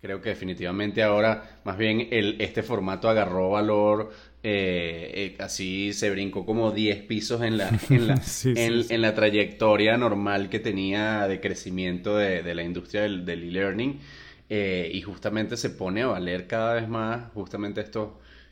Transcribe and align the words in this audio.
creo 0.00 0.20
que 0.20 0.30
definitivamente 0.30 1.02
ahora 1.02 1.60
más 1.64 1.76
bien 1.76 2.08
el, 2.10 2.40
este 2.40 2.62
formato 2.62 3.08
agarró 3.08 3.50
valor, 3.50 4.12
eh, 4.42 5.10
eh, 5.14 5.36
así 5.42 5.92
se 5.92 6.10
brincó 6.10 6.46
como 6.46 6.70
10 6.70 7.02
pisos 7.04 7.42
en 7.42 7.58
la, 7.58 7.68
en 7.90 8.06
la, 8.06 8.22
en, 8.44 9.02
la 9.02 9.14
trayectoria 9.14 9.96
normal 9.96 10.48
que 10.48 10.60
tenía 10.60 11.26
de 11.26 11.40
crecimiento 11.40 12.16
de, 12.16 12.54
la 12.54 12.62
industria 12.62 13.02
del 13.02 13.28
e-learning 13.28 13.98
eh, 14.48 14.90
y 14.92 15.02
justamente 15.02 15.56
se 15.56 15.70
pone 15.70 16.02
a 16.02 16.06
valer 16.06 16.46
cada 16.46 16.74
vez 16.74 16.88
más 16.88 17.32
justamente 17.32 17.80
estos, 17.80 18.10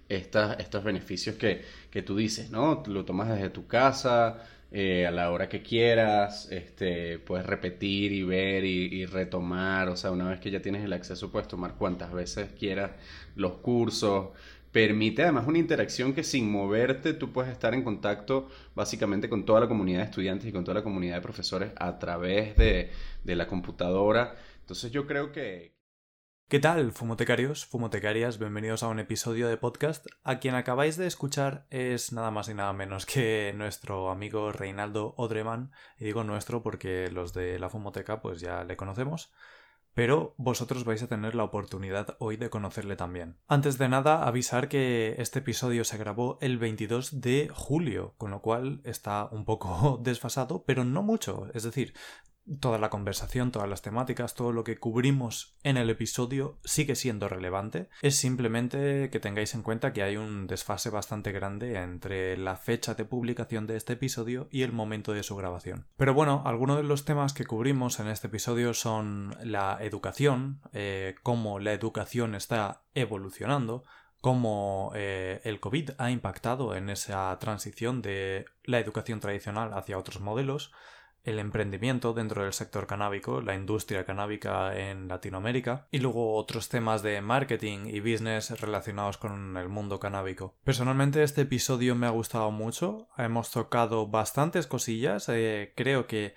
estas, 0.08 0.58
estos 0.58 0.84
beneficios 0.84 1.36
que, 1.36 1.62
que 1.90 2.02
tú 2.02 2.16
dices, 2.16 2.50
¿no? 2.50 2.82
Lo 2.86 3.04
tomas 3.04 3.28
desde 3.28 3.50
tu 3.50 3.66
casa 3.66 4.42
eh, 4.78 5.06
a 5.06 5.10
la 5.10 5.30
hora 5.30 5.48
que 5.48 5.62
quieras, 5.62 6.48
este, 6.52 7.18
puedes 7.18 7.46
repetir 7.46 8.12
y 8.12 8.22
ver 8.24 8.62
y, 8.66 9.06
retomar, 9.06 9.88
o 9.88 9.96
sea, 9.96 10.10
una 10.10 10.28
vez 10.28 10.38
que 10.38 10.50
ya 10.50 10.60
tienes 10.60 10.84
el 10.84 10.92
acceso 10.92 11.32
puedes 11.32 11.48
tomar 11.48 11.76
cuantas 11.76 12.12
veces 12.12 12.50
quieras 12.58 12.90
los 13.36 13.54
cursos, 13.54 14.32
permite 14.72 15.22
además 15.22 15.46
una 15.46 15.56
interacción 15.56 16.12
que 16.12 16.22
sin 16.22 16.50
moverte 16.52 17.14
tú 17.14 17.32
puedes 17.32 17.50
estar 17.52 17.72
en 17.72 17.84
contacto 17.84 18.50
básicamente 18.74 19.30
con 19.30 19.46
toda 19.46 19.60
la 19.60 19.68
comunidad 19.68 20.00
de 20.00 20.04
estudiantes 20.04 20.46
y 20.46 20.52
con 20.52 20.62
toda 20.62 20.74
la 20.74 20.84
comunidad 20.84 21.14
de 21.16 21.22
profesores 21.22 21.72
a 21.76 21.98
través 21.98 22.54
de, 22.56 22.90
de 23.24 23.36
la 23.36 23.46
computadora, 23.46 24.36
entonces 24.60 24.92
yo 24.92 25.06
creo 25.06 25.32
que, 25.32 25.75
¿Qué 26.48 26.60
tal, 26.60 26.92
fumotecarios, 26.92 27.66
fumotecarias? 27.66 28.38
Bienvenidos 28.38 28.84
a 28.84 28.88
un 28.88 29.00
episodio 29.00 29.48
de 29.48 29.56
podcast. 29.56 30.06
A 30.22 30.38
quien 30.38 30.54
acabáis 30.54 30.96
de 30.96 31.08
escuchar 31.08 31.66
es 31.70 32.12
nada 32.12 32.30
más 32.30 32.48
y 32.48 32.54
nada 32.54 32.72
menos 32.72 33.04
que 33.04 33.52
nuestro 33.56 34.12
amigo 34.12 34.52
Reinaldo 34.52 35.14
Odreman. 35.16 35.72
Y 35.98 36.04
digo 36.04 36.22
nuestro 36.22 36.62
porque 36.62 37.10
los 37.10 37.32
de 37.34 37.58
la 37.58 37.68
fumoteca 37.68 38.20
pues 38.20 38.40
ya 38.40 38.62
le 38.62 38.76
conocemos. 38.76 39.32
Pero 39.92 40.36
vosotros 40.36 40.84
vais 40.84 41.02
a 41.02 41.08
tener 41.08 41.34
la 41.34 41.42
oportunidad 41.42 42.16
hoy 42.20 42.36
de 42.36 42.48
conocerle 42.48 42.94
también. 42.94 43.38
Antes 43.48 43.76
de 43.76 43.88
nada, 43.88 44.24
avisar 44.24 44.68
que 44.68 45.16
este 45.18 45.40
episodio 45.40 45.82
se 45.82 45.98
grabó 45.98 46.38
el 46.40 46.58
22 46.58 47.20
de 47.20 47.50
julio, 47.52 48.14
con 48.18 48.30
lo 48.30 48.40
cual 48.40 48.82
está 48.84 49.28
un 49.32 49.44
poco 49.44 49.98
desfasado, 50.04 50.62
pero 50.64 50.84
no 50.84 51.02
mucho. 51.02 51.48
Es 51.54 51.64
decir, 51.64 51.92
toda 52.60 52.78
la 52.78 52.90
conversación, 52.90 53.50
todas 53.50 53.68
las 53.68 53.82
temáticas, 53.82 54.34
todo 54.34 54.52
lo 54.52 54.64
que 54.64 54.78
cubrimos 54.78 55.56
en 55.62 55.76
el 55.76 55.90
episodio 55.90 56.58
sigue 56.64 56.94
siendo 56.94 57.28
relevante. 57.28 57.88
Es 58.02 58.16
simplemente 58.16 59.10
que 59.10 59.20
tengáis 59.20 59.54
en 59.54 59.62
cuenta 59.62 59.92
que 59.92 60.02
hay 60.02 60.16
un 60.16 60.46
desfase 60.46 60.90
bastante 60.90 61.32
grande 61.32 61.78
entre 61.78 62.36
la 62.36 62.56
fecha 62.56 62.94
de 62.94 63.04
publicación 63.04 63.66
de 63.66 63.76
este 63.76 63.94
episodio 63.94 64.48
y 64.50 64.62
el 64.62 64.72
momento 64.72 65.12
de 65.12 65.22
su 65.22 65.36
grabación. 65.36 65.86
Pero 65.96 66.14
bueno, 66.14 66.42
algunos 66.46 66.76
de 66.76 66.84
los 66.84 67.04
temas 67.04 67.32
que 67.32 67.46
cubrimos 67.46 68.00
en 68.00 68.08
este 68.08 68.28
episodio 68.28 68.74
son 68.74 69.36
la 69.42 69.78
educación, 69.80 70.60
eh, 70.72 71.16
cómo 71.22 71.58
la 71.58 71.72
educación 71.72 72.34
está 72.34 72.82
evolucionando, 72.94 73.84
cómo 74.20 74.92
eh, 74.94 75.40
el 75.44 75.60
COVID 75.60 75.90
ha 75.98 76.10
impactado 76.10 76.74
en 76.74 76.90
esa 76.90 77.36
transición 77.38 78.02
de 78.02 78.46
la 78.64 78.80
educación 78.80 79.20
tradicional 79.20 79.72
hacia 79.74 79.98
otros 79.98 80.20
modelos, 80.20 80.72
el 81.26 81.40
emprendimiento 81.40 82.14
dentro 82.14 82.44
del 82.44 82.52
sector 82.52 82.86
canábico, 82.86 83.40
la 83.40 83.54
industria 83.54 84.06
canábica 84.06 84.76
en 84.76 85.08
Latinoamérica 85.08 85.88
y 85.90 85.98
luego 85.98 86.34
otros 86.34 86.68
temas 86.68 87.02
de 87.02 87.20
marketing 87.20 87.86
y 87.86 88.00
business 88.00 88.58
relacionados 88.60 89.18
con 89.18 89.56
el 89.56 89.68
mundo 89.68 90.00
canábico. 90.00 90.56
Personalmente 90.64 91.22
este 91.22 91.42
episodio 91.42 91.94
me 91.96 92.06
ha 92.06 92.10
gustado 92.10 92.50
mucho, 92.52 93.08
hemos 93.18 93.50
tocado 93.50 94.06
bastantes 94.06 94.66
cosillas, 94.66 95.28
eh, 95.28 95.72
creo 95.76 96.06
que 96.06 96.34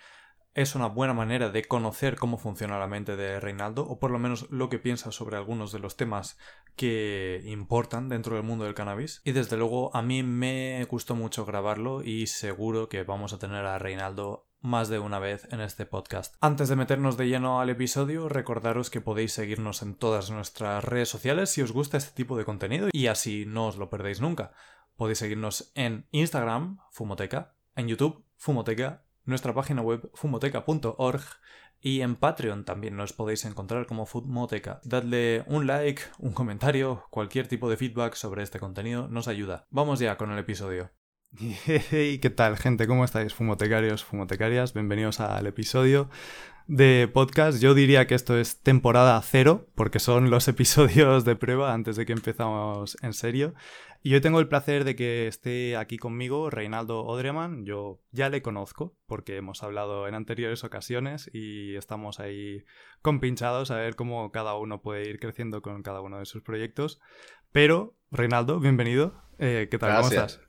es 0.56 0.76
una 0.76 0.88
buena 0.88 1.14
manera 1.14 1.50
de 1.52 1.64
conocer 1.64 2.16
cómo 2.16 2.38
funciona 2.38 2.80
la 2.80 2.88
mente 2.88 3.16
de 3.16 3.40
Reinaldo, 3.40 3.84
o 3.88 4.00
por 4.00 4.12
lo 4.12 4.20
menos 4.20 4.50
lo 4.50 4.70
que 4.70 4.80
piensa 4.80 5.12
sobre 5.12 5.38
algunos 5.38 5.72
de 5.72 5.80
los 5.80 5.96
temas 5.96 6.38
que 6.76 7.42
importan 7.46 8.10
dentro 8.10 8.36
del 8.36 8.44
mundo 8.44 8.66
del 8.66 8.74
cannabis. 8.74 9.22
Y 9.24 9.34
desde 9.34 9.58
luego 9.58 9.96
a 9.96 10.02
mí 10.02 10.24
me 10.24 10.84
gustó 10.86 11.16
mucho 11.16 11.46
grabarlo 11.46 12.04
y 12.04 12.28
seguro 12.28 12.90
que 12.90 13.04
vamos 13.04 13.34
a 13.34 13.40
tener 13.40 13.66
a 13.66 13.78
Reinaldo 13.78 14.49
más 14.62 14.90
de 14.90 15.00
una 15.00 15.20
vez 15.20 15.48
en 15.52 15.62
este 15.62 15.86
podcast. 15.86 16.36
Antes 16.42 16.70
de 16.70 16.76
meternos 16.76 17.18
de 17.18 17.28
lleno 17.28 17.60
al 17.60 17.70
episodio, 17.70 18.30
recordaros 18.30 18.90
que 18.90 19.02
podéis 19.02 19.34
seguirnos 19.34 19.82
en 19.82 19.96
todas 19.96 20.32
nuestras 20.32 20.84
redes 20.84 21.10
sociales 21.10 21.50
si 21.50 21.62
os 21.62 21.72
gusta 21.72 21.98
este 21.98 22.14
tipo 22.14 22.38
de 22.38 22.46
contenido 22.46 22.90
y 22.92 23.08
así 23.08 23.46
no 23.46 23.68
os 23.68 23.78
lo 23.78 23.90
perdéis 23.90 24.22
nunca. 24.22 24.52
Podéis 24.96 25.20
seguirnos 25.20 25.72
en 25.76 26.08
Instagram, 26.12 26.80
Fumoteca, 26.92 27.54
en 27.76 27.88
YouTube, 27.88 28.26
Fumoteca, 28.36 29.06
nuestra 29.26 29.54
página 29.54 29.82
web 29.82 30.10
fumoteca.org 30.14 31.22
y 31.82 32.02
en 32.02 32.16
Patreon 32.16 32.66
también 32.66 32.98
nos 32.98 33.14
podéis 33.14 33.46
encontrar 33.46 33.86
como 33.86 34.06
Fumoteca. 34.06 34.82
Dadle 34.84 35.46
un 35.48 35.68
like, 35.68 36.02
un 36.18 36.34
comentario, 36.34 37.06
cualquier 37.10 37.48
tipo 37.48 37.70
de 37.70 37.78
feedback 37.78 38.16
sobre 38.16 38.44
este 38.44 38.60
contenido 38.60 39.08
nos 39.08 39.28
ayuda. 39.28 39.66
Vamos 39.70 40.00
ya 40.00 40.18
con 40.18 40.32
el 40.32 40.40
episodio. 40.40 40.92
¿Y 41.92 42.18
qué 42.18 42.30
tal, 42.30 42.58
gente? 42.58 42.88
¿Cómo 42.88 43.06
estáis, 43.06 43.34
fumotecarios, 43.34 44.04
fumotecarias? 44.04 44.74
Bienvenidos 44.74 45.20
al 45.20 45.46
episodio 45.46 46.10
de 46.66 47.08
podcast. 47.14 47.62
Yo 47.62 47.76
diría 47.76 48.08
que 48.08 48.16
esto 48.16 48.38
es 48.38 48.62
temporada 48.62 49.22
cero, 49.22 49.68
porque 49.76 50.00
son 50.00 50.32
los 50.32 50.48
episodios 50.48 51.26
de 51.26 51.36
prueba 51.36 51.74
antes 51.74 51.96
de 51.98 52.08
que 52.08 52.14
empezamos 52.14 52.98
en 53.04 53.14
serio. 53.14 53.54
Y 54.02 54.16
hoy 54.16 54.22
tengo 54.22 54.40
el 54.40 54.48
placer 54.48 54.86
de 54.86 54.96
que 54.96 55.28
esté 55.28 55.78
aquí 55.78 55.98
conmigo 55.98 56.50
Reinaldo 56.50 57.06
Odreman. 57.06 57.64
Yo 57.64 58.02
ya 58.12 58.30
le 58.30 58.42
conozco, 58.42 58.96
porque 59.06 59.38
hemos 59.38 59.62
hablado 59.62 60.08
en 60.08 60.16
anteriores 60.16 60.64
ocasiones 60.64 61.30
y 61.32 61.76
estamos 61.76 62.20
ahí 62.20 62.64
compinchados 63.04 63.70
a 63.70 63.76
ver 63.76 63.96
cómo 63.96 64.32
cada 64.32 64.56
uno 64.56 64.82
puede 64.82 65.08
ir 65.08 65.20
creciendo 65.20 65.62
con 65.62 65.84
cada 65.84 66.02
uno 66.02 66.18
de 66.18 66.26
sus 66.26 66.42
proyectos. 66.42 67.00
Pero, 67.52 67.96
Reinaldo, 68.10 68.60
bienvenido. 68.60 69.22
Eh, 69.38 69.68
¿Qué 69.70 69.78
tal? 69.78 69.96
¿Cómo 69.98 70.08
estás? 70.10 70.49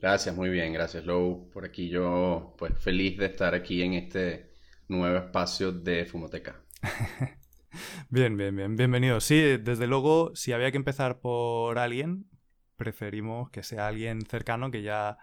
Gracias, 0.00 0.34
muy 0.34 0.50
bien, 0.50 0.72
gracias 0.72 1.04
Lou. 1.04 1.50
Por 1.50 1.64
aquí 1.64 1.88
yo, 1.88 2.54
pues 2.58 2.78
feliz 2.78 3.16
de 3.18 3.26
estar 3.26 3.54
aquí 3.54 3.82
en 3.82 3.94
este 3.94 4.52
nuevo 4.88 5.16
espacio 5.18 5.72
de 5.72 6.04
Fumoteca. 6.04 6.60
bien, 8.10 8.36
bien, 8.36 8.54
bien, 8.54 8.76
bienvenido. 8.76 9.20
Sí, 9.20 9.56
desde 9.58 9.86
luego, 9.86 10.34
si 10.34 10.52
había 10.52 10.70
que 10.70 10.76
empezar 10.76 11.20
por 11.20 11.78
alguien, 11.78 12.26
preferimos 12.76 13.50
que 13.50 13.62
sea 13.62 13.88
alguien 13.88 14.22
cercano, 14.26 14.70
que 14.70 14.82
ya 14.82 15.18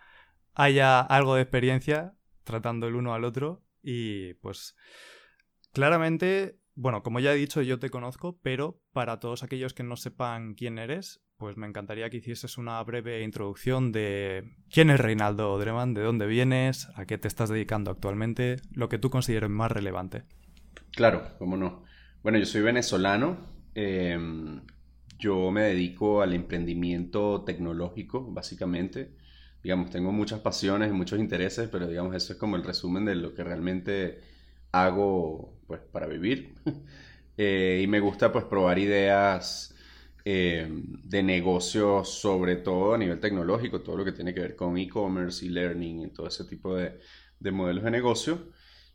haya 0.54 1.00
algo 1.00 1.36
de 1.36 1.42
experiencia 1.44 2.14
tratando 2.44 2.88
el 2.88 2.96
uno 2.96 3.14
al 3.14 3.24
otro 3.24 3.64
y 3.82 4.34
pues 4.36 4.76
claramente, 5.72 6.60
bueno, 6.76 7.04
como 7.04 7.20
ya 7.20 7.34
he 7.34 7.38
dicho, 7.38 7.62
yo 7.62 7.80
te 7.80 7.90
conozco, 7.90 8.40
pero 8.42 8.82
para 8.92 9.20
todos 9.20 9.44
aquellos 9.44 9.74
que 9.74 9.84
no 9.84 9.96
sepan 9.96 10.56
quién 10.56 10.78
eres, 10.78 11.22
pues 11.42 11.58
me 11.58 11.66
encantaría 11.66 12.08
que 12.12 12.18
hicieses 12.18 12.60
una 12.60 12.84
breve 12.84 13.24
introducción 13.24 13.92
de 13.92 14.54
quién 14.70 14.92
es 14.92 15.00
Reinaldo 15.00 15.58
Dreman, 15.58 15.96
de 15.96 16.04
dónde 16.04 16.28
vienes, 16.28 16.88
a 16.94 17.08
qué 17.08 17.18
te 17.18 17.28
estás 17.28 17.50
dedicando 17.50 17.90
actualmente, 17.90 18.58
lo 18.76 18.90
que 18.90 19.00
tú 19.00 19.10
consideres 19.10 19.50
más 19.50 19.72
relevante. 19.72 20.22
Claro, 20.92 21.24
cómo 21.40 21.58
no. 21.58 21.84
Bueno, 22.22 22.38
yo 22.38 22.46
soy 22.46 22.62
venezolano. 22.62 23.40
Em, 23.74 24.62
yo 25.18 25.50
me 25.50 25.64
dedico 25.64 26.22
al 26.22 26.34
emprendimiento 26.34 27.42
tecnológico, 27.44 28.32
básicamente. 28.32 29.16
Digamos, 29.64 29.90
tengo 29.90 30.12
muchas 30.12 30.42
pasiones 30.42 30.92
y 30.92 30.94
muchos 30.94 31.20
intereses, 31.20 31.68
pero 31.72 31.88
digamos, 31.88 32.16
eso 32.16 32.34
es 32.34 32.40
como 32.40 32.56
el 32.56 32.64
resumen 32.64 33.04
de 33.04 33.16
lo 33.16 33.34
que 33.34 33.44
realmente 33.44 34.22
hago 34.72 35.56
pues, 35.66 35.82
para 35.92 36.06
vivir. 36.06 36.54
Eh, 37.38 37.80
y 37.82 37.88
me 37.88 38.02
gusta 38.02 38.32
pues 38.32 38.44
probar 38.46 38.78
ideas 38.78 39.74
eh, 40.24 40.68
de 40.70 41.24
negocios, 41.24 42.10
sobre 42.10 42.58
todo 42.58 42.94
a 42.94 42.98
nivel 42.98 43.20
tecnológico, 43.20 43.82
todo 43.82 43.98
lo 43.98 44.06
que 44.06 44.12
tiene 44.12 44.34
que 44.34 44.42
ver 44.42 44.56
con 44.56 44.78
e-commerce, 44.78 45.46
e-learning 45.46 46.02
y 46.02 46.10
todo 46.14 46.28
ese 46.28 46.46
tipo 46.46 46.76
de, 46.76 47.00
modelos 47.52 47.84
de 47.84 47.92
negocio. 47.92 48.52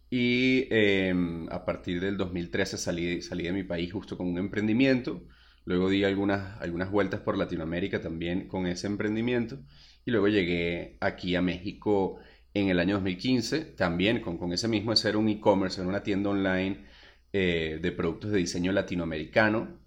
Y 0.08 0.68
em, 0.70 1.48
a 1.50 1.64
partir 1.64 2.00
del 2.00 2.16
2013 2.16 2.78
salí, 2.78 3.22
salí 3.22 3.44
de 3.44 3.52
mi 3.52 3.64
país 3.64 3.92
justo 3.92 4.16
con 4.16 4.28
un 4.28 4.38
emprendimiento. 4.38 5.24
Luego 5.64 5.90
di 5.90 6.04
algunas, 6.04 6.60
algunas 6.60 6.90
vueltas 6.92 7.20
por 7.20 7.36
Latinoamérica 7.36 8.00
también 8.00 8.46
con 8.48 8.66
ese 8.68 8.86
emprendimiento. 8.86 9.58
Y 10.04 10.12
luego 10.12 10.28
llegué 10.28 10.96
aquí 11.00 11.34
a 11.34 11.42
México 11.42 12.18
en 12.54 12.68
el 12.68 12.78
año 12.78 12.94
2015, 12.94 13.60
también 13.76 14.20
con, 14.20 14.38
con 14.38 14.52
ese 14.52 14.68
mismo 14.68 14.92
de 14.92 14.96
ser 14.96 15.16
un 15.16 15.28
e-commerce, 15.28 15.80
en 15.80 15.88
una 15.88 16.02
tienda 16.02 16.30
online 16.30 16.86
eh, 17.32 17.78
de 17.82 17.92
productos 17.92 18.30
de 18.30 18.38
diseño 18.38 18.72
latinoamericano 18.72 19.85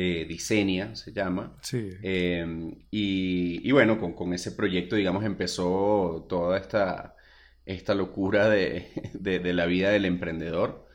eh, 0.00 0.26
Diseña, 0.28 0.94
se 0.94 1.12
llama. 1.12 1.56
Sí. 1.60 1.90
Em, 2.02 2.72
y, 2.88 3.72
bueno, 3.72 3.98
con, 4.14 4.32
ese 4.32 4.52
proyecto, 4.52 4.94
digamos, 4.94 5.24
empezó 5.24 6.24
toda 6.28 6.56
esta, 6.56 7.16
esta 7.66 7.94
locura 7.94 8.48
de, 8.50 9.52
la 9.52 9.66
vida 9.66 9.90
del 9.90 10.04
emprendedor, 10.04 10.86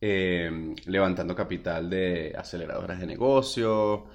em, 0.00 0.76
levantando 0.86 1.34
capital 1.34 1.90
de 1.90 2.32
aceleradoras 2.38 3.00
de 3.00 3.06
negocio, 3.06 4.06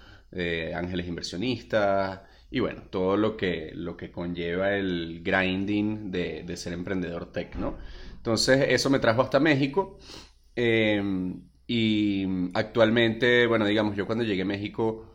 ángeles 0.73 1.07
inversionistas, 1.07 2.21
y 2.49 2.61
bueno, 2.61 2.83
todo 2.89 3.17
lo 3.17 3.35
que, 3.35 3.71
lo 3.75 3.97
que 3.97 4.09
conlleva 4.09 4.73
el 4.73 5.21
grinding 5.21 6.11
de, 6.11 6.43
de 6.43 6.55
ser 6.57 6.71
emprendedor 6.73 7.33
tech, 7.33 7.55
¿no? 7.57 7.77
Entonces, 8.15 8.67
eso 8.69 8.89
me 8.89 8.99
trajo 8.99 9.21
hasta 9.21 9.39
México. 9.41 9.99
Y 11.71 12.25
actualmente, 12.55 13.45
bueno, 13.47 13.65
digamos, 13.67 13.95
yo 13.95 14.07
cuando 14.07 14.23
llegué 14.23 14.41
a 14.41 14.45
México 14.45 15.05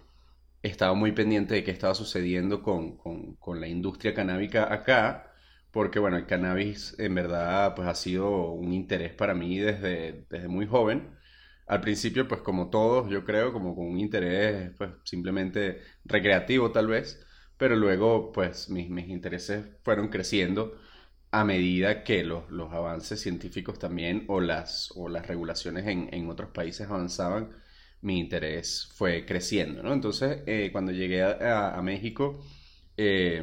estaba 0.63 0.95
muy 0.95 1.13
pendiente 1.13 1.55
de 1.55 1.65
qué 1.65 1.73
estaba 1.73 1.95
sucediendo 1.97 2.63
con, 2.63 2.97
con 3.39 3.61
la 3.61 3.69
industria 3.69 4.15
canábica 4.15 4.73
acá 4.73 5.33
porque 5.73 5.99
bueno, 6.01 6.17
el 6.19 6.27
cannabis 6.27 6.97
en 7.01 7.15
verdad 7.17 7.75
pues 7.77 7.89
ha 7.89 7.95
sido 7.97 8.53
un 8.53 8.73
interés 8.73 9.13
para 9.15 9.35
mí 9.35 9.59
desde, 9.59 10.27
desde 10.31 10.49
muy 10.49 10.67
joven. 10.67 11.17
Al 11.67 11.81
principio 11.81 12.29
pues 12.29 12.43
como 12.43 12.71
todos 12.71 13.11
yo 13.11 13.25
creo, 13.25 13.53
como 13.53 13.75
con 13.75 13.87
un 13.89 13.99
interés 14.01 14.73
pues 14.79 14.91
simplemente 15.05 15.83
recreativo 16.05 16.73
tal 16.73 16.87
vez, 16.89 17.27
pero 17.59 17.77
luego 17.77 18.33
pues 18.33 18.71
mis, 18.71 18.91
mis 18.91 19.09
intereses 19.09 19.67
fueron 19.85 20.09
creciendo 20.09 20.79
a 21.41 21.45
medida 21.45 22.05
que 22.05 22.23
los, 22.23 22.49
los, 22.51 22.73
avances 22.73 23.21
científicos 23.21 23.79
también 23.79 24.25
o 24.29 24.41
las, 24.41 24.93
o 24.95 25.09
las 25.09 25.27
regulaciones 25.27 25.87
en, 25.87 26.09
en 26.13 26.31
otros 26.31 26.51
países 26.51 26.89
avanzaban, 26.89 27.51
mi 28.03 28.21
interés 28.21 28.93
fue 28.95 29.27
creciendo, 29.27 29.83
¿no? 29.83 29.93
Entonces 29.93 30.43
eh, 30.47 30.71
cuando 30.73 30.93
llegué 30.93 31.23
a, 31.23 31.75
a 31.77 31.83
México, 31.83 32.45
eh, 32.97 33.43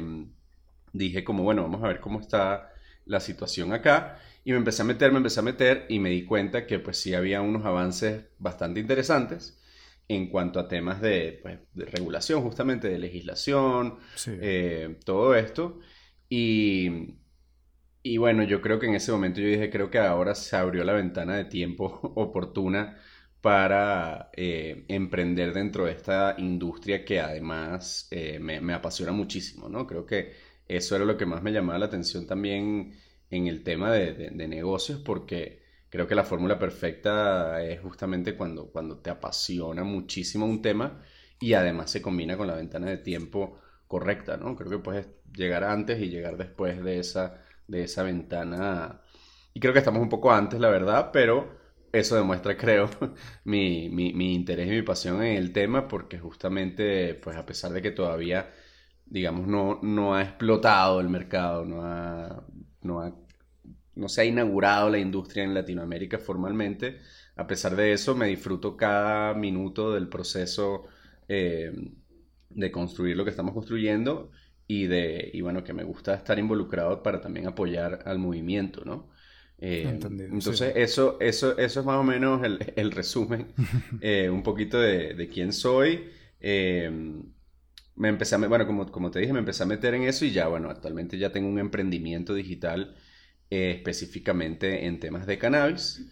dije 0.92 1.22
como, 1.24 1.42
bueno, 1.42 1.62
vamos 1.62 1.82
a 1.82 1.88
ver 1.88 2.00
cómo 2.00 2.20
está 2.20 2.72
la 3.04 3.20
situación 3.20 3.72
acá. 3.72 4.18
Y 4.44 4.52
me 4.52 4.58
empecé 4.58 4.82
a 4.82 4.84
meter, 4.84 5.12
me 5.12 5.18
empecé 5.18 5.40
a 5.40 5.42
meter 5.44 5.86
y 5.88 5.98
me 5.98 6.10
di 6.10 6.24
cuenta 6.24 6.66
que 6.66 6.78
pues 6.78 6.96
sí 6.98 7.14
había 7.14 7.42
unos 7.42 7.64
avances 7.64 8.24
bastante 8.38 8.80
interesantes 8.80 9.60
en 10.08 10.28
cuanto 10.28 10.58
a 10.60 10.68
temas 10.68 11.00
de, 11.00 11.40
pues, 11.42 11.58
regulación, 11.74 12.42
justamente 12.42 12.88
de 12.88 12.98
legislación, 12.98 13.98
eh, 14.26 14.98
todo 15.04 15.34
esto. 15.34 15.78
Y, 16.28 17.16
y 18.02 18.16
bueno, 18.18 18.42
yo 18.42 18.60
creo 18.60 18.78
que 18.78 18.86
en 18.86 18.94
ese 18.94 19.12
momento 19.12 19.40
yo 19.40 19.48
dije, 19.48 19.70
creo 19.70 19.90
que 19.90 19.98
ahora 19.98 20.34
se 20.34 20.56
abrió 20.56 20.84
la 20.84 20.92
ventana 20.92 21.36
de 21.36 21.44
tiempo 21.44 22.00
oportuna 22.16 22.98
para 23.40 24.30
eh, 24.34 24.84
emprender 24.88 25.52
dentro 25.52 25.86
de 25.86 25.92
esta 25.92 26.36
industria 26.38 27.04
que 27.04 27.20
además 27.20 28.08
eh, 28.10 28.38
me, 28.38 28.72
apasiona 28.72 29.12
muchísimo, 29.12 29.68
¿no? 29.68 29.86
Creo 29.86 30.06
que 30.06 30.32
eso 30.68 30.96
era 30.96 31.04
lo 31.04 31.16
que 31.16 31.26
más 31.26 31.42
me 31.42 31.52
llamaba 31.52 31.78
la 31.78 31.86
atención 31.86 32.26
también 32.26 32.94
en 33.30 33.46
el 33.48 33.64
tema 33.64 33.92
de, 33.92 34.30
negocios, 34.30 35.00
porque 35.00 35.62
creo 35.88 36.06
que 36.06 36.14
la 36.14 36.24
fórmula 36.24 36.58
perfecta 36.58 37.64
es 37.64 37.80
justamente 37.80 38.36
cuando, 38.36 38.70
cuando 38.70 38.98
te 38.98 39.10
apasiona 39.10 39.84
muchísimo 39.84 40.46
un 40.46 40.62
tema 40.62 41.02
y 41.40 41.54
además 41.54 41.90
se 41.90 42.02
combina 42.02 42.36
con 42.36 42.46
la 42.46 42.54
ventana 42.56 42.88
de 42.90 42.98
tiempo 42.98 43.58
correcta, 43.88 44.36
¿no? 44.36 44.56
Creo 44.56 44.70
que 44.70 44.78
puedes 44.78 45.08
llegar 45.34 45.64
antes 45.64 46.00
y 46.00 46.08
llegar 46.08 46.36
después 46.36 46.82
de 46.84 46.98
esa, 47.00 47.41
de 47.72 47.84
esa 47.84 48.02
ventana. 48.04 49.02
Y 49.54 49.60
creo 49.60 49.72
que 49.72 49.80
estamos 49.80 50.02
un 50.02 50.08
poco 50.08 50.32
antes, 50.32 50.60
la 50.60 50.68
verdad, 50.70 51.10
pero 51.12 51.58
eso 51.92 52.16
demuestra, 52.16 52.56
creo, 52.62 52.90
mi, 53.44 53.88
mi, 53.90 54.34
interés 54.34 54.68
y 54.68 54.70
mi 54.72 54.82
pasión 54.82 55.22
en 55.22 55.36
el 55.36 55.52
tema, 55.52 55.88
porque 55.88 56.18
justamente, 56.18 57.14
pues 57.14 57.36
a 57.36 57.46
pesar 57.46 57.72
de 57.72 57.82
que 57.82 57.90
todavía 57.92 58.50
digamos, 59.06 59.46
no, 59.46 59.80
no 59.82 60.14
ha 60.14 60.22
explotado 60.22 61.00
el 61.00 61.08
mercado, 61.10 61.64
no, 61.66 61.82
ha, 61.84 62.46
no, 62.82 63.26
no 63.94 64.08
se 64.08 64.22
ha 64.22 64.24
inaugurado 64.24 64.90
la 64.90 64.98
industria 64.98 65.44
en 65.44 65.54
Latinoamérica 65.54 66.18
formalmente. 66.18 67.00
A 67.36 67.46
pesar 67.46 67.76
de 67.76 67.92
eso, 67.92 68.14
me 68.14 68.26
disfruto 68.28 68.76
cada 68.76 69.34
minuto 69.34 69.92
del 69.92 70.08
proceso 70.08 70.84
eh, 71.28 71.72
de 72.50 72.70
construir 72.70 73.16
lo 73.16 73.24
que 73.24 73.30
estamos 73.30 73.54
construyendo 73.54 74.30
y 74.72 74.86
de 74.86 75.30
y 75.32 75.40
bueno 75.40 75.64
que 75.64 75.72
me 75.72 75.84
gusta 75.84 76.14
estar 76.14 76.38
involucrado 76.38 77.02
para 77.02 77.20
también 77.20 77.46
apoyar 77.46 78.02
al 78.06 78.18
movimiento, 78.18 78.84
¿no? 78.84 79.10
Eh, 79.58 79.84
entonces 79.86 80.72
eso, 80.74 81.18
eso, 81.20 81.56
eso 81.58 81.80
es 81.80 81.86
más 81.86 81.96
o 81.96 82.02
menos 82.02 82.42
el, 82.42 82.72
el 82.74 82.90
resumen, 82.90 83.46
eh, 84.00 84.28
un 84.28 84.42
poquito 84.42 84.80
de, 84.80 85.14
de 85.14 85.28
quién 85.28 85.52
soy 85.52 86.10
me 87.94 88.08
empecé 88.08 88.34
a, 88.34 88.38
bueno, 88.38 88.66
como, 88.66 88.90
como 88.90 89.10
te 89.10 89.20
dije, 89.20 89.32
me 89.32 89.40
empecé 89.40 89.62
a 89.62 89.66
meter 89.66 89.94
en 89.94 90.04
eso 90.04 90.24
y 90.24 90.32
ya, 90.32 90.48
bueno, 90.48 90.70
actualmente 90.70 91.18
ya 91.18 91.30
tengo 91.30 91.48
un 91.48 91.58
emprendimiento 91.58 92.34
digital 92.34 92.96
eh, 93.50 93.72
específicamente 93.76 94.86
en 94.86 94.98
temas 94.98 95.26
de 95.26 95.38
cannabis. 95.38 96.04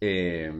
Eh, 0.00 0.52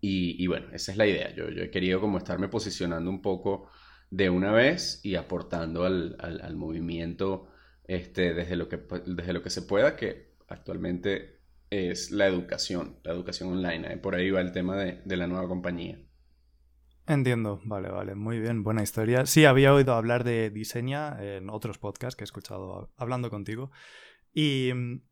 y, 0.00 0.46
bueno, 0.48 0.66
esa 0.72 0.92
es 0.92 0.98
la 0.98 1.06
idea. 1.06 1.34
Yo, 1.34 1.48
yo, 1.48 1.62
he 1.62 1.70
querido 1.70 1.98
como 1.98 2.18
estarme 2.18 2.48
posicionando 2.48 3.08
un 3.08 3.22
poco 3.22 3.70
de 4.14 4.30
una 4.30 4.52
vez 4.52 5.00
y 5.02 5.16
aportando 5.16 5.84
al, 5.84 6.16
al, 6.20 6.56
movimiento 6.56 7.48
este, 7.82 8.32
desde, 8.32 8.54
lo 8.54 8.68
que, 8.68 8.76
desde 9.06 9.32
lo 9.32 9.42
que 9.42 9.50
se 9.50 9.62
pueda, 9.62 9.96
que 9.96 10.36
actualmente 10.46 11.40
es 11.68 12.12
la 12.12 12.28
educación, 12.28 13.00
la 13.02 13.12
educación 13.12 13.50
online. 13.50 13.96
Por 13.96 14.14
ahí 14.14 14.30
va 14.30 14.40
el 14.40 14.52
tema 14.52 14.76
de, 14.76 15.02
de 15.04 15.16
la 15.16 15.26
nueva 15.26 15.48
compañía. 15.48 15.98
Entiendo, 17.08 17.60
vale, 17.64 17.90
vale, 17.90 18.14
muy 18.14 18.38
bien, 18.38 18.62
buena 18.62 18.84
historia. 18.84 19.26
Sí, 19.26 19.46
había 19.46 19.74
oído 19.74 19.94
hablar 19.94 20.22
de 20.22 20.48
Diseña 20.50 21.16
en 21.20 21.50
otros 21.50 21.78
podcasts 21.78 22.14
que 22.16 22.22
he 22.22 22.24
escuchado 22.24 22.92
hablando 22.96 23.30
contigo. 23.30 23.72
Y, 24.32 24.70
mm, 24.72 25.02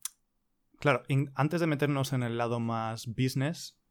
claro, 0.79 1.03
antes 1.35 1.61
de 1.61 1.67
meternos 1.67 2.13
en 2.13 2.23
el 2.23 2.39
lado 2.39 2.61
más 2.61 3.09
business, 3.09 3.82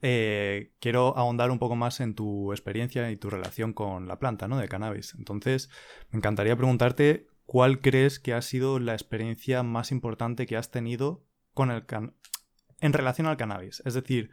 eh, 0.00 0.72
quiero 0.80 1.16
ahondar 1.16 1.50
un 1.50 1.58
poco 1.58 1.76
más 1.76 2.00
en 2.00 2.14
tu 2.14 2.52
experiencia 2.52 3.10
y 3.10 3.16
tu 3.16 3.30
relación 3.30 3.72
con 3.72 4.06
la 4.06 4.18
planta, 4.18 4.48
¿no? 4.48 4.58
De 4.58 4.68
cannabis. 4.68 5.14
Entonces, 5.18 5.70
me 6.10 6.18
encantaría 6.18 6.56
preguntarte 6.56 7.26
cuál 7.46 7.80
crees 7.80 8.20
que 8.20 8.34
ha 8.34 8.42
sido 8.42 8.78
la 8.78 8.92
experiencia 8.92 9.62
más 9.62 9.90
importante 9.90 10.46
que 10.46 10.56
has 10.56 10.70
tenido 10.70 11.24
con 11.54 11.70
el 11.70 11.84
en 12.80 12.92
relación 12.92 13.26
al 13.26 13.36
cannabis. 13.36 13.82
Es 13.84 13.94
decir, 13.94 14.30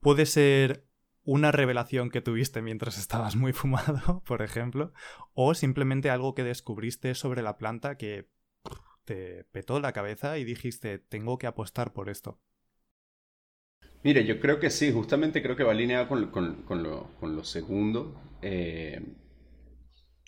puede 0.00 0.26
ser 0.26 0.86
una 1.22 1.52
revelación 1.52 2.10
que 2.10 2.20
tuviste 2.20 2.62
mientras 2.62 2.98
estabas 2.98 3.36
muy 3.36 3.52
fumado, 3.52 4.22
por 4.26 4.42
ejemplo, 4.42 4.92
o 5.34 5.54
simplemente 5.54 6.10
algo 6.10 6.34
que 6.34 6.44
descubriste 6.44 7.14
sobre 7.14 7.42
la 7.42 7.58
planta 7.58 7.96
que 7.96 8.28
te 9.04 9.44
petó 9.52 9.78
la 9.78 9.92
cabeza 9.92 10.38
y 10.38 10.44
dijiste, 10.44 10.98
tengo 10.98 11.38
que 11.38 11.46
apostar 11.46 11.92
por 11.92 12.08
esto. 12.08 12.40
Mire, 14.06 14.24
yo 14.24 14.38
creo 14.38 14.60
que 14.60 14.70
sí, 14.70 14.92
justamente 14.92 15.42
creo 15.42 15.56
que 15.56 15.64
va 15.64 15.72
alineado 15.72 16.06
con, 16.06 16.30
con, 16.62 16.80
lo, 16.84 17.42
segundo. 17.42 18.14
Eh, 18.40 19.00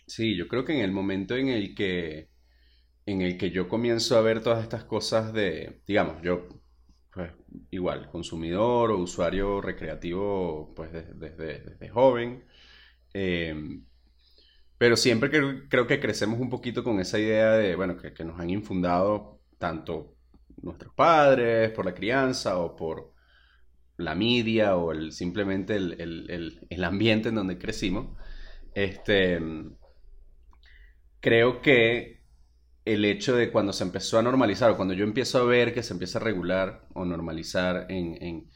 sí, 0.04 0.36
yo 0.36 0.48
creo 0.48 0.64
que 0.64 0.74
en 0.74 0.80
el 0.80 0.90
momento 0.90 1.36
en 1.36 1.46
el 1.48 1.76
que 1.76 2.28
en 3.06 3.22
el 3.22 3.38
que 3.38 3.52
yo 3.52 3.68
comienzo 3.68 4.18
a 4.18 4.20
ver 4.20 4.42
todas 4.42 4.64
estas 4.64 4.82
cosas 4.82 5.32
de, 5.32 5.80
digamos, 5.86 6.20
yo 6.22 6.48
pues 7.12 7.30
igual, 7.70 8.10
consumidor 8.10 8.90
o 8.90 8.98
usuario 8.98 9.60
recreativo 9.60 10.74
pues 10.74 10.90
desde, 10.92 11.88
joven. 11.88 12.44
Em, 13.14 13.86
pero 14.76 14.96
siempre 14.96 15.30
creo, 15.30 15.86
que 15.86 16.00
crecemos 16.00 16.40
un 16.40 16.50
poquito 16.50 16.82
con 16.82 16.98
esa 16.98 17.20
idea 17.20 17.52
de, 17.52 17.76
bueno, 17.76 17.96
que, 17.96 18.24
nos 18.24 18.40
han 18.40 18.50
infundado 18.50 19.40
tanto 19.56 20.16
nuestros 20.62 20.92
padres 20.94 21.70
por 21.70 21.84
la 21.86 21.94
crianza 21.94 22.58
o 22.58 22.74
por 22.74 23.17
la 23.98 24.14
media 24.14 24.76
o 24.76 24.92
el, 24.92 25.12
simplemente 25.12 25.76
el, 25.76 26.84
ambiente 26.84 27.28
en 27.28 27.34
donde 27.34 27.58
crecimos. 27.58 28.16
Este, 28.74 29.40
creo 31.20 31.60
que 31.60 32.22
el 32.84 33.04
hecho 33.04 33.36
de 33.36 33.50
cuando 33.50 33.72
se 33.72 33.84
empezó 33.84 34.18
a 34.18 34.22
normalizar 34.22 34.70
o 34.70 34.76
cuando 34.76 34.94
yo 34.94 35.04
empiezo 35.04 35.38
a 35.38 35.44
ver 35.44 35.74
que 35.74 35.82
se 35.82 35.92
empieza 35.92 36.18
a 36.18 36.22
regular 36.22 36.86
o 36.94 37.04
normalizar 37.04 37.86
en, 37.90 38.48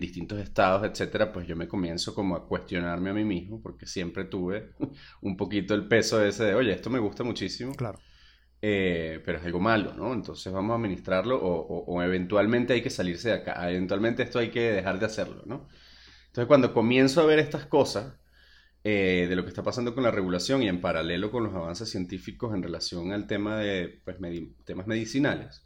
distintos 0.00 0.38
estados, 0.38 0.88
etcétera, 0.88 1.32
pues 1.32 1.46
yo 1.46 1.56
me 1.56 1.68
comienzo 1.68 2.14
como 2.14 2.36
a 2.36 2.46
cuestionarme 2.46 3.10
a 3.10 3.14
mí 3.14 3.24
mismo 3.24 3.60
porque 3.60 3.86
siempre 3.86 4.24
tuve 4.24 4.70
un 5.22 5.36
poquito 5.36 5.74
el 5.74 5.88
peso 5.88 6.24
ese 6.24 6.44
de, 6.44 6.54
oye, 6.54 6.72
esto 6.72 6.88
me 6.88 7.00
gusta 7.00 7.24
muchísimo. 7.24 7.74
Claro. 7.74 7.98
Eh, 8.64 9.20
pero 9.24 9.38
es 9.38 9.44
algo 9.44 9.58
malo, 9.58 9.92
¿no? 9.94 10.12
Entonces 10.14 10.52
vamos 10.52 10.72
a 10.72 10.76
administrarlo 10.76 11.36
o, 11.36 12.02
eventualmente 12.02 12.74
hay 12.74 12.82
que 12.82 12.90
salirse 12.90 13.30
de 13.30 13.34
acá, 13.34 13.68
eventualmente 13.68 14.22
esto 14.22 14.38
hay 14.38 14.50
que 14.50 14.60
dejar 14.60 15.00
de 15.00 15.06
hacerlo, 15.06 15.42
¿no? 15.46 15.68
Entonces 16.26 16.46
cuando 16.46 16.72
comienzo 16.72 17.20
a 17.20 17.26
ver 17.26 17.40
estas 17.40 17.66
cosas, 17.66 18.14
eh, 18.84 19.26
de 19.28 19.36
lo 19.36 19.42
que 19.44 19.48
está 19.48 19.64
pasando 19.64 19.94
con 19.94 20.04
la 20.04 20.12
regulación 20.12 20.62
y 20.62 20.68
en 20.68 20.80
paralelo 20.80 21.32
con 21.32 21.44
los 21.44 21.54
avances 21.54 21.90
científicos 21.90 22.54
en 22.54 22.62
relación 22.62 23.12
al 23.12 23.26
tema 23.26 23.58
de 23.58 24.00
pues, 24.04 24.16
temas 24.64 24.86
medicinales, 24.86 25.64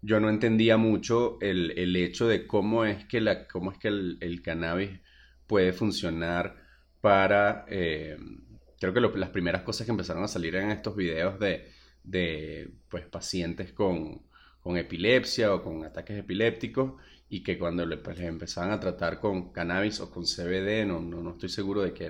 yo 0.00 0.18
no 0.20 0.30
entendía 0.30 0.78
mucho 0.78 1.38
el, 1.42 1.72
el, 1.78 1.94
hecho 1.96 2.26
de 2.26 2.46
cómo 2.46 2.86
es 2.86 3.04
que, 3.06 3.20
la, 3.20 3.46
cómo 3.48 3.70
es 3.72 3.78
que 3.78 3.88
el, 3.88 4.18
el 4.20 4.42
cannabis 4.42 5.00
puede 5.46 5.72
funcionar 5.74 6.56
para... 7.02 7.66
Eh, 7.68 8.16
creo 8.80 8.94
que 8.94 9.18
las 9.18 9.30
primeras 9.30 9.62
cosas 9.62 9.86
que 9.86 9.90
empezaron 9.92 10.24
a 10.24 10.28
salir 10.28 10.56
en 10.56 10.70
estos 10.70 10.96
videos 10.96 11.38
de, 11.38 11.73
de 12.04 12.70
pues, 12.88 13.06
pacientes 13.06 13.72
con, 13.72 14.22
con 14.60 14.76
epilepsia 14.76 15.52
o 15.54 15.62
con 15.62 15.84
ataques 15.84 16.18
epilépticos 16.18 16.92
y 17.28 17.42
que 17.42 17.58
cuando 17.58 17.84
pues, 18.02 18.20
empezaban 18.20 18.70
a 18.70 18.80
tratar 18.80 19.18
con 19.20 19.52
cannabis 19.52 20.00
o 20.00 20.10
con 20.10 20.24
CBD, 20.26 20.86
no, 20.86 21.00
no, 21.00 21.22
no 21.22 21.32
estoy 21.32 21.48
seguro 21.48 21.82
de 21.82 21.92
qué, 21.92 22.06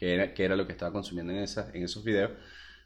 era, 0.00 0.32
era, 0.36 0.56
lo 0.56 0.66
que 0.66 0.72
estaba 0.72 0.92
consumiendo 0.92 1.32
en, 1.32 1.40
esas, 1.40 1.74
en 1.74 1.82
esos 1.82 2.04
videos, 2.04 2.32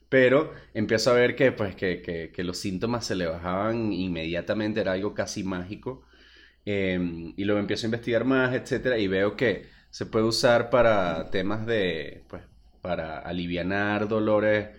pero 0.09 0.53
empiezo 0.75 1.11
a 1.11 1.15
ver 1.15 1.37
que, 1.37 1.53
pues, 1.53 1.75
que, 1.77 2.01
que, 2.03 2.31
que, 2.33 2.45
los 2.45 2.59
síntomas 2.59 3.07
se 3.07 3.17
le 3.17 3.27
bajaban 3.27 3.93
inmediatamente, 3.93 4.81
era 4.81 4.93
algo 4.93 5.15
casi 5.15 5.45
mágico. 5.45 6.07
em, 6.65 7.35
y 7.37 7.45
luego 7.45 7.61
empiezo 7.61 7.87
a 7.87 7.89
investigar 7.89 8.25
más, 8.25 8.55
etcétera, 8.55 8.99
y 8.99 9.09
veo 9.09 9.37
que 9.37 9.67
se 9.91 10.07
puede 10.07 10.25
usar 10.27 10.71
para 10.71 11.31
temas 11.31 11.67
de, 11.67 12.25
pues, 12.29 12.43
para 12.83 13.19
aliviar 13.21 14.09
dolores 14.09 14.71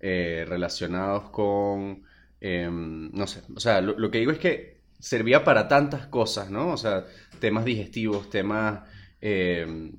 eh, 0.00 0.46
relacionados 0.48 1.30
con, 1.30 2.02
em, 2.40 3.10
no 3.12 3.26
sé, 3.26 3.42
o 3.54 3.60
sea, 3.60 3.80
lo, 3.82 4.10
que 4.10 4.18
digo 4.18 4.32
es 4.32 4.38
que 4.38 4.80
servía 4.98 5.44
para 5.44 5.68
tantas 5.68 6.06
cosas, 6.06 6.50
¿no? 6.50 6.72
O 6.72 6.76
sea, 6.76 7.04
temas 7.38 7.64
digestivos, 7.66 8.30
temas 8.30 8.80
em, 9.20 9.92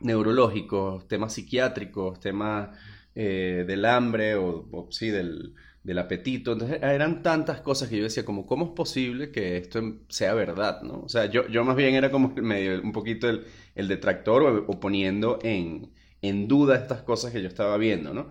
neurológicos, 0.00 1.08
temas 1.08 1.34
psiquiátricos, 1.34 2.20
temas 2.20 2.70
eh, 3.14 3.64
del 3.66 3.84
hambre 3.86 4.36
o, 4.36 4.88
sí, 4.90 5.10
del, 5.10 5.54
apetito. 5.98 6.52
Entonces 6.52 6.78
eran 6.82 7.22
tantas 7.22 7.60
cosas 7.60 7.88
que 7.88 7.96
yo 7.96 8.04
decía 8.04 8.24
como, 8.24 8.46
¿cómo 8.46 8.66
es 8.66 8.70
posible 8.72 9.32
que 9.32 9.56
esto 9.56 9.80
sea 10.08 10.34
verdad? 10.34 10.82
¿no? 10.82 11.00
O 11.00 11.08
sea, 11.08 11.26
yo, 11.26 11.48
yo 11.48 11.64
más 11.64 11.74
bien 11.76 11.94
era 11.94 12.10
como 12.12 12.28
medio, 12.36 12.80
un 12.82 12.92
poquito 12.92 13.28
el, 13.28 13.44
el 13.74 13.88
detractor 13.88 14.64
o, 14.68 14.80
poniendo 14.80 15.40
en, 15.42 15.90
en 16.22 16.46
duda 16.48 16.76
estas 16.76 17.02
cosas 17.02 17.32
que 17.32 17.42
yo 17.42 17.48
estaba 17.48 17.76
viendo, 17.78 18.14
¿no? 18.14 18.30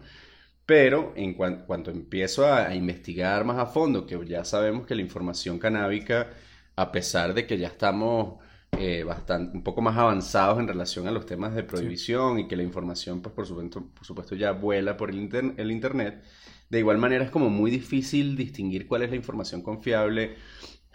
Pero 0.69 1.13
en 1.15 1.33
cuanto 1.33 1.89
empiezo 1.89 2.45
a, 2.45 2.75
investigar 2.75 3.43
más 3.43 3.57
a 3.57 3.65
fondo, 3.65 4.05
que 4.05 4.23
ya 4.27 4.45
sabemos 4.45 4.85
que 4.85 4.93
la 4.93 5.01
información 5.01 5.57
canábica, 5.57 6.29
a 6.75 6.91
pesar 6.91 7.33
de 7.33 7.47
que 7.47 7.57
ya 7.57 7.69
estamos 7.69 8.35
eh, 8.77 9.03
bastante, 9.03 9.57
un 9.57 9.63
poco 9.63 9.81
más 9.81 9.97
avanzados 9.97 10.59
en 10.59 10.67
relación 10.67 11.07
a 11.07 11.11
los 11.11 11.25
temas 11.25 11.55
de 11.55 11.63
prohibición 11.63 12.37
y 12.37 12.47
que 12.47 12.55
la 12.55 12.61
información, 12.61 13.19
pues 13.19 13.33
por 13.33 13.47
supuesto, 13.47 13.83
por 13.83 14.05
supuesto 14.05 14.35
ya 14.35 14.51
vuela 14.51 14.95
por 14.95 15.09
el, 15.09 15.55
el 15.57 15.71
Internet, 15.71 16.23
de 16.69 16.77
igual 16.77 16.99
manera 16.99 17.23
es 17.25 17.31
como 17.31 17.49
muy 17.49 17.71
difícil 17.71 18.35
distinguir 18.35 18.87
cuál 18.87 19.01
es 19.01 19.09
la 19.09 19.15
información 19.15 19.63
confiable 19.63 20.35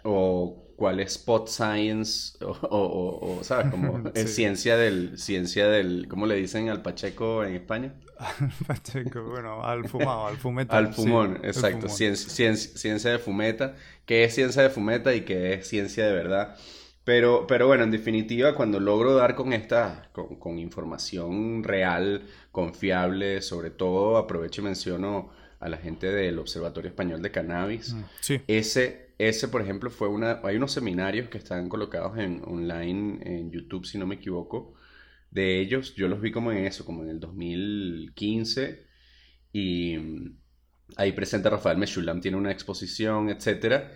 o 0.05 0.64
cuál 0.75 0.99
es 0.99 1.13
spot 1.13 1.47
science 1.47 2.37
o, 2.41 3.39
¿sabes? 3.43 3.71
Como 3.71 4.09
es 4.13 4.35
ciencia 4.35 4.77
del, 4.77 5.17
ciencia 5.17 5.67
del, 5.67 6.07
¿cómo 6.07 6.25
le 6.25 6.35
dicen 6.35 6.69
al 6.69 6.81
Pacheco 6.81 7.43
en 7.43 7.55
España? 7.55 7.93
Pacheco, 8.67 9.23
bueno, 9.23 9.63
al 9.63 9.87
fumado, 9.87 10.27
al 10.27 10.37
fumeta. 10.37 10.77
Al 10.77 10.93
fumón, 10.93 11.39
exacto, 11.43 11.89
Ciencia, 11.89 12.29
ciencia, 12.29 13.11
de 13.11 13.19
fumeta, 13.19 13.75
qué 14.05 14.23
es 14.23 14.35
ciencia 14.35 14.63
de 14.63 14.69
fumeta 14.69 15.13
y 15.13 15.21
qué 15.21 15.53
es 15.53 15.67
ciencia 15.67 16.05
de 16.05 16.13
verdad. 16.13 16.55
Pero, 17.03 17.45
pero 17.45 17.67
bueno, 17.67 17.83
en 17.83 17.91
definitiva, 17.91 18.55
cuando 18.55 18.79
logro 18.79 19.13
dar 19.13 19.35
con 19.35 19.53
esta, 19.53 20.09
con, 20.11 20.37
con 20.37 20.57
información 20.57 21.63
real, 21.63 22.23
confiable, 22.51 23.41
sobre 23.41 23.69
todo 23.69 24.17
aprovecho 24.17 24.61
y 24.61 24.63
menciono 24.63 25.29
a 25.65 25.69
la 25.69 25.77
gente 25.77 26.11
del 26.11 26.39
Observatorio 26.39 26.89
Español 26.89 27.21
de 27.21 27.31
Cannabis. 27.31 27.93
Mm, 27.93 28.03
sí. 28.21 28.41
Ese, 28.47 29.13
ese, 29.17 29.47
por 29.47 29.61
ejemplo, 29.61 29.89
fue 29.89 30.07
una... 30.07 30.41
Hay 30.43 30.57
unos 30.57 30.71
seminarios 30.71 31.29
que 31.29 31.37
están 31.37 31.69
colocados 31.69 32.17
en 32.17 32.41
online 32.45 33.19
en 33.23 33.51
YouTube, 33.51 33.85
si 33.85 33.97
no 33.97 34.05
me 34.05 34.15
equivoco, 34.15 34.75
de 35.31 35.59
ellos. 35.59 35.95
Yo 35.95 36.07
los 36.07 36.21
vi 36.21 36.31
como 36.31 36.51
en 36.51 36.65
eso, 36.65 36.85
como 36.85 37.03
en 37.03 37.09
el 37.09 37.19
2015. 37.19 38.85
Y 39.51 39.97
mm, 39.97 40.37
ahí 40.97 41.11
presenta 41.13 41.49
Rafael 41.49 41.77
Meshulam, 41.77 42.21
tiene 42.21 42.37
una 42.37 42.51
exposición, 42.51 43.29
etcétera. 43.29 43.91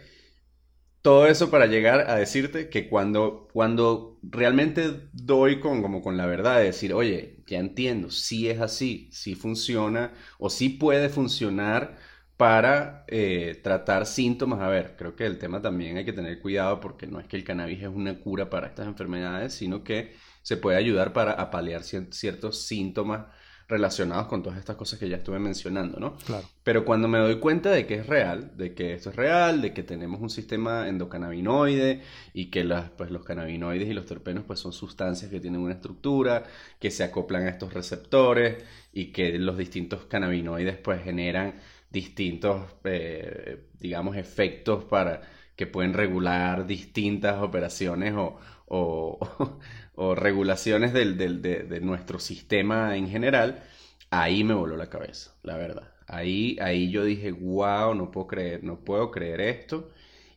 Todo 1.02 1.28
eso 1.28 1.50
para 1.50 1.66
llegar 1.66 2.10
a 2.10 2.16
decirte 2.16 2.70
que 2.70 2.90
cuando, 2.90 3.48
cuando 3.54 4.20
realmente 4.22 5.10
doy 5.14 5.62
con, 5.62 5.82
como 5.82 6.02
con 6.02 6.18
la 6.18 6.26
verdad 6.26 6.58
de 6.58 6.66
decir, 6.66 6.94
oye, 6.94 7.42
ya 7.48 7.58
entiendo, 7.60 8.12
si 8.12 8.50
es 8.50 8.60
así, 8.60 9.10
si 9.14 9.34
funciona 9.36 10.14
o 10.40 10.50
si 10.50 10.68
puede 10.70 11.08
funcionar 11.08 11.98
para 12.36 13.06
eh, 13.08 13.60
tratar 13.64 14.06
síntomas. 14.08 14.60
A 14.62 14.68
ver, 14.68 14.96
creo 14.98 15.16
que 15.16 15.26
el 15.26 15.38
tema 15.40 15.62
también 15.62 15.96
hay 15.98 16.04
que 16.06 16.12
tener 16.14 16.42
cuidado 16.42 16.80
porque 16.82 17.08
no 17.08 17.20
es 17.22 17.28
que 17.28 17.38
el 17.38 17.46
cannabis 17.46 17.82
es 17.82 17.88
una 17.90 18.20
cura 18.20 18.50
para 18.50 18.68
estas 18.68 18.88
enfermedades, 18.88 19.54
sino 19.54 19.84
que 19.86 20.14
se 20.42 20.58
puede 20.58 20.78
ayudar 20.78 21.14
para 21.14 21.32
apalear 21.34 21.84
ciertos 21.84 22.64
síntomas 22.68 23.28
relacionados 23.70 24.26
con 24.28 24.42
todas 24.42 24.58
estas 24.58 24.76
cosas 24.76 25.00
que 25.00 25.08
ya 25.08 25.18
estuve 25.18 25.38
mencionando, 25.38 26.00
¿no? 26.00 26.18
Claro. 26.26 26.50
Pero 26.64 26.84
cuando 26.84 27.08
me 27.08 27.20
doy 27.20 27.40
cuenta 27.40 27.70
de 27.70 27.86
que 27.86 27.96
es 27.96 28.08
real, 28.08 28.58
de 28.58 28.74
que 28.74 28.96
esto 28.96 29.12
es 29.12 29.16
real, 29.16 29.62
de 29.62 29.74
que 29.74 29.84
tenemos 29.84 30.20
un 30.20 30.32
sistema 30.32 30.90
endocannabinoide 30.90 32.02
y 32.34 32.48
que 32.48 32.64
las, 32.64 32.90
pues, 32.90 33.12
los 33.12 33.24
cannabinoides 33.24 33.88
y 33.88 33.94
los 33.94 34.08
terpenos 34.08 34.44
pues, 34.46 34.60
son 34.60 34.74
sustancias 34.74 35.30
que 35.30 35.40
tienen 35.40 35.62
una 35.62 35.76
estructura, 35.76 36.44
que 36.80 36.90
se 36.90 37.04
acoplan 37.04 37.44
a 37.44 37.50
estos 37.50 37.72
receptores 37.74 38.58
y 38.92 39.12
que 39.12 39.38
los 39.38 39.56
distintos 39.56 40.06
cannabinoides 40.06 40.78
pues 40.78 41.04
generan 41.04 41.54
distintos, 41.92 42.64
eh, 42.86 43.68
digamos, 43.80 44.18
efectos 44.18 44.84
para 44.86 45.22
que 45.56 45.68
pueden 45.68 45.94
regular 45.94 46.66
distintas 46.66 47.42
operaciones 47.44 48.14
o, 48.16 48.40
o, 48.68 49.20
regulaciones 50.16 50.94
del, 50.94 51.18
de, 51.18 51.80
nuestro 51.82 52.20
sistema 52.20 52.96
en 52.96 53.10
general, 53.10 53.64
ahí 54.10 54.44
me 54.44 54.54
voló 54.54 54.78
la 54.78 54.90
cabeza, 54.90 55.36
la 55.44 55.58
verdad. 55.58 55.92
Ahí, 56.08 56.58
ahí 56.62 56.90
yo 56.90 57.04
dije, 57.04 57.32
wow, 57.32 57.94
no 57.94 58.10
puedo 58.12 58.28
creer, 58.28 58.64
no 58.64 58.80
puedo 58.80 59.12
creer 59.12 59.42
esto 59.42 59.92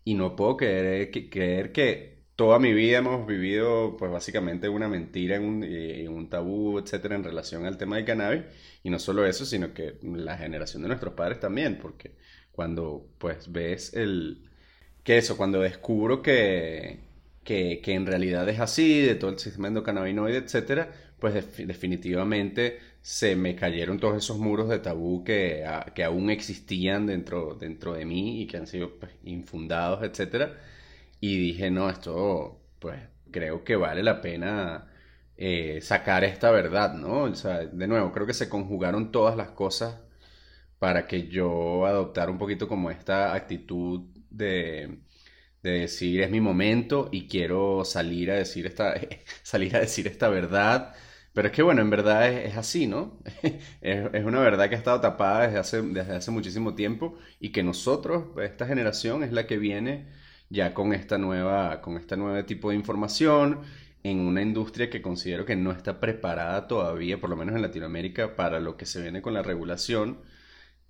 y 0.04 0.14
no 0.14 0.36
puedo 0.36 0.56
creer 0.56 1.10
que, 1.10 1.30
creer 1.30 1.72
que 1.72 2.22
toda 2.36 2.58
mi 2.58 2.72
vida 2.72 2.98
hemos 2.98 3.26
vivido, 3.26 3.96
pues 3.96 4.10
básicamente 4.10 4.68
una 4.68 4.88
mentira, 4.88 5.36
en 5.36 5.44
un, 5.44 5.64
en 5.64 6.08
un 6.08 6.28
tabú, 6.28 6.78
etcétera, 6.78 7.14
en 7.14 7.24
relación 7.24 7.64
al 7.64 7.78
tema 7.78 7.96
del 7.96 8.04
cannabis. 8.04 8.42
Y 8.82 8.90
no 8.90 8.98
solo 8.98 9.24
eso, 9.26 9.46
sino 9.46 9.72
que 9.72 9.98
la 10.02 10.36
generación 10.36 10.82
de 10.82 10.88
nuestros 10.88 11.14
padres 11.14 11.40
también, 11.40 11.78
porque 11.80 12.16
cuando 12.50 13.06
pues 13.18 13.50
ves 13.52 13.94
el, 13.94 14.50
que 15.04 15.18
eso, 15.18 15.36
cuando 15.36 15.60
descubro 15.60 16.22
que, 16.22 17.11
que, 17.44 17.80
que, 17.82 17.94
en 17.94 18.06
realidad 18.06 18.48
es 18.48 18.60
así, 18.60 19.00
de 19.02 19.14
todo 19.16 19.30
el 19.30 19.38
sistema 19.38 19.68
endocannabinoide, 19.68 20.38
etcétera, 20.38 20.90
pues 21.18 21.34
definitivamente 21.56 22.78
se 23.00 23.36
me 23.36 23.56
cayeron 23.56 23.98
todos 23.98 24.16
esos 24.16 24.38
muros 24.38 24.68
de 24.68 24.78
tabú 24.78 25.24
que, 25.24 25.64
que 25.94 26.04
aún 26.04 26.30
existían 26.30 27.06
dentro, 27.06 27.54
dentro 27.54 27.94
de 27.94 28.04
mí 28.04 28.42
y 28.42 28.46
que 28.46 28.56
han 28.58 28.66
sido 28.66 28.98
pues, 28.98 29.12
infundados, 29.24 30.02
etcétera. 30.04 30.58
Y 31.20 31.38
dije, 31.38 31.70
no, 31.70 31.90
esto, 31.90 32.60
pues 32.78 33.00
creo 33.30 33.64
que 33.64 33.76
vale 33.76 34.02
la 34.02 34.20
pena 34.20 34.88
eh, 35.36 35.80
sacar 35.82 36.24
esta 36.24 36.50
verdad, 36.50 36.94
¿no? 36.94 37.22
O 37.24 37.34
sea, 37.34 37.66
de 37.66 37.86
nuevo, 37.88 38.12
creo 38.12 38.26
que 38.26 38.34
se 38.34 38.48
conjugaron 38.48 39.12
todas 39.12 39.36
las 39.36 39.50
cosas 39.50 40.00
para 40.78 41.06
que 41.06 41.28
yo 41.28 41.86
adoptara 41.86 42.30
un 42.30 42.38
poquito 42.38 42.68
como 42.68 42.90
esta 42.90 43.34
actitud 43.34 44.02
de 44.30 45.00
de 45.62 45.70
decir 45.72 46.20
es 46.22 46.30
mi 46.30 46.40
momento 46.40 47.08
y 47.12 47.28
quiero 47.28 47.84
salir 47.84 48.30
a 48.30 48.34
decir 48.34 48.66
esta, 48.66 48.94
salir 49.42 49.76
a 49.76 49.80
decir 49.80 50.06
esta 50.06 50.28
verdad. 50.28 50.94
Pero 51.32 51.48
es 51.48 51.54
que 51.54 51.62
bueno, 51.62 51.80
en 51.80 51.90
verdad 51.90 52.30
es, 52.30 52.56
así, 52.56 52.86
¿no? 52.86 53.18
es, 53.80 54.24
una 54.24 54.40
verdad 54.40 54.68
que 54.68 54.74
ha 54.74 54.78
estado 54.78 55.00
tapada 55.00 55.46
desde 55.46 55.58
hace, 55.58 55.82
desde 55.82 56.16
hace 56.16 56.30
muchísimo 56.30 56.74
tiempo 56.74 57.16
y 57.40 57.52
que 57.52 57.62
nosotros, 57.62 58.24
esta 58.42 58.66
generación, 58.66 59.22
es 59.24 59.32
la 59.32 59.46
que 59.46 59.56
viene 59.58 60.08
ya 60.50 60.74
con 60.74 60.92
esta 60.92 61.18
nueva, 61.18 61.80
con 61.80 61.96
este 61.96 62.16
nuevo 62.16 62.44
tipo 62.44 62.70
de 62.70 62.76
información 62.76 63.60
en 64.02 64.20
una 64.20 64.42
industria 64.42 64.90
que 64.90 65.00
considero 65.00 65.46
que 65.46 65.56
no 65.56 65.72
está 65.72 66.00
preparada 66.00 66.66
todavía, 66.68 67.20
por 67.20 67.30
lo 67.30 67.36
menos 67.36 67.54
en 67.56 67.62
Latinoamérica, 67.62 68.36
para 68.36 68.60
lo 68.60 68.76
que 68.76 68.86
se 68.86 69.00
viene 69.00 69.22
con 69.22 69.34
la 69.34 69.42
regulación 69.42 70.18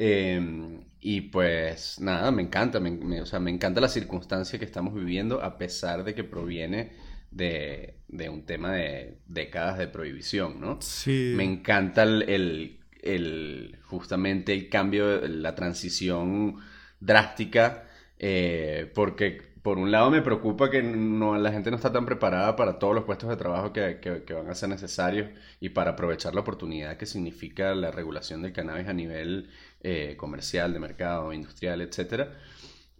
Em, 0.04 0.80
y 1.00 1.20
pues 1.20 2.00
nada, 2.00 2.32
me 2.32 2.42
encanta, 2.42 2.80
me, 2.80 3.20
o 3.20 3.26
sea, 3.26 3.38
me 3.38 3.52
encanta 3.52 3.80
la 3.80 3.86
circunstancia 3.88 4.58
que 4.58 4.64
estamos 4.64 4.94
viviendo 4.94 5.40
a 5.40 5.58
pesar 5.58 6.02
de 6.02 6.12
que 6.12 6.24
proviene 6.24 6.90
de, 7.30 7.98
de 8.08 8.28
un 8.28 8.44
tema 8.44 8.72
de 8.72 9.18
décadas 9.28 9.78
de 9.78 9.86
prohibición, 9.86 10.60
¿no? 10.60 10.78
Sí. 10.80 11.34
Me 11.36 11.44
encanta 11.44 12.02
el, 12.02 12.80
el, 13.00 13.78
justamente 13.84 14.52
el 14.52 14.68
cambio, 14.68 15.20
la 15.28 15.54
transición 15.54 16.56
drástica, 16.98 17.84
eh, 18.18 18.90
porque 18.96 19.52
por 19.62 19.78
un 19.78 19.92
lado 19.92 20.10
me 20.10 20.22
preocupa 20.22 20.70
que 20.70 20.82
no, 20.82 21.38
la 21.38 21.52
gente 21.52 21.70
no 21.70 21.76
está 21.76 21.92
tan 21.92 22.04
preparada 22.04 22.56
para 22.56 22.80
todos 22.80 22.94
los 22.94 23.04
puestos 23.04 23.30
de 23.30 23.36
trabajo 23.36 23.72
que, 23.72 24.00
que, 24.00 24.34
van 24.34 24.50
a 24.50 24.54
ser 24.56 24.68
necesarios 24.68 25.30
y 25.60 25.68
para 25.68 25.92
aprovechar 25.92 26.34
la 26.34 26.40
oportunidad 26.40 26.96
que 26.96 27.06
significa 27.06 27.72
la 27.74 27.92
regulación 27.92 28.42
del 28.42 28.52
cannabis 28.52 28.88
a 28.88 28.92
nivel 28.92 29.50
eh, 29.82 30.14
comercial, 30.16 30.72
de 30.72 30.78
mercado, 30.78 31.32
industrial, 31.32 31.80
etcétera. 31.80 32.38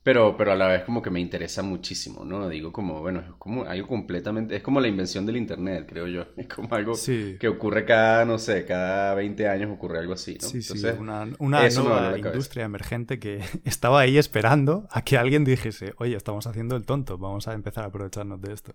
Pero, 0.02 0.36
pero 0.36 0.50
a 0.50 0.56
la 0.56 0.66
vez 0.66 0.82
como 0.82 1.00
que 1.00 1.10
me 1.10 1.20
interesa 1.20 1.62
muchísimo, 1.62 2.24
¿no? 2.24 2.48
Digo 2.48 2.72
como, 2.72 3.00
bueno, 3.00 3.20
es 3.20 3.30
como 3.38 3.62
algo 3.62 3.86
completamente, 3.86 4.56
es 4.56 4.62
como 4.62 4.80
la 4.80 4.88
invención 4.88 5.24
del 5.24 5.36
Internet, 5.36 5.86
creo 5.88 6.08
yo. 6.08 6.26
Es 6.36 6.48
como 6.48 6.74
algo 6.74 6.94
que 7.38 7.48
ocurre 7.48 7.84
cada, 7.84 8.24
no 8.24 8.36
sé, 8.38 8.64
cada 8.66 9.14
20 9.14 9.46
años 9.46 9.70
ocurre 9.70 10.00
algo 10.00 10.14
así, 10.14 10.36
¿no? 10.42 10.48
Sí, 10.48 10.60
sí, 10.60 10.84
una, 10.98 11.28
una 11.38 11.68
nueva 11.68 12.18
industria 12.18 12.64
emergente 12.64 13.20
que 13.20 13.42
estaba 13.64 14.00
ahí 14.00 14.18
esperando 14.18 14.88
a 14.90 15.02
que 15.02 15.16
alguien 15.16 15.44
dijese, 15.44 15.94
oye, 15.98 16.16
estamos 16.16 16.48
haciendo 16.48 16.74
el 16.74 16.84
tonto, 16.84 17.16
vamos 17.16 17.46
a 17.46 17.52
empezar 17.52 17.84
a 17.84 17.86
aprovecharnos 17.86 18.40
de 18.40 18.52
esto. 18.54 18.74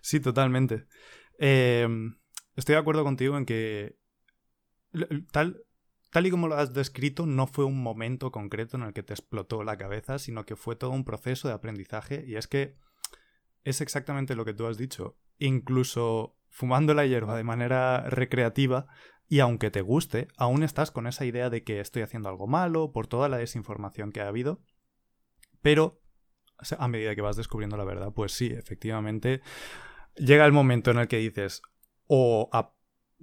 Sí, 0.00 0.18
totalmente. 0.18 0.86
Eh, 1.38 1.86
estoy 2.56 2.74
de 2.74 2.80
acuerdo 2.80 3.04
contigo 3.04 3.38
en 3.38 3.46
que 3.46 3.96
tal, 5.30 5.62
Tal 6.14 6.26
y 6.26 6.30
como 6.30 6.46
lo 6.46 6.54
has 6.54 6.72
descrito, 6.72 7.26
no 7.26 7.48
fue 7.48 7.64
un 7.64 7.82
momento 7.82 8.30
concreto 8.30 8.76
en 8.76 8.84
el 8.84 8.92
que 8.92 9.02
te 9.02 9.12
explotó 9.12 9.64
la 9.64 9.76
cabeza, 9.76 10.20
sino 10.20 10.46
que 10.46 10.54
fue 10.54 10.76
todo 10.76 10.90
un 10.92 11.04
proceso 11.04 11.48
de 11.48 11.54
aprendizaje. 11.54 12.24
Y 12.24 12.36
es 12.36 12.46
que 12.46 12.76
es 13.64 13.80
exactamente 13.80 14.36
lo 14.36 14.44
que 14.44 14.54
tú 14.54 14.64
has 14.68 14.78
dicho. 14.78 15.18
Incluso 15.38 16.38
fumando 16.50 16.94
la 16.94 17.04
hierba 17.04 17.36
de 17.36 17.42
manera 17.42 18.08
recreativa 18.08 18.86
y 19.26 19.40
aunque 19.40 19.72
te 19.72 19.80
guste, 19.80 20.28
aún 20.36 20.62
estás 20.62 20.92
con 20.92 21.08
esa 21.08 21.24
idea 21.24 21.50
de 21.50 21.64
que 21.64 21.80
estoy 21.80 22.02
haciendo 22.02 22.28
algo 22.28 22.46
malo 22.46 22.92
por 22.92 23.08
toda 23.08 23.28
la 23.28 23.38
desinformación 23.38 24.12
que 24.12 24.20
ha 24.20 24.28
habido. 24.28 24.62
Pero 25.62 26.00
a 26.78 26.86
medida 26.86 27.16
que 27.16 27.22
vas 27.22 27.34
descubriendo 27.34 27.76
la 27.76 27.82
verdad, 27.82 28.12
pues 28.14 28.30
sí, 28.30 28.52
efectivamente, 28.52 29.40
llega 30.14 30.46
el 30.46 30.52
momento 30.52 30.92
en 30.92 30.98
el 30.98 31.08
que 31.08 31.18
dices, 31.18 31.60
o 32.06 32.48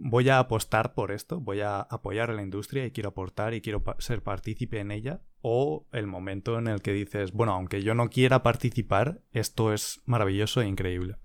voy 0.04 0.30
a 0.30 0.40
apostar 0.40 0.94
por 0.94 1.12
esto, 1.12 1.40
voy 1.40 1.62
a 1.62 1.80
apoyar 1.80 2.32
a 2.32 2.34
la 2.34 2.42
industria 2.42 2.86
y 2.86 2.92
quiero 2.92 3.10
aportar 3.10 3.54
y 3.54 3.62
quiero 3.62 3.84
ser 4.00 4.24
partícipe 4.24 4.80
en 4.80 4.92
ella, 4.92 5.22
o 5.42 5.88
el 5.92 6.08
momento 6.08 6.58
en 6.58 6.68
el 6.68 6.82
que 6.82 6.92
dices, 6.92 7.32
bueno, 7.32 7.54
aunque 7.54 7.84
yo 7.84 7.94
no 7.94 8.10
quiera 8.10 8.44
participar, 8.44 9.22
esto 9.32 9.74
es 9.74 10.02
maravilloso 10.06 10.62
e 10.62 10.68
increíble. 10.68 11.18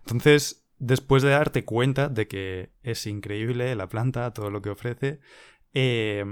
Entonces, 0.00 0.66
después 0.78 1.22
de 1.22 1.30
darte 1.30 1.64
cuenta 1.64 2.08
de 2.08 2.26
que 2.26 2.72
es 2.82 3.06
increíble 3.06 3.74
la 3.76 3.88
planta, 3.88 4.32
todo 4.32 4.50
lo 4.50 4.62
que 4.62 4.70
ofrece, 4.70 5.20
eh, 5.74 6.24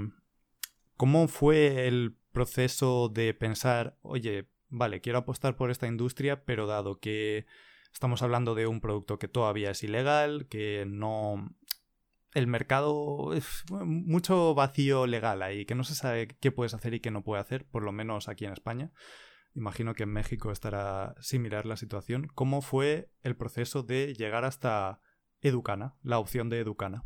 ¿cómo 0.97 1.27
fue 1.27 1.87
el 1.87 2.17
proceso 2.31 3.09
de 3.09 3.33
pensar, 3.33 3.97
oye, 4.01 4.49
vale, 4.69 5.01
quiero 5.01 5.19
apostar 5.19 5.55
por 5.55 5.71
esta 5.71 5.87
industria, 5.87 6.45
pero 6.45 6.67
dado 6.67 6.99
que 6.99 7.45
estamos 7.95 8.21
hablando 8.21 8.55
de 8.55 8.67
un 8.67 8.81
producto 8.81 9.17
que 9.17 9.29
todavía 9.29 9.71
es 9.71 9.81
ilegal, 9.81 10.47
que 10.49 10.85
no... 10.85 11.55
El 12.33 12.45
mercado 12.45 13.33
es 13.33 13.63
mucho 13.71 14.53
vacío 14.53 15.07
legal 15.07 15.41
ahí, 15.41 15.65
que 15.65 15.75
no 15.75 15.85
se 15.85 15.95
sabe 15.95 16.27
qué 16.27 16.51
puedes 16.51 16.73
hacer 16.73 16.93
y 16.93 16.99
qué 16.99 17.09
no 17.09 17.23
puede 17.23 17.41
hacer, 17.41 17.65
por 17.65 17.83
lo 17.83 17.93
menos 17.93 18.27
aquí 18.27 18.43
en 18.43 18.51
España. 18.51 18.91
Imagino 19.53 19.93
que 19.93 20.03
en 20.03 20.11
México 20.11 20.51
estará 20.51 21.15
similar 21.21 21.65
la 21.65 21.77
situación. 21.77 22.27
¿Cómo 22.35 22.61
fue 22.61 23.09
el 23.23 23.37
proceso 23.37 23.81
de 23.81 24.13
llegar 24.13 24.43
hasta 24.43 24.99
Educana, 25.39 25.95
la 26.03 26.19
opción 26.19 26.49
de 26.49 26.59
Educana? 26.59 27.05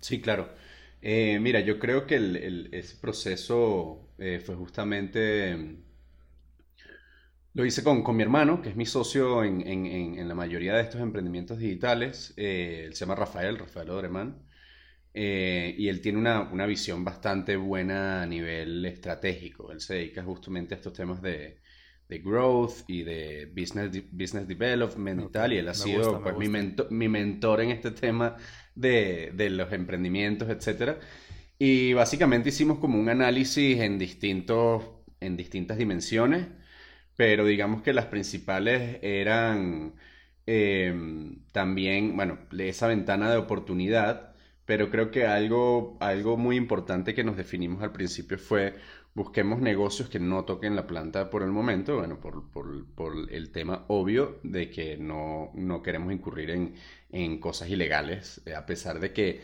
Sí, 0.00 0.20
claro. 0.20 0.52
Eh, 1.00 1.38
mira, 1.38 1.60
yo 1.60 1.78
creo 1.78 2.08
que 2.08 2.68
ese 2.72 2.96
proceso 2.96 4.12
eh, 4.18 4.42
fue 4.44 4.56
justamente 4.56 5.84
lo 7.56 7.64
hice 7.64 7.82
con, 7.82 8.02
con, 8.02 8.14
mi 8.14 8.22
hermano, 8.22 8.60
que 8.60 8.68
es 8.68 8.76
mi 8.76 8.84
socio 8.84 9.42
en, 9.42 9.66
en, 9.66 9.86
en, 9.86 10.28
la 10.28 10.34
mayoría 10.34 10.74
de 10.74 10.82
estos 10.82 11.00
emprendimientos 11.00 11.58
digitales. 11.58 12.34
Eh, 12.36 12.84
él 12.84 12.92
se 12.92 13.00
llama 13.00 13.14
Rafael, 13.14 13.58
Rafael 13.58 13.88
Odremán. 13.88 14.42
Eh, 15.14 15.74
y 15.78 15.88
él 15.88 16.02
tiene 16.02 16.18
una, 16.18 16.42
una, 16.52 16.66
visión 16.66 17.02
bastante 17.02 17.56
buena 17.56 18.20
a 18.20 18.26
nivel 18.26 18.84
estratégico. 18.84 19.72
Él 19.72 19.80
se 19.80 19.94
dedica 19.94 20.22
justamente 20.22 20.74
a 20.74 20.76
estos 20.76 20.92
temas 20.92 21.22
de, 21.22 21.62
de 22.06 22.18
growth 22.18 22.84
y 22.88 23.04
de 23.04 23.46
business, 23.46 24.02
business 24.10 24.46
development 24.46 25.22
y 25.22 25.32
tal. 25.32 25.54
Y 25.54 25.56
él 25.56 25.68
ha 25.70 25.74
sido 25.74 26.22
pues, 26.22 26.36
mi, 26.36 26.50
mentor, 26.50 26.92
mi 26.92 27.08
mentor 27.08 27.62
en 27.62 27.70
este 27.70 27.90
tema 27.90 28.36
de, 28.74 29.32
de 29.34 29.48
los 29.48 29.72
emprendimientos, 29.72 30.50
etc. 30.50 30.98
Y 31.58 31.94
básicamente 31.94 32.50
hicimos 32.50 32.80
como 32.80 33.00
un 33.00 33.08
análisis 33.08 33.80
en, 33.80 33.98
distintos, 33.98 34.84
en 35.20 35.38
distintas 35.38 35.78
dimensiones 35.78 36.48
pero 37.16 37.44
digamos 37.46 37.82
que 37.82 37.92
las 37.92 38.06
principales 38.06 38.98
eran 39.02 39.94
em, 40.46 41.40
también, 41.52 42.16
bueno, 42.16 42.38
esa 42.58 42.86
ventana 42.88 43.30
de 43.30 43.36
oportunidad, 43.38 44.34
pero 44.64 44.90
creo 44.90 45.10
que 45.10 45.26
algo, 45.26 45.96
algo 46.00 46.36
muy 46.36 46.56
importante 46.56 47.14
que 47.14 47.24
nos 47.24 47.36
definimos 47.36 47.82
al 47.82 47.92
principio 47.92 48.38
fue 48.38 48.74
busquemos 49.14 49.60
negocios 49.60 50.10
que 50.10 50.20
no 50.20 50.44
toquen 50.44 50.76
la 50.76 50.86
planta 50.86 51.30
por 51.30 51.42
el 51.42 51.50
momento, 51.50 51.96
bueno, 51.96 52.20
por, 52.20 52.50
por, 52.50 52.84
por 52.94 53.14
el 53.32 53.50
tema 53.50 53.84
obvio 53.88 54.38
de 54.42 54.68
que 54.70 54.98
no, 54.98 55.50
no 55.54 55.82
queremos 55.82 56.12
incurrir 56.12 56.50
en, 56.50 56.74
en 57.10 57.38
cosas 57.40 57.70
ilegales, 57.70 58.42
a 58.54 58.66
pesar 58.66 59.00
de 59.00 59.12
que 59.14 59.40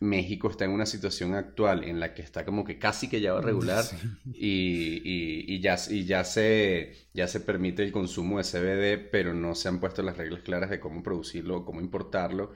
México 0.00 0.50
está 0.50 0.64
en 0.64 0.72
una 0.72 0.86
situación 0.86 1.34
actual 1.34 1.84
en 1.84 2.00
la 2.00 2.14
que 2.14 2.22
está 2.22 2.44
como 2.44 2.64
que 2.64 2.78
casi 2.78 3.08
que 3.08 3.20
ya 3.20 3.32
va 3.32 3.38
a 3.38 3.42
regular 3.42 3.84
y, 4.32 5.60
ya, 5.60 5.76
y 5.88 6.04
ya, 6.04 6.24
se, 6.24 6.94
ya 7.14 7.28
se 7.28 7.40
permite 7.40 7.82
el 7.84 7.92
consumo 7.92 8.38
de 8.38 8.44
CBD, 8.44 9.08
pero 9.10 9.34
no 9.34 9.54
se 9.54 9.68
han 9.68 9.80
puesto 9.80 10.02
las 10.02 10.16
reglas 10.16 10.42
claras 10.42 10.70
de 10.70 10.80
cómo 10.80 11.02
producirlo, 11.02 11.64
cómo 11.64 11.80
importarlo, 11.80 12.52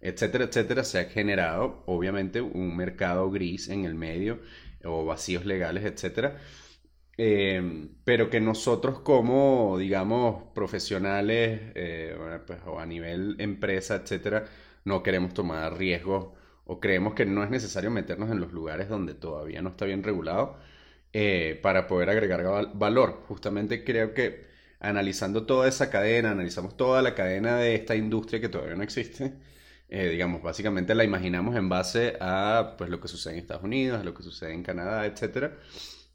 etcétera, 0.00 0.44
etcétera. 0.44 0.84
Se 0.84 0.98
ha 0.98 1.04
generado, 1.06 1.82
obviamente, 1.86 2.40
un 2.40 2.76
mercado 2.76 3.30
gris 3.30 3.68
en 3.68 3.84
el 3.84 3.94
medio 3.94 4.40
o 4.84 5.04
vacíos 5.04 5.46
legales, 5.46 5.84
etcétera. 5.84 6.36
Eh, 7.18 7.88
pero 8.04 8.30
que 8.30 8.40
nosotros 8.40 9.00
como, 9.00 9.76
digamos, 9.78 10.44
profesionales 10.54 11.60
eh, 11.74 12.40
pues, 12.46 12.60
o 12.66 12.78
a 12.80 12.86
nivel 12.86 13.36
empresa, 13.38 13.96
etcétera, 13.96 14.46
no 14.84 15.02
queremos 15.02 15.34
tomar 15.34 15.76
riesgos 15.76 16.41
o 16.66 16.80
creemos 16.80 17.14
que 17.14 17.26
no 17.26 17.44
es 17.44 17.50
necesario 17.50 17.90
meternos 17.90 18.30
en 18.30 18.40
los 18.40 18.52
lugares 18.52 18.88
donde 18.88 19.14
todavía 19.14 19.62
no 19.62 19.70
está 19.70 19.84
bien 19.84 20.02
regulado 20.02 20.58
eh, 21.12 21.58
para 21.62 21.86
poder 21.86 22.10
agregar 22.10 22.70
valor. 22.74 23.22
Justamente 23.28 23.84
creo 23.84 24.14
que 24.14 24.46
analizando 24.80 25.46
toda 25.46 25.68
esa 25.68 25.90
cadena, 25.90 26.32
analizamos 26.32 26.76
toda 26.76 27.02
la 27.02 27.14
cadena 27.14 27.56
de 27.56 27.74
esta 27.74 27.94
industria 27.96 28.40
que 28.40 28.48
todavía 28.48 28.74
no 28.76 28.82
existe, 28.82 29.34
eh, 29.88 30.08
digamos, 30.08 30.42
básicamente 30.42 30.94
la 30.94 31.04
imaginamos 31.04 31.54
en 31.56 31.68
base 31.68 32.16
a 32.20 32.74
pues, 32.78 32.90
lo 32.90 33.00
que 33.00 33.08
sucede 33.08 33.34
en 33.34 33.40
Estados 33.40 33.62
Unidos, 33.64 34.04
lo 34.04 34.14
que 34.14 34.22
sucede 34.22 34.54
en 34.54 34.62
Canadá, 34.62 35.06
etc. 35.06 35.52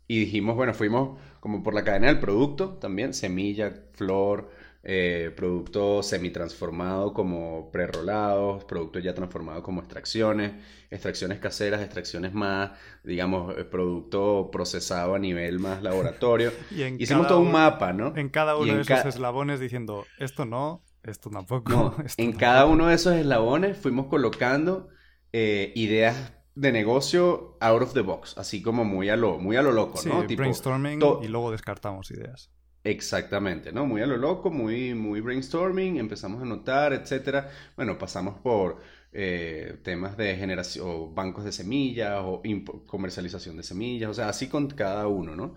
Y 0.07 0.19
dijimos, 0.19 0.55
bueno, 0.55 0.73
fuimos 0.73 1.19
como 1.39 1.63
por 1.63 1.73
la 1.73 1.83
cadena 1.83 2.07
del 2.07 2.19
producto 2.19 2.71
también, 2.79 3.13
semilla, 3.13 3.71
flor, 3.93 4.49
eh, 4.89 5.34
producto 5.36 6.02
semi-transformado 6.02 7.13
como 7.13 7.69
prerolados, 7.71 8.63
producto 8.63 9.00
ya 9.00 9.13
transformado 9.13 9.62
como 9.62 9.82
extracciones, 9.82 10.54
extracciones 10.89 11.39
caseras, 11.39 11.82
extracciones 11.82 12.34
más, 12.34 12.71
digamos, 13.04 13.54
eh, 13.58 13.65
producto 13.65 14.50
procesado 14.50 15.13
a 15.13 15.19
nivel 15.19 15.60
más 15.60 15.84
laboratorio. 15.84 16.54
y 16.71 17.04
Hicimos 17.04 17.28
todo 17.28 17.41
un 17.41 17.52
mapa, 17.52 17.91
¿no? 17.91 18.15
En 18.15 18.30
cada 18.30 18.56
uno 18.56 18.76
de 18.76 18.82
esos 18.84 19.06
eslabones 19.06 19.60
diciendo, 19.60 20.06
esto 20.19 20.45
no, 20.45 20.86
esto 21.04 21.30
tampoco. 21.30 21.93
en 22.15 22.32
cada 22.32 22.65
uno 22.65 22.88
de 22.88 22.95
esos 22.95 23.13
eslabones 23.13 23.78
fuimos 23.78 24.06
colocando 24.06 24.88
eh, 25.34 25.73
ideas 25.76 26.32
de 26.56 26.71
negocio 26.71 27.58
out 27.60 27.82
of 27.82 27.93
the 27.93 28.00
box, 28.00 28.38
así 28.38 28.62
como 28.62 28.86
muy 28.86 29.10
a 29.10 29.17
lo, 29.17 29.38
muy 29.38 29.58
a 29.58 29.62
lo 29.62 29.73
loco, 29.73 30.00
¿no? 30.06 30.26
Tipo, 30.26 30.43
brainstorming 30.43 31.02
y 31.21 31.28
luego 31.28 31.52
descartamos 31.52 32.10
ideas. 32.10 32.52
Exactamente, 32.89 33.73
¿no? 33.73 33.86
Muy 33.86 34.02
a 34.02 34.06
lo 34.06 34.15
loco, 34.15 34.50
muy, 34.50 34.93
muy 34.93 35.19
brainstorming, 35.19 35.97
empezamos 35.97 36.41
a 36.41 36.45
notar, 36.45 36.93
etcétera. 36.93 37.50
Bueno, 37.76 37.97
pasamos 37.97 38.39
por 38.39 38.80
eh, 39.12 39.80
temas 39.84 40.15
de 40.15 40.38
generación, 40.38 40.86
o 40.88 41.10
bancos 41.12 41.43
de 41.43 41.52
semillas, 41.52 42.21
o 42.23 42.41
comercialización 42.86 43.58
de 43.58 43.63
semillas, 43.63 44.10
o 44.10 44.13
sea, 44.13 44.30
así 44.30 44.47
con 44.47 44.69
cada 44.69 45.06
uno, 45.08 45.36
¿no? 45.36 45.56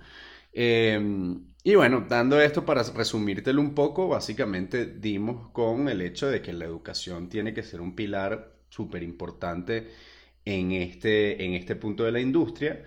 Em, 0.53 1.45
y 1.63 1.75
bueno, 1.77 2.05
dando 2.09 2.41
esto 2.41 2.65
para 2.67 2.83
resumírtelo 2.83 3.61
un 3.61 3.75
poco, 3.77 4.09
básicamente 4.09 4.87
dimos 4.87 5.51
con 5.53 5.89
el 5.89 6.01
hecho 6.03 6.29
de 6.29 6.43
que 6.43 6.53
la 6.53 6.65
educación 6.65 7.29
tiene 7.29 7.55
que 7.55 7.63
ser 7.63 7.81
un 7.81 7.95
pilar 7.95 8.55
súper 8.71 9.05
importante 9.05 9.89
en 10.45 10.73
este, 10.73 11.45
en 11.45 11.55
este 11.55 11.77
punto 11.77 12.03
de 12.05 12.13
la 12.13 12.21
industria 12.21 12.85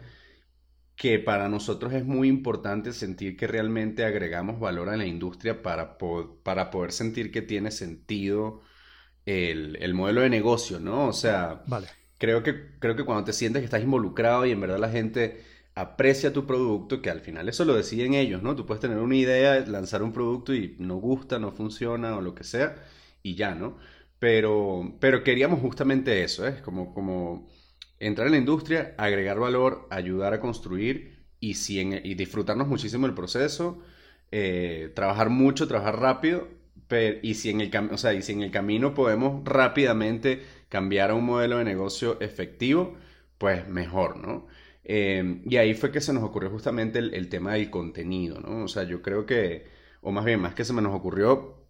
que 1.03 1.19
para 1.19 1.49
nosotros 1.49 1.91
es 1.91 2.05
muy 2.05 2.29
importante 2.29 2.93
sentir 2.93 3.35
que 3.35 3.45
realmente 3.45 4.05
agregamos 4.05 4.57
valor 4.57 4.87
a 4.87 4.95
la 4.95 5.05
industria 5.05 5.61
para, 5.61 5.97
para 5.97 6.71
poder 6.71 6.93
sentir 6.93 7.29
que 7.29 7.41
tiene 7.41 7.71
sentido 7.71 8.61
el, 9.25 9.93
modelo 9.95 10.21
de 10.21 10.29
negocio, 10.29 10.79
¿no? 10.79 11.09
O 11.09 11.11
sea, 11.11 11.61
vale. 11.67 11.89
creo, 12.17 12.41
que, 12.41 12.77
creo 12.79 12.95
que 12.95 13.03
cuando 13.03 13.25
te 13.25 13.33
sientes 13.33 13.59
que 13.59 13.65
estás 13.65 13.83
involucrado 13.83 14.45
y 14.45 14.51
en 14.51 14.61
verdad 14.61 14.79
la 14.79 14.91
gente 14.91 15.43
aprecia 15.75 16.31
tu 16.31 16.47
producto, 16.47 17.01
que 17.01 17.09
al 17.09 17.19
final 17.19 17.49
eso 17.49 17.65
lo 17.65 17.75
deciden 17.75 18.13
ellos, 18.13 18.41
¿no? 18.41 18.55
Tú 18.55 18.65
puedes 18.65 18.79
tener 18.79 18.97
una 18.99 19.17
idea, 19.17 19.59
lanzar 19.67 20.03
un 20.03 20.13
producto 20.13 20.55
y 20.55 20.77
no 20.79 20.95
gusta, 20.95 21.37
no 21.37 21.51
funciona 21.51 22.15
o 22.15 22.21
lo 22.21 22.33
que 22.33 22.45
sea, 22.45 22.75
y 23.21 23.35
ya, 23.35 23.55
¿no? 23.55 23.77
Pero, 24.19 24.95
pero 25.01 25.21
queríamos 25.21 25.59
justamente 25.59 26.23
eso, 26.23 26.47
¿eh? 26.47 26.61
Como, 26.63 26.93
como 26.93 27.49
entrar 28.07 28.27
en 28.27 28.33
la 28.33 28.39
industria, 28.39 28.95
agregar 28.97 29.39
valor, 29.39 29.87
ayudar 29.89 30.33
a 30.33 30.39
construir 30.39 31.25
y, 31.39 31.55
si 31.55 31.79
y 31.79 32.13
disfrutarnos 32.15 32.67
muchísimo 32.67 33.05
el 33.05 33.13
proceso, 33.13 33.81
eh, 34.31 34.91
trabajar 34.95 35.29
mucho, 35.29 35.67
trabajar 35.67 35.99
rápido, 35.99 36.47
y, 37.21 37.33
si 37.33 37.49
en 37.49 37.61
el 37.61 37.71
o 37.91 37.97
sea, 37.97 38.13
y 38.13 38.21
si 38.21 38.33
en 38.33 38.43
el 38.43 38.51
camino 38.51 38.93
podemos 38.93 39.43
rápidamente 39.45 40.43
cambiar 40.69 41.11
a 41.11 41.15
un 41.15 41.25
modelo 41.25 41.57
de 41.57 41.63
negocio 41.63 42.19
efectivo, 42.21 42.95
pues 43.37 43.67
mejor, 43.67 44.17
¿no? 44.17 44.47
Eh, 44.83 45.41
y 45.45 45.57
ahí 45.57 45.73
fue 45.73 45.91
que 45.91 46.01
se 46.01 46.13
nos 46.13 46.23
ocurrió 46.23 46.49
justamente 46.51 46.99
el, 46.99 47.13
el, 47.13 47.29
tema 47.29 47.53
del 47.53 47.69
contenido, 47.69 48.39
¿no? 48.41 48.65
O 48.65 48.67
sea, 48.67 48.83
yo 48.83 49.01
creo 49.01 49.25
que, 49.25 49.65
o 50.01 50.11
más 50.11 50.25
bien, 50.25 50.39
más 50.41 50.53
que 50.53 50.65
se 50.65 50.73
me 50.73 50.81
nos 50.81 50.93
ocurrió, 50.93 51.62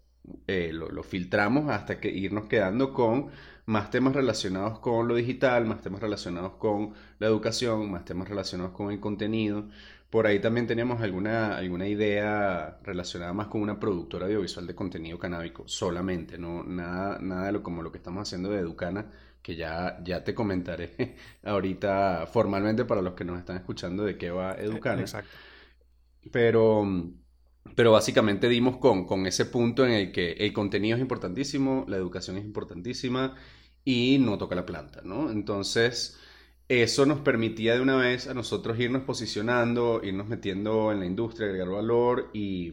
eh, 0.48 0.72
lo, 0.74 1.04
filtramos 1.04 1.70
hasta 1.70 2.00
que 2.00 2.10
irnos 2.10 2.46
quedando 2.46 2.94
con 2.94 3.30
más 3.66 3.90
temas 3.92 4.14
relacionados 4.14 4.80
con 4.80 5.08
lo 5.08 5.16
digital, 5.16 5.66
más 5.66 5.82
temas 5.82 6.02
relacionados 6.02 6.54
con 6.54 6.94
la 7.20 7.28
educación, 7.28 7.92
más 7.92 8.06
temas 8.06 8.30
relacionados 8.30 8.74
con 8.74 8.92
el 8.92 9.00
contenido. 9.00 9.68
Por 10.10 10.28
ahí 10.28 10.40
también 10.40 10.68
teníamos 10.68 11.02
alguna, 11.02 11.58
alguna 11.58 11.88
idea 11.88 12.80
relacionada 12.84 13.34
más 13.34 13.48
con 13.48 13.62
una 13.62 13.80
productora 13.80 14.28
audiovisual 14.28 14.68
de 14.68 14.76
contenido 14.76 15.18
canábico, 15.18 15.68
solamente, 15.68 16.38
no 16.38 16.64
nada, 16.64 17.20
nada 17.20 17.48
de 17.48 17.52
lo 17.54 17.64
como 17.64 17.82
lo 17.82 17.92
que 17.92 17.98
estamos 17.98 18.22
haciendo 18.22 18.50
de 18.50 18.60
Educana, 18.60 19.08
que 19.42 19.56
ya, 19.56 20.00
ya 20.04 20.24
te 20.24 20.34
comentaré 20.36 21.16
ahorita 21.44 22.28
formalmente 22.28 22.86
para 22.86 23.02
los 23.02 23.14
que 23.14 23.26
nos 23.26 23.40
están 23.40 23.58
escuchando 23.58 24.04
de 24.04 24.18
qué 24.18 24.30
va 24.30 24.54
Educana. 24.56 25.02
Exacto. 25.02 25.30
Pero 26.32 26.86
pero 27.76 27.92
básicamente 27.92 28.50
dimos 28.50 28.78
con, 28.78 29.06
con 29.06 29.26
ese 29.28 29.46
punto 29.46 29.86
en 29.86 29.92
el 29.94 30.12
que 30.12 30.34
el 30.34 30.54
contenido 30.54 30.96
es 30.98 31.02
importantísimo, 31.02 31.86
la 31.88 31.98
educación 31.98 32.38
es 32.38 32.46
importantísima 32.46 33.36
y 33.86 34.18
no 34.20 34.38
toca 34.38 34.56
la 34.56 34.66
planta, 34.66 35.02
¿no? 35.04 35.32
Entonces, 35.32 36.18
eso 36.68 37.06
nos 37.06 37.20
permitía 37.22 37.76
de 37.76 37.82
una 37.82 37.98
vez 37.98 38.28
a 38.28 38.34
nosotros 38.34 38.80
irnos 38.80 39.04
posicionando, 39.04 40.02
irnos 40.04 40.28
metiendo 40.28 40.92
en 40.92 41.00
la 41.00 41.06
industria, 41.06 41.48
agregar 41.48 41.70
valor 41.70 42.30
y, 42.34 42.72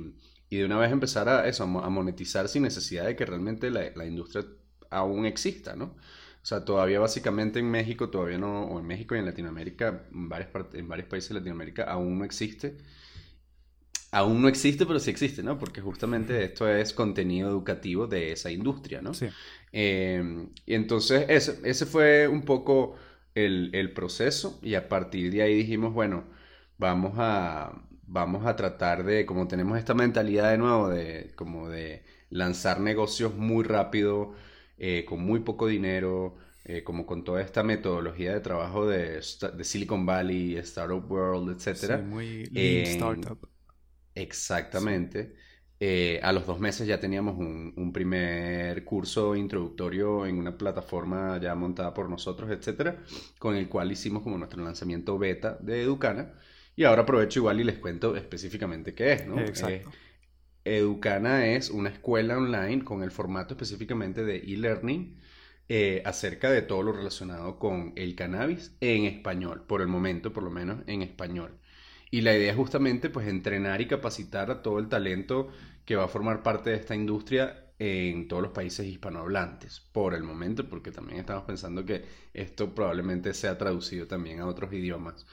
y 0.48 0.58
de 0.58 0.64
una 0.64 0.78
vez 0.78 0.92
empezar 0.92 1.28
a 1.28 1.48
eso, 1.48 1.64
a 1.64 1.66
monetizar 1.90 2.48
sin 2.48 2.62
necesidad 2.62 3.06
de 3.06 3.16
que 3.16 3.26
realmente 3.26 3.70
la, 3.70 3.90
la 3.94 4.06
industria 4.06 4.44
aún 4.90 5.26
exista, 5.26 5.76
¿no? 5.76 5.96
O 6.42 6.46
sea, 6.46 6.64
todavía 6.64 7.00
básicamente 7.00 7.58
en 7.58 7.70
México, 7.70 8.08
todavía 8.10 8.38
no, 8.38 8.64
o 8.64 8.80
en 8.80 8.86
México 8.86 9.14
y 9.14 9.18
en 9.18 9.26
Latinoamérica, 9.26 10.04
en, 10.12 10.30
en 10.74 10.88
varios 10.88 11.08
países 11.08 11.28
de 11.30 11.34
Latinoamérica 11.36 11.84
aún 11.84 12.18
no 12.18 12.24
existe 12.24 12.78
aún 14.10 14.42
no 14.42 14.48
existe, 14.48 14.86
pero 14.86 14.98
sí 14.98 15.10
existe, 15.10 15.42
¿no? 15.42 15.58
Porque 15.58 15.80
justamente 15.80 16.44
esto 16.44 16.68
es 16.68 16.92
contenido 16.92 17.48
educativo 17.48 18.06
de 18.06 18.32
esa 18.32 18.50
industria, 18.50 19.00
¿no? 19.02 19.14
Sí. 19.14 19.28
Eh, 19.72 20.48
y 20.66 20.74
entonces 20.74 21.26
ese, 21.28 21.60
ese, 21.64 21.86
fue 21.86 22.26
un 22.26 22.42
poco 22.42 22.96
el, 23.34 23.70
el, 23.72 23.92
proceso 23.92 24.58
y 24.62 24.74
a 24.74 24.88
partir 24.88 25.32
de 25.32 25.42
ahí 25.42 25.54
dijimos, 25.54 25.94
bueno, 25.94 26.24
vamos 26.78 27.14
a, 27.18 27.72
vamos 28.06 28.46
a 28.46 28.56
tratar 28.56 29.04
de, 29.04 29.26
como 29.26 29.46
tenemos 29.46 29.78
esta 29.78 29.94
mentalidad 29.94 30.50
de 30.50 30.58
nuevo, 30.58 30.88
de 30.88 31.32
como 31.36 31.68
de 31.68 32.02
lanzar 32.30 32.80
negocios 32.80 33.34
muy 33.36 33.64
rápido, 33.64 34.34
eh, 34.78 35.04
con 35.06 35.20
muy 35.20 35.40
poco 35.40 35.66
dinero, 35.66 36.36
eh, 36.64 36.82
como 36.82 37.06
con 37.06 37.24
toda 37.24 37.42
esta 37.42 37.62
metodología 37.62 38.32
de 38.32 38.40
trabajo 38.40 38.86
de, 38.86 39.20
de 39.56 39.64
Silicon 39.64 40.06
Valley, 40.06 40.56
Startup 40.56 41.04
World, 41.10 41.50
etc. 41.50 41.76
Sí, 41.76 42.02
muy 42.02 42.46
lean 42.46 42.86
startup. 42.86 43.49
Exactamente. 44.20 45.34
Eh, 45.82 46.20
a 46.22 46.30
los 46.32 46.46
dos 46.46 46.60
meses 46.60 46.86
ya 46.86 47.00
teníamos 47.00 47.38
un, 47.38 47.90
primer 47.90 48.84
curso 48.84 49.34
introductorio 49.34 50.26
en 50.26 50.36
una 50.36 50.58
plataforma 50.58 51.40
ya 51.40 51.54
montada 51.54 51.94
por 51.94 52.10
nosotros, 52.10 52.50
etcétera, 52.50 53.02
con 53.38 53.56
el 53.56 53.68
cual 53.68 53.90
hicimos 53.90 54.22
como 54.22 54.36
nuestro 54.36 54.62
lanzamiento 54.62 55.18
beta 55.18 55.56
de 55.60 55.82
Educana. 55.82 56.34
Y 56.76 56.84
ahora 56.84 57.02
aprovecho 57.02 57.40
igual 57.40 57.60
y 57.60 57.64
les 57.64 57.78
cuento 57.78 58.14
específicamente 58.14 58.94
qué 58.94 59.12
es, 59.14 59.26
¿no? 59.26 59.40
Exacto. 59.40 59.90
Eh, 60.64 60.76
Educana 60.76 61.46
es 61.46 61.70
una 61.70 61.88
escuela 61.88 62.36
online 62.36 62.84
con 62.84 63.02
el 63.02 63.10
formato 63.10 63.54
específicamente 63.54 64.24
de 64.24 64.36
e-learning 64.36 65.18
eh, 65.68 66.02
acerca 66.04 66.50
de 66.50 66.62
todo 66.62 66.82
lo 66.82 66.92
relacionado 66.92 67.58
con 67.58 67.92
el 67.96 68.14
cannabis 68.16 68.76
en 68.80 69.04
español, 69.04 69.64
por 69.66 69.80
el 69.80 69.88
momento, 69.88 70.32
por 70.32 70.42
lo 70.42 70.50
menos 70.50 70.82
en 70.86 71.02
español. 71.02 71.59
Y 72.10 72.22
la 72.22 72.34
idea 72.34 72.50
es 72.50 72.56
justamente 72.56 73.10
pues 73.10 73.28
entrenar 73.28 73.80
y 73.80 73.86
capacitar 73.86 74.50
a 74.50 74.62
todo 74.62 74.78
el 74.78 74.88
talento 74.88 75.48
que 75.84 75.96
va 75.96 76.04
a 76.04 76.08
formar 76.08 76.42
parte 76.42 76.70
de 76.70 76.76
esta 76.76 76.94
industria 76.94 77.66
en 77.78 78.28
todos 78.28 78.42
los 78.42 78.52
países 78.52 78.86
hispanohablantes 78.86 79.80
por 79.92 80.14
el 80.14 80.22
momento, 80.22 80.68
porque 80.68 80.92
también 80.92 81.20
estamos 81.20 81.44
pensando 81.44 81.84
que 81.84 82.04
esto 82.34 82.74
probablemente 82.74 83.32
sea 83.32 83.56
traducido 83.56 84.06
también 84.06 84.40
a 84.40 84.46
otros 84.46 84.72
idiomas. 84.72 85.26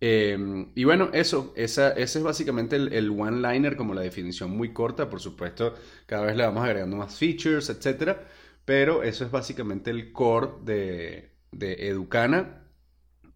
Em, 0.00 0.72
y 0.74 0.84
bueno, 0.84 1.08
eso, 1.14 1.54
esa, 1.56 1.92
ese 1.92 2.18
es 2.18 2.24
básicamente 2.24 2.76
el, 2.76 3.10
one-liner 3.10 3.76
como 3.76 3.94
la 3.94 4.02
definición 4.02 4.50
muy 4.50 4.72
corta, 4.74 5.08
por 5.08 5.20
supuesto, 5.20 5.74
cada 6.04 6.26
vez 6.26 6.36
le 6.36 6.44
vamos 6.44 6.64
agregando 6.64 6.96
más 6.96 7.16
features, 7.18 7.70
etc. 7.70 8.18
Pero 8.66 9.02
eso 9.02 9.24
es 9.24 9.30
básicamente 9.30 9.90
el 9.90 10.12
core 10.12 10.50
de, 10.64 11.30
de 11.52 11.88
Educana 11.88 12.65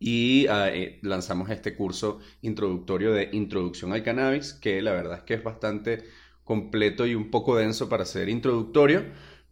y 0.01 0.47
ah, 0.49 0.71
eh, 0.71 0.99
lanzamos 1.03 1.51
este 1.51 1.77
curso 1.77 2.21
introductorio 2.43 3.13
de 3.13 3.31
introducción 3.33 3.93
al 3.93 4.03
cannabis, 4.03 4.55
que 4.55 4.83
la 4.83 4.93
verdad 4.93 5.19
es 5.19 5.25
que 5.25 5.35
es 5.35 5.45
bastante 5.45 6.05
completo 6.45 7.07
y 7.07 7.15
un 7.15 7.31
poco 7.31 7.57
denso 7.57 7.89
para 7.89 8.05
ser 8.07 8.29
introductorio, 8.31 9.05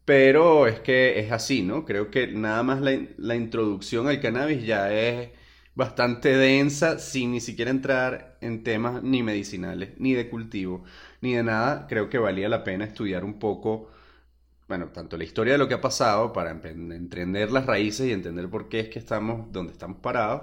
pero 0.05 0.67
es 0.67 0.81
que 0.81 1.21
es 1.21 1.33
así, 1.33 1.63
¿no? 1.63 1.85
Creo 1.85 2.11
que 2.11 2.29
nada 2.29 2.63
más 2.63 2.81
la, 2.81 2.99
la 3.19 3.37
introducción 3.37 4.09
al 4.09 4.21
cannabis 4.21 4.65
ya 4.67 4.93
es 4.93 5.31
bastante 5.75 6.31
densa 6.37 6.99
sin 6.99 7.33
ni 7.33 7.41
siquiera 7.41 7.71
entrar 7.71 8.39
en 8.41 8.65
temas 8.65 9.03
ni 9.03 9.23
medicinales, 9.23 9.91
ni 9.99 10.15
de 10.15 10.29
cultivo, 10.31 10.85
ni 11.21 11.35
de 11.35 11.43
nada. 11.45 11.87
Creo 11.89 12.09
que 12.11 12.19
valía 12.19 12.49
la 12.49 12.65
pena 12.65 12.85
estudiar 12.85 13.25
un 13.25 13.39
poco 13.39 13.91
bueno, 14.69 14.89
tanto 14.89 15.17
la 15.17 15.25
historia 15.25 15.55
de 15.55 15.59
lo 15.59 15.67
que 15.69 15.75
ha 15.75 15.81
pasado 15.81 16.33
para 16.33 16.51
entender 16.51 17.51
las 17.51 17.67
raíces 17.67 18.07
y 18.07 18.13
entender 18.13 18.49
por 18.51 18.69
qué 18.69 18.81
es 18.81 18.89
que 18.91 18.99
estamos 18.99 19.51
donde 19.53 19.73
estamos 19.73 19.99
parados. 19.99 20.43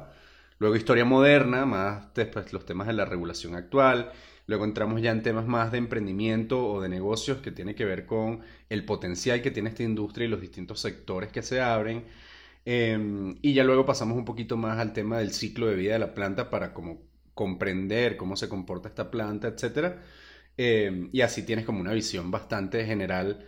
Luego 0.57 0.75
historia 0.75 1.05
moderna, 1.05 1.65
más 1.65 2.13
después 2.13 2.51
los 2.53 2.65
temas 2.65 2.87
de 2.87 2.93
la 2.93 3.05
regulación 3.05 3.55
actual. 3.55 4.11
Luego 4.47 4.65
entramos 4.65 5.01
ya 5.01 5.11
en 5.11 5.21
temas 5.23 5.45
más 5.45 5.71
de 5.71 5.77
emprendimiento 5.79 6.67
o 6.67 6.81
de 6.81 6.89
negocios 6.89 7.39
que 7.39 7.51
tiene 7.51 7.75
que 7.75 7.85
ver 7.85 8.05
con 8.05 8.41
el 8.69 8.85
potencial 8.85 9.41
que 9.41 9.51
tiene 9.51 9.69
esta 9.69 9.83
industria 9.83 10.25
y 10.25 10.29
los 10.29 10.41
distintos 10.41 10.79
sectores 10.79 11.31
que 11.31 11.41
se 11.43 11.61
abren. 11.61 12.05
Em, 12.65 13.35
y 13.41 13.53
ya 13.53 13.63
luego 13.63 13.85
pasamos 13.85 14.17
un 14.17 14.25
poquito 14.25 14.57
más 14.57 14.79
al 14.79 14.93
tema 14.93 15.19
del 15.19 15.31
ciclo 15.33 15.67
de 15.67 15.75
vida 15.75 15.93
de 15.93 15.99
la 15.99 16.13
planta 16.15 16.49
para 16.49 16.73
como 16.73 17.01
comprender 17.33 18.17
cómo 18.17 18.35
se 18.35 18.49
comporta 18.49 18.89
esta 18.89 19.11
planta, 19.11 19.47
etc. 19.49 19.97
Em, 20.57 21.09
y 21.11 21.21
así 21.21 21.43
tienes 21.45 21.65
como 21.65 21.81
una 21.81 21.93
visión 21.93 22.31
bastante 22.31 22.85
general 22.85 23.45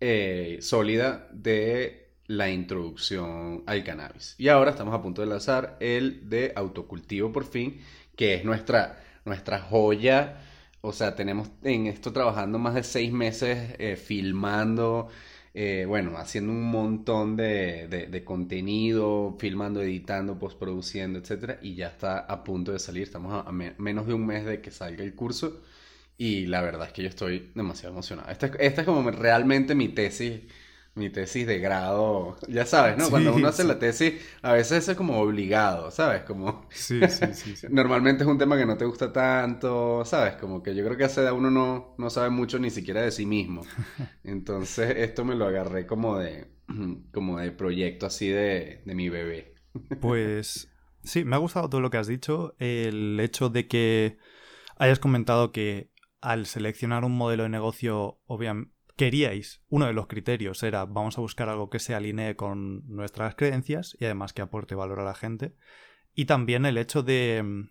eh, 0.00 0.58
sólida 0.60 1.28
de 1.32 2.10
la 2.26 2.48
introducción 2.48 3.64
al 3.66 3.82
cannabis. 3.84 4.34
Y 4.38 4.48
ahora 4.48 4.70
estamos 4.70 4.94
a 4.94 5.02
punto 5.02 5.20
de 5.20 5.26
lanzar 5.28 5.76
el 5.80 6.28
de 6.30 6.52
autocultivo 6.54 7.32
por 7.32 7.44
fin, 7.44 7.80
que 8.16 8.34
es 8.34 8.44
nuestra, 8.44 9.00
nuestra 9.24 9.58
joya. 9.58 10.38
O 10.80 10.92
sea, 10.92 11.16
tenemos 11.16 11.50
en 11.64 11.86
esto 11.86 12.12
trabajando 12.12 12.58
más 12.58 12.74
de 12.74 12.84
seis 12.84 13.12
meses 13.12 13.74
eh, 13.78 13.96
filmando, 13.96 15.08
eh, 15.54 15.84
bueno, 15.88 16.16
haciendo 16.16 16.52
un 16.52 16.70
montón 16.70 17.36
de, 17.36 17.88
de, 17.88 18.24
contenido, 18.24 19.36
filmando, 19.40 19.82
editando, 19.82 20.38
postproduciendo, 20.38 21.18
etcétera, 21.18 21.58
y 21.60 21.74
ya 21.74 21.88
está 21.88 22.20
a 22.20 22.44
punto 22.44 22.72
de 22.72 22.78
salir. 22.78 23.02
Estamos 23.02 23.44
a 23.46 23.50
menos 23.52 24.06
de 24.06 24.14
un 24.14 24.24
mes 24.24 24.44
de 24.46 24.60
que 24.60 24.70
salga 24.70 25.02
el 25.02 25.14
curso. 25.14 25.60
Y 26.20 26.44
la 26.44 26.60
verdad 26.60 26.86
es 26.86 26.92
que 26.92 27.02
yo 27.02 27.08
estoy 27.08 27.50
demasiado 27.54 27.94
emocionado. 27.94 28.30
Esta, 28.30 28.48
esta 28.58 28.82
es 28.82 28.86
como 28.86 29.10
realmente 29.10 29.74
mi 29.74 29.88
tesis, 29.88 30.42
mi 30.94 31.08
tesis 31.08 31.46
de 31.46 31.58
grado. 31.60 32.36
Ya 32.46 32.66
sabes, 32.66 32.98
¿no? 32.98 33.08
Cuando 33.08 33.34
uno 33.34 33.48
hace 33.48 33.64
la 33.64 33.78
tesis, 33.78 34.20
a 34.42 34.52
veces 34.52 34.86
es 34.86 34.96
como 34.98 35.18
obligado, 35.18 35.90
¿sabes? 35.90 36.24
Como... 36.24 36.66
Sí, 36.68 37.00
sí, 37.08 37.54
sí, 37.56 37.66
Normalmente 37.70 38.24
es 38.24 38.28
un 38.28 38.36
tema 38.36 38.58
que 38.58 38.66
no 38.66 38.76
te 38.76 38.84
gusta 38.84 39.10
tanto, 39.10 40.04
¿sabes? 40.04 40.34
Como 40.34 40.62
que 40.62 40.74
yo 40.74 40.84
creo 40.84 40.98
que 40.98 41.04
edad 41.04 41.32
uno 41.32 41.50
no, 41.50 41.94
no 41.96 42.10
sabe 42.10 42.28
mucho 42.28 42.58
ni 42.58 42.68
siquiera 42.68 43.00
de 43.00 43.12
sí 43.12 43.24
mismo. 43.24 43.62
Entonces 44.22 44.98
esto 44.98 45.24
me 45.24 45.34
lo 45.34 45.46
agarré 45.46 45.86
como 45.86 46.18
de, 46.18 46.48
como 47.14 47.38
de 47.38 47.50
proyecto 47.50 48.04
así 48.04 48.28
de, 48.28 48.82
de 48.84 48.94
mi 48.94 49.08
bebé. 49.08 49.54
Pues 50.02 50.68
sí, 51.02 51.24
me 51.24 51.36
ha 51.36 51.38
gustado 51.38 51.70
todo 51.70 51.80
lo 51.80 51.88
que 51.88 51.96
has 51.96 52.08
dicho. 52.08 52.54
El 52.58 53.18
hecho 53.20 53.48
de 53.48 53.68
que 53.68 54.18
hayas 54.80 54.98
comentado 54.98 55.52
que 55.52 55.89
al 56.20 56.46
seleccionar 56.46 57.04
un 57.04 57.16
modelo 57.16 57.44
de 57.44 57.48
negocio, 57.48 58.20
obviamente, 58.26 58.74
queríais, 59.00 59.62
uno 59.68 59.86
de 59.86 59.94
los 59.94 60.08
criterios 60.08 60.62
era 60.62 60.84
vamos 60.84 61.16
a 61.16 61.22
buscar 61.22 61.48
algo 61.48 61.70
que 61.70 61.78
se 61.78 61.94
alinee 61.94 62.36
con 62.36 62.86
nuestras 62.86 63.34
creencias 63.34 63.96
y 63.98 64.04
además 64.04 64.34
que 64.34 64.42
aporte 64.42 64.74
valor 64.74 65.00
a 65.00 65.04
la 65.04 65.14
gente. 65.14 65.56
Y 66.12 66.26
también 66.26 66.66
el 66.66 66.76
hecho 66.76 67.02
de 67.02 67.42
mm, 67.42 67.70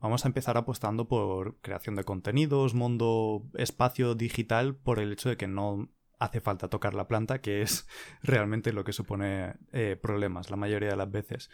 vamos 0.00 0.24
a 0.24 0.28
empezar 0.28 0.56
apostando 0.56 1.06
por 1.06 1.60
creación 1.60 1.94
de 1.94 2.02
contenidos, 2.02 2.74
mundo, 2.74 3.48
espacio 3.54 4.16
digital, 4.16 4.74
por 4.74 4.98
el 4.98 5.12
hecho 5.12 5.28
de 5.28 5.36
que 5.36 5.46
no 5.46 5.92
hace 6.18 6.40
falta 6.40 6.68
tocar 6.68 6.94
la 6.94 7.06
planta, 7.06 7.40
que 7.40 7.62
es 7.62 7.86
realmente 8.24 8.72
lo 8.72 8.82
que 8.82 8.92
supone 8.92 9.54
eh, 9.72 9.96
problemas 10.00 10.50
la 10.50 10.56
mayoría 10.56 10.90
de 10.90 10.96
las 10.96 11.10
veces. 11.10 11.50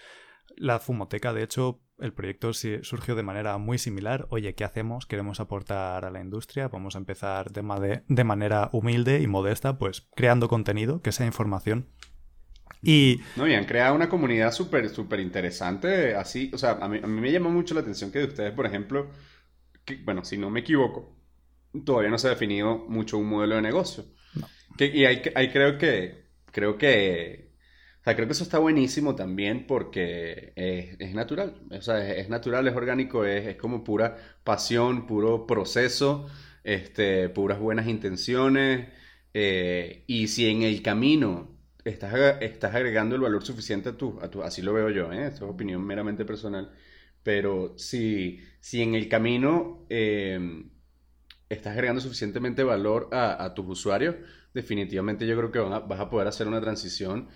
La 0.56 0.78
Fumoteca, 0.78 1.32
de 1.32 1.42
hecho, 1.42 1.80
el 1.98 2.12
proyecto 2.12 2.52
surgió 2.52 3.14
de 3.14 3.22
manera 3.22 3.56
muy 3.58 3.78
similar. 3.78 4.26
Oye, 4.30 4.54
¿qué 4.54 4.64
hacemos? 4.64 5.06
Queremos 5.06 5.40
aportar 5.40 6.04
a 6.04 6.10
la 6.10 6.20
industria. 6.20 6.68
Vamos 6.68 6.94
a 6.94 6.98
empezar 6.98 7.50
de, 7.50 8.02
de 8.06 8.24
manera 8.24 8.70
humilde 8.72 9.20
y 9.20 9.26
modesta, 9.26 9.78
pues 9.78 10.08
creando 10.14 10.48
contenido, 10.48 11.02
que 11.02 11.12
sea 11.12 11.26
información. 11.26 11.88
Y... 12.82 13.20
No, 13.36 13.48
y 13.48 13.54
han 13.54 13.64
creado 13.64 13.94
una 13.94 14.08
comunidad 14.08 14.52
súper, 14.52 14.90
súper 14.90 15.20
interesante, 15.20 16.14
así, 16.14 16.50
o 16.52 16.58
sea, 16.58 16.72
a 16.72 16.88
mí, 16.88 17.00
me 17.00 17.32
llama 17.32 17.48
mucho 17.48 17.74
la 17.74 17.80
atención 17.80 18.12
que 18.12 18.18
de 18.18 18.26
ustedes, 18.26 18.52
por 18.52 18.66
ejemplo, 18.66 19.10
bueno, 20.04 20.22
si 20.24 20.36
no 20.36 20.50
me 20.50 20.60
equivoco, 20.60 21.16
todavía 21.84 22.10
no 22.10 22.18
se 22.18 22.26
ha 22.26 22.30
definido 22.30 22.84
mucho 22.88 23.16
un 23.16 23.28
modelo 23.28 23.56
de 23.56 23.62
negocio. 23.62 24.04
y 24.78 25.04
ahí, 25.06 25.22
creo 25.50 25.78
que, 25.78 26.26
creo 26.52 26.76
que, 26.76 27.53
o 28.04 28.06
sea, 28.06 28.14
creo 28.16 28.26
que 28.26 28.32
eso 28.32 28.44
está 28.44 28.58
buenísimo 28.58 29.14
también 29.14 29.66
porque 29.66 30.52
es, 30.56 31.14
natural, 31.14 31.54
o 31.70 31.80
sea, 31.80 32.06
es, 32.06 32.28
natural, 32.28 32.68
es 32.68 32.76
orgánico, 32.76 33.24
es, 33.24 33.56
como 33.56 33.82
pura 33.82 34.18
pasión, 34.44 35.06
puro 35.06 35.46
proceso, 35.46 36.26
este, 36.64 37.30
puras 37.30 37.58
buenas 37.58 37.88
intenciones, 37.88 38.88
eh, 39.32 40.04
y 40.06 40.28
si 40.28 40.50
en 40.50 40.64
el 40.64 40.82
camino 40.82 41.56
estás, 41.82 42.12
estás 42.42 42.74
agregando 42.74 43.14
el 43.14 43.22
valor 43.22 43.42
suficiente 43.42 43.88
a 43.88 43.96
tu, 43.96 44.20
a 44.20 44.30
tu, 44.30 44.42
así 44.42 44.60
lo 44.60 44.74
veo 44.74 44.90
yo, 44.90 45.10
¿eh? 45.10 45.28
esto 45.28 45.46
es 45.46 45.50
opinión 45.52 45.82
meramente 45.82 46.26
personal, 46.26 46.72
pero 47.22 47.72
si, 47.78 48.38
si 48.60 48.82
en 48.82 48.94
el 48.94 49.08
camino 49.08 49.86
eh, 49.88 50.66
estás 51.48 51.72
agregando 51.72 52.02
suficientemente 52.02 52.62
valor 52.64 53.08
a, 53.12 53.54
tus 53.54 53.66
usuarios, 53.66 54.16
definitivamente 54.52 55.26
yo 55.26 55.38
creo 55.38 55.50
que 55.50 55.58
vas 55.58 56.00
a 56.00 56.10
poder 56.10 56.28
hacer 56.28 56.48
una 56.48 56.60
transición, 56.60 57.28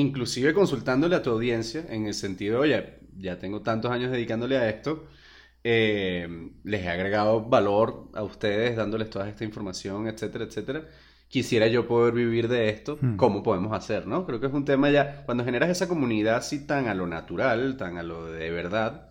inclusive 0.00 0.54
consultándole 0.54 1.16
a 1.16 1.22
tu 1.22 1.30
audiencia 1.30 1.84
en 1.88 2.06
el 2.06 2.14
sentido, 2.14 2.60
oye, 2.60 2.98
ya 3.16 3.38
tengo 3.38 3.62
tantos 3.62 3.90
años 3.90 4.10
dedicándole 4.10 4.56
a 4.56 4.68
esto, 4.68 5.06
eh, 5.64 6.50
les 6.64 6.82
he 6.82 6.88
agregado 6.88 7.42
valor 7.48 8.10
a 8.14 8.22
ustedes, 8.22 8.76
dándoles 8.76 9.10
toda 9.10 9.28
esta 9.28 9.44
información, 9.44 10.06
etcétera, 10.06 10.44
etcétera 10.44 10.84
quisiera 11.28 11.66
yo 11.66 11.86
poder 11.86 12.14
vivir 12.14 12.48
de 12.48 12.68
esto, 12.68 12.98
hmm. 13.00 13.16
¿cómo 13.16 13.42
podemos 13.42 13.72
hacer, 13.72 14.06
no? 14.06 14.26
Creo 14.26 14.40
que 14.40 14.46
es 14.46 14.52
un 14.52 14.64
tema 14.64 14.90
ya, 14.90 15.24
cuando 15.24 15.44
generas 15.44 15.70
esa 15.70 15.88
comunidad 15.88 16.36
así 16.36 16.66
tan 16.66 16.88
a 16.88 16.94
lo 16.94 17.06
natural, 17.06 17.76
tan 17.76 17.98
a 17.98 18.02
lo 18.02 18.26
de 18.26 18.50
verdad, 18.50 19.10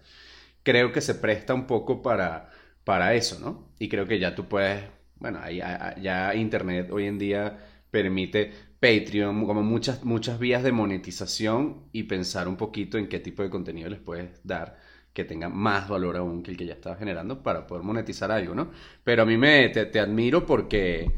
creo 0.64 0.92
que 0.92 1.02
se 1.02 1.16
presta 1.16 1.54
un 1.54 1.68
poco 1.68 2.02
para, 2.02 2.50
para 2.84 3.14
eso, 3.16 3.40
¿no? 3.40 3.70
Y 3.80 3.90
creo 3.90 4.08
que 4.08 4.20
ya 4.20 4.36
tú 4.36 4.48
puedes, 4.48 4.84
bueno, 5.18 5.40
ya, 5.52 5.96
ya 6.02 6.36
Internet 6.36 6.90
hoy 6.92 7.06
en 7.06 7.20
día 7.20 7.58
permite 7.92 8.54
Patreon, 8.86 9.48
como 9.48 9.64
muchas, 9.64 10.04
muchas 10.04 10.38
vías 10.38 10.62
de 10.62 10.72
monetización 10.72 11.88
y 11.92 12.04
pensar 12.04 12.48
un 12.48 12.56
poquito 12.56 13.00
en 13.00 13.08
qué 13.08 13.20
tipo 13.20 13.42
de 13.42 13.50
contenido 13.50 13.90
les 13.90 14.00
puedes 14.00 14.40
dar 14.44 14.78
que 15.12 15.24
tenga 15.24 15.50
más 15.50 15.90
valor 15.90 16.18
aún 16.18 16.44
que 16.44 16.52
el 16.52 16.58
que 16.58 16.66
ya 16.66 16.74
estaba 16.74 16.96
generando 16.96 17.42
para 17.42 17.66
poder 17.66 17.84
monetizar 17.84 18.32
algo, 18.32 18.54
¿no? 18.54 18.70
Pero 19.04 19.24
a 19.24 19.26
mí 19.26 19.38
me, 19.38 19.70
te 19.70 20.00
admiro 20.00 20.46
porque 20.46 21.12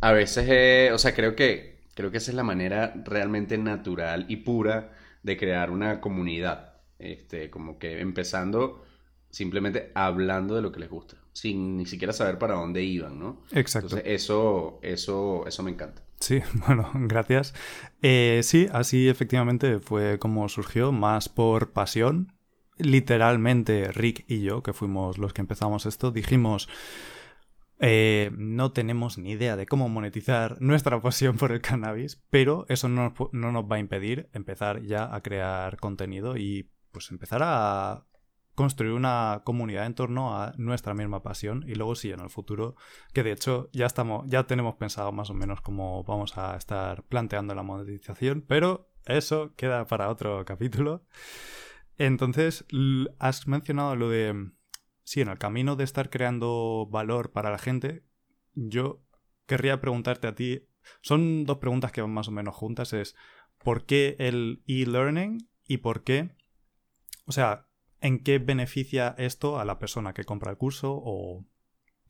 a 0.00 0.12
veces, 0.12 0.92
o 0.92 0.98
sea, 0.98 1.14
creo 1.14 1.34
que, 1.34 1.78
creo 1.94 2.10
que 2.10 2.18
esa 2.18 2.30
es 2.30 2.34
la 2.34 2.42
manera 2.42 2.92
realmente 3.04 3.56
natural 3.56 4.26
y 4.28 4.36
pura 4.36 4.92
de 5.22 5.36
crear 5.38 5.70
una 5.70 6.02
comunidad. 6.02 6.74
Este, 6.98 7.48
como 7.48 7.78
que 7.78 8.00
empezando 8.00 8.84
simplemente 9.30 9.90
hablando 9.94 10.54
de 10.54 10.62
lo 10.62 10.70
que 10.72 10.80
les 10.80 10.90
gusta, 10.90 11.16
sin 11.32 11.76
ni 11.76 11.86
siquiera 11.86 12.12
saber 12.12 12.38
para 12.38 12.54
dónde 12.54 12.82
iban, 12.82 13.18
¿no? 13.18 13.42
Exacto. 13.52 13.96
Entonces, 13.96 14.12
eso, 14.14 14.78
eso, 14.82 15.44
eso 15.46 15.62
me 15.62 15.70
encanta. 15.70 16.02
Sí, 16.24 16.40
bueno, 16.66 16.90
gracias. 16.94 17.54
Eh, 18.00 18.40
sí, 18.42 18.66
así 18.72 19.10
efectivamente 19.10 19.78
fue 19.78 20.18
como 20.18 20.48
surgió, 20.48 20.90
más 20.90 21.28
por 21.28 21.72
pasión. 21.72 22.32
Literalmente, 22.78 23.92
Rick 23.92 24.24
y 24.26 24.40
yo, 24.40 24.62
que 24.62 24.72
fuimos 24.72 25.18
los 25.18 25.34
que 25.34 25.42
empezamos 25.42 25.84
esto, 25.84 26.12
dijimos, 26.12 26.70
eh, 27.78 28.30
no 28.38 28.72
tenemos 28.72 29.18
ni 29.18 29.32
idea 29.32 29.54
de 29.56 29.66
cómo 29.66 29.90
monetizar 29.90 30.56
nuestra 30.62 30.98
pasión 31.02 31.36
por 31.36 31.52
el 31.52 31.60
cannabis, 31.60 32.22
pero 32.30 32.64
eso 32.70 32.88
no, 32.88 33.12
nos 33.32 33.64
va 33.70 33.76
a 33.76 33.80
impedir 33.80 34.30
empezar 34.32 34.80
ya 34.82 35.14
a 35.14 35.20
crear 35.20 35.76
contenido 35.76 36.38
y 36.38 36.70
pues 36.90 37.10
empezar 37.10 37.42
a 37.44 38.06
construir 38.54 38.92
una 38.92 39.42
comunidad 39.44 39.86
en 39.86 39.94
torno 39.94 40.36
a 40.36 40.52
nuestra 40.56 40.94
misma 40.94 41.22
pasión 41.22 41.64
y 41.66 41.74
luego 41.74 41.94
sí 41.94 42.10
en 42.10 42.20
el 42.20 42.30
futuro 42.30 42.76
que 43.12 43.22
de 43.22 43.32
hecho 43.32 43.68
ya 43.72 43.86
estamos 43.86 44.24
ya 44.28 44.44
tenemos 44.44 44.76
pensado 44.76 45.10
más 45.12 45.30
o 45.30 45.34
menos 45.34 45.60
cómo 45.60 46.04
vamos 46.04 46.38
a 46.38 46.56
estar 46.56 47.02
planteando 47.04 47.54
la 47.54 47.62
monetización 47.62 48.44
pero 48.46 48.88
eso 49.06 49.52
queda 49.56 49.86
para 49.86 50.08
otro 50.08 50.44
capítulo. 50.44 51.04
Entonces 51.98 52.64
has 53.18 53.46
mencionado 53.46 53.96
lo 53.96 54.08
de 54.08 54.50
sí, 55.04 55.20
en 55.20 55.28
el 55.28 55.38
camino 55.38 55.76
de 55.76 55.84
estar 55.84 56.10
creando 56.10 56.88
valor 56.90 57.30
para 57.30 57.50
la 57.50 57.58
gente, 57.58 58.04
yo 58.54 59.02
querría 59.46 59.80
preguntarte 59.80 60.26
a 60.26 60.34
ti, 60.34 60.66
son 61.02 61.44
dos 61.44 61.58
preguntas 61.58 61.92
que 61.92 62.00
van 62.00 62.12
más 62.12 62.28
o 62.28 62.32
menos 62.32 62.54
juntas, 62.54 62.92
es 62.92 63.14
¿por 63.58 63.84
qué 63.84 64.16
el 64.18 64.62
e-learning 64.66 65.48
y 65.66 65.78
por 65.78 66.02
qué, 66.02 66.34
o 67.26 67.32
sea, 67.32 67.68
en 68.04 68.22
qué 68.22 68.38
beneficia 68.38 69.14
esto 69.18 69.58
a 69.58 69.64
la 69.64 69.78
persona 69.78 70.14
que 70.14 70.24
compra 70.24 70.50
el 70.50 70.56
curso 70.56 70.92
o, 70.94 71.44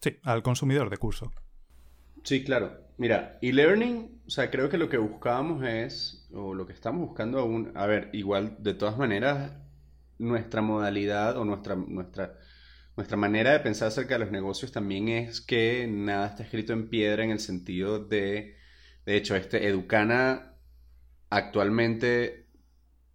sí, 0.00 0.18
al 0.22 0.42
consumidor 0.42 0.90
de 0.90 0.98
curso? 0.98 1.32
Sí, 2.22 2.44
claro. 2.44 2.80
Mira, 2.98 3.38
e-learning, 3.40 4.22
o 4.26 4.30
sea, 4.30 4.50
creo 4.50 4.68
que 4.68 4.78
lo 4.78 4.88
que 4.88 4.98
buscábamos 4.98 5.64
es, 5.64 6.28
o 6.32 6.54
lo 6.54 6.66
que 6.66 6.72
estamos 6.72 7.08
buscando 7.08 7.38
aún, 7.38 7.72
a 7.74 7.86
ver, 7.86 8.10
igual, 8.12 8.56
de 8.58 8.74
todas 8.74 8.98
maneras, 8.98 9.52
nuestra 10.18 10.60
modalidad 10.62 11.36
o 11.38 11.44
nuestra, 11.44 11.74
nuestra 11.74 12.38
nuestra 12.96 13.16
manera 13.16 13.52
de 13.52 13.60
pensar 13.60 13.88
acerca 13.88 14.14
de 14.14 14.20
los 14.20 14.30
negocios 14.30 14.70
también 14.70 15.08
es 15.08 15.40
que 15.40 15.86
nada 15.88 16.28
está 16.28 16.44
escrito 16.44 16.72
en 16.72 16.88
piedra 16.88 17.24
en 17.24 17.30
el 17.30 17.40
sentido 17.40 17.98
de, 17.98 18.56
de 19.04 19.16
hecho, 19.16 19.34
este 19.34 19.66
Educana 19.66 20.56
actualmente 21.30 22.46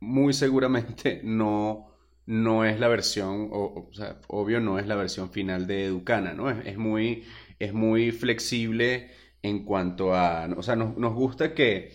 muy 0.02 0.34
seguramente 0.34 1.22
no, 1.24 1.89
no 2.30 2.66
es 2.66 2.80
la 2.80 2.88
versión, 2.88 3.50
o, 3.52 3.90
obvio 4.28 4.60
no 4.60 4.80
es 4.80 4.88
la 4.88 4.96
versión 4.96 5.32
final 5.32 5.68
de 5.68 5.86
Educana, 5.86 6.34
¿no? 6.34 6.50
Es, 6.50 6.78
muy, 6.78 7.26
es 7.60 7.74
muy 7.74 8.12
flexible 8.12 9.12
en 9.42 9.66
cuanto 9.66 10.16
a, 10.16 10.48
o 10.58 10.64
sea, 10.64 10.76
nos, 10.76 10.98
nos 10.98 11.14
gusta 11.14 11.54
que, 11.54 11.94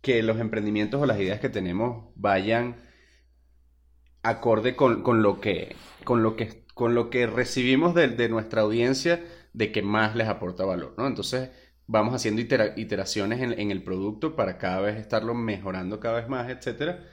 que 0.00 0.22
los 0.22 0.38
emprendimientos 0.40 1.02
o 1.02 1.06
las 1.06 1.20
ideas 1.20 1.40
que 1.40 1.48
tenemos 1.50 2.12
vayan 2.16 2.76
acorde 4.22 4.76
con, 4.76 5.02
con 5.02 5.22
lo 5.22 5.40
que, 5.40 5.76
con 6.04 6.22
lo 6.22 6.36
que 6.36 6.66
con 6.78 6.94
lo 6.94 7.10
que 7.10 7.26
recibimos 7.26 7.92
de, 7.94 8.28
nuestra 8.28 8.62
audiencia 8.62 9.20
de 9.52 9.72
que 9.72 9.82
más 9.82 10.14
les 10.14 10.28
aporta 10.28 10.64
valor, 10.64 10.94
¿no? 10.96 11.08
Entonces 11.08 11.50
vamos 11.88 12.14
haciendo 12.14 12.40
iteraciones 12.40 13.40
en, 13.42 13.70
el 13.72 13.82
producto 13.82 14.36
para 14.36 14.58
cada 14.58 14.80
vez 14.82 14.96
estarlo 14.96 15.34
mejorando 15.34 15.98
cada 15.98 16.20
vez 16.20 16.28
más, 16.28 16.48
etcétera. 16.48 17.04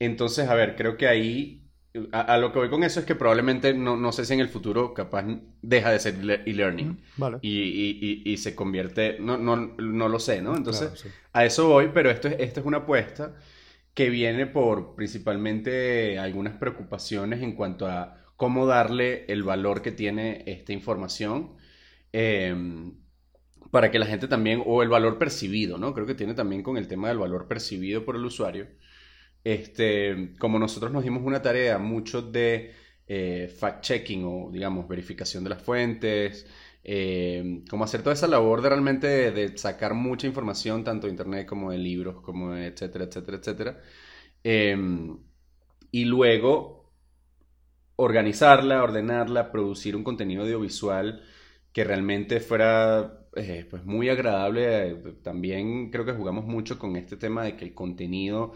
Entonces, 0.00 0.48
a 0.48 0.54
ver, 0.54 0.74
creo 0.76 0.96
que 0.96 1.06
ahí, 1.06 1.63
a, 2.12 2.38
lo 2.38 2.52
que 2.52 2.58
voy 2.58 2.70
con 2.70 2.82
eso 2.82 3.00
es 3.00 3.06
que 3.06 3.14
probablemente, 3.14 3.72
no, 3.72 4.12
sé 4.12 4.24
si 4.24 4.34
en 4.34 4.40
el 4.40 4.48
futuro 4.48 4.94
capaz 4.94 5.24
deja 5.62 5.92
de 5.92 6.00
ser 6.00 6.42
e-learning 6.44 7.00
vale. 7.16 7.38
y, 7.40 8.36
se 8.38 8.54
convierte, 8.54 9.16
no, 9.20 9.38
no, 9.38 9.56
no 9.56 10.08
lo 10.08 10.18
sé, 10.18 10.42
¿no? 10.42 10.56
Entonces, 10.56 11.06
a 11.32 11.44
eso 11.44 11.68
voy, 11.68 11.90
pero 11.94 12.10
esto 12.10 12.28
es, 12.28 12.36
esto 12.40 12.60
es 12.60 12.66
una 12.66 12.78
apuesta 12.78 13.36
que 13.94 14.10
viene 14.10 14.46
por 14.46 14.96
principalmente 14.96 16.18
algunas 16.18 16.54
preocupaciones 16.54 17.42
en 17.42 17.52
cuanto 17.52 17.86
a 17.86 18.24
cómo 18.36 18.66
darle 18.66 19.24
el 19.28 19.44
valor 19.44 19.80
que 19.80 19.92
tiene 19.92 20.42
esta 20.46 20.72
información 20.72 21.54
em, 22.12 22.94
para 23.70 23.92
que 23.92 24.00
la 24.00 24.06
gente 24.06 24.26
también, 24.26 24.62
o 24.66 24.82
el 24.82 24.88
valor 24.88 25.18
percibido, 25.18 25.78
¿no? 25.78 25.94
Creo 25.94 26.06
que 26.06 26.14
tiene 26.14 26.34
también 26.34 26.62
con 26.62 26.76
el 26.76 26.88
tema 26.88 27.08
del 27.08 27.18
valor 27.18 27.46
percibido 27.46 28.04
por 28.04 28.16
el 28.16 28.24
usuario. 28.24 28.66
Este, 29.44 30.32
como 30.38 30.58
nosotros 30.58 30.90
nos 30.92 31.04
dimos 31.04 31.22
una 31.22 31.42
tarea 31.42 31.78
mucho 31.78 32.22
de 32.22 32.72
eh, 33.06 33.54
fact-checking 33.60 34.24
o, 34.24 34.50
digamos, 34.50 34.88
verificación 34.88 35.44
de 35.44 35.50
las 35.50 35.62
fuentes, 35.62 36.46
em, 36.82 37.64
como 37.66 37.84
hacer 37.84 38.02
toda 38.02 38.14
esa 38.14 38.26
labor 38.26 38.62
de 38.62 38.68
realmente 38.70 39.30
de, 39.32 39.56
sacar 39.58 39.94
mucha 39.94 40.26
información, 40.26 40.84
tanto 40.84 41.06
de 41.06 41.12
internet 41.12 41.46
como 41.46 41.70
de 41.70 41.78
libros, 41.78 42.20
como 42.22 42.54
etcétera, 42.56 43.04
etcétera, 43.04 43.36
etcétera. 43.38 43.80
Em, 44.42 45.18
y 45.90 46.04
luego 46.06 46.92
organizarla, 47.96 48.82
ordenarla, 48.82 49.52
producir 49.52 49.96
un 49.96 50.04
contenido 50.04 50.42
audiovisual 50.42 51.22
que 51.72 51.84
realmente 51.84 52.40
fuera 52.40 53.26
eh, 53.36 53.66
pues 53.68 53.84
muy 53.84 54.08
agradable. 54.08 54.96
También 55.22 55.90
creo 55.90 56.04
que 56.04 56.12
jugamos 56.12 56.44
mucho 56.46 56.78
con 56.78 56.96
este 56.96 57.16
tema 57.16 57.44
de 57.44 57.56
que 57.56 57.64
el 57.64 57.74
contenido 57.74 58.52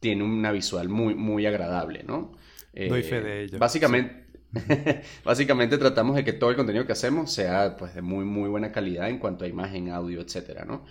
tiene 0.00 0.24
una 0.24 0.52
visual 0.52 0.88
muy, 0.88 1.14
muy 1.14 1.46
agradable, 1.46 2.02
¿no? 2.02 2.32
Doy 2.74 3.02
fe 3.02 3.20
de 3.20 3.42
ello. 3.44 3.58
Básicamente, 3.58 4.26
básicamente 5.24 5.78
tratamos 5.78 6.16
de 6.16 6.24
que 6.24 6.32
todo 6.32 6.50
el 6.50 6.56
contenido 6.56 6.86
que 6.86 6.92
hacemos 6.92 7.32
sea 7.32 7.76
pues 7.76 7.94
de 7.94 8.02
muy, 8.02 8.24
muy 8.24 8.48
buena 8.48 8.72
calidad 8.72 9.08
en 9.08 9.18
cuanto 9.18 9.44
a 9.44 9.48
imagen, 9.48 9.90
audio, 9.90 10.20
etcétera, 10.20 10.64
¿no? 10.64 10.84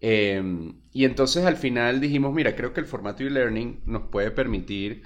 Em, 0.00 0.80
y 0.92 1.04
entonces 1.04 1.44
al 1.44 1.56
final 1.56 2.00
dijimos, 2.00 2.32
mira, 2.32 2.54
creo 2.54 2.72
que 2.72 2.80
el 2.80 2.86
formato 2.86 3.22
e-learning 3.24 3.82
nos 3.86 4.02
puede 4.08 4.30
permitir 4.30 5.02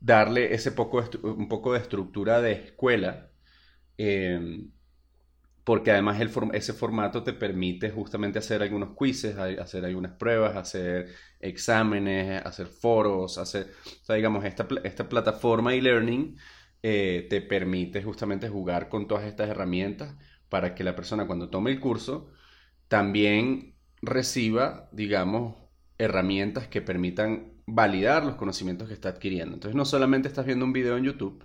darle 0.00 0.54
ese 0.54 0.72
poco, 0.72 1.04
un 1.22 1.48
poco 1.48 1.72
de 1.74 1.80
estructura 1.80 2.40
de 2.40 2.52
escuela, 2.52 3.30
em, 3.98 4.70
porque 5.64 5.90
además 5.90 6.20
ese 6.52 6.72
formato 6.74 7.22
te 7.22 7.32
permite 7.32 7.90
justamente 7.90 8.38
hacer 8.38 8.62
algunos 8.62 8.90
quizzes, 8.98 9.36
hacer 9.38 9.84
algunas 9.84 10.12
pruebas, 10.12 10.56
hacer 10.56 11.08
exámenes, 11.40 12.44
hacer 12.44 12.66
foros, 12.66 13.38
hacer, 13.38 13.72
o 14.02 14.04
sea, 14.04 14.16
digamos, 14.16 14.44
esta, 14.44 14.68
esta 14.84 15.08
plataforma 15.08 15.74
e-learning 15.74 16.36
eh, 16.82 17.26
te 17.30 17.40
permite 17.40 18.02
justamente 18.02 18.48
jugar 18.50 18.90
con 18.90 19.08
todas 19.08 19.24
estas 19.24 19.48
herramientas 19.48 20.14
para 20.50 20.74
que 20.74 20.84
la 20.84 20.94
persona 20.94 21.26
cuando 21.26 21.48
tome 21.48 21.70
el 21.70 21.80
curso 21.80 22.30
también 22.88 23.76
reciba, 24.02 24.88
digamos, 24.92 25.56
herramientas 25.98 26.68
que 26.68 26.82
permitan 26.82 27.54
validar 27.66 28.24
los 28.24 28.36
conocimientos 28.36 28.88
que 28.88 28.94
está 28.94 29.08
adquiriendo. 29.10 29.54
Entonces 29.54 29.74
no 29.76 29.84
solamente 29.86 30.28
estás 30.28 30.44
viendo 30.46 30.64
un 30.66 30.74
video 30.74 30.96
en 30.98 31.04
YouTube, 31.04 31.42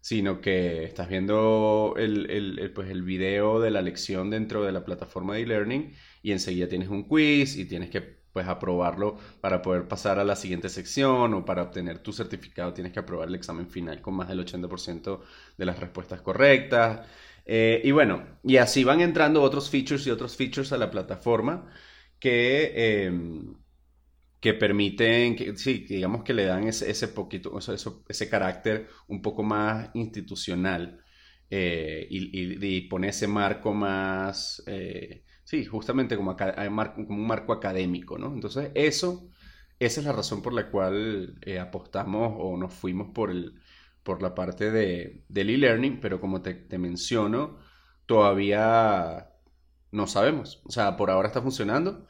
sino 0.00 0.40
que 0.40 0.84
estás 0.84 1.08
viendo 1.08 1.94
el, 1.96 2.30
el, 2.30 2.72
pues 2.72 2.90
el 2.90 3.02
video 3.02 3.60
de 3.60 3.70
la 3.70 3.82
lección 3.82 4.30
dentro 4.30 4.64
de 4.64 4.72
la 4.72 4.84
plataforma 4.84 5.34
de 5.34 5.42
e-learning 5.42 5.92
y 6.22 6.32
enseguida 6.32 6.68
tienes 6.68 6.88
un 6.88 7.04
quiz 7.04 7.56
y 7.56 7.64
tienes 7.66 7.90
que 7.90 8.18
pues 8.32 8.46
aprobarlo 8.46 9.16
para 9.40 9.62
poder 9.62 9.88
pasar 9.88 10.18
a 10.18 10.24
la 10.24 10.36
siguiente 10.36 10.68
sección 10.68 11.34
o 11.34 11.44
para 11.44 11.62
obtener 11.62 11.98
tu 11.98 12.12
certificado 12.12 12.72
tienes 12.72 12.92
que 12.92 13.00
aprobar 13.00 13.28
el 13.28 13.34
examen 13.34 13.68
final 13.68 14.00
con 14.00 14.14
más 14.14 14.28
del 14.28 14.40
80% 14.40 15.20
de 15.56 15.66
las 15.66 15.78
respuestas 15.78 16.20
correctas. 16.20 17.06
Eh, 17.46 17.80
y 17.82 17.90
bueno, 17.92 18.38
y 18.44 18.58
así 18.58 18.84
van 18.84 19.00
entrando 19.00 19.42
otros 19.42 19.70
features 19.70 20.06
y 20.06 20.10
otros 20.10 20.36
features 20.36 20.72
a 20.72 20.78
la 20.78 20.90
plataforma 20.90 21.70
que, 22.18 23.06
em, 23.06 23.54
que 24.40 24.54
permiten, 24.54 25.36
que, 25.36 25.56
sí, 25.56 25.86
digamos 25.88 26.22
que 26.24 26.34
le 26.34 26.44
dan 26.44 26.64
ese, 26.68 26.90
ese 26.90 27.08
poquito, 27.08 27.58
ese 28.08 28.28
carácter 28.28 28.88
un 29.08 29.20
poco 29.22 29.42
más 29.42 29.90
institucional 29.94 31.04
eh, 31.50 32.06
y, 32.10 32.66
y, 32.66 32.80
pone 32.88 33.08
ese 33.08 33.26
marco 33.26 33.72
más, 33.72 34.62
eh, 34.66 35.24
sí, 35.44 35.64
justamente 35.64 36.16
como, 36.16 36.36
como, 36.36 37.08
un 37.08 37.26
marco 37.26 37.52
académico, 37.52 38.18
¿no? 38.18 38.32
Entonces, 38.34 38.70
eso, 38.74 39.28
esa 39.78 40.00
es 40.00 40.06
la 40.06 40.12
razón 40.12 40.42
por 40.42 40.52
la 40.52 40.70
cual 40.70 41.38
eh, 41.42 41.58
apostamos 41.58 42.34
o 42.38 42.56
nos 42.56 42.74
fuimos 42.74 43.10
por, 43.14 43.30
el, 43.30 43.60
por 44.02 44.22
la 44.22 44.34
parte 44.34 44.70
de, 44.70 45.24
del 45.28 45.50
e-learning, 45.50 46.00
pero 46.00 46.20
como 46.20 46.42
te, 46.42 46.54
te 46.54 46.78
menciono, 46.78 47.58
todavía 48.06 49.30
no 49.92 50.06
sabemos. 50.06 50.62
O 50.66 50.70
sea, 50.70 50.96
por 50.96 51.10
ahora 51.10 51.28
está 51.28 51.42
funcionando, 51.42 52.06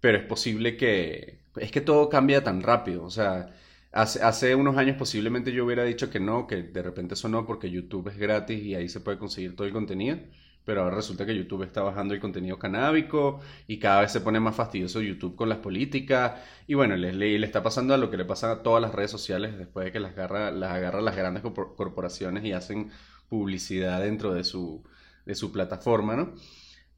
pero 0.00 0.18
es 0.18 0.24
posible 0.26 0.76
que, 0.76 1.43
es 1.56 1.70
que 1.70 1.80
todo 1.80 2.08
cambia 2.08 2.42
tan 2.44 2.62
rápido. 2.62 3.04
O 3.04 3.10
sea, 3.10 3.54
hace, 3.92 4.22
hace 4.22 4.54
unos 4.54 4.76
años 4.76 4.96
posiblemente 4.96 5.52
yo 5.52 5.64
hubiera 5.64 5.84
dicho 5.84 6.10
que 6.10 6.20
no, 6.20 6.46
que 6.46 6.62
de 6.62 6.82
repente 6.82 7.14
eso 7.14 7.28
no, 7.28 7.46
porque 7.46 7.70
YouTube 7.70 8.08
es 8.08 8.18
gratis 8.18 8.62
y 8.62 8.74
ahí 8.74 8.88
se 8.88 9.00
puede 9.00 9.18
conseguir 9.18 9.56
todo 9.56 9.66
el 9.66 9.72
contenido. 9.72 10.18
Pero 10.64 10.82
ahora 10.82 10.96
resulta 10.96 11.26
que 11.26 11.36
YouTube 11.36 11.62
está 11.64 11.82
bajando 11.82 12.14
el 12.14 12.20
contenido 12.20 12.58
canábico 12.58 13.40
y 13.66 13.78
cada 13.78 14.00
vez 14.00 14.12
se 14.12 14.22
pone 14.22 14.40
más 14.40 14.56
fastidioso 14.56 15.02
YouTube 15.02 15.36
con 15.36 15.48
las 15.50 15.58
políticas. 15.58 16.40
Y 16.66 16.74
bueno, 16.74 16.96
le, 16.96 17.12
le, 17.12 17.44
está 17.44 17.62
pasando 17.62 17.92
a 17.92 17.98
lo 17.98 18.10
que 18.10 18.16
le 18.16 18.24
pasa 18.24 18.50
a 18.50 18.62
todas 18.62 18.80
las 18.80 18.94
redes 18.94 19.10
sociales 19.10 19.58
después 19.58 19.84
de 19.84 19.92
que 19.92 20.00
las 20.00 20.12
agarra 20.12 20.50
las, 20.50 20.72
agarra 20.72 21.02
las 21.02 21.16
grandes 21.16 21.42
corporaciones 21.42 22.44
y 22.44 22.52
hacen 22.52 22.90
publicidad 23.28 24.00
dentro 24.00 24.32
de 24.32 24.44
su, 24.44 24.82
de 25.26 25.34
su 25.34 25.52
plataforma, 25.52 26.16
¿no? 26.16 26.34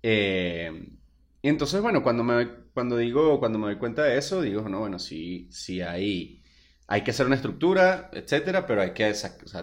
Eh, 0.03 0.71
y 1.47 1.49
entonces, 1.49 1.81
bueno, 1.81 2.03
cuando 2.03 2.25
me, 2.25 2.49
cuando 2.75 2.97
digo, 2.97 3.39
cuando 3.39 3.61
me 3.61 3.67
doy 3.67 3.77
cuenta 3.77 4.03
de 4.03 4.19
eso, 4.19 4.43
digo, 4.43 4.69
no, 4.69 4.81
bueno, 4.81 4.99
sí, 4.99 5.47
sí 5.49 5.81
hay, 5.81 6.43
hay 6.89 7.05
que 7.05 7.13
hacer 7.13 7.25
una 7.25 7.37
estructura, 7.37 8.11
etcétera, 8.13 8.67
pero 8.67 8.83
hay 8.83 8.91
que 8.91 9.13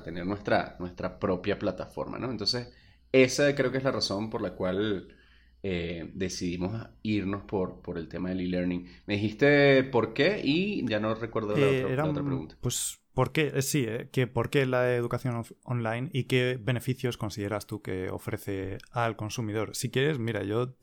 tener 0.02 0.26
nuestra, 0.26 0.78
nuestra 0.80 1.20
propia 1.20 1.60
plataforma, 1.60 2.18
¿no? 2.18 2.32
Entonces, 2.32 2.70
esa 3.12 3.54
creo 3.54 3.70
que 3.70 3.80
es 3.80 3.84
la 3.84 3.92
razón 3.92 4.30
por 4.30 4.42
la 4.42 4.52
cual 4.52 5.14
eh, 5.62 6.10
decidimos 6.14 6.88
irnos 7.02 7.44
por, 7.44 7.82
por 7.82 7.98
el 7.98 8.08
tema 8.08 8.30
del 8.30 8.40
e-learning. 8.40 8.88
Me 9.06 9.16
dijiste 9.16 9.84
por 9.84 10.14
qué 10.14 10.40
y 10.42 10.88
ya 10.88 11.02
no 11.02 11.14
recuerdo 11.16 11.58
la, 11.58 11.68
eh, 11.68 11.84
otra, 11.84 12.06
otra, 12.06 12.24
pregunta. 12.24 12.56
Pues 12.62 13.03
¿Por 13.14 13.32
qué? 13.32 13.52
Eh, 13.54 13.62
sí, 13.62 13.88
que 14.12 14.28
¿por 14.28 14.50
qué 14.50 14.66
la 14.66 14.96
educación 14.96 15.44
online 15.64 16.10
y 16.14 16.24
qué 16.24 16.60
beneficios 16.60 17.18
consideras 17.18 17.68
tú 17.68 17.82
que 17.82 18.10
ofrece 18.10 18.80
al 18.92 19.16
consumidor? 19.16 19.76
Si 19.76 19.92
quieres, 19.92 20.20
mira, 20.20 20.44
yo 20.44 20.76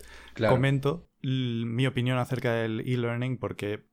comento 0.49 1.09
mi 1.23 1.87
opinión 1.87 2.19
acerca 2.19 2.53
del 2.53 2.81
e-learning 2.81 3.37
porque 3.37 3.85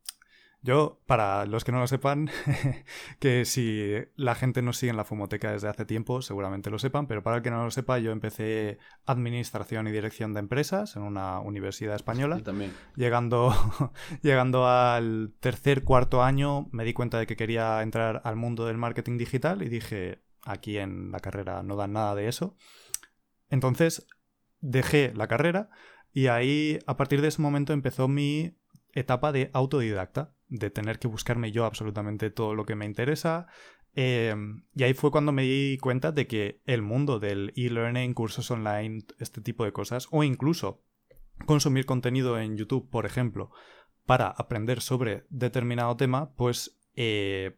yo, 0.64 1.00
para 1.06 1.46
los 1.46 1.64
que 1.64 1.72
no 1.72 1.80
lo 1.80 1.88
sepan, 1.88 2.30
que 3.20 3.46
si 3.46 3.94
la 4.16 4.36
gente 4.36 4.62
nos 4.62 4.78
sigue 4.78 4.90
en 4.90 4.98
la 4.98 5.06
Fumoteca 5.06 5.52
desde 5.52 5.70
hace 5.70 5.86
tiempo, 5.86 6.22
seguramente 6.22 6.70
lo 6.70 6.80
sepan, 6.80 7.08
pero 7.08 7.24
para 7.24 7.38
el 7.38 7.44
que 7.44 7.52
no 7.52 7.64
lo 7.64 7.72
sepa, 7.72 8.00
yo 8.00 8.12
empecé 8.12 8.80
administración 9.06 9.88
y 9.88 9.92
dirección 9.92 10.34
de 10.34 10.40
empresas 10.40 10.96
en 10.96 11.04
una 11.04 11.40
universidad 11.40 11.96
española. 11.96 12.42
también. 12.44 12.74
Llegando, 12.96 13.54
llegando 14.24 14.68
al 14.68 15.34
tercer, 15.40 15.84
cuarto 15.84 16.24
año, 16.24 16.68
me 16.72 16.84
di 16.84 16.94
cuenta 16.94 17.20
de 17.20 17.28
que 17.28 17.36
quería 17.36 17.82
entrar 17.84 18.22
al 18.24 18.36
mundo 18.36 18.66
del 18.66 18.78
marketing 18.78 19.18
digital 19.18 19.62
y 19.62 19.70
dije, 19.70 20.24
aquí 20.44 20.80
en 20.80 21.12
la 21.12 21.20
carrera 21.20 21.62
no 21.62 21.76
dan 21.76 21.94
nada 21.94 22.16
de 22.16 22.28
eso. 22.28 22.58
Entonces, 23.50 24.08
dejé 24.60 25.14
la 25.16 25.28
carrera 25.28 25.70
y 26.12 26.28
ahí, 26.28 26.80
a 26.88 26.98
partir 26.98 27.22
de 27.22 27.28
ese 27.28 27.42
momento, 27.42 27.74
empezó 27.74 28.08
mi 28.08 28.58
etapa 28.94 29.32
de 29.32 29.52
autodidacta 29.54 30.34
de 30.50 30.70
tener 30.70 31.00
que 31.00 31.08
buscarme 31.08 31.52
yo 31.52 31.66
absolutamente 31.66 32.30
todo 32.30 32.56
lo 32.56 32.66
que 32.66 32.76
me 32.76 32.86
interesa. 32.86 33.48
Em, 33.96 34.64
y 34.76 34.84
ahí 34.84 34.94
fue 34.94 35.12
cuando 35.12 35.32
me 35.32 35.44
di 35.44 35.78
cuenta 35.80 36.12
de 36.12 36.28
que 36.28 36.62
el 36.66 36.82
mundo 36.82 37.20
del 37.20 37.52
e-learning, 37.56 38.14
cursos 38.14 38.52
online, 38.52 39.04
este 39.20 39.42
tipo 39.42 39.66
de 39.66 39.72
cosas, 39.72 40.08
o 40.12 40.24
incluso 40.24 40.84
consumir 41.46 41.86
contenido 41.86 42.40
en 42.40 42.58
YouTube, 42.58 42.90
por 42.90 43.06
ejemplo, 43.06 43.52
para 44.06 44.28
aprender 44.28 44.82
sobre 44.82 45.26
determinado 45.30 45.98
tema, 45.98 46.34
pues 46.36 46.80
eh, 46.96 47.58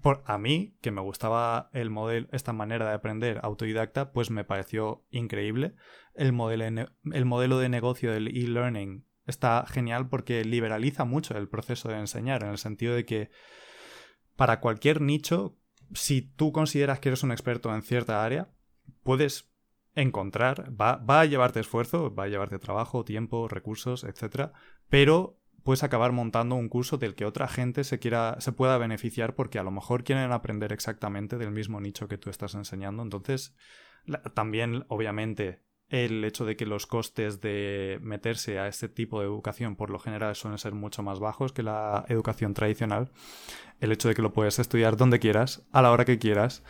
por, 0.00 0.22
a 0.26 0.38
mí, 0.38 0.76
que 0.80 0.90
me 0.90 1.02
gustaba 1.02 1.70
el 1.72 1.90
modelo, 1.90 2.28
esta 2.32 2.52
manera 2.52 2.88
de 2.88 2.94
aprender 2.94 3.40
autodidacta, 3.42 4.12
pues 4.12 4.30
me 4.30 4.44
pareció 4.44 5.04
increíble. 5.10 5.74
El 6.14 6.32
modelo, 6.32 6.90
el 7.12 7.24
modelo 7.24 7.58
de 7.58 7.68
negocio 7.68 8.10
del 8.12 8.28
e-learning 8.28 9.04
está 9.26 9.64
genial 9.66 10.08
porque 10.08 10.44
liberaliza 10.44 11.04
mucho 11.04 11.36
el 11.36 11.48
proceso 11.48 11.88
de 11.88 11.98
enseñar, 11.98 12.42
en 12.42 12.50
el 12.50 12.58
sentido 12.58 12.94
de 12.94 13.04
que 13.04 13.30
para 14.36 14.60
cualquier 14.60 15.00
nicho, 15.00 15.56
si 15.94 16.22
tú 16.22 16.52
consideras 16.52 17.00
que 17.00 17.10
eres 17.10 17.22
un 17.22 17.32
experto 17.32 17.74
en 17.74 17.82
cierta 17.82 18.24
área, 18.24 18.50
puedes 19.02 19.50
encontrar, 19.94 20.72
va, 20.80 20.96
va 20.96 21.20
a 21.20 21.26
llevarte 21.26 21.60
esfuerzo, 21.60 22.14
va 22.14 22.24
a 22.24 22.28
llevarte 22.28 22.58
trabajo, 22.58 23.04
tiempo, 23.04 23.46
recursos, 23.48 24.04
etc. 24.04 24.52
Pero 24.88 25.38
puedes 25.62 25.82
acabar 25.82 26.12
montando 26.12 26.54
un 26.54 26.68
curso 26.68 26.98
del 26.98 27.14
que 27.14 27.24
otra 27.24 27.48
gente 27.48 27.84
se 27.84 27.98
quiera 27.98 28.36
se 28.40 28.52
pueda 28.52 28.78
beneficiar 28.78 29.34
porque 29.34 29.58
a 29.58 29.62
lo 29.62 29.70
mejor 29.70 30.04
quieren 30.04 30.32
aprender 30.32 30.72
exactamente 30.72 31.38
del 31.38 31.52
mismo 31.52 31.80
nicho 31.80 32.08
que 32.08 32.18
tú 32.18 32.30
estás 32.30 32.54
enseñando 32.54 33.02
entonces 33.02 33.54
también 34.34 34.84
obviamente 34.88 35.62
el 35.92 36.24
hecho 36.24 36.46
de 36.46 36.56
que 36.56 36.64
los 36.64 36.86
costes 36.86 37.42
de 37.42 37.98
meterse 38.00 38.58
a 38.58 38.66
este 38.66 38.88
tipo 38.88 39.20
de 39.20 39.26
educación 39.26 39.76
por 39.76 39.90
lo 39.90 39.98
general 39.98 40.34
suelen 40.34 40.58
ser 40.58 40.72
mucho 40.72 41.02
más 41.02 41.20
bajos 41.20 41.52
que 41.52 41.62
la 41.62 42.06
educación 42.08 42.54
tradicional. 42.54 43.10
El 43.78 43.92
hecho 43.92 44.08
de 44.08 44.14
que 44.14 44.22
lo 44.22 44.32
puedes 44.32 44.58
estudiar 44.58 44.96
donde 44.96 45.18
quieras, 45.18 45.62
a 45.70 45.82
la 45.82 45.90
hora 45.92 46.06
que 46.06 46.18
quieras. 46.18 46.64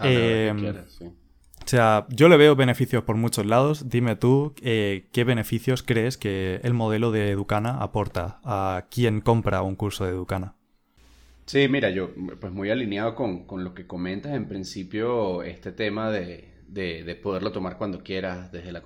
que 0.00 0.46
em, 0.46 0.60
quieras 0.60 0.92
sí. 0.96 1.06
O 1.06 1.68
sea, 1.68 2.06
yo 2.08 2.28
le 2.28 2.36
veo 2.36 2.54
beneficios 2.54 3.02
por 3.02 3.16
muchos 3.16 3.44
lados. 3.44 3.88
Dime 3.90 4.14
tú 4.14 4.54
eh, 4.62 5.08
qué 5.12 5.24
beneficios 5.24 5.82
crees 5.82 6.16
que 6.16 6.60
el 6.62 6.72
modelo 6.72 7.10
de 7.10 7.30
Educana 7.30 7.82
aporta 7.82 8.40
a 8.44 8.86
quien 8.90 9.20
compra 9.20 9.60
un 9.62 9.74
curso 9.74 10.04
de 10.04 10.12
Educana. 10.12 10.54
Sí, 11.46 11.66
mira, 11.68 11.90
yo 11.90 12.10
pues 12.40 12.52
muy 12.52 12.70
alineado 12.70 13.16
con, 13.16 13.44
con 13.44 13.64
lo 13.64 13.74
que 13.74 13.88
comentas, 13.88 14.34
en 14.34 14.46
principio 14.46 15.42
este 15.42 15.72
tema 15.72 16.10
de, 16.10 16.57
de, 16.68 17.18
poderlo 17.22 17.50
tomar 17.50 17.76
cuando 17.78 18.02
quieras 18.02 18.52
desde 18.52 18.72
la, 18.72 18.82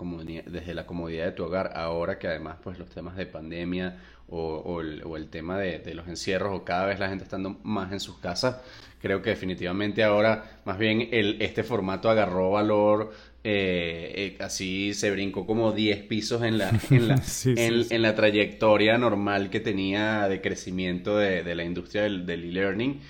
desde 0.46 0.74
la 0.74 0.86
comodidad 0.86 1.26
de 1.26 1.32
tu 1.32 1.44
hogar, 1.44 1.72
ahora 1.74 2.18
que 2.18 2.28
además 2.28 2.56
pues 2.62 2.78
los 2.78 2.88
temas 2.88 3.16
de 3.16 3.26
pandemia 3.26 3.98
o, 4.28 4.80
el, 4.80 5.28
tema 5.28 5.58
de, 5.58 5.94
los 5.94 6.08
encierros 6.08 6.54
o 6.54 6.64
cada 6.64 6.86
vez 6.86 6.98
la 6.98 7.08
gente 7.08 7.24
estando 7.24 7.58
más 7.64 7.92
en 7.92 8.00
sus 8.00 8.16
casas, 8.18 8.56
creo 9.00 9.20
que 9.20 9.30
definitivamente 9.30 10.02
ahora 10.04 10.60
más 10.64 10.78
bien 10.78 11.08
el, 11.12 11.42
este 11.42 11.64
formato 11.64 12.08
agarró 12.08 12.52
valor, 12.52 13.12
eh, 13.44 14.12
eh, 14.38 14.42
así 14.42 14.94
se 14.94 15.10
brincó 15.10 15.44
como 15.44 15.72
10 15.72 16.04
pisos 16.04 16.42
en 16.42 16.56
la, 16.56 16.70
en 16.90 17.08
la, 17.08 17.22
en, 17.44 18.02
la 18.02 18.14
trayectoria 18.14 18.96
normal 18.96 19.50
que 19.50 19.60
tenía 19.60 20.28
de 20.28 20.40
crecimiento 20.40 21.18
de, 21.18 21.54
la 21.54 21.64
industria 21.64 22.02
del 22.04 22.30
e-learning. 22.30 23.00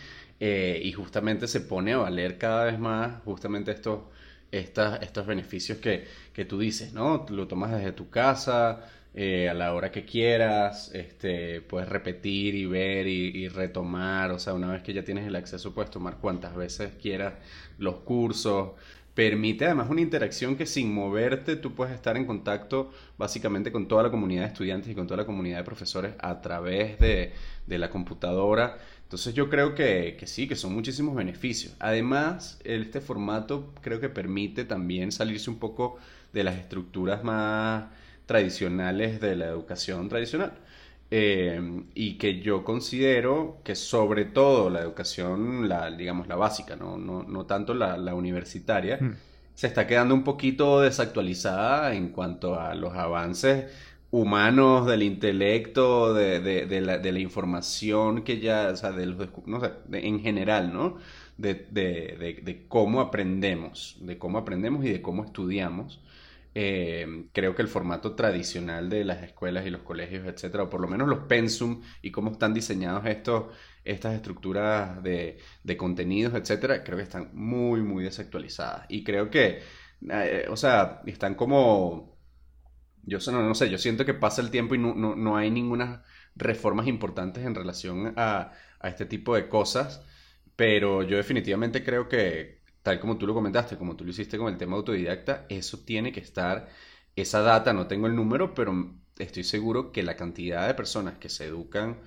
Eh, 0.44 0.80
y 0.82 0.90
justamente 0.90 1.46
se 1.46 1.60
pone 1.60 1.92
a 1.92 1.98
valer 1.98 2.36
cada 2.36 2.64
vez 2.64 2.76
más 2.76 3.22
justamente 3.22 3.70
estos 3.70 4.00
estos 4.52 5.26
beneficios 5.26 5.78
que, 5.78 6.06
que, 6.32 6.44
tú 6.44 6.58
dices, 6.58 6.92
¿no? 6.92 7.26
Lo 7.30 7.48
tomas 7.48 7.72
desde 7.72 7.92
tu 7.92 8.10
casa, 8.10 8.84
eh, 9.14 9.48
a 9.50 9.54
la 9.54 9.74
hora 9.74 9.92
que 9.92 10.06
quieras, 10.06 10.90
este, 10.94 11.60
puedes 11.60 11.88
repetir 11.88 12.54
y 12.54 12.64
ver 12.64 13.06
y, 13.06 13.46
retomar, 13.48 14.30
o 14.30 14.38
sea, 14.38 14.54
una 14.54 14.72
vez 14.72 14.82
que 14.82 14.94
ya 14.94 15.04
tienes 15.04 15.26
el 15.26 15.36
acceso, 15.36 15.74
puedes 15.74 15.90
tomar 15.90 16.16
cuantas 16.18 16.54
veces 16.56 16.92
quieras 17.00 17.34
los 17.78 17.96
cursos. 17.96 18.70
Permite 19.14 19.66
además 19.66 19.90
una 19.90 20.00
interacción 20.00 20.56
que 20.56 20.64
sin 20.64 20.94
moverte 20.94 21.56
tú 21.56 21.74
puedes 21.74 21.94
estar 21.94 22.16
en 22.16 22.24
contacto 22.24 22.90
básicamente 23.18 23.70
con 23.70 23.86
toda 23.86 24.02
la 24.04 24.10
comunidad 24.10 24.42
de 24.42 24.48
estudiantes 24.48 24.90
y 24.90 24.94
con 24.94 25.06
toda 25.06 25.18
la 25.18 25.26
comunidad 25.26 25.58
de 25.58 25.64
profesores 25.64 26.14
a 26.18 26.40
través 26.40 26.98
de, 26.98 27.32
de 27.66 27.78
la 27.78 27.90
computadora 27.90 28.78
entonces 29.12 29.34
yo 29.34 29.50
creo 29.50 29.74
que, 29.74 30.18
sí, 30.24 30.48
que 30.48 30.56
son 30.56 30.72
muchísimos 30.72 31.14
beneficios. 31.14 31.74
Además, 31.80 32.58
este 32.64 33.02
formato 33.02 33.74
creo 33.82 34.00
que 34.00 34.08
permite 34.08 34.64
también 34.64 35.12
salirse 35.12 35.50
un 35.50 35.58
poco 35.58 35.98
de 36.32 36.42
las 36.44 36.56
estructuras 36.56 37.22
más 37.22 37.90
tradicionales 38.24 39.20
de 39.20 39.36
la 39.36 39.46
educación 39.48 40.08
tradicional. 40.08 40.54
Eh, 41.10 41.60
y 41.94 42.16
que 42.16 42.40
yo 42.40 42.64
considero 42.64 43.60
que 43.64 43.74
sobre 43.74 44.24
todo 44.24 44.70
la 44.70 44.80
educación, 44.80 45.68
la, 45.68 45.90
digamos, 45.90 46.26
la 46.26 46.36
básica, 46.36 46.74
no, 46.76 46.96
no, 46.96 47.22
no 47.22 47.44
tanto 47.44 47.74
la, 47.74 47.98
la 47.98 48.14
universitaria, 48.14 48.98
Hmm. 48.98 49.16
se 49.54 49.66
está 49.66 49.86
quedando 49.86 50.14
un 50.14 50.24
poquito 50.24 50.80
desactualizada 50.80 51.94
en 51.94 52.08
cuanto 52.10 52.58
a 52.58 52.74
los 52.74 52.94
avances 52.94 53.66
humanos 54.12 54.86
del 54.86 55.02
intelecto, 55.02 56.14
de, 56.14 56.40
de- 56.40 56.80
la, 56.82 56.98
de 56.98 57.12
la 57.12 57.18
información 57.20 58.22
que 58.24 58.38
ya, 58.40 58.70
o 58.72 58.76
sea, 58.76 58.92
de 58.92 59.06
los, 59.06 59.28
no 59.46 59.60
en 59.92 60.20
general, 60.20 60.72
¿no? 60.72 60.98
De 61.38 62.66
cómo 62.68 63.00
aprendemos, 63.00 63.96
de 64.00 64.18
cómo 64.18 64.38
aprendemos 64.38 64.84
y 64.84 64.90
de 64.90 65.02
cómo 65.02 65.24
estudiamos. 65.24 66.02
Eh, 66.54 67.26
creo 67.32 67.54
que 67.54 67.62
el 67.62 67.68
formato 67.68 68.14
tradicional 68.14 68.90
de 68.90 69.04
las 69.04 69.22
escuelas 69.22 69.66
y 69.66 69.70
los 69.70 69.82
colegios, 69.82 70.26
etcétera, 70.26 70.64
o 70.64 70.70
por 70.70 70.80
lo 70.82 70.88
menos 70.88 71.08
los 71.08 71.20
pensum 71.20 71.80
y 72.02 72.10
cómo 72.10 72.32
están 72.32 72.52
diseñados 72.54 73.06
estos, 73.06 73.46
estas 73.84 74.14
estructuras 74.14 75.02
de, 75.02 75.38
de 75.64 75.76
contenidos, 75.78 76.34
etcétera, 76.34 76.84
creo 76.84 76.98
que 76.98 77.04
están 77.04 77.30
muy, 77.34 77.80
muy 77.82 78.04
desactualizadas. 78.04 78.84
Y 78.90 79.02
creo 79.04 79.30
que, 79.30 79.62
eh, 80.10 80.46
o 80.50 80.56
sea, 80.56 81.00
están 81.06 81.34
como, 81.34 82.11
yo 83.04 83.18
no, 83.32 83.42
no 83.42 83.54
sé, 83.54 83.70
yo 83.70 83.78
siento 83.78 84.04
que 84.04 84.14
pasa 84.14 84.42
el 84.42 84.50
tiempo 84.50 84.74
y 84.74 84.78
no, 84.78 84.94
no, 84.94 85.16
no 85.16 85.36
hay 85.36 85.50
ninguna 85.50 86.04
reformas 86.34 86.86
importantes 86.86 87.44
en 87.44 87.54
relación 87.54 88.14
a, 88.16 88.52
a 88.80 88.88
este 88.88 89.06
tipo 89.06 89.34
de 89.34 89.48
cosas, 89.48 90.02
pero 90.56 91.02
yo 91.02 91.16
definitivamente 91.16 91.84
creo 91.84 92.08
que, 92.08 92.62
tal 92.82 93.00
como 93.00 93.18
tú 93.18 93.26
lo 93.26 93.34
comentaste, 93.34 93.76
como 93.76 93.96
tú 93.96 94.04
lo 94.04 94.10
hiciste 94.10 94.38
con 94.38 94.52
el 94.52 94.58
tema 94.58 94.76
autodidacta, 94.76 95.46
eso 95.48 95.80
tiene 95.84 96.12
que 96.12 96.20
estar, 96.20 96.68
esa 97.16 97.40
data, 97.42 97.72
no 97.72 97.86
tengo 97.86 98.06
el 98.06 98.16
número, 98.16 98.54
pero 98.54 98.94
estoy 99.18 99.44
seguro 99.44 99.92
que 99.92 100.02
la 100.02 100.16
cantidad 100.16 100.66
de 100.66 100.74
personas 100.74 101.18
que 101.18 101.28
se 101.28 101.46
educan 101.46 101.98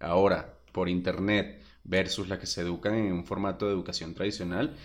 ahora 0.00 0.58
por 0.72 0.88
internet 0.88 1.62
versus 1.84 2.28
las 2.28 2.38
que 2.38 2.46
se 2.46 2.62
educan 2.62 2.94
en 2.94 3.12
un 3.12 3.24
formato 3.24 3.66
de 3.66 3.72
educación 3.72 4.14
tradicional, 4.14 4.76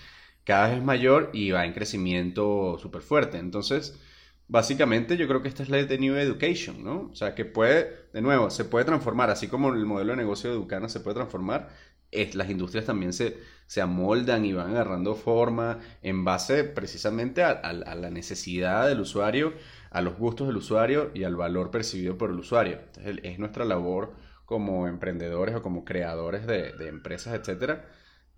cada 0.44 0.70
vez 0.70 0.78
es 0.78 0.84
mayor 0.84 1.30
y 1.34 1.52
va 1.52 1.66
en 1.66 1.74
crecimiento 1.74 2.78
súper 2.80 3.02
fuerte. 3.02 3.38
Entonces, 3.38 4.00
básicamente 4.48 5.18
yo 5.18 5.28
creo 5.28 5.42
que 5.42 5.50
esta 5.50 5.64
es 5.64 5.70
la 5.70 5.78
de 5.84 5.98
New 5.98 6.16
Education, 6.16 6.84
¿no? 6.84 7.10
O 7.12 7.16
sea, 7.16 7.36
que 7.36 7.46
puede, 7.46 8.08
de 8.14 8.22
nuevo, 8.22 8.50
se 8.50 8.66
puede 8.66 8.86
transformar, 8.86 9.30
así 9.30 9.48
como 9.48 9.70
el 9.74 9.86
modelo 9.86 10.12
de 10.12 10.18
negocio 10.18 10.50
de 10.50 10.56
Educana 10.56 10.90
se 10.90 11.00
puede 11.00 11.16
transformar, 11.16 11.70
es- 12.12 12.36
las 12.36 12.50
industrias 12.50 12.86
también 12.86 13.14
se, 13.14 13.38
se 13.68 13.82
amoldan 13.82 14.46
y 14.46 14.54
van 14.54 14.72
agarrando 14.72 15.16
forma 15.16 15.80
en 16.02 16.24
base 16.24 16.64
precisamente 16.64 17.44
a, 17.44 17.74
la 17.74 18.10
necesidad 18.10 18.88
del 18.88 19.02
usuario, 19.02 19.54
a 19.92 20.02
los 20.02 20.18
gustos 20.18 20.48
del 20.48 20.58
usuario 20.58 21.12
y 21.14 21.24
al 21.24 21.36
valor 21.36 21.72
percibido 21.72 22.18
por 22.18 22.30
el 22.30 22.40
usuario. 22.40 22.80
Entonces, 22.88 23.20
es 23.24 23.40
nuestra 23.40 23.66
labor 23.66 24.14
como 24.46 24.88
emprendedores 24.88 25.56
o 25.56 25.62
como 25.62 25.84
creadores 25.84 26.48
de, 26.48 26.72
de 26.74 26.88
empresas, 26.88 27.34
etcétera, 27.34 27.86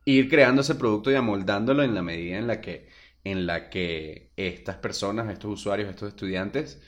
ir 0.05 0.29
creando 0.29 0.61
ese 0.61 0.75
producto 0.75 1.11
y 1.11 1.15
amoldándolo 1.15 1.83
en 1.83 1.93
la 1.95 2.01
medida 2.01 2.37
en 2.37 2.47
la 2.47 2.61
que, 2.61 2.87
en 3.23 3.45
la 3.47 3.69
que 3.69 4.31
estas 4.37 4.77
personas, 4.77 5.31
estos 5.31 5.51
usuarios, 5.53 5.89
estos 5.89 6.09
estudiantes, 6.09 6.81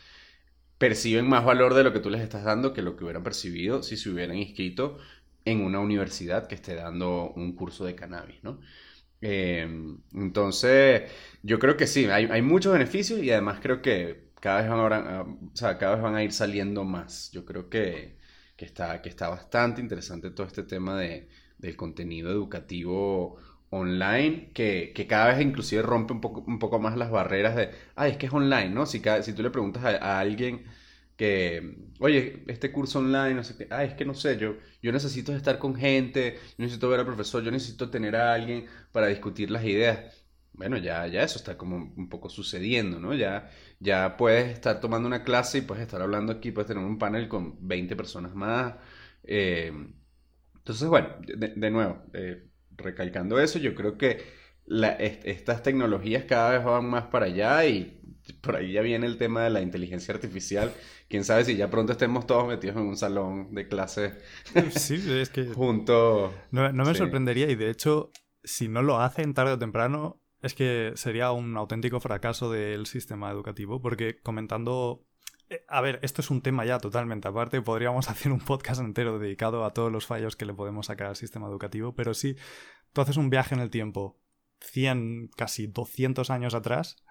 perciben 0.78 1.28
más 1.30 1.46
valor 1.46 1.74
de 1.74 1.84
lo 1.84 1.94
que 1.94 2.00
tú 2.00 2.10
les 2.10 2.22
estás 2.22 2.44
dando 2.44 2.74
que 2.74 2.82
lo 2.82 2.96
que 2.96 3.04
hubieran 3.04 3.24
percibido 3.24 3.84
si 3.84 3.98
se 3.98 4.10
hubieran 4.10 4.38
inscrito 4.38 4.98
en 5.46 5.62
una 5.62 5.80
universidad 5.80 6.48
que 6.48 6.56
esté 6.56 6.76
dando 6.76 7.32
un 7.36 7.56
curso 7.56 7.86
de 7.86 7.96
cannabis, 7.96 8.44
¿no? 8.44 8.60
Eh, 9.22 9.68
entonces, 10.14 11.12
yo 11.44 11.60
creo 11.60 11.78
que 11.78 11.88
sí, 11.88 12.06
hay, 12.08 12.42
muchos 12.42 12.74
beneficios 12.74 13.22
y 13.24 13.32
además 13.32 13.60
creo 13.62 13.82
que 13.82 14.32
cada 14.40 14.62
vez 14.62 14.70
van, 14.70 14.94
a- 15.08 15.22
o 15.24 15.56
sea, 15.56 15.78
cada 15.78 15.96
vez 15.96 16.04
van 16.04 16.16
a 16.16 16.24
ir 16.24 16.32
saliendo 16.34 16.84
más. 16.84 17.32
Yo 17.32 17.46
creo 17.46 17.70
que, 17.70 18.18
que 18.58 18.66
está, 18.66 19.02
que 19.02 19.10
está 19.10 19.30
bastante 19.30 19.82
interesante 19.82 20.32
todo 20.32 20.48
este 20.48 20.64
tema 20.64 21.00
de, 21.00 21.30
del 21.58 21.76
contenido 21.76 22.32
educativo 22.32 23.38
online, 23.72 24.52
que, 24.54 24.94
que 24.96 25.08
cada 25.08 25.28
vez 25.34 25.42
inclusive 25.42 25.82
rompe 25.82 26.14
un 26.14 26.22
poco, 26.22 26.42
un 26.48 26.60
poco 26.60 26.80
más 26.80 26.98
las 26.98 27.12
barreras 27.12 27.56
de, 27.56 27.72
ay, 27.96 28.12
es 28.12 28.18
que 28.18 28.28
es 28.28 28.34
online, 28.34 28.70
¿no? 28.70 28.86
Si, 28.86 29.02
cada- 29.02 29.24
si 29.24 29.34
tú 29.34 29.44
le 29.44 29.50
preguntas 29.52 29.84
a, 29.86 30.20
alguien 30.20 30.66
que, 31.18 31.76
oye, 32.00 32.44
este 32.48 32.72
curso 32.72 33.00
online, 33.00 33.34
no 33.36 33.44
sé 33.44 33.56
qué, 33.58 33.68
ay, 33.70 33.90
es 33.90 33.94
que 33.96 34.06
no 34.06 34.14
sé, 34.14 34.38
yo, 34.38 34.56
yo 34.82 34.92
necesito 34.92 35.36
estar 35.36 35.60
con 35.60 35.76
gente, 35.76 36.36
yo 36.58 36.64
necesito 36.66 36.90
ver 36.90 37.00
al 37.02 37.06
profesor, 37.06 37.44
yo 37.44 37.52
necesito 37.52 37.90
tener 37.90 38.16
a 38.16 38.34
alguien 38.34 38.66
para 38.92 39.08
discutir 39.08 39.52
las 39.52 39.64
ideas. 39.66 40.16
Bueno, 40.54 40.78
ya, 40.78 41.08
ya 41.08 41.24
eso 41.24 41.38
está 41.38 41.58
como 41.58 41.78
un 41.78 42.10
poco 42.10 42.30
sucediendo, 42.30 43.00
¿no? 43.00 43.14
Ya, 43.16 43.50
ya 43.80 44.18
puedes 44.18 44.52
estar 44.54 44.80
tomando 44.82 45.08
una 45.08 45.24
clase 45.24 45.60
y 45.60 45.62
puedes 45.62 45.84
estar 45.84 46.02
hablando 46.02 46.34
aquí, 46.34 46.52
puedes 46.52 46.68
tener 46.68 46.84
un 46.84 46.98
panel 46.98 47.28
con 47.30 47.56
20 47.68 47.96
personas 47.96 48.36
más. 48.36 48.76
eh, 49.24 49.72
entonces, 50.58 50.88
bueno, 50.90 51.10
de, 51.22 51.50
de 51.56 51.72
nuevo, 51.72 52.04
eh, 52.14 52.48
recalcando 52.82 53.40
eso, 53.40 53.60
yo 53.60 53.74
creo 53.76 53.98
que 53.98 54.22
la- 54.66 54.94
est- 54.94 55.26
estas 55.26 55.64
tecnologías 55.64 56.24
cada 56.26 56.52
vez 56.52 56.64
van 56.64 56.86
más 56.90 57.06
para 57.06 57.26
allá 57.26 57.66
y 57.66 58.00
por 58.42 58.56
ahí 58.56 58.72
ya 58.74 58.82
viene 58.82 59.08
el 59.08 59.18
tema 59.18 59.44
de 59.44 59.50
la 59.50 59.62
inteligencia 59.62 60.14
artificial. 60.14 60.72
Quién 61.10 61.24
sabe 61.24 61.44
si 61.44 61.56
ya 61.58 61.70
pronto 61.70 61.92
estemos 61.94 62.26
todos 62.28 62.48
metidos 62.48 62.78
en 62.78 62.84
un 62.84 62.96
salón 62.98 63.54
de 63.54 63.68
clases 63.68 64.14
Sí, 64.72 65.02
es 65.20 65.30
que 65.30 65.46
juntos. 65.46 66.32
no, 66.52 66.72
no 66.72 66.86
me 66.86 66.92
Sí. 66.94 66.98
sorprendería 67.00 67.50
y 67.50 67.56
de 67.56 67.70
hecho, 67.70 68.12
si 68.44 68.68
no 68.68 68.82
lo 68.82 69.00
hacen 69.02 69.34
tarde 69.34 69.54
o 69.54 69.60
temprano, 69.60 70.22
es 70.42 70.54
que 70.54 70.94
sería 70.96 71.32
un 71.32 71.58
auténtico 71.58 72.00
fracaso 72.00 72.52
del 72.52 72.86
sistema 72.86 73.30
educativo, 73.32 73.82
porque 73.82 74.20
comentando... 74.22 75.06
eh, 75.52 75.64
A 75.68 75.82
ver, 75.82 76.00
esto 76.02 76.22
es 76.22 76.32
un 76.32 76.42
tema 76.42 76.66
ya 76.66 76.80
totalmente 76.80 77.28
aparte, 77.28 77.62
podríamos 77.62 78.10
hacer 78.10 78.32
un 78.32 78.40
podcast 78.40 78.82
entero 78.82 79.20
dedicado 79.20 79.66
a 79.66 79.74
todos 79.74 79.92
los 79.92 80.06
fallos 80.06 80.36
que 80.36 80.46
le 80.46 80.54
podemos 80.54 80.88
sacar 80.88 81.08
al 81.08 81.16
sistema 81.16 81.48
educativo, 81.48 81.94
pero 81.94 82.14
sí, 82.14 82.36
tú 82.94 83.02
haces 83.02 83.18
un 83.18 83.30
viaje 83.30 83.56
en 83.56 83.62
el 83.62 83.70
tiempo 83.70 84.20
100, 84.62 85.30
casi 85.36 85.68
200 85.68 86.30
años 86.30 86.54
atrás 86.54 87.04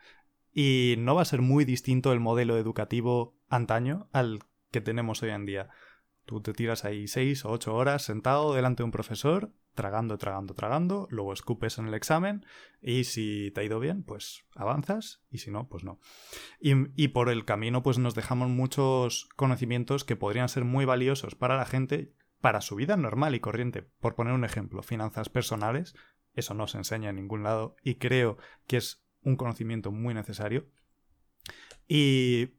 y 0.52 0.96
no 0.98 1.14
va 1.14 1.22
a 1.22 1.26
ser 1.26 1.42
muy 1.42 1.64
distinto 1.64 2.12
el 2.12 2.20
modelo 2.20 2.56
educativo 2.56 3.36
antaño 3.48 4.08
al 4.12 4.40
que 4.70 4.80
tenemos 4.80 5.22
hoy 5.22 5.30
en 5.30 5.46
día. 5.46 5.68
Tú 6.30 6.40
te 6.40 6.52
tiras 6.52 6.84
ahí 6.84 7.08
6 7.08 7.44
o 7.44 7.50
8 7.50 7.74
horas 7.74 8.04
sentado 8.04 8.54
delante 8.54 8.82
de 8.82 8.84
un 8.84 8.92
profesor, 8.92 9.52
tragando, 9.74 10.16
tragando, 10.16 10.54
tragando, 10.54 11.08
luego 11.10 11.32
escupes 11.32 11.76
en 11.78 11.88
el 11.88 11.94
examen 11.94 12.46
y 12.80 13.02
si 13.02 13.50
te 13.50 13.62
ha 13.62 13.64
ido 13.64 13.80
bien, 13.80 14.04
pues 14.04 14.44
avanzas 14.54 15.24
y 15.28 15.38
si 15.38 15.50
no, 15.50 15.66
pues 15.68 15.82
no. 15.82 15.98
Y, 16.60 16.70
y 16.94 17.08
por 17.08 17.30
el 17.30 17.44
camino 17.44 17.82
pues 17.82 17.98
nos 17.98 18.14
dejamos 18.14 18.48
muchos 18.48 19.28
conocimientos 19.34 20.04
que 20.04 20.14
podrían 20.14 20.48
ser 20.48 20.64
muy 20.64 20.84
valiosos 20.84 21.34
para 21.34 21.56
la 21.56 21.66
gente, 21.66 22.14
para 22.40 22.60
su 22.60 22.76
vida 22.76 22.96
normal 22.96 23.34
y 23.34 23.40
corriente. 23.40 23.82
Por 23.82 24.14
poner 24.14 24.32
un 24.32 24.44
ejemplo, 24.44 24.84
finanzas 24.84 25.30
personales, 25.30 25.96
eso 26.34 26.54
no 26.54 26.68
se 26.68 26.78
enseña 26.78 27.10
en 27.10 27.16
ningún 27.16 27.42
lado 27.42 27.74
y 27.82 27.96
creo 27.96 28.38
que 28.68 28.76
es 28.76 29.04
un 29.22 29.34
conocimiento 29.34 29.90
muy 29.90 30.14
necesario. 30.14 30.68
Y, 31.88 32.50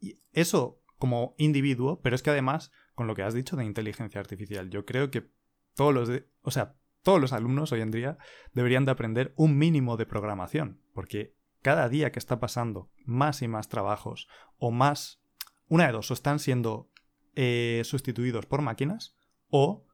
y 0.00 0.18
eso 0.32 0.82
como 0.98 1.34
individuo, 1.38 2.00
pero 2.00 2.16
es 2.16 2.22
que 2.22 2.30
además, 2.30 2.72
con 2.96 3.06
lo 3.06 3.14
que 3.14 3.22
has 3.22 3.34
dicho 3.34 3.54
de 3.54 3.64
inteligencia 3.64 4.20
artificial, 4.20 4.68
yo 4.70 4.84
creo 4.84 5.12
que 5.12 5.30
todos 5.74 5.94
los, 5.94 6.08
de- 6.08 6.28
o 6.42 6.50
sea, 6.50 6.74
todos 7.04 7.20
los 7.20 7.32
alumnos 7.32 7.70
hoy 7.70 7.82
en 7.82 7.92
día 7.92 8.18
deberían 8.52 8.84
de 8.84 8.90
aprender 8.90 9.32
un 9.36 9.56
mínimo 9.56 9.96
de 9.96 10.06
programación, 10.06 10.80
porque 10.92 11.36
cada 11.62 11.88
día 11.88 12.10
que 12.10 12.18
está 12.18 12.40
pasando 12.40 12.90
más 13.04 13.42
y 13.42 13.48
más 13.48 13.68
trabajos 13.68 14.26
o 14.58 14.72
más, 14.72 15.22
una 15.68 15.86
de 15.86 15.92
dos, 15.92 16.10
o 16.10 16.14
están 16.14 16.40
siendo 16.40 16.90
eh, 17.36 17.82
sustituidos 17.84 18.46
por 18.46 18.62
máquinas 18.62 19.14
o 19.50 19.85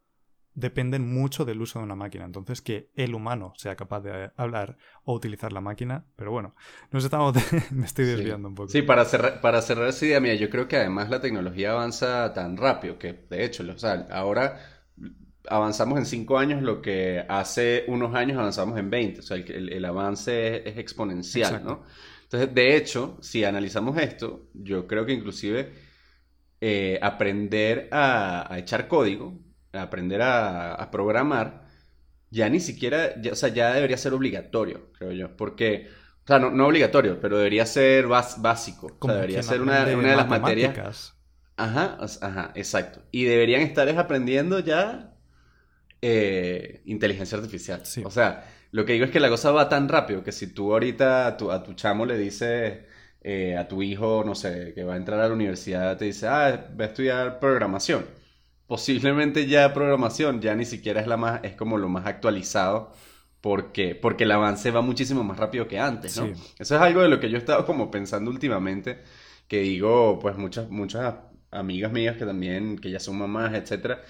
dependen 0.55 1.13
mucho 1.13 1.45
del 1.45 1.61
uso 1.63 1.79
de 1.79 1.85
una 1.85 1.95
máquina. 1.97 2.25
Entonces, 2.25 2.63
que 2.63 2.91
el 2.95 3.15
humano 3.15 3.53
sea 3.57 3.77
capaz 3.77 4.01
de 4.03 4.31
hablar 4.37 4.77
o 5.05 5.15
utilizar 5.15 5.53
la 5.53 5.61
máquina. 5.61 6.05
Pero 6.17 6.31
bueno, 6.33 6.55
nos 6.91 7.05
estamos. 7.05 7.35
me 7.73 7.87
estoy 7.87 8.05
Sí. 8.05 8.11
desviando 8.17 8.49
un 8.49 8.55
poco. 8.55 8.69
Sí, 8.69 8.83
para 8.83 9.05
cerrar, 9.05 9.41
para 9.41 9.61
cerrar 9.63 9.89
esa 9.89 10.07
idea 10.07 10.21
mía, 10.21 10.35
yo 10.35 10.49
creo 10.51 10.69
que 10.69 10.77
además 10.77 11.11
la 11.11 11.21
tecnología 11.21 11.73
avanza 11.73 12.33
tan 12.33 12.57
rápido 12.57 12.99
que, 12.99 13.13
de 13.29 13.45
hecho, 13.45 13.65
o 13.71 13.79
sea, 13.79 14.07
ahora 14.11 14.59
avanzamos 15.49 15.99
en 15.99 16.07
cinco 16.07 16.39
años 16.39 16.63
lo 16.63 16.81
que 16.83 17.25
hace 17.29 17.85
unos 17.89 18.15
años 18.15 18.39
avanzamos 18.39 18.79
en 18.79 18.91
20. 18.91 19.21
O 19.21 19.23
sea, 19.23 19.37
el, 19.37 19.51
el- 19.51 19.73
el 19.73 19.85
avance 19.85 20.57
es, 20.59 20.67
es 20.75 20.79
exponencial, 20.79 21.57
Exacto. 21.57 21.69
¿no? 21.69 21.83
Entonces, 22.25 22.55
de 22.55 22.77
hecho, 22.77 23.19
si 23.21 23.45
analizamos 23.45 23.99
esto, 23.99 24.49
yo 24.55 24.87
creo 24.87 25.05
que 25.05 25.13
inclusive 25.13 25.73
eh, 26.61 26.99
aprender 27.03 27.89
a, 27.93 28.53
a 28.53 28.59
echar 28.59 28.89
código, 28.89 29.39
aprender 29.73 30.23
a, 30.23 30.75
a 30.75 30.91
programar, 30.91 31.67
ya 32.31 32.49
ni 32.49 32.61
siquiera, 32.61 33.21
ya- 33.21 33.33
o 33.33 33.37
sea, 33.37 33.51
ya 33.51 33.75
debería 33.75 33.97
ser 33.99 34.15
obligatorio, 34.15 34.93
creo 34.93 35.13
yo, 35.13 35.37
porque, 35.37 35.89
o 36.25 36.27
sea, 36.27 36.39
no, 36.39 36.51
no 36.51 36.67
obligatorio, 36.69 37.21
pero 37.21 37.39
debería 37.39 37.67
ser 37.67 38.07
bas- 38.09 38.41
básico, 38.41 38.97
o 38.99 39.05
sea, 39.05 39.15
debería 39.17 39.43
ser 39.43 39.61
una, 39.63 39.85
una 39.97 40.11
de 40.11 40.17
las 40.17 40.29
materias, 40.29 40.81
ajá, 41.57 41.99
ajá, 42.23 42.53
exacto, 42.55 43.03
y 43.13 43.25
deberían 43.25 43.63
estar 43.63 43.89
es 43.89 43.99
aprendiendo 43.99 44.61
ya 44.61 45.15
eh, 46.01 46.83
inteligencia 46.87 47.39
artificial, 47.39 47.85
Sí. 47.87 48.03
o 48.05 48.11
sea, 48.11 48.45
lo 48.73 48.85
que 48.85 48.95
digo 48.95 49.05
es 49.05 49.11
que 49.11 49.21
la 49.21 49.29
cosa 49.29 49.51
va 49.53 49.69
tan 49.69 49.89
rápido 49.89 50.23
que 50.25 50.33
si 50.33 50.49
tú 50.53 50.73
ahorita 50.73 51.27
a 51.27 51.37
tu, 51.37 51.51
a 51.53 51.63
tu 51.63 51.75
chamo 51.75 52.07
le 52.07 52.19
dices, 52.19 52.81
eh, 53.23 53.57
a 53.57 53.69
tu 53.69 53.83
hijo, 53.83 54.25
no 54.25 54.35
sé, 54.35 54.73
que 54.75 54.85
va 54.85 54.95
a 54.95 54.97
entrar 54.97 55.21
a 55.21 55.29
la 55.29 55.35
universidad, 55.35 55.97
te 55.97 56.07
dice, 56.07 56.27
ah, 56.29 56.69
va 56.79 56.85
a 56.87 56.89
estudiar 56.89 57.39
programación. 57.39 58.05
Posiblemente 58.73 59.47
ya 59.47 59.75
programación 59.75 60.41
ya 60.41 60.55
ni 60.55 60.65
siquiera 60.65 61.03
es 61.03 61.07
la 61.07 61.19
más, 61.19 61.45
es 61.45 61.53
como 61.53 61.77
lo 61.77 61.91
más 61.91 62.07
actualizado 62.07 62.91
porque, 63.43 63.95
porque 63.95 64.25
el 64.25 64.33
avance 64.33 64.71
va 64.71 64.81
muchísimo 64.81 65.23
más 65.23 65.37
rápido 65.37 65.69
que 65.69 65.79
antes, 65.79 66.17
¿no? 66.17 66.25
Eso 66.59 66.77
es 66.77 66.81
algo 66.81 67.03
de 67.03 67.11
lo 67.11 67.21
que 67.21 67.29
yo 67.29 67.37
he 67.37 67.39
estado 67.39 67.67
como 67.67 67.91
pensando 67.91 68.31
últimamente, 68.31 69.03
que 69.47 69.61
digo, 69.61 70.19
pues 70.19 70.39
muchas, 70.39 70.71
muchas 70.71 71.17
amigas 71.51 71.93
mías 71.93 72.17
que 72.17 72.25
también, 72.25 72.79
que 72.79 72.91
ya 72.91 72.99
son 72.99 73.19
mamás, 73.19 73.53
etcétera, 73.53 74.01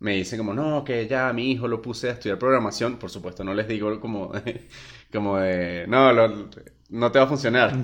me 0.00 0.16
dicen 0.16 0.36
como, 0.36 0.52
no, 0.52 0.84
que 0.84 1.08
ya 1.08 1.32
mi 1.32 1.50
hijo 1.50 1.66
lo 1.66 1.80
puse 1.80 2.10
a 2.10 2.12
estudiar 2.12 2.38
programación, 2.38 2.98
por 2.98 3.08
supuesto, 3.08 3.42
no 3.42 3.54
les 3.54 3.68
digo 3.68 3.98
como, 4.00 4.32
como 5.10 5.38
de, 5.38 5.86
no, 5.88 6.12
no 6.90 7.10
te 7.10 7.18
va 7.18 7.24
a 7.24 7.28
funcionar. 7.28 7.74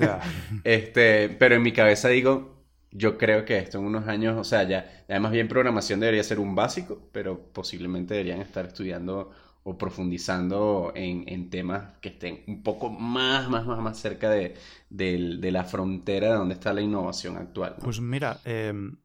este, 0.65 1.31
pero 1.31 1.55
en 1.55 1.63
mi 1.63 1.73
cabeza 1.73 2.11
digo, 2.11 2.56
yo 2.97 3.19
creo 3.19 3.45
que 3.45 3.59
esto 3.59 3.79
en 3.79 3.85
unos 3.85 4.09
años, 4.09 4.37
o 4.39 4.45
sea, 4.45 4.63
ya, 4.63 5.05
además 5.09 5.33
bien 5.33 5.49
programación 5.49 6.01
debería 6.01 6.23
ser 6.23 6.41
un 6.41 6.55
básico, 6.55 7.09
pero 7.13 7.53
posiblemente 7.53 8.15
deberían 8.15 8.41
estar 8.41 8.67
estudiando 8.67 9.31
o 9.65 9.77
profundizando 9.77 10.93
en, 10.95 11.51
temas 11.51 11.99
que 12.01 12.11
estén 12.11 12.45
un 12.47 12.63
poco 12.63 12.89
más, 12.89 13.51
más, 13.51 13.67
más, 13.67 13.81
más 13.81 13.99
cerca 13.99 14.31
de, 14.31 14.55
la 14.89 15.65
frontera 15.65 16.29
de 16.29 16.35
donde 16.35 16.55
está 16.55 16.73
la 16.73 16.83
innovación 16.83 17.37
actual. 17.37 17.77
Pues 17.83 18.01
mira, 18.01 18.39
em, 18.45 18.99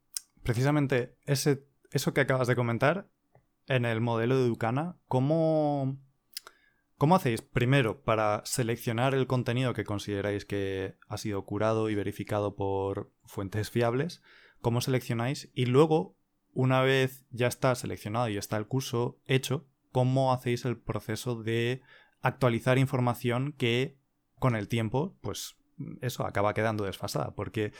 precisamente 0.43 1.17
ese, 1.25 1.65
eso 1.89 2.13
que 2.13 2.21
acabas 2.21 2.47
de 2.47 2.55
comentar, 2.55 3.09
en 3.67 3.85
el 3.85 4.01
modelo 4.01 4.37
de 4.37 4.47
Ducana, 4.47 4.97
¿cómo, 5.07 5.97
¿cómo 7.01 7.15
hacéis 7.15 7.41
primero 7.41 8.03
para 8.03 8.43
seleccionar 8.45 9.15
el 9.15 9.25
contenido 9.25 9.73
que 9.73 9.85
consideráis 9.85 10.45
que 10.45 10.97
ha 11.07 11.17
sido 11.17 11.43
curado 11.45 11.89
y 11.89 11.95
verificado 11.95 12.55
por 12.55 13.11
fuentes 13.25 13.71
fiables? 13.71 14.21
¿Cómo 14.61 14.81
seleccionáis? 14.81 15.49
Y 15.55 15.65
luego, 15.65 16.15
una 16.53 16.83
vez 16.83 17.25
ya 17.31 17.47
está 17.47 17.73
seleccionado 17.73 18.29
y 18.29 18.37
está 18.37 18.55
el 18.57 18.67
curso 18.67 19.17
hecho, 19.25 19.65
cómo 19.91 20.31
hacéis 20.31 20.63
el 20.63 20.77
proceso 20.77 21.41
de 21.41 21.81
actualizar 22.21 22.77
información 22.77 23.55
que 23.57 23.97
con 24.37 24.55
el 24.55 24.67
tiempo, 24.67 25.17
pues 25.21 25.55
eso 26.01 26.23
acaba 26.23 26.53
quedando 26.53 26.83
desfasada, 26.83 27.33
porque 27.33 27.73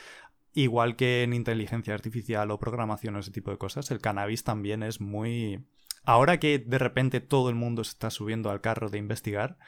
igual 0.52 0.96
que 0.96 1.22
en 1.22 1.32
inteligencia 1.32 1.94
artificial 1.94 2.50
o 2.50 2.58
programación 2.58 3.14
o 3.14 3.20
ese 3.20 3.30
tipo 3.30 3.52
de 3.52 3.58
cosas, 3.58 3.88
el 3.92 4.00
cannabis 4.00 4.42
también 4.42 4.82
es 4.82 5.00
muy... 5.00 5.64
Ahora 6.04 6.38
que 6.38 6.58
de 6.58 6.78
repente 6.78 7.20
todo 7.20 7.48
el 7.48 7.54
mundo 7.54 7.84
se 7.84 7.90
está 7.90 8.10
subiendo 8.10 8.50
al 8.50 8.60
carro 8.60 8.88
de 8.90 8.98
investigar, 8.98 9.58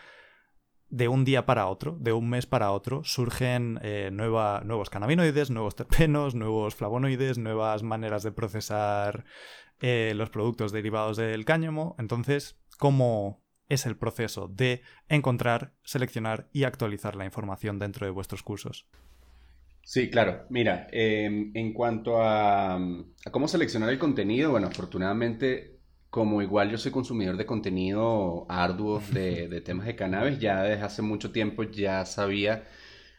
de 0.91 1.09
un 1.09 1.25
día 1.25 1.47
para 1.47 1.67
otro, 1.67 1.97
de 2.01 2.13
un 2.13 2.29
mes 2.29 2.47
para 2.47 2.71
otro, 2.71 3.03
surgen 3.05 3.81
eh, 3.83 4.11
nuevos 4.13 4.91
cannabinoides, 4.91 5.51
nuevos 5.51 5.75
terpenos, 5.77 6.35
nuevos 6.35 6.75
flavonoides, 6.75 7.39
nuevas 7.39 7.83
maneras 7.83 8.23
de 8.23 8.33
procesar 8.33 9.25
eh, 9.81 10.13
los 10.15 10.31
productos 10.31 10.73
derivados 10.73 11.17
del 11.17 11.45
cáñamo. 11.45 11.97
Entonces, 11.99 12.61
¿cómo 12.79 13.43
es 13.69 13.87
el 13.87 13.97
proceso 13.97 14.49
de 14.49 14.83
encontrar, 15.09 15.75
seleccionar 15.83 16.49
y 16.53 16.65
actualizar 16.65 17.17
la 17.17 17.25
información 17.25 17.79
dentro 17.79 18.07
de 18.07 18.13
vuestros 18.13 18.43
cursos? 18.43 18.87
Sí, 19.83 20.11
claro. 20.11 20.47
Mira, 20.49 20.87
em, 20.93 21.51
en 21.55 21.73
cuanto 21.75 22.23
a, 22.23 22.79
cómo 23.31 23.49
seleccionar 23.49 23.91
el 23.91 23.99
contenido, 23.99 24.51
bueno, 24.51 24.69
afortunadamente, 24.69 25.74
como 26.15 26.43
igual 26.43 26.71
yo 26.71 26.79
soy 26.79 26.93
consumidor 26.93 27.37
de 27.37 27.45
contenido 27.45 28.47
arduo 28.49 29.03
de, 29.11 29.49
de 29.49 29.61
temas 29.61 29.85
de 29.85 29.97
cannabis, 29.97 30.39
ya 30.39 30.63
desde 30.63 30.85
hace 30.85 31.03
mucho 31.03 31.33
tiempo 31.33 31.65
ya 31.65 32.07
sabía 32.07 32.69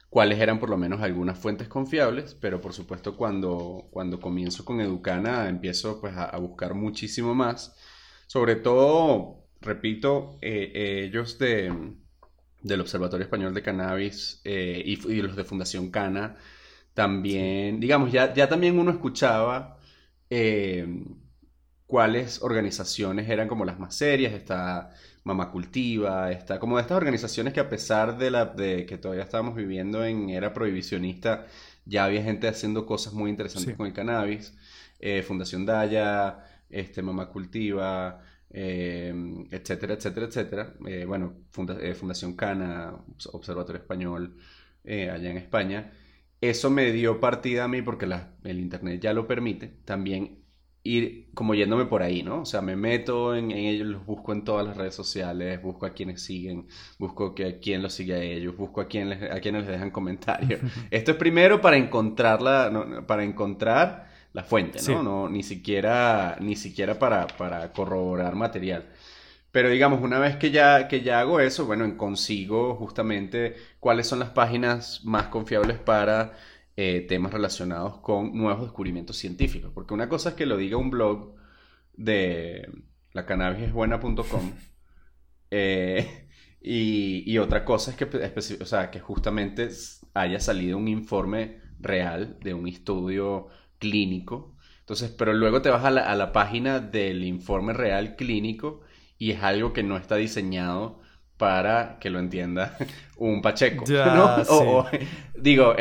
cuáles 0.10 0.40
eran 0.40 0.62
por 0.62 0.70
lo 0.70 0.78
menos 0.78 1.02
algunas 1.02 1.38
fuentes 1.38 1.68
confiables, 1.68 2.38
pero 2.40 2.62
por 2.62 2.72
supuesto 2.72 3.18
cuando, 3.18 3.90
cuando 3.92 4.22
comienzo 4.22 4.64
con 4.64 4.80
Educana 4.80 5.50
empiezo 5.50 6.00
pues 6.00 6.16
a, 6.16 6.38
buscar 6.38 6.74
muchísimo 6.74 7.36
más, 7.36 7.76
sobre 8.28 8.56
todo, 8.56 9.44
repito, 9.60 10.38
eh, 10.42 11.04
ellos 11.06 11.38
de, 11.38 11.74
del 12.62 12.80
Observatorio 12.80 13.26
Español 13.26 13.54
de 13.54 13.62
Cannabis 13.62 14.40
eh, 14.46 14.82
y, 14.86 15.22
los 15.22 15.36
de 15.36 15.44
Fundación 15.44 15.92
Cana, 15.92 16.38
también, 16.94 17.82
digamos, 17.82 18.10
ya, 18.14 18.34
ya 18.34 18.48
también 18.48 18.80
uno 18.80 18.92
escuchaba 18.92 19.80
eh, 20.30 20.88
cuáles 21.88 22.42
organizaciones 22.42 23.30
eran 23.30 23.48
como 23.48 23.66
las 23.66 23.80
más 23.80 23.96
serias, 23.96 24.34
está 24.34 24.92
Mama 25.24 25.52
Cultiva, 25.52 26.32
está 26.32 26.60
como 26.60 26.78
de 26.78 26.84
estas 26.84 26.98
organizaciones 26.98 27.54
que 27.54 27.60
a 27.60 27.70
pesar 27.70 28.18
de, 28.18 28.32
la, 28.32 28.46
de 28.46 28.86
que 28.86 28.98
todavía 28.98 29.24
estábamos 29.24 29.56
viviendo 29.56 30.06
en 30.06 30.30
era 30.30 30.54
prohibicionista, 30.54 31.48
ya 31.86 32.06
había 32.06 32.24
gente 32.24 32.48
haciendo 32.48 32.86
cosas 32.86 33.14
muy 33.14 33.30
interesantes 33.30 33.76
con 33.76 33.88
el 33.88 33.94
cannabis. 33.94 34.54
Eh, 35.00 35.24
Fundación 35.24 35.66
Daya, 35.66 36.44
este, 36.70 37.02
Mama 37.02 37.30
Cultiva, 37.30 38.22
em, 38.50 39.48
etcétera, 39.52 39.94
etcétera, 39.96 40.26
etcétera. 40.28 40.74
Eh, 40.88 41.06
bueno, 41.06 41.34
eh, 41.82 41.94
Fundación 41.94 42.36
Cana, 42.36 42.94
Observatorio 43.34 43.82
Español, 43.82 44.38
allá 44.86 45.32
en 45.32 45.38
España. 45.38 45.92
Eso 46.42 46.70
me 46.70 46.92
dio 46.92 47.20
partida 47.20 47.64
a 47.66 47.68
mí 47.68 47.82
porque 47.82 48.06
el 48.44 48.60
Internet 48.60 49.02
ya 49.02 49.14
lo 49.14 49.28
permite. 49.28 49.68
También 49.86 50.45
ir 50.86 51.26
como 51.34 51.56
yéndome 51.56 51.86
por 51.86 52.04
ahí, 52.04 52.22
¿no? 52.22 52.42
O 52.42 52.46
sea, 52.46 52.62
me 52.62 52.76
meto 52.76 53.36
en, 53.36 53.52
ellos, 53.52 53.88
los 53.88 54.06
busco 54.06 54.32
en 54.32 54.44
todas 54.44 54.66
las 54.66 54.78
redes 54.78 54.94
sociales, 54.94 55.62
busco 55.62 55.88
a 55.88 55.94
quienes 55.94 56.22
siguen, 56.22 56.68
busco 57.00 57.34
que, 57.34 57.46
a 57.46 57.60
quién 57.60 57.82
los 57.82 57.92
sigue 57.94 58.14
a 58.14 58.22
ellos, 58.22 58.56
busco 58.56 58.82
a, 58.82 58.88
quién 58.88 59.10
les, 59.10 59.24
a 59.24 59.42
quienes 59.42 59.64
les 59.64 59.72
dejan 59.72 59.90
comentarios. 59.90 60.62
Esto 60.92 61.12
es 61.12 61.18
primero 61.18 61.60
para 61.60 61.76
encontrarla, 61.76 63.04
para 63.08 63.24
encontrar 63.24 64.10
la 64.32 64.44
fuente, 64.44 64.80
¿no? 64.88 65.02
no 65.02 65.28
ni 65.28 65.42
siquiera, 65.42 66.38
ni 66.40 66.56
siquiera 66.56 67.00
para, 67.00 67.26
para 67.26 67.74
corroborar 67.74 68.36
material. 68.36 68.86
Pero 69.52 69.70
digamos, 69.70 70.02
una 70.02 70.20
vez 70.20 70.36
que 70.36 70.52
ya, 70.52 70.88
que 70.88 71.02
ya 71.02 71.20
hago 71.20 71.40
eso, 71.40 71.66
bueno, 71.66 71.98
consigo 71.98 72.76
justamente 72.76 73.56
cuáles 73.80 74.06
son 74.06 74.20
las 74.20 74.30
páginas 74.30 75.02
más 75.04 75.28
confiables 75.28 75.80
para 75.80 76.34
eh, 76.78 77.06
temas 77.08 77.32
relacionados 77.32 78.00
con 78.00 78.36
nuevos 78.38 78.64
descubrimientos 78.64 79.18
científicos. 79.18 79.72
Porque 79.74 79.94
una 79.94 80.10
cosa 80.10 80.30
es 80.30 80.36
que 80.36 80.46
lo 80.46 80.58
diga 80.58 80.78
un 80.78 80.90
blog 80.90 81.36
de 81.94 82.70
lacannabisesbuena.com 83.14 84.52
eh, 85.52 86.28
y, 86.62 87.24
y, 87.32 87.38
otra 87.38 87.64
cosa 87.64 87.92
es 87.92 87.98
que, 87.98 88.06
o 88.60 88.66
sea, 88.66 88.92
que 88.92 89.00
justamente 89.00 89.70
haya 90.14 90.40
salido 90.40 90.78
un 90.78 90.88
informe 90.88 91.62
real 91.80 92.40
de 92.42 92.54
un 92.54 92.68
estudio 92.68 93.48
clínico. 93.80 94.56
Entonces, 94.80 95.12
pero 95.12 95.34
luego 95.34 95.62
te 95.62 95.70
vas 95.70 95.86
a 95.86 95.92
la, 95.92 96.02
a 96.12 96.16
la 96.16 96.32
página 96.32 96.80
del 96.80 97.24
informe 97.24 97.74
real 97.74 98.16
clínico 98.16 98.82
y 99.18 99.32
es 99.32 99.44
algo 99.44 99.74
que 99.74 99.84
no 99.84 99.98
está 99.98 100.16
diseñado 100.16 101.00
para 101.38 101.98
que 102.00 102.10
lo 102.10 102.20
entienda 102.20 102.78
un 103.18 103.42
Pacheco. 103.42 103.86
¿no? 103.88 104.86
digo, 105.36 105.76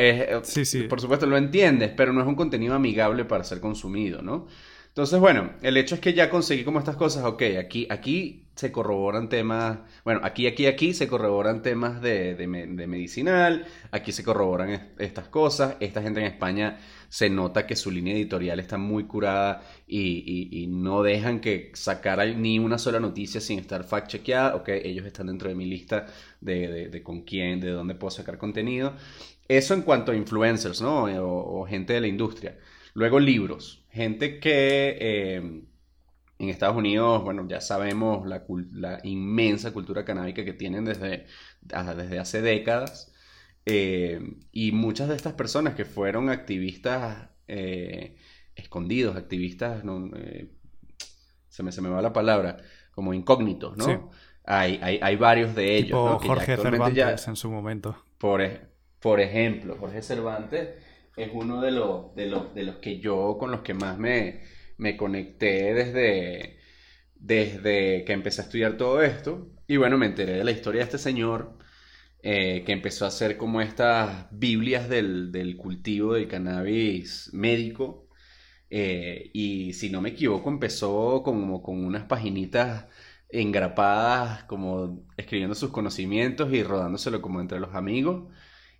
por 0.88 1.00
supuesto 1.00 1.26
lo 1.26 1.36
entiendes, 1.36 1.92
pero 1.96 2.12
no 2.12 2.20
es 2.20 2.26
un 2.26 2.34
contenido 2.34 2.74
amigable 2.74 3.24
para 3.24 3.44
ser 3.44 3.60
consumido, 3.60 4.22
¿no? 4.22 4.46
Entonces, 4.94 5.18
bueno, 5.18 5.50
el 5.60 5.76
hecho 5.76 5.96
es 5.96 6.00
que 6.00 6.14
ya 6.14 6.30
conseguí 6.30 6.62
como 6.62 6.78
estas 6.78 6.94
cosas, 6.94 7.24
ok, 7.24 7.42
aquí, 7.58 7.88
aquí 7.90 8.46
se 8.54 8.70
corroboran 8.70 9.28
temas, 9.28 9.78
bueno, 10.04 10.20
aquí, 10.22 10.46
aquí, 10.46 10.66
aquí 10.66 10.94
se 10.94 11.08
corroboran 11.08 11.62
temas 11.62 12.00
de, 12.00 12.36
de, 12.36 12.46
medicinal, 12.46 13.66
aquí 13.90 14.12
se 14.12 14.22
corroboran 14.22 14.92
estas 14.98 15.26
cosas, 15.26 15.74
esta 15.80 16.00
gente 16.00 16.20
en 16.20 16.26
España 16.26 16.78
se 17.14 17.30
nota 17.30 17.64
que 17.64 17.76
su 17.76 17.92
línea 17.92 18.12
editorial 18.12 18.58
está 18.58 18.76
muy 18.76 19.04
curada 19.04 19.62
y, 19.86 20.66
no 20.68 21.04
dejan 21.04 21.38
que 21.38 21.70
sacara 21.74 22.24
ni 22.26 22.58
una 22.58 22.76
sola 22.76 22.98
noticia 22.98 23.40
sin 23.40 23.60
estar 23.60 23.84
fact 23.84 24.08
chequeada, 24.08 24.56
ok, 24.56 24.68
ellos 24.82 25.06
están 25.06 25.28
dentro 25.28 25.48
de 25.48 25.54
mi 25.54 25.64
lista 25.64 26.06
de, 26.40 27.00
con 27.04 27.22
quién, 27.22 27.60
de 27.60 27.70
dónde 27.70 27.94
puedo 27.94 28.10
sacar 28.10 28.36
contenido. 28.36 28.94
Eso 29.46 29.74
en 29.74 29.82
cuanto 29.82 30.10
a 30.10 30.16
influencers, 30.16 30.82
¿no? 30.82 31.04
o 31.04 31.64
gente 31.66 31.92
de 31.92 32.00
la 32.00 32.08
industria. 32.08 32.58
Luego 32.94 33.20
libros, 33.20 33.84
gente 33.90 34.40
que 34.40 34.96
eh, 35.00 35.36
en 35.36 36.48
Estados 36.48 36.76
Unidos, 36.76 37.22
bueno, 37.22 37.46
ya 37.46 37.60
sabemos 37.60 38.26
la, 38.26 38.98
inmensa 39.04 39.72
cultura 39.72 40.04
canábica 40.04 40.44
que 40.44 40.52
tienen 40.52 40.84
desde, 40.84 41.26
desde 41.62 42.18
hace 42.18 42.42
décadas. 42.42 43.13
Eh, 43.66 44.20
y 44.52 44.72
muchas 44.72 45.08
de 45.08 45.16
estas 45.16 45.32
personas 45.32 45.74
que 45.74 45.84
fueron 45.84 46.28
activistas 46.28 47.30
eh, 47.48 48.16
escondidos, 48.54 49.16
activistas, 49.16 49.82
se, 51.48 51.62
me, 51.62 51.72
se 51.72 51.80
me 51.80 51.88
va 51.88 52.02
la 52.02 52.12
palabra, 52.12 52.58
como 52.92 53.14
incógnitos, 53.14 53.76
¿no? 53.76 54.10
Hay, 54.46 54.78
hay, 54.82 55.16
varios 55.16 55.54
de 55.54 55.76
ellos. 55.76 56.22
Jorge 56.22 56.56
Cervantes 56.56 57.28
en 57.28 57.36
su 57.36 57.50
momento. 57.50 57.96
Por, 58.18 58.42
por 59.00 59.20
ejemplo, 59.20 59.76
Jorge 59.78 60.02
Cervantes 60.02 60.68
es 61.16 61.30
uno 61.32 61.60
de 61.62 61.70
los, 61.70 62.14
de 62.14 62.26
los, 62.26 62.54
de 62.54 62.64
los 62.64 62.76
que 62.76 62.98
yo 62.98 63.36
con 63.38 63.50
los 63.50 63.60
que 63.60 63.72
más 63.72 63.98
me, 63.98 64.42
me 64.76 64.96
conecté 64.96 65.72
desde, 65.72 66.58
desde 67.14 68.04
que 68.04 68.12
empecé 68.12 68.42
a 68.42 68.44
estudiar 68.44 68.76
todo 68.76 69.02
esto. 69.02 69.48
Y 69.66 69.78
bueno, 69.78 69.96
me 69.96 70.06
enteré 70.06 70.34
de 70.34 70.44
la 70.44 70.50
historia 70.50 70.80
de 70.80 70.84
este 70.84 70.98
señor. 70.98 71.56
Eh, 72.26 72.64
que 72.64 72.72
empezó 72.72 73.04
a 73.04 73.08
hacer 73.08 73.36
como 73.36 73.60
estas 73.60 74.28
Biblias 74.30 74.88
del, 74.88 75.30
del 75.30 75.58
cultivo 75.58 76.14
del 76.14 76.26
cannabis 76.26 77.30
médico. 77.34 78.08
Eh, 78.70 79.30
y 79.34 79.74
si 79.74 79.90
no 79.90 80.00
me 80.00 80.10
equivoco, 80.10 80.48
empezó 80.50 81.22
como 81.22 81.62
con 81.62 81.84
unas 81.84 82.04
paginitas 82.04 82.86
engrapadas, 83.28 84.44
como 84.44 85.06
escribiendo 85.18 85.54
sus 85.54 85.70
conocimientos 85.70 86.52
y 86.52 86.62
rodándoselo 86.62 87.20
como 87.22 87.40
entre 87.42 87.60
los 87.60 87.74
amigos. 87.74 88.32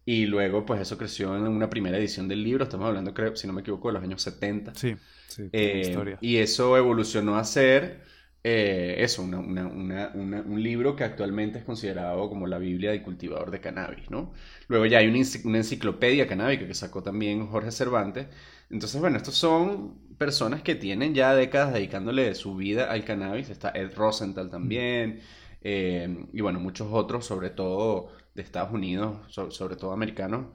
Y 0.06 0.26
luego, 0.26 0.64
pues 0.64 0.80
eso 0.80 0.96
creció 0.98 1.36
en 1.36 1.42
una 1.44 1.68
primera 1.70 1.98
edición 1.98 2.28
del 2.28 2.42
libro. 2.44 2.64
Estamos 2.64 2.86
hablando, 2.88 3.12
creo, 3.14 3.36
si 3.36 3.46
no 3.46 3.52
me 3.52 3.60
equivoco, 3.60 3.88
de 3.88 3.94
los 3.94 4.02
años 4.02 4.22
70. 4.22 4.74
Sí, 4.74 4.96
sí. 5.28 5.44
Eh, 5.52 5.82
historia. 5.82 6.18
y 6.22 6.38
eso 6.38 6.76
evolucionó 6.78 7.36
a 7.36 7.44
ser 7.44 8.04
eh, 8.44 8.96
eso, 8.98 9.22
un 9.22 10.62
libro 10.62 10.94
que 10.96 11.04
actualmente 11.04 11.58
es 11.58 11.64
considerado 11.64 12.28
como 12.28 12.46
la 12.46 12.58
Biblia 12.58 12.90
del 12.90 13.02
cultivador 13.02 13.50
de 13.50 13.60
cannabis, 13.60 14.10
¿no? 14.10 14.32
Luego 14.68 14.86
ya 14.86 14.98
hay 14.98 15.08
una, 15.08 15.18
enci- 15.18 15.44
una 15.44 15.58
enciclopedia 15.58 16.26
canábica 16.26 16.66
que 16.66 16.74
sacó 16.74 17.02
también 17.02 17.46
Jorge 17.46 17.72
Cervantes. 17.72 18.26
Entonces, 18.70 19.00
bueno, 19.00 19.16
estos 19.16 19.34
son 19.36 19.98
personas 20.18 20.62
que 20.62 20.74
tienen 20.74 21.14
ya 21.14 21.34
décadas 21.34 21.72
dedicándole 21.74 22.34
su 22.34 22.56
vida 22.56 22.90
al 22.90 23.04
cannabis. 23.04 23.50
Está 23.50 23.70
Ed 23.74 23.94
Rosenthal 23.94 24.50
también. 24.50 25.20
eh, 25.62 26.26
y 26.32 26.40
bueno, 26.42 26.60
muchos 26.60 26.88
otros, 26.92 27.24
sobre 27.26 27.50
todo 27.50 28.10
de 28.34 28.42
Estados 28.42 28.72
Unidos, 28.72 29.18
so- 29.32 29.50
sobre 29.50 29.76
todo 29.76 29.92
americanos. 29.92 30.48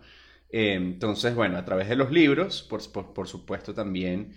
Eh, 0.51 0.73
entonces, 0.75 1.35
bueno, 1.35 1.57
a 1.57 1.65
través 1.65 1.89
de 1.89 1.95
los 1.95 2.11
libros, 2.11 2.63
por, 2.63 2.81
supuesto 3.27 3.73
también 3.73 4.35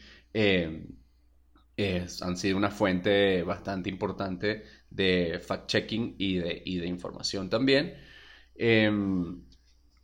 es- 1.77 2.23
han 2.23 2.37
sido 2.37 2.57
una 2.57 2.71
fuente 2.71 3.43
bastante 3.43 3.89
importante 3.91 4.65
de 4.91 5.41
fact-checking 5.41 6.17
y 6.19 6.37
de, 6.39 6.63
y 6.65 6.79
de 6.79 6.87
información 6.87 7.49
también. 7.51 7.95
Em, 8.57 9.43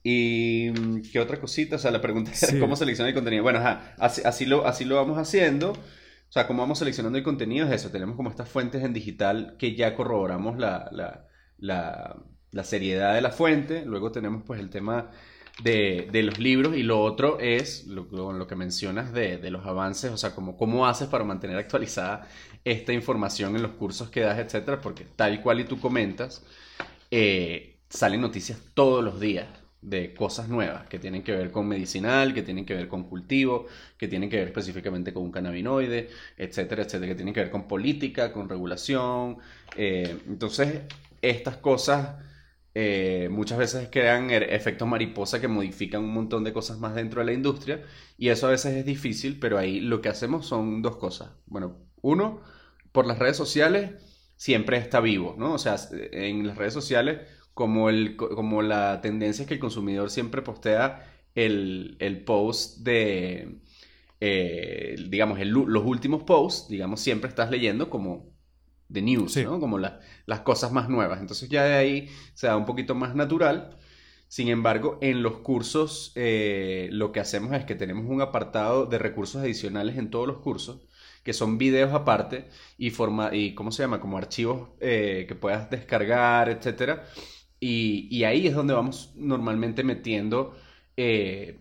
y 0.03 1.03
qué 1.11 1.21
otra 1.21 1.41
cosita, 1.41 1.77
o 1.77 1.79
sea, 1.79 1.91
la 1.91 2.01
pregunta 2.01 2.31
era 2.31 2.53
Sí. 2.53 2.59
cómo 2.59 2.77
seleccionar 2.77 3.11
el 3.11 3.15
contenido. 3.15 3.43
Bueno, 3.43 3.59
ajá, 3.59 3.95
así, 3.99 4.23
así 4.25 4.47
lo, 4.47 4.67
así 4.67 4.85
lo 4.85 4.97
vamos 4.97 5.19
haciendo. 5.19 5.73
O 5.73 6.33
sea, 6.33 6.47
cómo 6.47 6.63
vamos 6.63 6.79
seleccionando 6.79 7.19
el 7.19 7.25
contenido 7.25 7.67
es 7.67 7.73
eso. 7.73 7.91
Tenemos 7.91 8.17
como 8.17 8.31
estas 8.31 8.49
fuentes 8.49 8.83
en 8.85 8.93
digital 8.93 9.57
que 9.59 9.75
ya 9.75 9.95
corroboramos 9.95 10.59
la, 10.59 10.89
la, 10.93 11.27
la, 11.59 12.17
la 12.53 12.65
seriedad 12.65 13.15
de 13.15 13.23
la 13.23 13.31
fuente. 13.31 13.85
Luego 13.87 14.13
tenemos 14.13 14.43
pues 14.47 14.61
el 14.61 14.71
tema 14.71 15.11
de, 15.63 16.09
de 16.13 16.23
los 16.23 16.39
libros 16.39 16.77
y 16.77 16.83
lo 16.83 17.01
otro 17.01 17.39
es 17.41 17.87
lo, 17.87 18.47
que 18.47 18.55
mencionas 18.57 19.13
de, 19.13 19.39
de 19.39 19.51
los 19.51 19.67
avances, 19.67 20.11
o 20.13 20.17
sea, 20.17 20.35
cómo 20.35 20.87
haces 20.87 21.09
para 21.09 21.25
mantener 21.25 21.57
actualizada 21.57 22.29
esta 22.65 22.93
información 22.93 23.57
en 23.57 23.63
los 23.63 23.73
cursos 23.73 24.11
que 24.11 24.21
das, 24.21 24.39
etcétera, 24.39 24.81
porque 24.81 25.05
tal 25.17 25.41
cual 25.43 25.61
y 25.61 25.65
tú 25.65 25.81
comentas, 25.81 26.45
eh, 27.11 27.77
salen 27.89 28.21
noticias 28.21 28.61
todos 28.75 29.03
los 29.05 29.21
días 29.21 29.47
de 29.81 30.13
cosas 30.13 30.49
nuevas 30.49 30.87
que 30.89 30.99
tienen 30.99 31.23
que 31.23 31.33
ver 31.33 31.51
con 31.53 31.67
medicinal, 31.69 32.35
que 32.35 32.43
tienen 32.43 32.67
que 32.67 32.75
ver 32.75 32.89
con 32.89 33.05
cultivo, 33.05 33.67
que 33.97 34.09
tienen 34.09 34.29
que 34.29 34.37
ver 34.39 34.49
específicamente 34.49 35.13
con 35.13 35.23
un 35.23 35.33
cannabinoide, 35.33 36.11
etcétera, 36.37 36.83
etcétera, 36.83 37.09
que 37.09 37.15
tienen 37.15 37.33
que 37.35 37.41
ver 37.41 37.51
con 37.51 37.69
política, 37.69 38.33
con 38.33 38.49
regulación. 38.49 39.39
eh, 39.77 40.19
entonces, 40.27 40.83
estas 41.23 41.57
cosas 41.57 42.17
eh, 42.75 43.29
muchas 43.31 43.59
veces 43.59 43.89
crean 43.91 44.31
er- 44.31 44.47
efectos 44.51 44.87
mariposa 44.89 45.41
que 45.41 45.49
modifican 45.49 46.03
un 46.05 46.13
montón 46.15 46.45
de 46.45 46.53
cosas 46.53 46.79
más 46.79 46.95
dentro 46.95 47.21
de 47.21 47.27
la 47.27 47.33
industria 47.33 47.83
y 48.17 48.29
eso 48.29 48.47
a 48.47 48.51
veces 48.51 48.75
es 48.77 48.85
difícil, 48.87 49.39
pero 49.41 49.59
ahí 49.59 49.81
lo 49.81 50.01
que 50.01 50.09
hacemos 50.09 50.47
son 50.47 50.83
dos 50.83 50.97
cosas. 50.97 51.31
Bueno, 51.47 51.77
uno, 52.03 52.41
por 52.93 53.07
las 53.07 53.19
redes 53.19 53.37
sociales 53.37 53.93
siempre 54.37 54.77
está 54.79 55.01
vivo, 55.01 55.35
¿no? 55.39 55.55
O 55.55 55.59
sea, 55.59 55.77
en 56.13 56.47
las 56.47 56.57
redes 56.57 56.75
sociales, 56.75 57.21
como, 57.55 57.91
el, 57.91 58.17
como 58.17 58.63
la 58.63 59.01
tendencia 59.01 59.43
es 59.43 59.49
que 59.49 59.55
el 59.55 59.61
consumidor 59.61 60.11
siempre 60.11 60.43
postea 60.43 61.05
el, 61.35 61.97
el 62.01 62.25
post 62.25 62.79
de, 62.81 63.61
eh, 64.21 64.97
digamos, 65.09 65.39
el- 65.41 65.51
los 65.51 65.85
últimos 65.85 66.23
posts, 66.25 66.69
digamos, 66.69 67.01
siempre 67.01 67.29
estás 67.29 67.51
leyendo 67.51 67.91
como 67.91 68.33
de 68.89 69.03
news, 69.03 69.33
Sí. 69.33 69.45
¿no? 69.45 69.61
Como 69.61 69.79
la- 69.79 70.01
las 70.27 70.41
cosas 70.41 70.73
más 70.73 70.89
nuevas. 70.89 71.21
Entonces 71.21 71.49
ya 71.49 71.65
de 71.65 71.75
ahí 71.75 72.09
se 72.35 72.47
da 72.47 72.57
un 72.57 72.65
poquito 72.67 72.95
más 72.95 73.15
natural. 73.15 73.77
Sin 74.29 74.49
embargo, 74.49 74.99
en 75.01 75.23
los 75.23 75.39
cursos 75.39 76.13
eh, 76.15 76.89
lo 76.93 77.13
que 77.13 77.21
hacemos 77.21 77.53
es 77.55 77.65
que 77.65 77.75
tenemos 77.75 78.05
un 78.07 78.21
apartado 78.21 78.87
de 78.87 78.99
recursos 78.99 79.43
adicionales 79.43 79.97
en 79.97 80.11
todos 80.11 80.27
los 80.27 80.39
cursos, 80.39 80.83
que 81.25 81.33
son 81.33 81.59
videos 81.59 81.93
aparte 81.95 82.49
y, 82.79 82.91
forma, 82.91 83.35
y 83.35 83.55
¿cómo 83.55 83.73
se 83.73 83.83
llama? 83.83 84.01
Como 84.01 84.19
archivos 84.19 84.69
eh, 84.81 85.25
que 85.29 85.35
puedas 85.35 85.71
descargar, 85.71 86.49
etcétera. 86.51 87.05
Y, 87.61 88.09
y 88.15 88.25
ahí 88.25 88.47
es 88.47 88.55
donde 88.55 88.75
vamos 88.75 89.13
normalmente 89.17 89.83
metiendo 89.85 90.55
eh, 90.97 91.59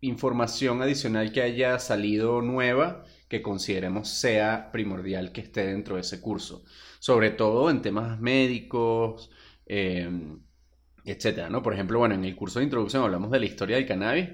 información 0.00 0.82
adicional 0.82 1.32
que 1.32 1.42
haya 1.42 1.78
salido 1.78 2.42
nueva 2.42 3.04
que 3.28 3.42
consideremos 3.42 4.08
sea 4.08 4.70
primordial 4.72 5.32
que 5.32 5.40
esté 5.42 5.66
dentro 5.66 5.96
de 5.96 6.02
ese 6.02 6.20
curso. 6.20 6.64
Sobre 6.98 7.30
todo 7.30 7.70
en 7.70 7.82
temas 7.82 8.18
médicos, 8.20 9.30
eh, 9.66 10.08
etcétera, 11.04 11.48
¿no? 11.50 11.62
Por 11.62 11.74
ejemplo, 11.74 11.98
bueno, 11.98 12.14
en 12.14 12.24
el 12.24 12.36
curso 12.36 12.58
de 12.58 12.64
introducción 12.66 13.02
hablamos 13.02 13.30
de 13.30 13.40
la 13.40 13.46
historia 13.46 13.76
del 13.76 13.86
cannabis 13.86 14.28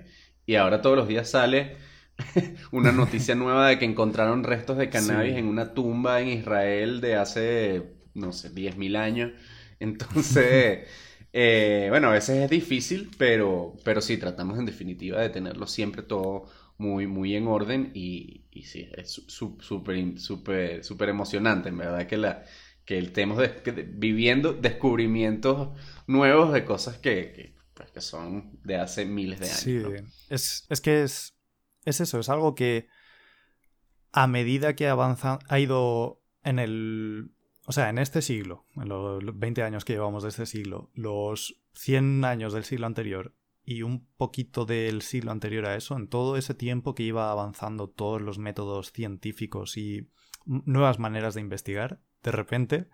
y 0.46 0.56
ahora 0.56 0.82
todos 0.82 0.96
los 0.96 1.08
días 1.08 1.30
sale 1.30 1.76
una 2.72 2.92
noticia 2.92 3.34
nueva 3.36 3.68
de 3.68 3.78
que 3.78 3.84
encontraron 3.84 4.44
restos 4.44 4.76
de 4.78 4.90
cannabis 4.90 5.34
Sí. 5.34 5.38
en 5.38 5.46
una 5.46 5.74
tumba 5.74 6.20
en 6.20 6.28
Israel 6.28 7.00
de 7.00 7.16
hace, 7.16 7.94
no 8.14 8.32
sé, 8.32 8.50
10.000 8.50 8.96
años. 8.96 9.32
Entonces, 9.80 10.88
eh, 11.32 11.86
bueno, 11.90 12.08
a 12.08 12.12
veces 12.12 12.38
es 12.42 12.50
difícil, 12.50 13.10
pero, 13.18 13.76
pero 13.84 14.00
sí, 14.00 14.16
tratamos 14.18 14.58
en 14.58 14.66
definitiva 14.66 15.20
de 15.20 15.30
tenerlo 15.30 15.66
siempre 15.66 16.02
todo 16.02 16.46
muy, 16.78 17.06
muy 17.06 17.36
en 17.36 17.46
orden 17.46 17.90
y, 17.94 18.43
y 18.54 18.62
sí, 18.62 18.88
es 18.96 19.10
súper, 19.26 20.18
súper, 20.20 20.84
súper 20.84 21.08
emocionante, 21.08 21.68
en 21.68 21.76
verdad, 21.76 22.06
que, 22.06 22.16
la, 22.16 22.44
que 22.84 22.98
estemos 22.98 23.42
que- 23.64 23.72
viviendo 23.72 24.52
descubrimientos 24.52 25.76
nuevos 26.06 26.52
de 26.52 26.64
cosas 26.64 26.98
que, 26.98 27.32
que, 27.32 27.54
pues, 27.74 27.90
que 27.90 28.00
son 28.00 28.60
de 28.62 28.76
hace 28.76 29.04
miles 29.04 29.40
de 29.40 29.46
años. 29.46 29.58
Sí, 29.60 29.74
¿no? 29.74 30.08
es, 30.30 30.66
es 30.70 30.80
que 30.80 31.02
es, 31.02 31.36
es 31.84 32.00
eso, 32.00 32.20
es 32.20 32.28
algo 32.28 32.54
que 32.54 32.86
a 34.12 34.28
medida 34.28 34.76
que 34.76 34.86
avanza, 34.86 35.40
ha 35.48 35.58
ido 35.58 36.22
en 36.44 36.60
el... 36.60 37.32
O 37.66 37.72
sea, 37.72 37.88
en 37.88 37.98
este 37.98 38.22
siglo, 38.22 38.66
en 38.76 38.88
los 38.88 39.20
20 39.38 39.62
años 39.62 39.84
que 39.84 39.94
llevamos 39.94 40.22
de 40.22 40.28
este 40.28 40.46
siglo, 40.46 40.90
los 40.94 41.60
100 41.72 42.24
años 42.24 42.52
del 42.52 42.62
siglo 42.64 42.86
anterior 42.86 43.34
y 43.64 43.82
un 43.82 44.06
poquito 44.16 44.66
del 44.66 45.02
siglo 45.02 45.30
anterior 45.32 45.66
a 45.66 45.76
eso, 45.76 45.96
en 45.96 46.08
todo 46.08 46.36
ese 46.36 46.54
tiempo 46.54 46.94
que 46.94 47.02
iba 47.02 47.30
avanzando 47.30 47.88
todos 47.88 48.20
los 48.20 48.38
métodos 48.38 48.92
científicos 48.92 49.76
y 49.76 50.08
nuevas 50.44 50.98
maneras 50.98 51.34
de 51.34 51.40
investigar, 51.40 52.00
de 52.22 52.32
repente 52.32 52.88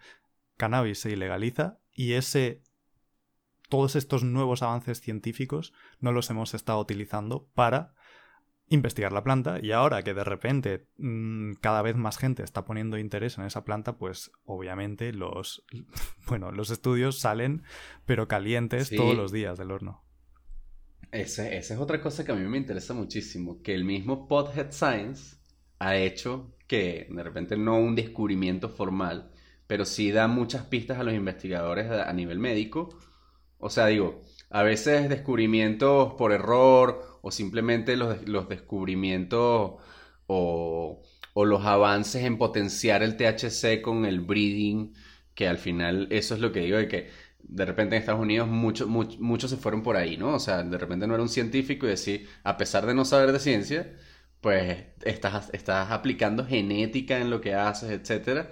cannabis 0.57 1.01
se 1.01 1.11
ilegaliza 1.11 1.79
y 1.93 2.13
ese 2.13 2.63
todos 3.69 3.97
estos 3.97 4.25
nuevos 4.25 4.63
avances 4.63 5.01
científicos 5.01 5.73
no 6.01 6.13
los 6.13 6.29
hemos 6.31 6.55
estado 6.55 6.81
utilizando 6.81 7.49
para 7.55 7.95
investigar 8.69 9.13
la 9.13 9.25
planta 9.25 9.59
y 9.61 9.73
ahora 9.73 10.03
que 10.03 10.15
de 10.15 10.23
repente 10.25 10.87
mmm, 10.99 11.55
cada 11.61 11.83
vez 11.83 11.97
más 11.97 12.19
gente 12.19 12.43
está 12.45 12.65
poniendo 12.65 12.99
interés 12.99 13.39
en 13.39 13.45
esa 13.45 13.65
planta, 13.65 13.97
pues 13.97 14.31
obviamente 14.45 15.13
los 15.13 15.65
bueno, 16.27 16.53
los 16.53 16.71
estudios 16.71 17.19
salen 17.19 17.63
pero 18.07 18.29
calientes 18.29 18.89
Sí. 18.89 18.97
todos 18.97 19.17
los 19.17 19.33
días 19.33 19.59
del 19.59 19.71
horno. 19.73 20.05
Esa 21.13 21.49
es 21.51 21.71
otra 21.73 22.01
cosa 22.01 22.25
que 22.25 22.33
a 22.33 22.35
mí 22.37 22.47
me 22.49 22.59
interesa 22.59 22.95
muchísimo, 22.95 23.63
que 23.63 23.75
el 23.75 23.85
mismo 23.85 24.29
Podhead 24.29 24.71
Science 24.73 25.37
ha 25.81 25.97
hecho 25.97 26.55
que 26.69 27.09
de 27.11 27.23
repente 27.23 27.57
no 27.57 27.79
un 27.79 27.97
descubrimiento 27.97 28.69
formal, 28.69 29.31
pero 29.67 29.85
sí 29.85 30.13
da 30.13 30.29
muchas 30.29 30.67
pistas 30.67 30.99
a 30.99 31.03
los 31.05 31.15
investigadores 31.15 31.91
a 31.91 32.09
a 32.09 32.13
nivel 32.13 32.39
médico. 32.39 32.91
O 33.59 33.71
sea, 33.71 33.87
digo, 33.89 34.23
a 34.51 34.63
veces 34.63 35.09
descubrimientos 35.09 36.15
por 36.15 36.33
error 36.33 37.19
o 37.23 37.31
simplemente 37.33 37.97
los, 37.97 38.29
los 38.29 38.49
descubrimientos 38.49 39.75
o, 40.27 41.03
o 41.35 41.45
los 41.45 41.65
avances 41.67 42.25
en 42.25 42.39
potenciar 42.39 43.03
el 43.03 43.17
THC 43.17 43.81
con 43.83 44.05
el 44.07 44.21
breeding, 44.21 44.95
que 45.35 45.49
al 45.49 45.59
final 45.59 46.09
eso 46.11 46.35
es 46.35 46.41
lo 46.41 46.53
que 46.53 46.61
digo 46.61 46.79
de 46.79 46.89
que 46.89 47.11
de 47.45 47.65
repente 47.65 47.97
en 47.97 48.01
Estados 48.01 48.21
Unidos 48.21 48.49
muchos 48.49 48.89
mucho, 48.89 49.19
muchos 49.21 49.51
se 49.51 49.57
fueron 49.57 49.83
por 49.83 49.97
ahí, 49.97 50.17
¿no? 50.17 50.35
O 50.35 50.41
sea, 50.41 50.63
de 50.63 50.79
repente 50.79 51.07
no 51.07 51.15
era 51.15 51.23
un 51.23 51.29
científico 51.29 51.87
y 51.87 51.91
decir, 51.91 52.29
a 52.45 52.57
pesar 52.57 52.87
de 52.87 52.95
no 52.95 53.05
saber 53.05 53.33
de 53.33 53.39
ciencia, 53.41 53.93
pues 54.41 54.85
estás, 55.05 55.51
estás 55.53 55.91
aplicando 55.91 56.47
genética 56.47 57.19
en 57.19 57.31
lo 57.31 57.41
que 57.41 57.55
haces, 57.55 57.91
etcétera, 57.91 58.51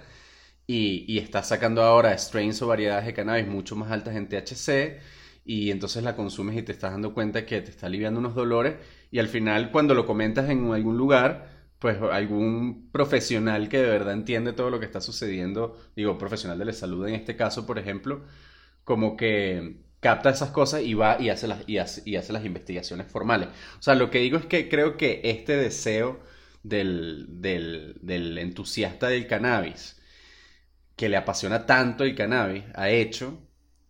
y, 0.67 1.05
y 1.07 1.19
estás 1.19 1.47
sacando 1.47 1.83
ahora 1.83 2.17
strains 2.17 2.61
o 2.61 2.67
variedades 2.67 3.05
de 3.05 3.13
cannabis 3.13 3.47
mucho 3.47 3.75
más 3.75 3.91
altas 3.91 4.15
en 4.15 4.27
THC, 4.29 4.99
y 5.45 5.71
entonces 5.71 6.03
la 6.03 6.15
consumes 6.15 6.57
y 6.57 6.61
te 6.63 6.71
estás 6.71 6.91
dando 6.91 7.13
cuenta 7.13 7.45
que 7.45 7.61
te 7.61 7.71
está 7.71 7.87
aliviando 7.87 8.19
unos 8.19 8.35
dolores, 8.35 8.75
y 9.11 9.19
al 9.19 9.27
final 9.29 9.71
cuando 9.71 9.93
lo 9.95 10.05
comentas 10.05 10.49
en 10.49 10.71
algún 10.71 10.97
lugar, 10.97 11.49
pues 11.79 11.97
algún 12.01 12.89
profesional 12.91 13.69
que 13.69 13.77
de 13.79 13.89
verdad 13.89 14.13
entiende 14.13 14.53
todo 14.53 14.69
lo 14.69 14.79
que 14.79 14.85
está 14.85 15.01
sucediendo, 15.01 15.77
digo, 15.95 16.17
profesional 16.17 16.59
de 16.59 16.65
la 16.65 16.73
salud 16.73 17.07
en 17.07 17.15
este 17.15 17.35
caso, 17.35 17.65
por 17.65 17.79
ejemplo, 17.79 18.25
como 18.83 19.17
que 19.17 19.77
capta 19.99 20.29
esas 20.29 20.51
cosas 20.51 20.81
y 20.83 20.93
va 20.93 21.17
y 21.19 21.29
hace 21.29 21.47
las, 21.47 21.67
y 21.67 21.77
hace, 21.77 22.01
y 22.05 22.15
hace 22.15 22.33
las 22.33 22.45
investigaciones 22.45 23.07
formales. 23.11 23.49
O 23.79 23.81
sea, 23.81 23.95
lo 23.95 24.09
que 24.09 24.19
digo 24.19 24.37
es 24.37 24.45
que 24.45 24.69
creo 24.69 24.97
que 24.97 25.21
este 25.23 25.57
deseo 25.57 26.19
del, 26.63 27.25
del, 27.41 27.97
del 28.01 28.37
entusiasta 28.37 29.07
del 29.09 29.27
cannabis, 29.27 30.01
que 30.95 31.09
le 31.09 31.17
apasiona 31.17 31.65
tanto 31.65 32.03
el 32.03 32.15
cannabis, 32.15 32.63
ha 32.75 32.89
hecho 32.89 33.39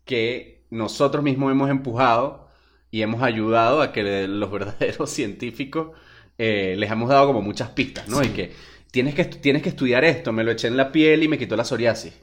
que 0.05 0.65
nosotros 0.69 1.23
mismos 1.23 1.51
hemos 1.51 1.69
empujado 1.69 2.49
y 2.91 3.01
hemos 3.01 3.23
ayudado 3.23 3.81
a 3.81 3.91
que 3.91 4.27
los 4.27 4.51
verdaderos 4.53 5.09
científicos 5.09 5.97
eh, 6.37 6.75
les 6.77 6.91
hemos 6.91 7.09
dado 7.09 7.27
como 7.27 7.41
muchas 7.41 7.69
pistas, 7.71 8.07
¿no? 8.07 8.23
Y 8.23 8.29
que 8.29 8.53
tienes, 8.91 9.15
que 9.15 9.25
tienes 9.25 9.61
que 9.61 9.69
estudiar 9.69 10.03
esto, 10.05 10.31
me 10.33 10.43
lo 10.43 10.51
eché 10.51 10.67
en 10.67 10.77
la 10.77 10.91
piel 10.91 11.23
y 11.23 11.27
me 11.27 11.37
quitó 11.37 11.55
la 11.55 11.65
psoriasis. 11.65 12.13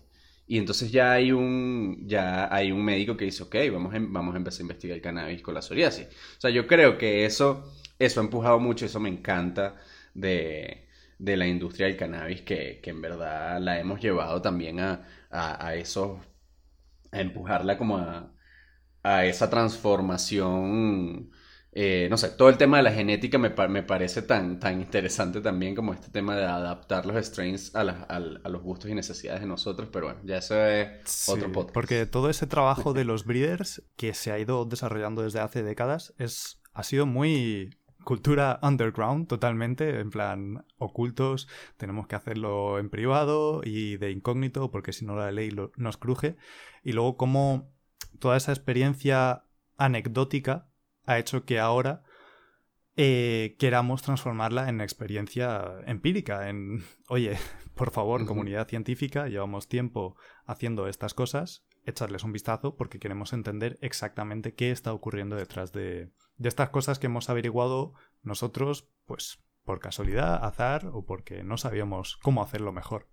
Y 0.47 0.59
entonces 0.59 0.92
ya 0.92 1.12
hay 1.12 1.32
un, 1.32 2.05
ya 2.07 2.55
hay 2.55 2.70
un 2.72 2.84
médico 2.84 3.16
que 3.16 3.24
dice, 3.26 3.42
ok, 3.42 3.57
vamos 3.72 3.94
a, 3.94 3.99
vamos 4.01 4.34
a 4.34 4.38
empezar 4.38 4.61
a 4.61 4.62
investigar 4.62 4.97
el 4.97 5.03
cannabis 5.03 5.42
con 5.42 5.55
la 5.55 5.62
psoriasis. 5.62 6.07
O 6.38 6.40
sea, 6.40 6.51
yo 6.51 6.66
creo 6.66 6.99
que 6.99 7.24
eso, 7.26 7.72
eso 7.99 8.20
ha 8.20 8.24
empujado 8.24 8.59
mucho, 8.61 8.86
eso 8.86 9.01
me 9.01 9.09
encanta 9.09 9.76
de, 10.14 10.86
de 11.18 11.36
la 11.36 11.47
industria 11.49 11.86
del 11.88 11.97
cannabis, 11.97 12.42
que, 12.42 12.80
que, 12.82 12.90
en 12.90 13.03
verdad 13.03 13.61
la 13.61 13.80
hemos 13.80 14.01
llevado 14.01 14.40
también 14.42 14.80
a, 14.80 15.07
a, 15.30 15.66
a 15.66 15.74
eso, 15.74 16.20
a 17.12 17.20
empujarla 17.20 17.78
como 17.78 17.99
a, 17.99 18.32
a 19.03 19.26
esa 19.26 19.51
transformación 19.51 21.30
eh, 21.79 22.09
no 22.09 22.16
sé, 22.16 22.31
todo 22.31 22.49
el 22.49 22.57
tema 22.57 22.79
de 22.79 22.85
la 22.85 22.91
genética 22.91 23.37
me, 23.37 23.51
me, 23.68 23.83
parece 23.83 24.22
tan, 24.22 24.59
tan 24.59 24.81
interesante 24.81 25.43
también 25.43 25.74
como 25.74 25.93
este 25.93 26.09
tema 26.09 26.35
de 26.35 26.47
adaptar 26.47 27.05
los 27.05 27.22
strains 27.22 27.77
a, 27.77 27.83
a, 27.83 28.49
los 28.49 28.62
gustos 28.62 28.91
y 28.91 28.95
necesidades 28.95 29.43
de 29.43 29.47
nosotros, 29.47 29.91
pero 29.93 30.07
bueno, 30.07 30.20
ya 30.24 30.39
eso 30.39 30.59
es 30.59 31.29
otro 31.29 31.53
podcast. 31.53 31.74
Porque 31.74 32.07
todo 32.07 32.31
ese 32.31 32.47
trabajo 32.47 32.95
de 32.95 33.05
los 33.05 33.27
breeders 33.27 33.83
que 33.97 34.14
se 34.14 34.33
ha 34.33 34.39
ido 34.39 34.64
desarrollando 34.64 35.20
desde 35.20 35.41
hace 35.41 35.62
décadas 35.62 36.14
es, 36.16 36.62
ha 36.72 36.83
sido 36.83 37.05
muy 37.05 37.77
cultura 38.05 38.59
underground 38.62 39.29
totalmente, 39.29 40.01
en 40.01 40.09
plan 40.09 40.64
ocultos, 40.79 41.47
tenemos 41.77 42.07
que 42.07 42.16
hacerlo 42.16 42.79
en 42.79 42.89
privado 42.89 43.61
y 43.62 43.99
de 43.99 44.12
incógnito 44.12 44.70
porque 44.70 44.95
si 44.95 45.05
no 45.05 45.14
la 45.14 45.31
ley 45.31 45.55
nos 45.77 45.99
cruje. 45.99 46.37
Y 46.83 46.93
luego 46.93 47.18
como 47.18 47.70
toda 48.18 48.39
esa 48.39 48.53
experiencia 48.53 49.45
anecdótica 49.77 50.70
ha 51.07 51.19
hecho 51.19 51.45
que 51.45 51.59
ahora 51.59 52.03
eh, 52.97 53.57
queramos 53.59 54.03
transformarla 54.03 54.69
en 54.69 54.81
experiencia 54.81 55.81
empírica, 55.87 56.49
en, 56.49 56.85
oye, 57.09 57.37
por 57.75 57.91
favor, 57.91 58.25
comunidad 58.27 58.69
científica, 58.69 59.29
llevamos 59.29 59.69
tiempo 59.69 60.17
haciendo 60.45 60.89
estas 60.89 61.15
cosas, 61.15 61.67
echarles 61.85 62.25
un 62.25 62.33
vistazo 62.33 62.77
porque 62.77 62.99
queremos 62.99 63.33
entender 63.33 63.79
exactamente 63.81 64.55
qué 64.55 64.71
está 64.71 64.93
ocurriendo 64.93 65.37
detrás 65.37 65.73
de, 65.73 66.11
de 66.37 66.49
estas 66.49 66.71
cosas 66.71 66.99
que 66.99 67.07
hemos 67.07 67.31
averiguado 67.31 67.95
nosotros, 68.23 68.89
pues 69.07 69.39
por 69.65 69.81
casualidad, 69.81 70.45
azar 70.45 70.87
o 70.93 71.05
porque 71.05 71.43
no 71.43 71.59
sabíamos 71.59 72.17
cómo 72.23 72.43
hacerlo 72.43 72.73
mejor. 72.73 73.09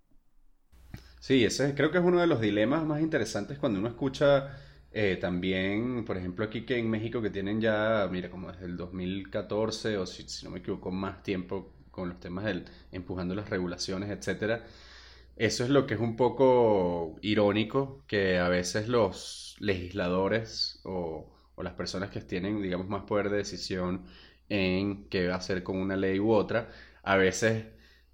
Sí, 1.20 1.44
ese 1.44 1.74
creo 1.74 1.92
que 1.92 1.98
es 1.98 2.04
uno 2.04 2.20
de 2.20 2.28
los 2.28 2.42
dilemas 2.42 2.86
más 2.86 3.02
interesantes 3.02 3.58
cuando 3.58 3.80
uno 3.80 3.88
escucha 3.88 4.58
eh, 4.96 5.18
también, 5.20 6.06
por 6.06 6.18
ejemplo, 6.18 6.46
aquí 6.46 6.66
que 6.66 6.78
en 6.78 6.90
México 6.90 7.22
que 7.22 7.32
tienen 7.32 7.60
ya, 7.60 8.08
mira, 8.12 8.30
como 8.30 8.52
desde 8.52 8.66
el 8.66 8.78
2014 8.78 9.98
o 9.98 10.06
si, 10.06 10.26
no 10.44 10.52
me 10.52 10.60
equivoco, 10.60 10.92
más 10.92 11.24
tiempo 11.24 11.74
con 11.90 12.10
los 12.10 12.20
temas 12.20 12.46
del 12.46 12.66
empujando 12.92 13.34
las 13.36 13.50
regulaciones, 13.50 14.10
etcétera. 14.12 14.64
Eso 15.36 15.64
es 15.64 15.70
lo 15.72 15.88
que 15.88 15.96
es 15.96 16.00
un 16.00 16.16
poco 16.16 17.18
irónico, 17.22 18.04
que 18.08 18.38
a 18.40 18.50
veces 18.50 18.88
los 18.88 19.56
legisladores 19.60 20.80
o, 20.84 21.32
las 21.58 21.74
personas 21.74 22.10
que 22.12 22.22
tienen, 22.22 22.62
digamos, 22.62 22.88
más 22.90 23.04
poder 23.04 23.30
de 23.30 23.38
decisión 23.38 24.06
en 24.50 25.08
qué 25.10 25.32
hacer 25.32 25.64
con 25.64 25.78
una 25.78 25.96
ley 25.96 26.20
u 26.20 26.32
otra, 26.32 26.70
a 27.04 27.16
veces 27.18 27.66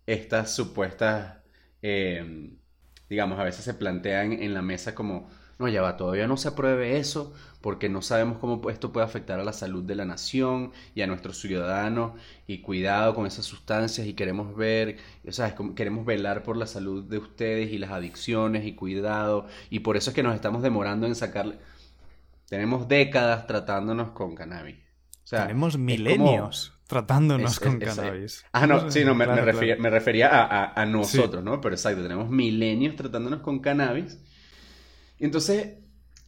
estas 0.05 0.55
supuestas, 0.55 1.37
eh, 1.81 2.51
digamos, 3.09 3.39
a 3.39 3.43
veces 3.43 3.65
se 3.65 3.73
plantean 3.73 4.33
en 4.33 4.53
la 4.53 4.61
mesa 4.61 4.95
como 4.95 5.29
no, 5.59 5.67
ya 5.67 5.81
va, 5.81 5.97
todavía 5.97 6.25
no 6.25 6.37
se 6.37 6.47
apruebe 6.47 6.97
eso 6.97 7.33
porque 7.59 7.89
no 7.89 8.01
sabemos 8.01 8.37
cómo 8.37 8.69
esto 8.69 8.93
puede 8.93 9.05
afectar 9.05 9.41
a 9.41 9.43
la 9.43 9.51
salud 9.51 9.83
de 9.83 9.93
la 9.93 10.05
nación 10.05 10.71
y 10.95 11.01
a 11.01 11.07
nuestros 11.07 11.37
ciudadanos 11.41 12.13
y 12.47 12.61
cuidado 12.61 13.13
con 13.13 13.27
esas 13.27 13.43
sustancias 13.43 14.07
y 14.07 14.13
queremos 14.13 14.55
ver, 14.55 14.95
o 15.27 15.31
sea, 15.33 15.53
queremos 15.75 16.05
velar 16.05 16.43
por 16.43 16.55
la 16.55 16.65
salud 16.65 17.03
de 17.03 17.17
ustedes 17.17 17.73
y 17.73 17.77
las 17.77 17.91
adicciones 17.91 18.65
y 18.65 18.73
cuidado 18.73 19.47
y 19.69 19.79
por 19.79 19.97
eso 19.97 20.11
es 20.11 20.15
que 20.15 20.23
nos 20.23 20.33
estamos 20.33 20.61
demorando 20.63 21.05
en 21.05 21.15
sacarle... 21.15 21.57
Tenemos 22.47 22.87
décadas 22.87 23.45
tratándonos 23.45 24.11
con 24.11 24.33
cannabis. 24.35 24.77
Tenemos 25.29 25.77
milenios 25.77 26.73
tratándonos 26.87 27.59
con 27.59 27.77
cannabis. 27.77 28.45
Ah, 28.51 28.65
no, 28.65 28.89
sí, 28.89 29.05
no, 29.05 29.13
me, 29.13 29.25
refería, 29.27 30.73
a, 30.73 30.85
nosotros, 30.87 31.43
¿no? 31.43 31.61
Pero 31.61 31.75
exacto, 31.75 32.01
tenemos 32.01 32.29
milenios 32.29 32.95
tratándonos 32.95 33.41
con 33.41 33.59
cannabis 33.59 34.17
entonces, 35.25 35.77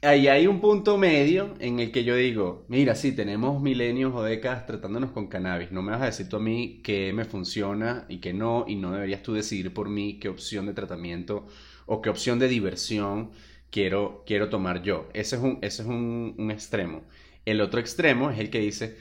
ahí 0.02 0.28
hay 0.28 0.48
un 0.48 0.60
punto 0.62 0.98
medio 0.98 1.56
en 1.60 1.80
el 1.80 1.92
que 1.92 2.04
yo 2.04 2.16
digo, 2.16 2.66
mira, 2.68 2.96
sí, 2.96 3.12
tenemos 3.14 3.62
milenios 3.62 4.14
o 4.16 4.24
décadas 4.24 4.66
tratándonos 4.66 5.12
con 5.12 5.28
cannabis. 5.28 5.72
No 5.72 5.82
me 5.82 5.92
vas 5.92 6.02
a 6.02 6.06
decir 6.06 6.28
tú 6.30 6.38
a 6.38 6.40
mí 6.40 6.82
que 6.84 7.14
me 7.14 7.26
funciona 7.26 8.06
y 8.10 8.20
que 8.20 8.34
no, 8.34 8.66
y 8.68 8.76
no 8.76 8.92
deberías 8.92 9.24
tú 9.24 9.34
decidir 9.34 9.74
por 9.74 9.90
mí 9.90 10.20
qué 10.20 10.30
opción 10.30 10.66
de 10.66 10.74
tratamiento 10.74 11.48
o 11.86 12.02
qué 12.02 12.10
opción 12.10 12.40
de 12.40 12.48
diversión 12.48 13.32
quiero, 13.70 14.24
quiero 14.26 14.50
tomar 14.50 14.82
yo. 14.84 15.10
Ese 15.14 15.36
es, 15.38 15.42
un, 15.42 15.60
ese 15.62 15.84
es 15.84 15.88
un, 15.88 16.36
un 16.38 16.52
extremo. 16.52 17.04
El 17.46 17.62
otro 17.62 17.80
extremo 17.80 18.30
es 18.32 18.40
el 18.40 18.50
que 18.50 18.60
dice, 18.60 18.98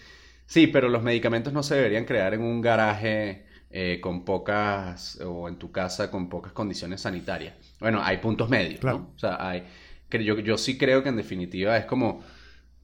sí, 0.46 0.66
pero 0.66 0.88
los 0.88 1.02
medicamentos 1.02 1.52
no 1.52 1.62
se 1.62 1.74
deberían 1.76 2.04
crear 2.04 2.34
en 2.34 2.42
un 2.42 2.60
garaje 2.60 3.46
eh, 3.70 4.00
con 4.00 4.24
pocas, 4.24 5.20
o 5.20 5.48
en 5.48 5.56
tu 5.56 5.70
casa 5.70 6.10
con 6.10 6.28
pocas 6.28 6.52
condiciones 6.52 7.02
sanitarias. 7.02 7.54
Bueno, 7.78 8.00
hay 8.02 8.18
puntos 8.18 8.48
medios, 8.48 8.82
¿no? 8.82 9.12
O 9.14 9.18
sea, 9.18 9.36
hay, 9.48 9.64
yo, 10.10 10.38
yo 10.38 10.58
sí 10.58 10.78
creo 10.78 11.02
que 11.02 11.08
en 11.08 11.16
definitiva 11.16 11.76
es 11.76 11.84
como 11.86 12.22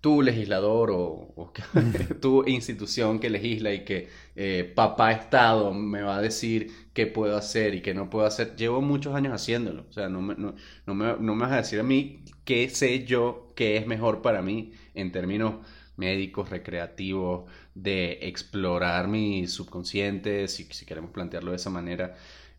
tu 0.01 0.23
legislador 0.23 0.91
o, 0.93 1.53
tu 2.21 2.45
institución 2.47 3.19
que 3.19 3.31
legisla 3.31 3.73
y 3.75 3.85
que 3.85 4.09
eh, 4.37 4.71
papá 4.75 5.13
Estado 5.13 5.75
me 5.75 6.03
va 6.03 6.19
a 6.19 6.23
decir 6.23 6.71
qué 6.93 7.07
puedo 7.07 7.37
hacer 7.37 7.75
y 7.75 7.83
qué 7.83 7.95
no 7.95 8.09
puedo 8.11 8.27
hacer. 8.27 8.55
Llevo 8.57 8.81
muchos 8.83 9.15
años 9.15 9.33
haciéndolo. 9.33 9.87
O 9.89 9.93
sea, 9.93 10.09
no 10.09 10.21
me, 10.23 10.35
no, 10.37 10.55
me, 10.95 11.17
no 11.19 11.35
me 11.35 11.43
vas 11.43 11.53
a 11.53 11.57
decir 11.57 11.81
a 11.81 11.83
mí 11.83 12.23
qué 12.45 12.69
sé 12.69 13.05
yo 13.05 13.53
qué 13.57 13.77
es 13.77 13.87
mejor 13.87 14.23
para 14.23 14.43
mí 14.43 14.73
en 14.95 15.13
términos 15.13 15.57
médicos, 15.97 16.51
recreativos, 16.51 17.51
de 17.75 18.19
explorar 18.23 19.09
mi 19.09 19.47
subconsciente, 19.47 20.47
si, 20.49 20.65
si 20.65 20.87
queremos 20.87 21.11
plantearlo 21.11 21.51
de 21.51 21.57
esa 21.57 21.71
manera. 21.71 22.15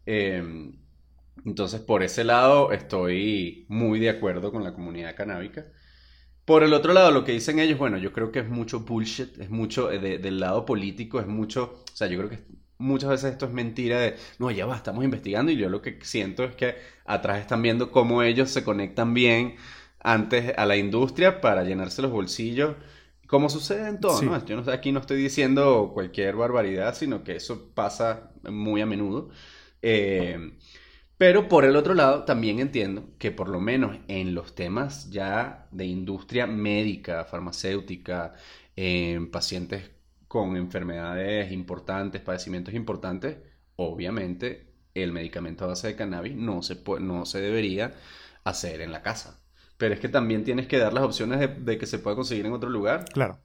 Em, 0.06 0.74
entonces, 1.46 1.82
por 1.82 2.04
ese 2.04 2.24
lado, 2.24 2.72
estoy 2.72 3.66
muy 3.70 4.00
de 4.00 4.10
acuerdo 4.10 4.52
con 4.52 4.64
la 4.64 4.74
comunidad 4.74 5.16
canábica. 5.16 5.66
Por 6.46 6.64
el 6.64 6.74
otro 6.74 6.94
lado, 6.94 7.12
lo 7.12 7.24
que 7.24 7.34
dicen 7.34 7.60
ellos, 7.60 7.78
bueno, 7.78 7.98
yo 7.98 8.14
creo 8.14 8.32
que 8.32 8.40
es 8.40 8.50
mucho 8.50 8.82
bullshit, 8.82 9.38
es 9.40 9.50
mucho 9.50 9.92
eh, 9.92 10.00
del 10.20 10.40
lado 10.40 10.66
político, 10.66 11.20
es 11.20 11.28
mucho, 11.28 11.84
o 11.92 11.96
sea, 11.96 12.08
yo 12.08 12.18
creo 12.18 12.30
que 12.30 12.40
muchas 12.78 13.10
veces 13.10 13.34
esto 13.34 13.46
es 13.46 13.54
mentira 13.54 14.00
de, 14.00 14.16
no, 14.40 14.52
ya 14.52 14.66
va, 14.66 14.76
estamos 14.78 15.04
investigando 15.04 15.52
y 15.52 15.58
yo 15.58 15.70
lo 15.70 15.82
que 15.82 16.00
siento 16.04 16.44
es 16.44 16.56
que 16.56 16.76
atrás 17.06 17.40
están 17.42 17.62
viendo 17.62 17.92
cómo 17.92 18.24
ellos 18.24 18.50
se 18.50 18.64
conectan 18.64 19.14
bien 19.14 19.56
antes 20.00 20.54
a 20.58 20.66
la 20.66 20.78
industria 20.78 21.42
para 21.42 21.64
llenarse 21.64 22.02
los 22.02 22.12
bolsillos 22.12 22.76
como 23.28 23.50
sucede 23.50 23.90
en 23.90 24.00
todo, 24.00 24.22
¿no? 24.22 24.46
Yo 24.46 24.56
no, 24.56 24.72
aquí 24.72 24.92
no 24.92 25.02
estoy 25.02 25.18
diciendo 25.18 25.92
cualquier 25.94 26.36
barbaridad, 26.36 26.96
sino 26.96 27.24
que 27.24 27.36
eso 27.36 27.72
pasa 27.74 28.32
muy 28.50 28.82
a 28.82 28.86
menudo. 28.86 29.30
Eh, 29.82 30.54
pero 31.18 31.48
por 31.48 31.66
el 31.66 31.76
otro 31.76 31.94
lado, 31.94 32.24
también 32.24 32.60
entiendo 32.60 33.10
que 33.18 33.32
por 33.32 33.50
lo 33.50 33.60
menos 33.60 33.98
en 34.08 34.36
los 34.36 34.54
temas 34.54 35.10
ya 35.10 35.68
de 35.72 35.86
industria 35.86 36.46
médica, 36.46 37.26
farmacéutica, 37.26 38.34
en 38.76 39.32
pacientes 39.32 39.90
con 40.28 40.56
enfermedades 40.56 41.52
importantes, 41.52 42.22
padecimientos 42.22 42.74
importantes, 42.74 43.38
obviamente 43.76 44.68
el 44.94 45.12
medicamento 45.12 45.66
a 45.66 45.70
base 45.70 45.88
de 45.88 45.96
cannabis 45.96 46.36
no 46.36 46.62
se, 46.62 46.78
no 47.00 47.26
se 47.26 47.42
debería 47.42 47.94
hacer 48.44 48.82
en 48.82 48.92
la 48.92 49.02
casa. 49.02 49.40
Pero 49.78 49.94
es 49.94 50.00
que 50.00 50.10
también 50.10 50.44
tienes 50.44 50.68
que 50.68 50.78
dar 50.78 50.94
las 50.94 51.04
opciones 51.04 51.50
de, 51.64 51.78
que 51.78 51.86
se 51.86 52.00
pueda 52.00 52.16
conseguir 52.16 52.46
en 52.46 52.54
otro 52.54 52.70
lugar. 52.70 53.06
Claro. 53.14 53.40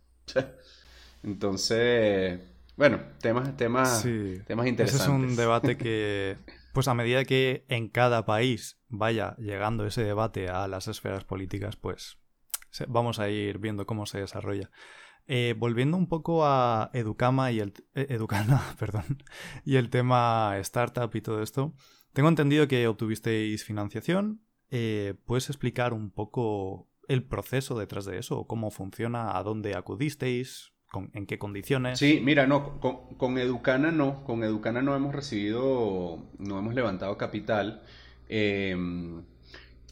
Entonces, 1.22 2.40
bueno, 2.76 3.00
temas, 3.20 3.56
temas, 3.56 4.04
temas 4.46 4.66
interesantes. 4.66 4.94
Ese 4.94 5.02
es 5.02 5.08
un 5.08 5.36
debate 5.36 5.76
que, 5.78 6.36
pues 6.72 6.88
a 6.88 6.94
medida 6.94 7.24
que 7.24 7.64
en 7.68 7.88
cada 7.88 8.24
país 8.24 8.80
vaya 8.88 9.36
llegando 9.38 9.86
ese 9.86 10.02
debate 10.02 10.48
a 10.48 10.66
las 10.68 10.88
esferas 10.88 11.24
políticas, 11.24 11.76
pues 11.76 12.18
vamos 12.88 13.18
a 13.18 13.28
ir 13.28 13.58
viendo 13.58 13.86
cómo 13.86 14.06
se 14.06 14.20
desarrolla. 14.20 14.70
Eh, 15.26 15.54
volviendo 15.56 15.96
un 15.96 16.08
poco 16.08 16.44
a 16.44 16.90
Educama 16.94 17.52
y 17.52 17.60
el 17.60 17.72
eh, 17.94 18.06
Educana, 18.10 18.60
perdón, 18.78 19.22
y 19.64 19.76
el 19.76 19.88
tema 19.88 20.56
startup 20.58 21.14
y 21.14 21.20
todo 21.20 21.42
esto, 21.42 21.74
tengo 22.12 22.28
entendido 22.28 22.66
que 22.66 22.88
obtuvisteis 22.88 23.64
financiación, 23.64 24.42
eh, 24.70 25.14
¿puedes 25.24 25.48
explicar 25.48 25.92
un 25.92 26.10
poco 26.10 26.90
el 27.08 27.24
proceso 27.24 27.78
detrás 27.78 28.04
de 28.04 28.18
eso? 28.18 28.46
¿Cómo 28.46 28.70
funciona? 28.70 29.36
¿A 29.36 29.42
dónde 29.42 29.74
acudisteis? 29.74 30.71
¿En 31.14 31.26
qué 31.26 31.38
condiciones? 31.38 31.98
Sí, 31.98 32.20
mira, 32.22 32.46
no, 32.46 32.78
con, 32.80 33.38
Educana 33.38 33.90
no, 33.90 34.24
con 34.24 34.44
Educana 34.44 34.82
no 34.82 34.94
hemos 34.94 35.14
recibido, 35.14 36.22
no 36.38 36.58
hemos 36.58 36.74
levantado 36.74 37.16
capital. 37.16 37.82
Em, 38.28 39.22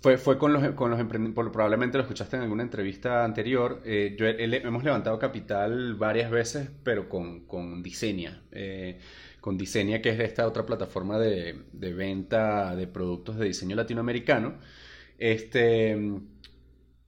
fue, 0.03 0.19
fue 0.19 0.37
con 0.39 0.53
los, 0.53 0.75
con 0.75 0.91
los 0.91 1.01
emprendedores, 1.01 1.53
probablemente 1.53 1.97
lo 1.97 2.03
escuchaste 2.03 2.37
en 2.37 2.43
alguna 2.43 2.63
entrevista 2.63 3.25
anterior. 3.25 3.81
Eh, 3.87 4.15
yo, 4.19 4.27
hemos 4.27 4.85
levantado 4.85 5.19
capital 5.19 5.95
varias 5.95 6.31
veces, 6.31 6.69
pero 6.85 7.09
con, 7.09 7.47
con 7.47 7.83
Diseña. 7.83 8.43
Eh, 8.53 8.99
con 9.41 9.57
Diseña, 9.57 10.03
que 10.03 10.11
es 10.11 10.21
esta 10.21 10.47
otra 10.47 10.67
plataforma 10.67 11.19
de, 11.19 11.63
de, 11.73 11.95
venta 11.95 12.77
de 12.77 12.87
productos 12.87 13.39
de 13.39 13.47
diseño 13.47 13.75
latinoamericano. 13.75 14.55
Este, 15.19 15.97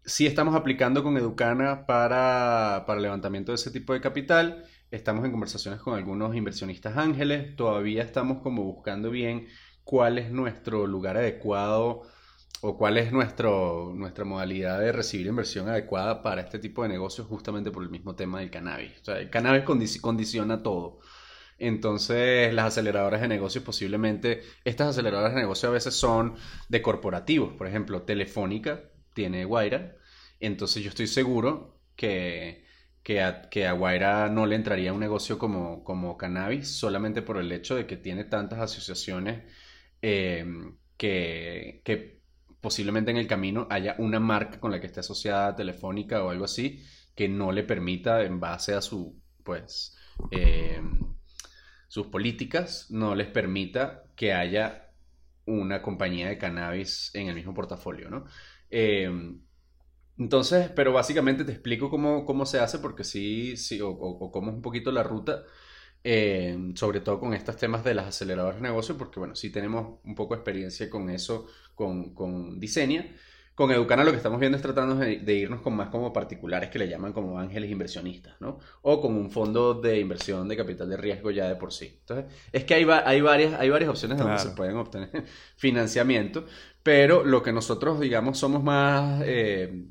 sí 0.05 0.26
estamos 0.26 0.55
aplicando 0.55 1.03
con 1.03 1.16
Educana 1.16 1.86
para, 1.86 2.84
para 2.86 3.00
levantamiento 3.00 3.53
de 3.53 3.57
ese 3.57 3.70
tipo 3.70 3.92
de 3.92 4.00
capital. 4.00 4.64
Estamos 4.90 5.24
en 5.24 5.30
conversaciones 5.30 5.80
con 5.80 5.94
algunos 5.94 6.34
inversionistas 6.34 6.96
ángeles. 6.96 7.57
Todavía 7.57 8.03
estamos 8.03 8.42
como 8.42 8.64
buscando 8.64 9.11
bien 9.11 9.46
cuál 9.84 10.18
es 10.18 10.30
nuestro 10.30 10.86
lugar 10.86 11.16
adecuado 11.16 12.03
o 12.61 12.76
cuál 12.76 12.98
es 12.98 13.12
nuestro, 13.12 13.92
nuestra 13.94 14.24
modalidad 14.24 14.78
de 14.80 14.92
recibir 14.92 15.26
inversión 15.26 15.68
adecuada 15.68 16.22
para 16.22 16.42
este 16.42 16.59
tipo 16.59 16.82
de 16.82 16.88
negocios 16.88 17.26
justamente 17.26 17.70
por 17.70 17.82
el 17.82 17.90
mismo 17.90 18.14
tema 18.14 18.40
del 18.40 18.50
cannabis. 18.50 18.92
O 19.00 19.05
sea, 19.05 19.18
el 19.18 19.30
cannabis 19.30 19.64
condiciona 20.00 20.62
todo. 20.62 21.00
Entonces, 21.59 22.53
las 22.55 22.66
aceleradoras 22.66 23.20
de 23.20 23.28
negocios 23.28 23.64
posiblemente, 23.64 24.42
estas 24.64 24.88
aceleradoras 24.88 25.34
de 25.34 25.40
negocios 25.40 25.70
a 25.70 25.72
veces 25.72 25.94
son 25.94 26.34
de 26.68 26.82
corporativos. 26.82 27.55
Por 27.55 27.66
ejemplo, 27.66 28.03
Telefónica 28.03 28.91
tiene 29.15 29.45
Guaira. 29.45 29.97
Entonces, 30.41 30.83
yo 30.83 30.91
estoy 30.91 31.07
seguro 31.07 31.81
que, 31.97 32.65
que, 33.03 33.23
a, 33.23 33.49
que 33.49 33.67
a 33.67 33.73
Guaira 33.73 34.29
no 34.29 34.47
le 34.47 34.57
entraría 34.57 34.93
un 34.93 35.01
negocio 35.01 35.39
como, 35.39 35.85
como 35.85 36.17
cannabis 36.17 36.69
solamente 36.69 37.23
por 37.23 37.39
el 37.39 37.51
hecho 37.53 37.77
de 37.77 37.87
que 37.87 37.97
tiene 37.97 38.25
tantas 38.25 38.61
asociaciones 38.61 39.45
eh, 40.03 40.45
que, 40.97 41.83
que 41.85 42.23
posiblemente 42.61 43.11
en 43.11 43.17
el 43.17 43.27
camino 43.27 43.67
haya 43.71 43.97
una 43.99 44.21
marca 44.21 44.61
con 44.61 44.71
la 44.71 44.81
que 44.81 44.87
esté 44.87 45.01
asociada 45.01 45.57
Telefónica 45.57 46.23
o 46.25 46.31
algo 46.31 46.45
así 46.45 46.83
que 47.15 47.29
no 47.29 47.53
le 47.53 47.65
permita 47.65 48.23
en 48.23 48.41
base 48.41 48.75
a 48.75 48.81
su 48.81 49.21
pues 49.45 49.97
eh, 50.31 50.81
sus 51.89 52.07
políticas 52.07 52.91
no 52.91 53.15
les 53.15 53.29
permita 53.29 54.05
que 54.17 54.33
haya 54.33 54.91
una 55.45 55.83
compañía 55.83 56.29
de 56.29 56.39
cannabis 56.39 57.11
en 57.15 57.29
el 57.29 57.35
mismo 57.35 57.53
portafolio, 57.53 58.09
¿no? 58.09 58.25
Eh, 58.73 59.09
entonces, 60.18 60.70
pero 60.75 60.93
básicamente 60.93 61.45
te 61.45 61.53
explico 61.53 61.91
cómo, 61.91 62.25
cómo 62.25 62.47
se 62.47 62.61
hace, 62.61 62.79
porque 62.79 63.05
sí, 63.05 63.57
sí 63.57 63.81
o, 63.81 63.91
o, 63.91 64.31
cómo 64.31 64.51
es 64.51 64.57
un 64.57 64.62
poquito 64.62 64.93
la 64.93 65.03
ruta, 65.03 65.45
eh, 66.05 66.73
sobre 66.75 67.01
todo 67.01 67.18
con 67.20 67.35
estos 67.35 67.57
temas 67.57 67.85
de 67.85 67.95
las 67.95 68.07
aceleradoras 68.07 68.57
de 68.57 68.62
negocio, 68.62 68.99
porque 68.99 69.20
bueno, 69.20 69.35
sí 69.35 69.51
tenemos 69.51 70.01
un 70.05 70.14
poco 70.14 70.35
de 70.35 70.41
experiencia 70.41 70.91
con 70.91 71.11
eso, 71.11 71.47
con, 71.75 72.14
con 72.14 72.61
Diseña. 72.61 73.07
Con 73.55 73.70
Educana 73.70 74.03
lo 74.03 74.12
que 74.12 74.16
estamos 74.16 74.41
viendo 74.41 74.57
es 74.57 74.62
tratando 74.62 74.97
de, 74.97 75.35
irnos 75.35 75.61
con 75.61 75.77
más 75.77 75.91
como 75.91 76.11
particulares 76.11 76.70
que 76.70 76.79
le 76.79 76.89
llaman 76.89 77.12
como 77.12 77.39
ángeles 77.39 77.70
inversionistas, 77.70 78.41
¿no? 78.41 78.59
O 78.81 78.99
con 79.03 79.14
un 79.14 79.31
fondo 79.31 79.75
de 79.75 80.01
inversión 80.01 80.49
de 80.49 80.57
capital 80.57 80.89
de 80.89 80.97
riesgo 80.97 81.31
ya 81.31 81.49
de 81.49 81.57
por 81.57 81.70
sí. 81.70 81.99
Entonces, 82.01 82.33
es 82.51 82.64
que 82.64 82.73
hay, 82.73 82.87
hay, 83.05 83.20
varias, 83.20 83.53
hay 83.61 83.68
varias 83.68 83.91
opciones 83.91 84.16
donde 84.16 84.39
se 84.39 84.53
pueden 84.53 84.77
obtener 84.77 85.27
financiamiento, 85.57 86.47
pero 86.83 87.24
lo 87.24 87.43
que 87.43 87.53
nosotros, 87.53 88.01
digamos, 88.01 88.39
somos 88.39 88.62
más 88.62 89.22
eh, 89.24 89.85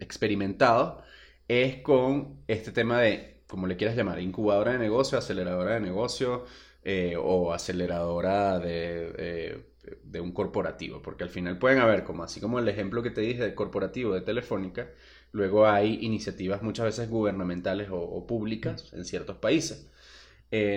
experimentados 0.00 1.04
es 1.46 1.82
con 1.82 2.42
este 2.46 2.72
tema 2.72 3.00
de, 3.00 3.42
como 3.46 3.66
le 3.66 3.76
quieras 3.76 3.96
llamar, 3.96 4.20
incubadora 4.20 4.72
de 4.72 4.78
negocio, 4.78 5.18
aceleradora 5.18 5.74
de 5.74 5.80
negocio 5.80 6.44
eh, 6.82 7.16
o 7.18 7.52
aceleradora 7.52 8.58
de... 8.58 9.14
Eh, 9.18 9.64
de 10.02 10.20
un 10.20 10.32
corporativo, 10.32 11.00
porque 11.00 11.24
al 11.24 11.30
final 11.30 11.58
pueden 11.58 11.78
haber, 11.78 12.04
como 12.04 12.22
así 12.22 12.40
como 12.40 12.58
el 12.58 12.68
ejemplo 12.68 13.02
que 13.02 13.08
te 13.10 13.22
dije 13.22 13.40
del 13.40 13.54
corporativo 13.54 14.12
de 14.12 14.20
Telefónica, 14.20 14.90
luego 15.32 15.66
hay 15.66 15.98
iniciativas 16.02 16.62
muchas 16.62 16.84
veces 16.84 17.08
gubernamentales 17.08 17.88
o, 17.90 18.26
públicas 18.26 18.92
en 18.92 19.06
ciertos 19.06 19.38
países. 19.38 19.88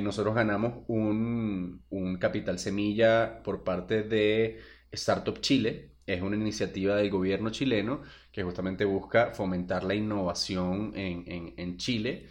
Nosotros 0.01 0.33
ganamos 0.33 0.85
un, 0.87 1.81
un, 1.89 2.17
capital 2.19 2.57
semilla 2.57 3.43
por 3.43 3.65
parte 3.65 4.03
de 4.03 4.61
Startup 4.91 5.39
Chile, 5.41 5.95
es 6.05 6.21
una 6.21 6.35
iniciativa 6.35 6.95
del 6.95 7.09
gobierno 7.09 7.49
chileno 7.51 8.01
que 8.31 8.43
justamente 8.43 8.85
busca 8.85 9.33
fomentar 9.33 9.83
la 9.83 9.95
innovación 9.95 10.93
en, 10.95 11.23
en, 11.31 11.53
en 11.57 11.77
Chile 11.77 12.27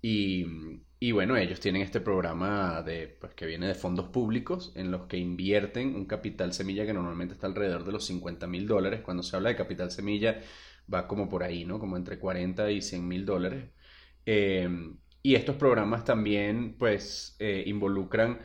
y, 0.00 0.44
y 0.98 1.12
bueno, 1.12 1.36
ellos 1.36 1.60
tienen 1.60 1.82
este 1.82 2.00
programa 2.00 2.82
de, 2.82 3.08
pues, 3.20 3.34
que 3.34 3.46
viene 3.46 3.66
de 3.68 3.74
fondos 3.74 4.08
públicos 4.08 4.72
en 4.76 4.90
los 4.90 5.06
que 5.06 5.16
invierten 5.18 5.94
un 5.96 6.06
capital 6.06 6.52
semilla 6.52 6.86
que 6.86 6.92
normalmente 6.94 7.34
está 7.34 7.46
alrededor 7.46 7.84
de 7.84 7.92
los 7.92 8.04
50 8.06 8.46
mil 8.46 8.66
dólares. 8.66 9.00
Cuando 9.02 9.22
se 9.22 9.36
habla 9.36 9.50
de 9.50 9.56
capital 9.56 9.90
semilla 9.90 10.40
va 10.92 11.06
como 11.08 11.28
por 11.28 11.42
ahí, 11.44 11.64
¿no? 11.64 11.78
Como 11.78 11.96
entre 11.96 12.18
40 12.18 12.70
y 12.70 12.82
100 12.82 13.06
mil 13.06 13.24
dólares. 13.26 13.70
Eh, 14.26 14.68
y 15.22 15.34
estos 15.36 15.56
programas 15.56 16.04
también 16.04 16.76
pues 16.78 17.36
eh, 17.38 17.62
involucran 17.66 18.40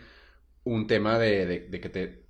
un 0.63 0.87
tema 0.87 1.17
de, 1.19 1.67
de 1.69 1.81
que 1.81 1.89
te 1.89 2.26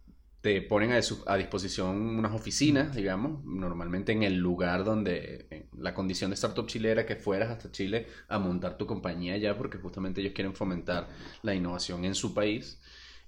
te 0.47 0.61
ponen 0.61 0.93
a, 0.93 1.35
disposición 1.35 1.97
unas 2.17 2.33
oficinas, 2.33 2.95
digamos, 2.95 3.43
normalmente 3.43 4.13
en 4.13 4.23
el 4.23 4.37
lugar 4.37 4.85
donde 4.85 5.67
la 5.77 5.93
condición 5.93 6.29
de 6.29 6.35
Startup 6.35 6.65
Chile 6.65 6.89
era 6.89 7.05
que 7.05 7.17
fueras 7.17 7.49
hasta 7.49 7.69
Chile 7.69 8.07
a 8.29 8.39
montar 8.39 8.77
tu 8.77 8.87
compañía 8.87 9.35
ya, 9.35 9.57
porque 9.57 9.77
justamente 9.77 10.21
ellos 10.21 10.31
quieren 10.33 10.55
fomentar 10.55 11.09
la 11.41 11.53
innovación 11.53 12.05
en 12.05 12.15
su 12.15 12.33
país. 12.33 12.79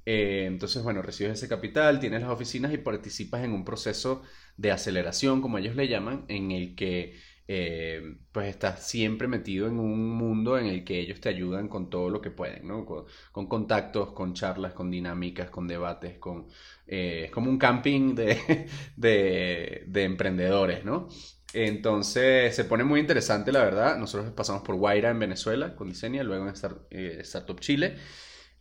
Eh, 0.06 0.46
entonces, 0.48 0.82
bueno, 0.82 1.02
recibes 1.02 1.34
ese 1.34 1.50
capital, 1.50 2.00
tienes 2.00 2.22
las 2.22 2.32
oficinas 2.32 2.72
y 2.72 2.78
participas 2.78 3.44
en 3.44 3.52
un 3.52 3.66
proceso 3.66 4.22
de 4.56 4.72
aceleración, 4.72 5.42
como 5.42 5.58
ellos 5.58 5.76
le 5.76 5.90
llaman, 5.90 6.24
en 6.30 6.52
el 6.52 6.74
que 6.74 7.20
eh, 7.52 8.18
pues 8.32 8.48
estás 8.48 8.88
siempre 8.88 9.28
metido 9.28 9.66
en 9.66 9.80
un 9.80 10.08
mundo 10.08 10.60
en 10.60 10.68
el 10.68 10.84
que 10.84 11.00
ellos 11.00 11.20
te 11.20 11.30
ayudan 11.30 11.68
con 11.68 11.90
todo 11.90 12.12
lo 12.12 12.22
que 12.22 12.30
pueden, 12.30 12.68
¿no? 12.68 12.86
Con, 12.86 13.48
contactos, 13.48 14.12
con 14.12 14.36
charlas, 14.36 14.74
con 14.74 14.92
dinámicas, 14.92 15.50
con 15.50 15.68
debates, 15.68 16.20
con... 16.20 16.46
Eh, 16.86 17.32
como 17.34 17.50
un 17.50 17.58
camping 17.58 18.14
de, 18.16 18.68
de, 18.96 20.04
emprendedores, 20.04 20.86
¿no? 20.86 21.08
Entonces 21.52 22.56
se 22.56 22.66
pone 22.66 22.84
muy 22.84 23.00
interesante, 23.00 23.52
la 23.52 23.64
verdad. 23.64 23.98
Nosotros 23.98 24.32
pasamos 24.34 24.62
por 24.62 24.76
Guaira 24.76 25.10
en 25.10 25.18
Venezuela 25.18 25.76
con 25.76 25.90
Diseña, 25.90 26.22
luego 26.22 26.48
en 26.48 26.54
eh, 26.92 27.18
Startup 27.22 27.60
Chile 27.60 27.98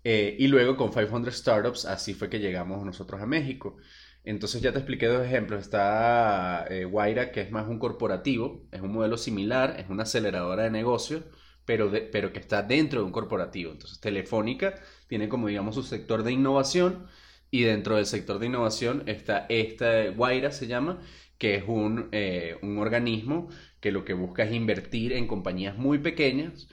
y 0.02 0.46
luego 0.46 0.78
con 0.78 0.90
500 0.90 1.36
Startups, 1.36 1.84
así 1.84 2.14
fue 2.14 2.30
que 2.30 2.38
llegamos 2.38 2.82
nosotros 2.86 3.20
a 3.20 3.26
México. 3.26 3.76
Entonces 4.24 4.60
ya 4.62 4.72
te 4.72 4.78
expliqué 4.78 5.06
dos 5.06 5.24
ejemplos. 5.24 5.60
Está 5.62 6.66
eh, 6.68 6.84
Guaira, 6.84 7.32
que 7.32 7.40
es 7.40 7.50
más 7.50 7.68
un 7.68 7.78
corporativo, 7.78 8.66
es 8.72 8.80
un 8.80 8.92
modelo 8.92 9.16
similar, 9.16 9.76
es 9.78 9.88
una 9.88 10.02
aceleradora 10.04 10.64
de 10.64 10.70
negocios, 10.70 11.24
pero, 11.64 11.90
pero 12.12 12.32
que 12.32 12.38
está 12.40 12.62
dentro 12.62 13.00
de 13.00 13.06
un 13.06 13.12
corporativo. 13.12 13.72
Entonces 13.72 14.00
Telefónica 14.00 14.74
tiene 15.06 15.28
como 15.28 15.48
digamos 15.48 15.74
su 15.74 15.82
sector 15.82 16.22
de 16.22 16.32
innovación 16.32 17.06
y 17.50 17.62
dentro 17.62 17.96
del 17.96 18.06
sector 18.06 18.38
de 18.38 18.46
innovación 18.46 19.02
está 19.06 19.46
esta, 19.48 20.08
Guaira 20.10 20.50
se 20.52 20.66
llama, 20.66 21.00
que 21.38 21.54
es 21.56 21.64
un, 21.66 22.08
eh, 22.12 22.58
un 22.62 22.78
organismo 22.78 23.48
que 23.80 23.92
lo 23.92 24.04
que 24.04 24.12
busca 24.14 24.44
es 24.44 24.52
invertir 24.52 25.12
en 25.12 25.26
compañías 25.26 25.76
muy 25.78 25.98
pequeñas 25.98 26.68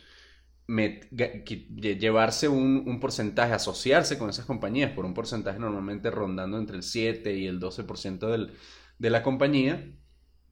llevarse 0.68 2.47
un, 2.47 2.99
porcentaje, 2.99 3.53
asociarse 3.53 4.18
con 4.18 4.30
esas 4.30 4.45
compañías 4.45 4.91
por 4.91 5.05
un 5.05 5.13
porcentaje 5.13 5.59
normalmente 5.59 6.11
rondando 6.11 6.57
entre 6.57 6.78
el 6.78 6.84
7 6.84 7.36
y 7.36 7.47
el 7.47 7.59
12% 7.59 8.30
del, 8.30 8.53
de 8.97 9.09
la 9.09 9.24
compañía. 9.24 9.91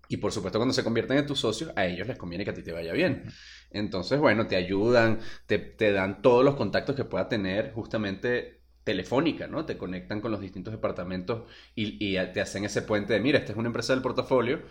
Y 0.10 0.18
por 0.18 0.32
supuesto, 0.32 0.60
cuando 0.60 0.74
se 0.74 0.84
convierten 0.84 1.18
en 1.18 1.26
tus 1.26 1.40
socios, 1.40 1.72
a 1.76 1.86
ellos 1.86 2.08
les 2.08 2.18
conviene 2.18 2.44
que 2.44 2.52
a 2.52 2.54
ti 2.54 2.62
te 2.62 2.72
vaya 2.72 2.94
bien. 2.94 3.24
Entonces, 3.72 4.20
bueno, 4.20 4.48
te 4.48 4.56
ayudan, 4.56 5.20
te, 5.48 5.58
te 5.58 5.92
dan 5.92 6.22
todos 6.22 6.46
los 6.46 6.56
contactos 6.56 6.96
que 6.96 7.06
pueda 7.06 7.28
tener 7.30 7.72
justamente 7.74 8.62
telefónica, 8.84 9.48
¿no? 9.48 9.66
Te 9.66 9.78
conectan 9.78 10.22
con 10.22 10.32
los 10.32 10.42
distintos 10.42 10.74
departamentos 10.74 11.50
y, 11.74 11.98
y 12.00 12.18
te 12.34 12.42
hacen 12.42 12.66
ese 12.66 12.82
puente 12.82 13.14
de, 13.14 13.20
mira, 13.22 13.40
esta 13.40 13.54
es 13.54 13.58
una 13.58 13.68
empresa 13.68 13.94
del 13.94 14.02
portafolio, 14.04 14.62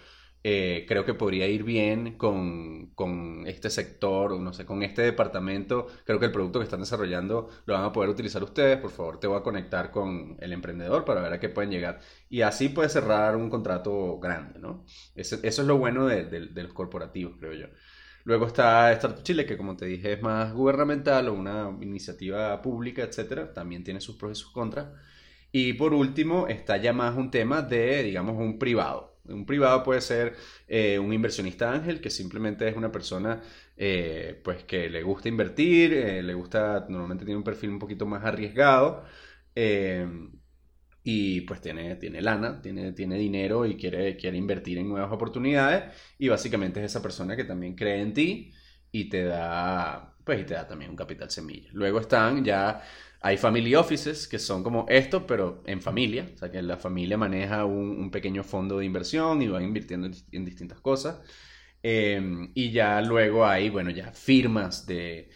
eh, 0.45 0.87
creo 0.89 1.05
que 1.05 1.15
podría 1.15 1.47
ir 1.47 1.63
bien 1.63 2.17
con, 2.17 2.87
con, 2.95 3.47
este 3.47 3.71
sector, 3.71 4.41
no 4.41 4.53
sé, 4.53 4.67
con 4.67 4.83
este 4.83 5.03
departamento. 5.03 5.87
Creo 6.05 6.19
que 6.19 6.27
el 6.27 6.33
producto 6.33 6.59
que 6.59 6.65
están 6.65 6.81
desarrollando 6.81 7.49
lo 7.65 7.75
van 7.75 7.85
a 7.85 7.93
poder 7.93 8.11
utilizar 8.11 8.43
ustedes. 8.43 8.79
Por 8.79 8.91
favor, 8.91 9.21
te 9.21 9.29
voy 9.29 9.39
a 9.39 9.43
conectar 9.43 9.91
con 9.93 10.37
el 10.41 10.53
emprendedor 10.53 11.05
para 11.05 11.21
ver 11.21 11.33
a 11.35 11.41
qué 11.41 11.49
pueden 11.49 11.71
llegar. 11.71 12.01
Y 12.29 12.43
así 12.43 12.69
puedes 12.69 12.93
cerrar 12.93 13.37
un 13.37 13.51
contrato 13.51 14.19
grande, 14.19 14.59
¿no? 14.59 14.85
eso 15.15 15.37
es 15.43 15.59
lo 15.59 15.79
bueno 15.79 16.07
de, 16.07 16.25
de, 16.25 16.63
los 16.63 16.73
corporativos, 16.73 17.37
creo 17.39 17.53
yo. 17.55 17.67
Luego 18.25 18.47
está 18.47 18.93
Startup 18.93 19.23
Chile, 19.23 19.47
que 19.47 19.57
como 19.57 19.77
te 19.77 19.87
dije 19.87 20.13
es 20.15 20.23
más 20.23 20.53
gubernamental 20.53 21.29
o 21.29 21.35
una 21.35 21.77
iniciativa 21.81 22.61
pública, 22.63 23.03
etcétera. 23.03 23.53
También 23.53 23.85
tiene 23.85 24.01
sus 24.01 24.17
pros 24.17 24.39
y 24.39 24.41
sus 24.41 24.53
contras. 24.53 24.89
Y 25.53 25.75
por 25.75 25.93
último 25.95 26.49
está 26.49 26.77
ya 26.79 26.93
más 26.93 27.17
un 27.17 27.31
tema 27.31 27.63
de, 27.63 28.03
digamos, 28.03 28.37
un 28.37 28.59
privado 28.59 29.12
Un 29.25 29.47
privado 29.47 29.85
puede 29.85 30.01
ser 30.01 30.35
eh, 30.67 30.99
un 30.99 31.13
inversionista 31.13 31.73
ángel, 31.73 32.01
que 32.01 32.11
simplemente 32.11 32.69
es 32.69 32.77
una 32.77 32.91
persona 32.91 33.41
eh, 33.77 34.41
pues 34.43 34.65
que 34.65 34.91
le 34.91 35.03
gusta 35.03 35.29
invertir, 35.29 35.93
eh, 35.95 36.23
le 36.23 36.35
gusta, 36.35 36.87
normalmente 36.89 37.25
tiene 37.25 37.39
un 37.39 37.45
perfil 37.45 37.71
un 37.71 37.79
poquito 37.79 38.05
más 38.07 38.25
arriesgado. 38.25 39.05
y 41.05 41.41
pues 41.43 41.61
tiene, 41.61 41.97
tiene 41.97 42.21
lana, 42.23 42.61
tiene, 42.63 42.93
tiene 42.93 43.17
dinero 43.19 43.67
y 43.67 43.77
quiere, 43.77 44.17
quiere 44.17 44.37
invertir 44.37 44.79
en 44.79 44.89
nuevas 44.89 45.11
oportunidades. 45.13 45.85
Y 46.19 46.29
básicamente 46.29 46.81
es 46.81 46.87
esa 46.87 47.03
persona 47.03 47.37
que 47.37 47.45
también 47.45 47.75
cree 47.75 48.01
en 48.01 48.13
ti 48.15 48.53
y 48.91 49.09
te 49.09 49.25
da, 49.25 50.17
pues, 50.25 50.41
y 50.43 50.45
te 50.45 50.55
da 50.55 50.67
también 50.67 50.91
un 50.91 50.97
capital 50.97 51.31
semilla. 51.31 51.71
Luego 51.73 51.99
están 52.01 52.45
ya 52.45 52.83
hay 53.23 53.37
family 53.37 53.75
offices 53.77 54.27
que 54.27 54.39
son 54.39 54.65
como 54.65 54.85
esto, 54.89 55.27
pero 55.27 55.63
en 55.67 55.81
familia. 55.81 56.29
O 56.35 56.39
sea, 56.39 56.51
que 56.51 56.61
la 56.61 56.77
familia 56.77 57.17
maneja 57.17 57.65
un, 57.65 58.11
pequeño 58.11 58.43
fondo 58.43 58.79
de 58.79 58.85
inversión 58.85 59.41
y 59.43 59.47
va 59.49 59.63
invirtiendo 59.63 60.11
en, 60.33 60.45
distintas 60.45 60.81
cosas. 60.81 61.21
Em, 61.83 62.51
y 62.55 62.73
ya 62.73 63.01
luego 63.01 63.47
hay, 63.47 63.71
bueno, 63.71 63.91
ya 63.91 64.13
firmas 64.13 64.87
de, 64.87 65.31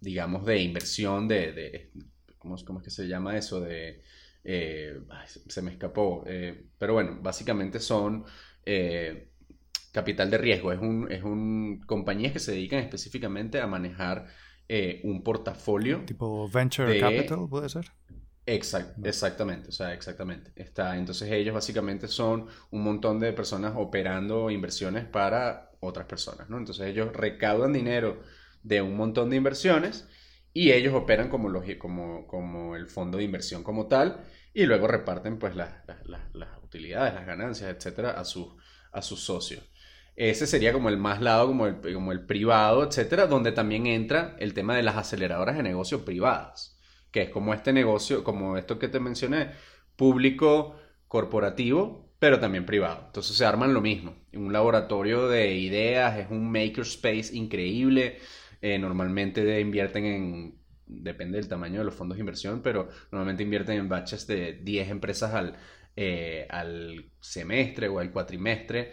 digamos, 0.00 0.44
de 0.44 0.58
inversión, 0.62 1.26
de, 1.26 1.90
¿cómo, 2.38 2.56
es 2.56 2.64
que 2.84 2.90
se 2.90 3.08
llama 3.08 3.36
eso? 3.38 3.60
De, 3.60 4.02
eh, 4.44 5.00
se 5.48 5.62
me 5.62 5.70
escapó. 5.70 6.24
Eh, 6.26 6.66
pero 6.78 6.94
bueno, 6.94 7.18
básicamente 7.22 7.80
son 7.80 8.24
eh, 8.66 9.30
capital 9.92 10.30
de 10.30 10.38
riesgo. 10.38 10.72
Es 10.72 10.80
un, 10.80 11.10
es 11.10 11.22
un 11.22 11.80
compañías 11.86 12.32
que 12.32 12.40
se 12.40 12.52
dedican 12.52 12.80
específicamente 12.80 13.60
a 13.60 13.66
manejar 13.66 14.26
eh, 14.72 15.00
un 15.02 15.24
portafolio. 15.24 16.04
Tipo 16.06 16.48
venture 16.48 16.96
capital, 17.00 17.48
puede 17.50 17.68
ser. 17.68 17.90
exactamente, 18.46 19.68
o 19.70 19.72
sea, 19.72 19.92
exactamente. 19.92 20.52
Está, 20.54 20.96
entonces 20.96 21.28
ellos 21.32 21.52
básicamente 21.54 22.06
son 22.06 22.46
un 22.70 22.84
montón 22.84 23.18
de 23.18 23.32
personas 23.32 23.72
operando 23.76 24.48
inversiones 24.48 25.06
para 25.06 25.72
otras 25.80 26.06
personas, 26.06 26.48
¿no? 26.48 26.56
Entonces 26.56 26.86
ellos 26.86 27.12
recaudan 27.12 27.72
dinero 27.72 28.22
de 28.62 28.80
un 28.80 28.96
montón 28.96 29.30
de 29.30 29.36
inversiones 29.36 30.08
y 30.52 30.70
ellos 30.70 30.94
operan 30.94 31.28
como, 31.30 31.50
como, 31.78 32.28
como 32.28 32.76
el 32.76 32.86
fondo 32.86 33.18
de 33.18 33.24
inversión 33.24 33.64
como 33.64 33.88
tal 33.88 34.24
y 34.54 34.66
luego 34.66 34.86
reparten 34.86 35.40
pues 35.40 35.56
las, 35.56 35.74
las 36.06 36.62
utilidades, 36.62 37.14
las 37.14 37.26
ganancias, 37.26 37.74
etcétera, 37.74 38.12
a 38.12 38.24
sus, 38.24 38.54
a 38.92 39.02
sus 39.02 39.20
socios. 39.20 39.68
Ese 40.20 40.46
sería 40.46 40.74
como 40.74 40.90
el 40.90 40.98
más 40.98 41.22
lado, 41.22 41.46
como 41.46 41.66
el, 41.66 41.76
como 41.94 42.12
el 42.12 42.26
privado, 42.26 42.84
etcétera, 42.84 43.26
donde 43.26 43.52
también 43.52 43.86
entra 43.86 44.36
el 44.38 44.52
tema 44.52 44.76
de 44.76 44.82
las 44.82 44.98
aceleradoras 44.98 45.56
de 45.56 45.62
negocios 45.62 46.02
privadas, 46.02 46.78
que 47.10 47.22
es 47.22 47.30
como 47.30 47.54
este 47.54 47.72
negocio, 47.72 48.22
como 48.22 48.58
esto 48.58 48.78
que 48.78 48.88
te 48.88 49.00
mencioné, 49.00 49.52
público, 49.96 50.76
corporativo, 51.08 52.12
pero 52.18 52.38
también 52.38 52.66
privado. 52.66 53.04
Entonces 53.06 53.34
se 53.34 53.46
arman 53.46 53.72
lo 53.72 53.80
mismo. 53.80 54.14
Un 54.34 54.52
laboratorio 54.52 55.26
de 55.26 55.54
ideas, 55.54 56.18
es 56.18 56.30
un 56.30 56.52
makerspace 56.52 57.30
increíble. 57.32 58.18
Eh, 58.60 58.78
normalmente 58.78 59.58
invierten 59.58 60.04
en, 60.04 60.58
depende 60.84 61.38
del 61.38 61.48
tamaño 61.48 61.78
de 61.78 61.86
los 61.86 61.94
fondos 61.94 62.18
de 62.18 62.20
inversión, 62.20 62.60
pero 62.60 62.90
normalmente 63.10 63.42
invierten 63.42 63.78
en 63.78 63.88
batches 63.88 64.26
de 64.26 64.52
10 64.52 64.90
empresas 64.90 65.32
al, 65.32 65.56
eh, 65.96 66.46
al 66.50 67.06
semestre 67.20 67.88
o 67.88 68.00
al 68.00 68.12
cuatrimestre 68.12 68.90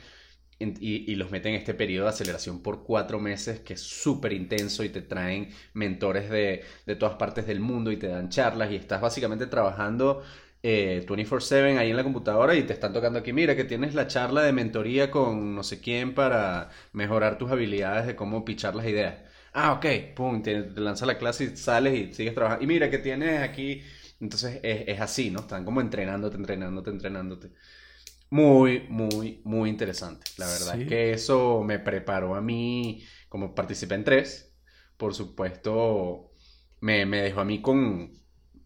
y, 0.59 1.15
los 1.15 1.31
meten 1.31 1.53
en 1.53 1.59
este 1.59 1.73
periodo 1.73 2.05
de 2.05 2.11
aceleración 2.11 2.61
por 2.61 2.83
cuatro 2.83 3.19
meses 3.19 3.59
que 3.59 3.73
es 3.73 3.81
súper 3.81 4.33
intenso 4.33 4.83
y 4.83 4.89
te 4.89 5.01
traen 5.01 5.49
mentores 5.73 6.29
de, 6.29 6.63
todas 6.99 7.15
partes 7.15 7.45
del 7.47 7.59
mundo 7.59 7.91
y 7.91 7.97
te 7.97 8.07
dan 8.07 8.29
charlas 8.29 8.71
y 8.71 8.75
estás 8.75 9.01
básicamente 9.01 9.45
trabajando 9.47 10.23
24/7 10.63 11.75
eh, 11.75 11.77
ahí 11.77 11.91
en 11.91 11.97
la 11.97 12.03
computadora 12.03 12.55
y 12.55 12.63
te 12.63 12.73
están 12.73 12.93
tocando 12.93 13.19
aquí, 13.19 13.33
mira 13.33 13.55
que 13.55 13.63
tienes 13.65 13.93
la 13.93 14.07
charla 14.07 14.41
de 14.41 14.53
mentoría 14.53 15.11
con 15.11 15.55
no 15.55 15.63
sé 15.63 15.79
quién 15.79 16.15
para 16.15 16.69
mejorar 16.93 17.37
tus 17.37 17.51
habilidades 17.51 18.07
de 18.07 18.15
cómo 18.15 18.43
pichar 18.45 18.75
las 18.75 18.87
ideas. 18.87 19.15
Ah, 19.53 19.73
ok, 19.73 19.85
pum, 20.15 20.41
te, 20.43 20.69
lanza 20.75 21.05
la 21.05 21.17
clase 21.17 21.45
y 21.45 21.57
sales 21.57 21.93
y 21.95 22.13
sigues 22.13 22.33
trabajando. 22.35 22.63
Y 22.63 22.67
mira 22.67 22.89
que 22.89 22.97
tienes 22.99 23.41
aquí, 23.41 23.81
entonces 24.19 24.59
es, 24.63 24.87
es 24.87 24.99
así, 25.01 25.31
¿no? 25.31 25.39
Están 25.41 25.65
como 25.65 25.81
entrenándote, 25.81 26.37
entrenándote, 26.37 26.89
entrenándote. 26.91 27.51
Muy, 28.29 28.87
muy, 28.89 29.41
muy 29.45 29.69
interesante. 29.69 30.29
La 30.37 30.47
verdad 30.47 30.81
es 30.81 30.87
que 30.87 31.11
eso 31.11 31.63
me 31.63 31.79
preparó 31.79 32.35
a 32.35 32.41
mí, 32.41 33.03
como 33.29 33.55
participé 33.55 33.95
en 33.95 34.03
tres, 34.03 34.53
por 34.97 35.13
supuesto, 35.13 36.31
me, 36.81 37.05
dejó 37.05 37.41
a 37.41 37.45
mí 37.45 37.61
con, 37.61 38.11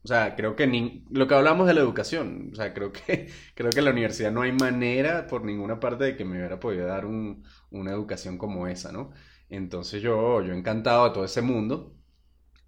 o 0.04 0.08
sea, 0.08 0.36
creo 0.36 0.56
que 0.56 0.66
ni, 0.66 1.06
lo 1.12 1.28
que 1.28 1.36
hablamos 1.36 1.68
de 1.68 1.76
la 1.76 1.82
educación, 1.82 2.50
o 2.54 2.56
sea, 2.56 2.74
creo 2.74 2.92
que, 2.92 3.30
creo 3.56 3.70
que 3.70 3.80
en 3.80 3.86
la 3.86 3.92
universidad 3.92 4.32
no 4.32 4.42
hay 4.42 4.52
manera 4.52 5.28
por 5.28 5.46
ninguna 5.46 5.80
parte 5.80 6.06
de 6.06 6.16
que 6.16 6.26
me 6.26 6.38
hubiera 6.38 6.60
podido 6.60 6.88
dar 6.88 7.06
una 7.06 7.92
educación 7.92 8.38
como 8.38 8.68
esa, 8.68 8.92
¿no? 8.92 9.12
Entonces 9.50 10.02
yo, 10.02 10.42
yo 10.42 10.54
encantado 10.54 11.06
de 11.06 11.12
todo 11.14 11.26
ese 11.26 11.42
mundo, 11.42 11.96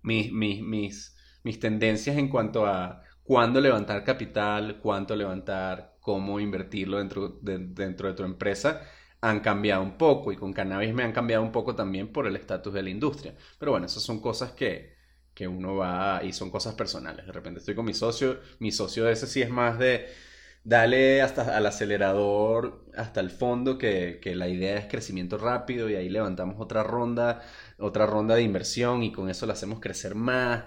mis, 0.04 0.32
mis, 0.32 0.62
mis, 0.62 1.16
mis 1.44 1.60
tendencias 1.60 2.18
en 2.18 2.30
cuanto 2.30 2.66
a 2.68 3.02
cuándo 3.24 3.62
levantar 3.62 4.04
capital, 4.04 4.80
cuánto 4.82 5.16
levantar, 5.16 5.93
cómo 6.04 6.40
invertirlo 6.40 7.00
dentro 7.00 7.30
de, 7.42 7.58
dentro 7.60 8.08
de 8.10 8.14
tu 8.14 8.24
empresa 8.24 8.82
han 9.22 9.40
cambiado 9.40 9.82
un 9.84 9.98
poco 9.98 10.32
y 10.34 10.38
con 10.38 10.54
cannabis 10.54 10.94
me 10.94 11.04
han 11.04 11.14
cambiado 11.14 11.44
un 11.44 11.52
poco 11.52 11.76
también 11.76 12.12
por 12.12 12.28
el 12.28 12.36
estatus 12.36 12.74
de 12.74 12.84
la 12.84 12.90
industria. 12.90 13.36
Pero 13.58 13.72
bueno, 13.72 13.86
esas 13.88 14.04
son 14.04 14.20
cosas 14.20 14.52
que, 14.52 14.96
que 15.34 15.48
uno 15.48 15.76
va 15.78 16.22
y 16.24 16.34
son 16.34 16.52
cosas 16.52 16.76
personales. 16.76 17.26
De 17.26 17.32
repente 17.32 17.60
estoy 17.62 17.76
con 17.76 17.86
mi 17.86 17.94
socio, 17.94 18.40
mi 18.60 18.72
socio 18.72 19.08
ese 19.10 19.28
sí 19.28 19.42
es 19.42 19.50
más 19.50 19.80
de 19.80 20.08
dale 20.64 21.22
hasta 21.22 21.56
al 21.58 21.66
acelerador, 21.66 22.86
hasta 22.96 23.20
el 23.22 23.30
fondo, 23.32 23.78
que, 23.78 24.20
que, 24.22 24.36
la 24.36 24.48
idea 24.50 24.78
es 24.78 24.86
crecimiento 24.88 25.38
rápido 25.38 25.90
y 25.90 25.96
ahí 25.96 26.10
levantamos 26.10 26.56
otra 26.60 26.84
ronda, 26.84 27.42
otra 27.78 28.06
ronda 28.06 28.36
de 28.36 28.44
inversión 28.44 29.04
y 29.04 29.12
con 29.12 29.30
eso 29.30 29.46
la 29.46 29.54
hacemos 29.54 29.80
crecer 29.80 30.16
más. 30.16 30.64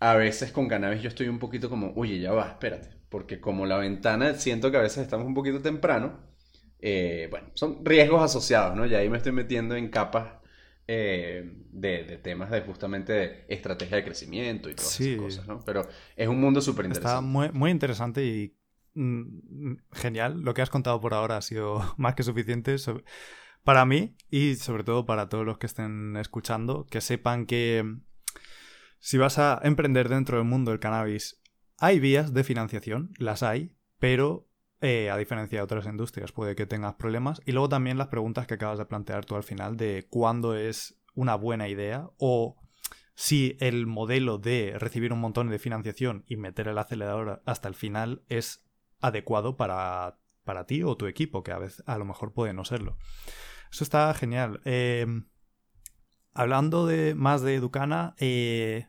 A 0.00 0.14
veces 0.16 0.52
con 0.52 0.68
cannabis 0.68 1.02
yo 1.02 1.08
estoy 1.08 1.28
un 1.28 1.38
poquito 1.38 1.70
como, 1.70 1.92
oye, 1.96 2.20
ya 2.20 2.32
va, 2.32 2.48
espérate 2.50 2.99
porque 3.10 3.40
como 3.40 3.66
la 3.66 3.76
ventana 3.76 4.34
siento 4.34 4.70
que 4.70 4.78
a 4.78 4.82
veces 4.82 5.02
estamos 5.02 5.26
un 5.26 5.34
poquito 5.34 5.60
temprano, 5.60 6.18
eh, 6.78 7.28
bueno, 7.30 7.48
son 7.54 7.84
riesgos 7.84 8.22
asociados, 8.22 8.74
¿no? 8.74 8.86
Y 8.86 8.94
ahí 8.94 9.10
me 9.10 9.18
estoy 9.18 9.32
metiendo 9.32 9.76
en 9.76 9.90
capas 9.90 10.40
eh, 10.86 11.52
de, 11.72 12.18
temas 12.22 12.50
de 12.50 12.62
justamente 12.62 13.12
de 13.12 13.44
estrategia 13.48 13.96
de 13.96 14.04
crecimiento 14.04 14.70
y 14.70 14.74
todas 14.74 14.98
esas 14.98 15.20
cosas, 15.20 15.46
¿no? 15.46 15.60
Pero 15.66 15.86
es 16.16 16.28
un 16.28 16.40
mundo 16.40 16.60
súper 16.62 16.86
interesante. 16.86 17.08
Está 17.08 17.20
muy, 17.20 17.50
muy 17.50 17.70
interesante 17.70 18.24
y 18.24 18.56
mm, 18.94 19.74
genial. 19.92 20.40
Lo 20.40 20.54
que 20.54 20.62
has 20.62 20.70
contado 20.70 21.00
por 21.00 21.12
ahora 21.12 21.36
ha 21.36 21.42
sido 21.42 21.82
más 21.98 22.14
que 22.14 22.22
suficiente 22.22 22.76
para 23.64 23.84
mí 23.84 24.16
y 24.30 24.54
sobre 24.54 24.84
todo 24.84 25.04
para 25.04 25.28
todos 25.28 25.44
los 25.44 25.58
que 25.58 25.66
estén 25.66 26.16
escuchando, 26.16 26.86
que 26.88 27.00
sepan 27.00 27.46
que 27.46 27.84
si 29.00 29.18
vas 29.18 29.38
a 29.38 29.60
emprender 29.64 30.08
dentro 30.08 30.38
del 30.38 30.46
mundo 30.46 30.70
del 30.70 30.80
cannabis 30.80 31.39
hay 31.80 31.98
vías 31.98 32.32
de 32.34 32.44
financiación, 32.44 33.10
las 33.18 33.42
hay, 33.42 33.74
pero 33.98 34.46
eh, 34.82 35.10
a 35.10 35.16
diferencia 35.16 35.58
de 35.58 35.62
otras 35.64 35.86
industrias 35.86 36.30
puede 36.30 36.54
que 36.54 36.66
tengas 36.66 36.94
problemas. 36.94 37.40
Y 37.46 37.52
luego 37.52 37.70
también 37.70 37.98
las 37.98 38.08
preguntas 38.08 38.46
que 38.46 38.54
acabas 38.54 38.78
de 38.78 38.84
plantear 38.84 39.24
tú 39.24 39.34
al 39.34 39.42
final 39.42 39.76
de 39.78 40.06
cuándo 40.08 40.54
es 40.54 41.00
una 41.14 41.34
buena 41.34 41.68
idea 41.68 42.10
o 42.18 42.56
si 43.14 43.56
el 43.60 43.86
modelo 43.86 44.38
de 44.38 44.74
recibir 44.78 45.12
un 45.12 45.20
montón 45.20 45.48
de 45.48 45.58
financiación 45.58 46.24
y 46.26 46.36
meter 46.36 46.68
el 46.68 46.78
acelerador 46.78 47.42
hasta 47.46 47.68
el 47.68 47.74
final 47.74 48.22
es 48.28 48.64
adecuado 49.00 49.56
para, 49.56 50.18
para 50.44 50.66
ti 50.66 50.82
o 50.82 50.96
tu 50.96 51.06
equipo, 51.06 51.42
que 51.42 51.52
a 51.52 51.58
veces 51.58 51.82
a 51.86 51.96
lo 51.96 52.04
mejor 52.04 52.34
puede 52.34 52.52
no 52.52 52.66
serlo. 52.66 52.98
Eso 53.72 53.84
está 53.84 54.12
genial. 54.12 54.60
Eh, 54.66 55.06
hablando 56.34 56.86
de 56.86 57.14
más 57.14 57.40
de 57.40 57.54
Educana, 57.54 58.14
eh, 58.18 58.88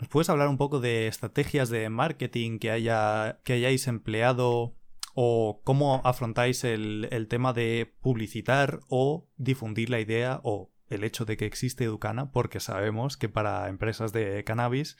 ¿Nos 0.00 0.08
puedes 0.08 0.30
hablar 0.30 0.48
un 0.48 0.56
poco 0.56 0.80
de 0.80 1.08
estrategias 1.08 1.68
de 1.68 1.90
marketing 1.90 2.58
que, 2.58 2.70
haya, 2.70 3.38
que 3.44 3.52
hayáis 3.52 3.86
empleado 3.86 4.74
o 5.14 5.60
cómo 5.62 6.00
afrontáis 6.04 6.64
el, 6.64 7.26
tema 7.28 7.52
de 7.52 7.94
publicitar 8.00 8.80
o 8.88 9.28
difundir 9.36 9.90
la 9.90 10.00
idea 10.00 10.40
o 10.42 10.72
el 10.88 11.04
hecho 11.04 11.26
de 11.26 11.36
que 11.36 11.44
existe 11.44 11.84
Educana? 11.84 12.32
Porque 12.32 12.60
sabemos 12.60 13.18
que 13.18 13.28
para 13.28 13.68
empresas 13.68 14.14
de 14.14 14.42
cannabis 14.42 14.96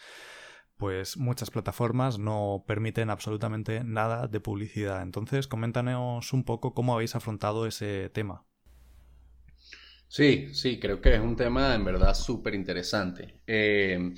pues 0.76 1.16
muchas 1.16 1.50
plataformas 1.50 2.18
no 2.18 2.64
permiten 2.66 3.08
absolutamente 3.08 3.84
nada 3.84 4.28
de 4.28 4.40
publicidad. 4.40 5.02
Entonces, 5.02 5.46
coméntanos 5.46 6.32
un 6.32 6.44
poco 6.44 6.72
cómo 6.74 6.94
habéis 6.94 7.14
afrontado 7.14 7.66
ese 7.66 8.10
tema. 8.10 8.46
Sí, 10.08 10.54
sí, 10.54 10.80
creo 10.80 11.00
que 11.00 11.14
es 11.14 11.20
un 11.20 11.36
tema 11.36 11.74
en 11.74 11.84
verdad 11.84 12.14
súper 12.14 12.54
interesante. 12.54 13.42
Eh, 13.46 14.14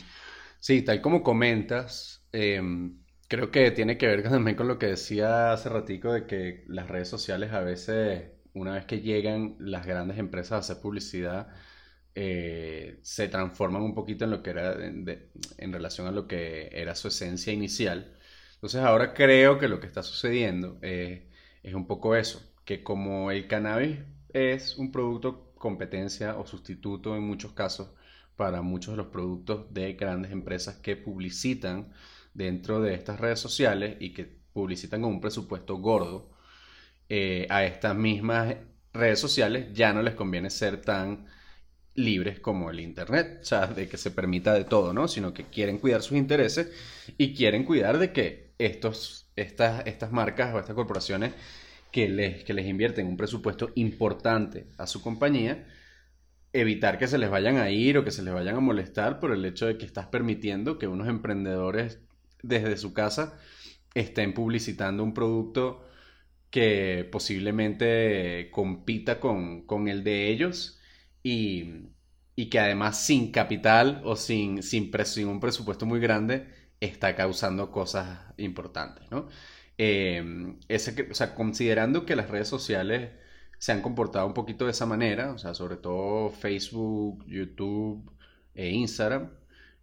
Sí, 0.65 0.83
tal 0.83 1.01
como 1.03 1.23
comentas, 1.25 2.25
em, 2.33 3.03
creo 3.29 3.51
que 3.51 3.71
tiene 3.73 3.99
que 3.99 4.07
ver 4.07 4.23
también 4.31 4.57
con 4.57 4.69
lo 4.69 4.79
que 4.79 4.87
decía 4.87 5.53
hace 5.53 5.69
ratico 5.69 6.13
de 6.13 6.27
que 6.27 6.65
las 6.69 6.89
redes 6.89 7.09
sociales 7.09 7.53
a 7.53 7.61
veces, 7.61 8.31
una 8.55 8.75
vez 8.75 8.87
que 8.87 9.01
llegan 9.01 9.57
las 9.59 9.87
grandes 9.87 10.19
empresas 10.19 10.53
a 10.53 10.59
hacer 10.59 10.81
publicidad, 10.81 11.49
eh, 12.15 13.01
se 13.03 13.27
transforman 13.29 13.83
un 13.83 13.95
poquito 13.95 14.25
en 14.25 14.31
lo 14.33 14.43
que 14.43 14.51
era 14.51 14.75
en 14.85 15.73
relación 15.73 16.07
a 16.07 16.13
lo 16.13 16.29
que 16.29 16.69
era 16.73 16.95
su 16.95 17.09
esencia 17.09 17.53
inicial. 17.53 18.17
Entonces 18.55 18.83
ahora 18.83 19.15
creo 19.15 19.59
que 19.59 19.69
lo 19.69 19.81
que 19.81 19.87
está 19.89 20.03
sucediendo 20.03 20.79
es 20.83 21.23
es 21.63 21.75
un 21.75 21.87
poco 21.87 22.17
eso, 22.17 22.43
que 22.65 22.83
como 22.83 23.31
el 23.31 23.47
cannabis 23.49 23.99
es 24.33 24.77
un 24.79 24.91
producto 24.93 25.53
competencia 25.57 26.37
o 26.39 26.47
sustituto 26.47 27.17
en 27.17 27.23
muchos 27.23 27.53
casos 27.53 27.91
para 28.37 28.63
muchos 28.63 28.93
de 28.95 28.99
los 28.99 29.07
productos 29.09 29.73
de 29.73 29.95
grandes 29.95 30.33
empresas 30.33 30.77
que 30.77 30.97
publicitan 30.97 31.93
dentro 32.35 32.81
de 32.81 32.95
estas 32.95 33.21
redes 33.21 33.41
sociales 33.41 33.97
y 34.01 34.13
que 34.13 34.25
publicitan 34.53 35.03
con 35.03 35.13
un 35.13 35.21
presupuesto 35.21 35.77
gordo, 35.77 36.31
eh, 37.09 37.47
a 37.51 37.65
estas 37.65 37.95
mismas 37.97 38.57
redes 38.93 39.21
sociales 39.21 39.69
ya 39.73 39.93
no 39.93 40.03
les 40.03 40.15
conviene 40.15 40.51
ser 40.51 40.81
tan 40.81 41.27
libres 41.95 42.41
como 42.41 42.71
el 42.71 42.81
Internet, 42.81 43.41
o 43.43 43.45
sea, 43.45 43.67
de 43.67 43.89
que 43.89 43.99
se 43.99 44.11
permita 44.11 44.55
de 44.55 44.65
todo, 44.65 44.93
¿no? 44.93 45.09
Sino 45.09 45.35
que 45.35 45.45
quieren 45.45 45.79
cuidar 45.79 46.03
sus 46.03 46.17
intereses 46.17 46.71
y 47.19 47.35
quieren 47.35 47.65
cuidar 47.65 47.99
de 47.99 48.13
que 48.13 48.55
estos, 48.59 49.31
estas, 49.37 49.87
estas 49.87 50.13
marcas 50.13 50.55
o 50.55 50.59
estas 50.59 50.75
corporaciones 50.75 51.35
que 51.91 52.09
les, 52.09 52.45
que 52.45 52.55
les 52.55 52.67
invierten 52.67 53.07
un 53.07 53.17
presupuesto 53.17 53.71
importante 53.75 54.67
a 54.79 54.87
su 54.87 55.03
compañía, 55.03 55.67
evitar 56.53 56.99
que 56.99 57.09
se 57.09 57.19
les 57.19 57.31
vayan 57.31 57.57
a 57.57 57.71
ir 57.71 57.99
o 57.99 58.05
que 58.05 58.11
se 58.11 58.23
les 58.23 58.35
vayan 58.35 58.57
a 58.57 58.61
molestar 58.61 59.21
por 59.21 59.33
el 59.33 59.45
hecho 59.45 59.67
de 59.67 59.79
que 59.79 59.87
estás 59.87 60.07
permitiendo 60.07 60.79
que 60.79 60.89
unos 60.89 61.09
emprendedores 61.09 62.01
desde 62.43 62.77
su 62.77 62.93
casa 62.93 63.39
estén 63.95 64.35
publicitando 64.35 65.03
un 65.05 65.15
producto 65.15 65.85
que 66.51 67.09
posiblemente 67.11 68.51
compita 68.51 69.21
con, 69.21 69.63
con 69.67 69.89
el 69.89 70.05
de 70.05 70.29
ellos 70.31 70.79
y, 71.23 71.89
y, 72.37 72.51
que 72.51 72.61
además 72.61 73.05
sin 73.05 73.33
capital 73.33 74.03
o 74.05 74.17
sin, 74.17 74.63
sin, 74.63 74.91
sin, 75.07 75.29
un 75.29 75.41
presupuesto 75.41 75.87
muy 75.87 76.01
grande 76.01 76.49
está 76.81 77.15
causando 77.17 77.71
cosas 77.71 78.19
importantes, 78.37 79.11
¿no? 79.11 79.29
Eh, 79.79 80.23
ese, 80.69 81.09
o 81.11 81.15
sea, 81.15 81.35
considerando 81.35 82.05
que 82.05 82.17
las 82.17 82.29
redes 82.31 82.49
sociales 82.49 83.11
se 83.63 83.71
han 83.71 83.81
comportado 83.81 84.27
un 84.27 84.35
poquito 84.35 84.65
de 84.65 84.73
esa 84.73 84.87
manera, 84.87 85.31
o 85.31 85.39
sea, 85.39 85.55
sobre 85.55 85.77
todo 85.77 86.31
Facebook, 86.31 87.25
YouTube 87.29 88.11
e 88.57 88.71
Instagram, 88.71 89.31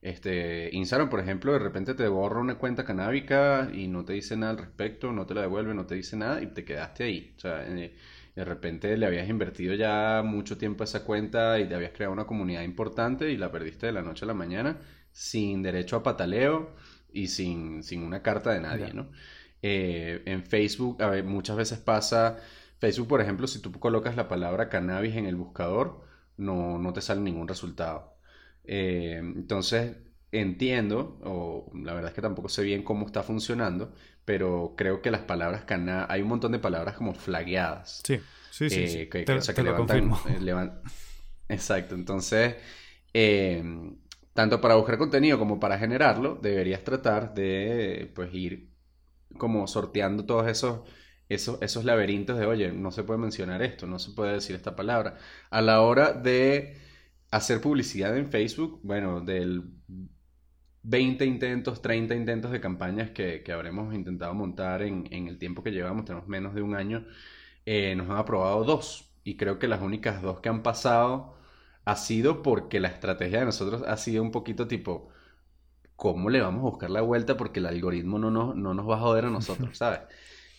este, 0.01 0.69
Instagram, 0.73 1.09
por 1.09 1.21
ejemplo, 1.21 1.53
de 1.53 1.59
repente 1.59 1.93
te 1.93 2.05
borra 2.09 2.41
una 2.41 2.55
cuenta 2.55 2.83
canábica 2.83 3.69
y 3.73 3.87
no 3.87 4.03
te 4.03 4.11
dice 4.11 4.35
nada 4.35 4.51
al 4.51 4.57
respecto, 4.57 5.13
no 5.13 5.25
te 5.25 5.33
la 5.33 5.43
devuelve, 5.43 5.73
no 5.73 5.85
te 5.85 5.95
dice 5.95 6.17
nada 6.17 6.41
y 6.41 6.47
te 6.47 6.65
quedaste 6.65 7.05
ahí. 7.05 7.33
O 7.37 7.39
sea, 7.39 7.65
eh, 7.69 7.95
de 8.35 8.43
repente 8.43 8.97
le 8.97 9.05
habías 9.05 9.29
invertido 9.29 9.73
ya 9.75 10.23
mucho 10.25 10.57
tiempo 10.57 10.83
a 10.83 10.85
esa 10.85 11.05
cuenta 11.05 11.57
y 11.57 11.65
te 11.69 11.75
habías 11.75 11.93
creado 11.93 12.11
una 12.11 12.27
comunidad 12.27 12.63
importante 12.63 13.31
y 13.31 13.37
la 13.37 13.49
perdiste 13.49 13.85
de 13.85 13.93
la 13.93 14.01
noche 14.01 14.25
a 14.25 14.27
la 14.27 14.33
mañana 14.33 14.77
sin 15.13 15.63
derecho 15.63 15.95
a 15.95 16.03
pataleo 16.03 16.75
y 17.13 17.27
sin, 17.27 17.81
sin 17.83 18.03
una 18.03 18.21
carta 18.21 18.51
de 18.51 18.59
nadie, 18.59 18.93
¿no? 18.93 19.09
Eh, 19.61 20.21
en 20.25 20.43
Facebook, 20.43 21.01
a 21.01 21.09
ver, 21.09 21.23
muchas 21.23 21.55
veces 21.57 21.79
pasa, 21.79 22.39
Facebook, 22.79 23.09
por 23.09 23.21
ejemplo, 23.21 23.47
si 23.47 23.61
tú 23.61 23.71
colocas 23.73 24.15
la 24.15 24.27
palabra 24.27 24.69
cannabis 24.69 25.15
en 25.15 25.25
el 25.25 25.35
buscador, 25.35 26.01
no, 26.37 26.79
no 26.79 26.93
te 26.93 27.01
sale 27.01 27.21
ningún 27.21 27.47
resultado. 27.47 28.13
Eh, 28.63 29.17
entonces, 29.17 29.97
entiendo, 30.31 31.19
o 31.23 31.71
la 31.75 31.93
verdad 31.93 32.09
es 32.09 32.15
que 32.15 32.21
tampoco 32.21 32.47
sé 32.47 32.63
bien 32.63 32.83
cómo 32.83 33.05
está 33.05 33.21
funcionando, 33.21 33.93
pero 34.23 34.75
creo 34.77 35.01
que 35.01 35.11
las 35.11 35.21
palabras 35.21 35.65
cannabis, 35.65 36.09
hay 36.09 36.21
un 36.21 36.29
montón 36.29 36.53
de 36.53 36.59
palabras 36.59 36.95
como 36.95 37.13
flagueadas. 37.13 38.01
Sí, 38.05 38.19
sí, 38.51 38.69
sí. 38.69 38.77
Eh, 38.77 39.09
que, 39.09 39.29
o 39.29 39.41
sea, 39.41 39.53
que 39.53 39.63
levantan, 39.63 40.11
eh, 40.29 40.71
Exacto, 41.49 41.95
entonces, 41.95 42.55
tanto 44.33 44.61
para 44.61 44.75
buscar 44.75 44.97
contenido 44.97 45.37
como 45.37 45.59
para 45.59 45.77
generarlo, 45.77 46.39
deberías 46.41 46.83
tratar 46.85 47.33
de, 47.33 48.09
pues, 48.15 48.33
ir 48.33 48.69
como 49.37 49.67
sorteando 49.67 50.25
todos 50.25 50.47
esos... 50.47 50.81
Esos, 51.29 51.61
esos 51.61 51.85
laberintos 51.85 52.39
de, 52.39 52.45
oye, 52.45 52.71
no 52.71 52.91
se 52.91 53.03
puede 53.03 53.19
mencionar 53.19 53.61
esto, 53.61 53.87
no 53.87 53.99
se 53.99 54.11
puede 54.11 54.33
decir 54.33 54.55
esta 54.55 54.75
palabra. 54.75 55.17
A 55.51 55.61
la 55.61 55.81
hora 55.81 56.11
de 56.13 56.77
hacer 57.31 57.61
publicidad 57.61 58.17
en 58.17 58.31
Facebook, 58.31 58.79
bueno, 58.83 59.21
del 59.21 59.63
20 60.83 61.25
intentos, 61.25 61.81
30 61.81 62.15
intentos 62.15 62.51
de 62.51 62.61
campañas 62.61 63.11
que, 63.11 63.43
habremos 63.51 63.93
intentado 63.93 64.33
montar 64.33 64.81
en, 64.81 65.05
el 65.11 65.37
tiempo 65.37 65.63
que 65.63 65.71
llevamos, 65.71 66.05
tenemos 66.05 66.27
menos 66.27 66.55
de 66.55 66.61
un 66.61 66.75
año, 66.75 67.05
eh, 67.65 67.95
nos 67.95 68.09
han 68.09 68.17
aprobado 68.17 68.63
dos. 68.63 69.11
Y 69.23 69.37
creo 69.37 69.59
que 69.59 69.67
las 69.67 69.81
únicas 69.81 70.21
dos 70.21 70.39
que 70.39 70.49
han 70.49 70.63
pasado 70.63 71.35
ha 71.85 71.95
sido 71.95 72.41
porque 72.41 72.79
la 72.79 72.87
estrategia 72.89 73.39
de 73.39 73.45
nosotros 73.45 73.83
ha 73.87 73.97
sido 73.97 74.23
un 74.23 74.31
poquito 74.31 74.67
tipo, 74.67 75.09
¿cómo 75.95 76.29
le 76.29 76.41
vamos 76.41 76.61
a 76.61 76.69
buscar 76.69 76.89
la 76.89 77.01
vuelta? 77.01 77.37
Porque 77.37 77.59
el 77.59 77.67
algoritmo 77.67 78.19
no 78.19 78.31
nos, 78.31 78.55
no 78.55 78.73
nos 78.73 78.89
va 78.89 78.95
a 78.95 78.99
joder 78.99 79.25
a 79.25 79.29
nosotros, 79.29 79.69
¿sabes? 79.77 80.01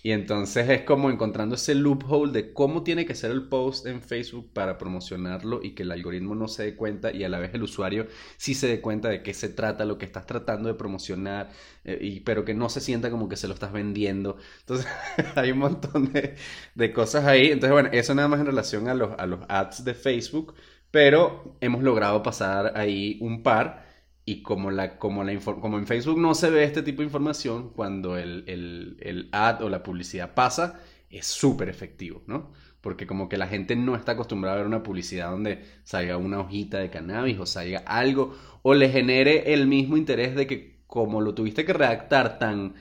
Y 0.03 0.13
entonces 0.13 0.69
es 0.71 0.83
como 0.83 1.11
encontrando 1.11 1.57
ese 1.57 1.75
loophole 1.75 2.33
de 2.33 2.53
cómo 2.55 2.83
tiene 2.83 3.05
que 3.05 3.15
ser 3.15 3.31
el 3.33 3.49
post 3.49 3.87
en 3.87 4.01
Facebook 4.01 4.51
para 4.55 4.79
promocionarlo 4.79 5.61
y 5.63 5.73
que 5.73 5.83
el 5.83 5.93
algoritmo 5.93 6.35
no 6.35 6.49
se 6.49 6.65
dé 6.65 6.77
cuenta 6.77 7.13
y 7.13 7.23
a 7.25 7.29
la 7.29 7.39
vez 7.39 7.53
el 7.53 7.63
usuario 7.63 8.07
sí 8.39 8.55
se 8.55 8.67
dé 8.67 8.81
cuenta 8.81 9.09
de 9.11 9.23
qué 9.23 9.35
se 9.35 9.51
trata, 9.51 9.85
lo 9.85 9.99
que 9.99 10.07
estás 10.07 10.27
tratando 10.27 10.69
de 10.69 10.75
promocionar, 10.75 11.51
eh, 11.85 11.99
y, 12.01 12.21
pero 12.21 12.45
que 12.45 12.55
no 12.55 12.69
se 12.71 12.81
sienta 12.81 13.11
como 13.11 13.29
que 13.29 13.37
se 13.37 13.47
lo 13.49 13.55
estás 13.55 13.73
vendiendo. 13.73 14.39
Entonces 14.61 14.87
hay 15.35 15.51
un 15.53 15.59
montón 15.59 16.13
de, 16.13 16.35
de, 16.75 16.93
cosas 16.93 17.25
ahí. 17.27 17.47
Entonces 17.51 17.73
bueno, 17.73 17.91
eso 17.93 18.15
nada 18.15 18.29
más 18.29 18.41
en 18.41 18.47
relación 18.47 18.89
a 18.89 18.95
los, 18.95 19.19
a 19.19 19.27
los 19.27 19.41
ads 19.49 19.85
de 19.85 19.95
Facebook, 19.95 20.55
pero 20.91 21.57
hemos 21.61 21.83
logrado 21.83 22.23
pasar 22.23 22.73
ahí 22.77 23.19
un 23.21 23.43
par. 23.43 23.90
Y 24.31 24.43
como, 24.43 24.71
la, 24.71 24.97
como, 24.97 25.25
la 25.25 25.37
como 25.41 25.77
en 25.77 25.89
Facebook 25.89 26.21
no 26.21 26.37
se 26.37 26.51
ve 26.51 26.63
este 26.63 26.85
tipo 26.85 27.03
de 27.03 27.07
información, 27.07 27.71
cuando 27.71 28.17
el, 28.17 28.45
el, 28.47 28.97
el 29.01 29.29
ad 29.33 29.61
o 29.61 29.69
la 29.69 29.83
publicidad 29.83 30.35
pasa, 30.35 30.79
es 31.11 31.27
súper 31.27 31.69
efectivo, 31.69 32.23
¿no? 32.29 32.53
Porque 32.81 33.09
como 33.09 33.29
que 33.29 33.37
la 33.37 33.49
gente 33.49 33.75
no 33.75 33.97
está 33.97 34.13
acostumbrada 34.13 34.55
a 34.55 34.59
ver 34.59 34.69
una 34.69 34.85
publicidad 34.85 35.33
donde 35.33 35.65
salga 35.83 36.17
una 36.17 36.39
hojita 36.39 36.79
de 36.79 36.91
cannabis 36.91 37.41
o 37.41 37.45
salga 37.45 37.81
algo, 37.81 38.33
o 38.63 38.73
le 38.75 38.89
genere 38.91 39.53
el 39.53 39.67
mismo 39.67 39.97
interés 39.97 40.37
de 40.37 40.47
que 40.47 40.79
como 40.87 41.21
lo 41.21 41.35
tuviste 41.35 41.65
que 41.65 41.73
redactar 41.73 42.39
tan, 42.39 42.75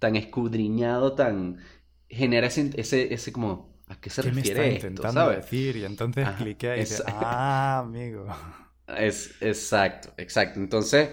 tan 0.00 0.16
escudriñado, 0.16 1.12
tan... 1.12 1.58
genera 2.08 2.48
ese, 2.48 2.72
ese, 2.74 3.14
ese 3.14 3.32
como... 3.32 3.68
¿A 3.86 4.00
qué 4.00 4.10
se 4.10 4.22
¿Qué 4.22 4.30
refiere 4.30 4.60
me 4.60 4.74
está 4.74 4.86
intentando 4.88 5.30
decir? 5.30 5.76
Y 5.76 5.84
entonces 5.84 6.28
cliqué 6.38 6.76
y 6.76 6.80
dice, 6.80 7.04
ah, 7.06 7.84
amigo. 7.84 8.26
Es, 8.96 9.36
exacto, 9.42 10.12
exacto. 10.16 10.60
Entonces, 10.60 11.10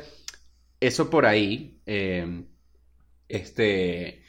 eso 0.80 1.10
por 1.10 1.26
ahí, 1.26 1.82
em, 1.86 2.48
este, 3.30 4.24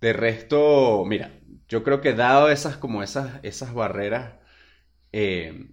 de 0.00 0.12
resto, 0.14 1.04
mira, 1.06 1.40
yo 1.68 1.84
creo 1.84 2.00
que 2.02 2.14
dado 2.14 2.50
esas, 2.50 2.76
como 2.78 3.02
esas, 3.02 3.40
esas 3.44 3.74
barreras, 3.74 4.34
em, 5.12 5.72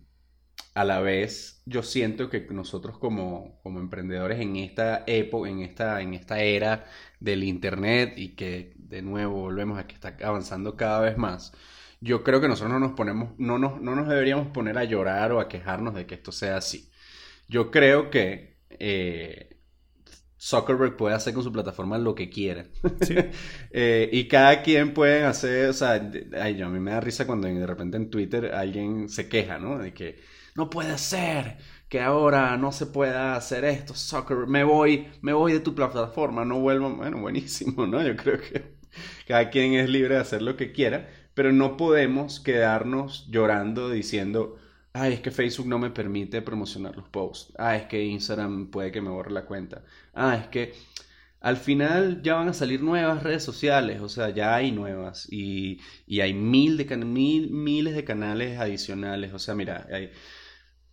a 0.76 0.86
la 0.86 1.01
vez, 1.01 1.64
yo 1.66 1.84
siento 1.84 2.30
que 2.30 2.41
nosotros 2.51 2.99
como, 2.99 3.60
como 3.64 3.80
emprendedores 3.80 4.39
en 4.41 4.56
esta 4.58 5.03
época, 5.08 5.49
en 5.49 5.62
esta, 5.62 6.01
en 6.01 6.14
esta 6.16 6.41
era 6.41 6.86
del 7.20 7.43
internet 7.43 8.14
y 8.18 8.36
que 8.36 8.74
de 8.78 9.01
nuevo 9.01 9.41
volvemos 9.41 9.80
a 9.80 9.88
que 9.88 9.95
está 9.95 10.18
avanzando 10.24 10.78
cada 10.78 11.01
vez 11.01 11.18
más, 11.18 11.53
yo 12.01 12.24
creo 12.24 12.42
que 12.42 12.47
nosotros 12.50 12.74
no 12.74 12.80
nos 12.80 12.93
ponemos, 12.97 13.32
no 13.39 13.58
nos, 13.59 13.82
no 13.82 13.96
nos 13.96 14.08
deberíamos 14.08 14.47
poner 14.50 14.78
a 14.78 14.84
llorar 14.86 15.32
o 15.34 15.39
a 15.42 15.50
quejarnos 15.50 15.96
de 15.96 16.05
que 16.08 16.16
esto 16.16 16.32
sea 16.32 16.58
así. 16.58 16.89
Yo 17.47 17.72
creo 17.72 18.09
que 18.09 18.58
eh, 18.70 19.55
Zuckerberg 20.39 20.96
puede 20.96 21.16
hacer 21.16 21.34
con 21.34 21.43
su 21.43 21.51
plataforma 21.51 21.97
lo 21.97 22.16
que 22.16 22.30
quiera. 22.30 22.66
Eh, 23.78 24.09
y 24.13 24.30
cada 24.30 24.62
quien 24.62 24.93
puede 24.93 25.26
hacer, 25.26 25.70
o 25.70 25.74
sea, 25.74 26.01
ay, 26.39 26.55
yo, 26.55 26.67
a 26.67 26.70
mí 26.70 26.80
me 26.80 26.92
da 26.92 27.01
risa 27.01 27.28
cuando 27.28 27.47
de 27.50 27.67
repente 27.67 27.97
en 27.97 28.09
Twitter 28.09 28.54
alguien 28.54 29.09
se 29.09 29.28
queja, 29.28 29.59
¿no? 29.59 29.78
De 29.78 29.93
que 29.93 30.17
no 30.55 30.70
puede 30.70 30.97
ser 30.97 31.58
que 31.89 32.00
ahora 32.00 32.55
no 32.55 32.72
se 32.72 32.86
pueda 32.86 33.36
hacer 33.36 33.66
esto, 33.66 33.93
Zuckerberg, 33.93 34.47
me 34.47 34.63
voy, 34.63 35.08
me 35.22 35.34
voy 35.34 35.51
de 35.51 35.59
tu 35.59 35.76
plataforma, 35.76 36.46
no 36.46 36.59
vuelvo. 36.62 36.89
Bueno, 36.96 37.20
buenísimo, 37.20 37.86
¿no? 37.86 38.01
Yo 38.01 38.16
creo 38.16 38.39
que 38.39 38.76
cada 39.28 39.50
quien 39.50 39.74
es 39.74 39.89
libre 39.89 40.16
de 40.16 40.22
hacer 40.22 40.42
lo 40.42 40.55
que 40.55 40.72
quiera, 40.72 41.09
pero 41.34 41.51
no 41.51 41.76
podemos 41.76 42.39
quedarnos 42.39 43.28
llorando 43.30 43.89
diciendo 43.89 44.58
Ay, 44.97 45.13
es 45.13 45.20
que 45.22 45.30
Facebook 45.32 45.67
no 45.67 45.78
me 45.78 45.89
permite 45.92 46.42
promocionar 46.42 46.96
los 46.96 47.09
posts. 47.09 47.54
Ah, 47.58 47.76
es 47.76 47.86
que 47.88 48.04
Instagram 48.04 48.72
puede 48.72 48.92
que 48.92 49.01
me 49.01 49.09
borre 49.09 49.32
la 49.32 49.46
cuenta. 49.46 49.84
Ah, 50.13 50.36
es 50.38 50.47
que 50.47 50.74
al 51.42 51.58
final 51.58 52.22
ya 52.24 52.36
van 52.36 52.50
a 52.50 52.54
salir 52.54 52.82
nuevas 52.82 53.24
redes 53.24 53.43
sociales, 53.43 54.01
o 54.01 54.09
sea, 54.09 54.30
ya 54.32 54.55
hay 54.55 54.72
nuevas 54.72 55.28
y, 55.32 55.80
y 56.08 56.22
hay 56.22 56.34
mil 56.34 56.78
de 56.78 56.86
mil, 56.97 57.51
miles 57.51 57.96
de 57.96 58.05
canales 58.05 58.59
adicionales. 58.59 59.34
O 59.34 59.39
sea, 59.39 59.55
mira, 59.55 59.88
hay, 59.92 60.12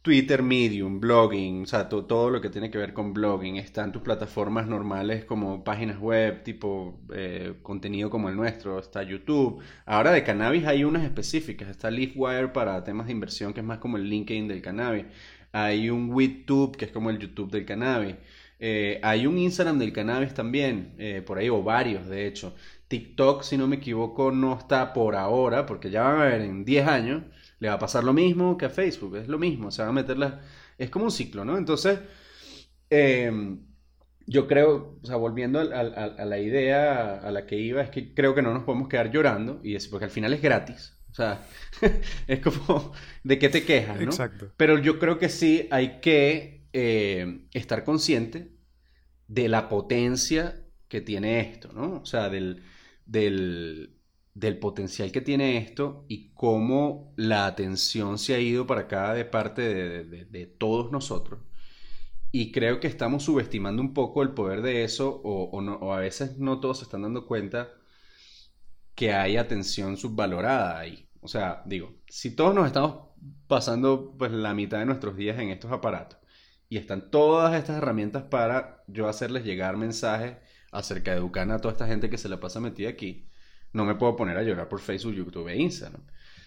Twitter, 0.02 0.42
Medium, 0.42 0.98
blogging, 0.98 1.62
o 1.62 1.66
sea, 1.66 1.88
todo 1.88 2.28
lo 2.28 2.40
que 2.40 2.50
tiene 2.50 2.70
que 2.72 2.78
ver 2.78 2.92
con 2.92 3.14
blogging. 3.14 3.56
Están 3.56 3.92
tus 3.92 4.02
plataformas 4.02 4.66
normales 4.66 5.24
como 5.24 5.62
páginas 5.62 5.98
web, 6.00 6.42
tipo 6.42 7.00
eh, 7.14 7.54
contenido 7.62 8.10
como 8.10 8.28
el 8.28 8.34
nuestro, 8.34 8.80
está 8.80 9.04
YouTube. 9.04 9.62
Ahora 9.86 10.10
de 10.10 10.24
cannabis 10.24 10.66
hay 10.66 10.82
unas 10.82 11.04
específicas, 11.04 11.68
está 11.68 11.88
Leafwire 11.90 12.48
para 12.52 12.82
temas 12.82 13.06
de 13.06 13.12
inversión, 13.12 13.52
que 13.54 13.60
es 13.60 13.66
más 13.66 13.78
como 13.78 13.96
el 13.96 14.08
LinkedIn 14.08 14.48
del 14.48 14.60
cannabis. 14.60 15.04
Hay 15.52 15.88
un 15.88 16.10
WeTube, 16.12 16.76
que 16.76 16.86
es 16.86 16.90
como 16.92 17.10
el 17.10 17.18
YouTube 17.18 17.50
del 17.52 17.64
cannabis. 17.64 18.16
Eh, 18.58 19.00
hay 19.02 19.26
un 19.26 19.38
Instagram 19.38 19.78
del 19.78 19.92
cannabis 19.92 20.34
también, 20.34 20.94
eh, 20.98 21.22
por 21.24 21.38
ahí, 21.38 21.48
o 21.48 21.62
varios, 21.62 22.08
de 22.08 22.26
hecho. 22.26 22.54
TikTok, 22.88 23.42
si 23.42 23.56
no 23.56 23.66
me 23.68 23.76
equivoco, 23.76 24.32
no 24.32 24.58
está 24.58 24.92
por 24.92 25.16
ahora, 25.16 25.66
porque 25.66 25.90
ya 25.90 26.02
van 26.02 26.20
a 26.20 26.24
ver 26.24 26.42
en 26.42 26.64
10 26.64 26.86
años, 26.88 27.22
le 27.62 27.68
va 27.68 27.74
a 27.74 27.78
pasar 27.78 28.02
lo 28.02 28.12
mismo 28.12 28.56
que 28.58 28.64
a 28.64 28.70
Facebook, 28.70 29.18
es 29.18 29.28
lo 29.28 29.38
mismo, 29.38 29.70
se 29.70 29.82
van 29.82 29.90
a 29.90 29.92
meter 29.92 30.18
las... 30.18 30.34
Es 30.78 30.90
como 30.90 31.04
un 31.04 31.12
ciclo, 31.12 31.44
¿no? 31.44 31.56
Entonces, 31.56 32.00
em, 32.90 33.60
yo 34.26 34.48
creo, 34.48 34.98
o 35.00 35.06
sea, 35.06 35.14
volviendo 35.14 35.60
a, 35.60 35.62
a, 35.62 36.24
la 36.24 36.38
idea 36.40 37.20
a 37.20 37.30
la 37.30 37.46
que 37.46 37.56
iba, 37.56 37.80
es 37.80 37.90
que 37.90 38.14
creo 38.14 38.34
que 38.34 38.42
no 38.42 38.52
nos 38.52 38.64
podemos 38.64 38.88
quedar 38.88 39.12
llorando, 39.12 39.60
y 39.62 39.76
es 39.76 39.86
porque 39.86 40.06
al 40.06 40.10
final 40.10 40.32
es 40.32 40.42
gratis. 40.42 40.98
O 41.12 41.14
sea, 41.14 41.46
es 42.26 42.40
como, 42.40 42.92
¿de 43.22 43.38
qué 43.38 43.48
te 43.48 43.64
quejas, 43.64 43.96
no? 44.00 44.06
Exacto. 44.06 44.52
Pero 44.56 44.78
yo 44.78 44.98
creo 44.98 45.20
que 45.20 45.28
sí 45.28 45.68
hay 45.70 46.00
que 46.00 46.66
eh, 46.72 47.46
estar 47.52 47.84
consciente 47.84 48.56
de 49.28 49.48
la 49.48 49.68
potencia 49.68 50.66
que 50.88 51.00
tiene 51.00 51.38
esto, 51.38 51.72
¿no? 51.72 52.00
O 52.00 52.06
sea, 52.06 52.28
del, 52.28 52.64
del, 53.06 53.91
del 54.34 54.58
potencial 54.58 55.12
que 55.12 55.20
tiene 55.20 55.58
esto 55.58 56.04
y 56.08 56.30
cómo 56.34 57.12
la 57.16 57.46
atención 57.46 58.18
se 58.18 58.34
ha 58.34 58.40
ido 58.40 58.66
para 58.66 58.82
acá 58.82 59.14
de 59.14 59.24
parte 59.24 59.62
de, 60.04 60.46
todos 60.46 60.90
nosotros. 60.90 61.40
Y 62.30 62.50
creo 62.52 62.80
que 62.80 62.86
estamos 62.88 63.24
subestimando 63.24 63.82
un 63.82 63.94
poco 63.94 64.22
el 64.22 64.30
poder 64.32 64.62
de 64.62 64.84
eso 64.84 65.20
o, 65.24 65.44
o 65.50 65.92
a 65.92 66.00
veces 66.00 66.38
no 66.38 66.60
todos 66.60 66.78
se 66.78 66.84
están 66.84 67.02
dando 67.02 67.26
cuenta 67.26 67.70
que 68.94 69.12
hay 69.12 69.36
atención 69.36 69.96
subvalorada 69.96 70.78
ahí. 70.78 71.08
O 71.20 71.28
sea, 71.28 71.62
digo, 71.66 71.94
si 72.08 72.34
todos 72.34 72.54
nos 72.54 72.66
estamos 72.66 73.10
pasando 73.46 74.14
pues 74.18 74.32
la 74.32 74.54
mitad 74.54 74.78
de 74.78 74.86
nuestros 74.86 75.16
días 75.16 75.38
en 75.38 75.50
estos 75.50 75.70
aparatos 75.72 76.18
y 76.68 76.78
están 76.78 77.10
todas 77.10 77.54
estas 77.54 77.76
herramientas 77.76 78.24
para 78.24 78.82
yo 78.88 79.08
hacerles 79.08 79.44
llegar 79.44 79.76
mensajes 79.76 80.36
acerca 80.72 81.12
de 81.12 81.18
Educana 81.18 81.56
a 81.56 81.58
toda 81.60 81.72
esta 81.72 81.86
gente 81.86 82.10
que 82.10 82.18
se 82.18 82.28
la 82.28 82.40
pasa 82.40 82.60
metida 82.60 82.88
aquí, 82.88 83.28
no 83.72 83.84
me 83.84 83.94
puedo 83.94 84.16
poner 84.16 84.36
a 84.36 84.42
llorar 84.42 84.68
por 84.68 84.80
Facebook, 84.80 85.14
YouTube 85.14 85.48
e 85.48 85.56
Instagram. 85.56 86.02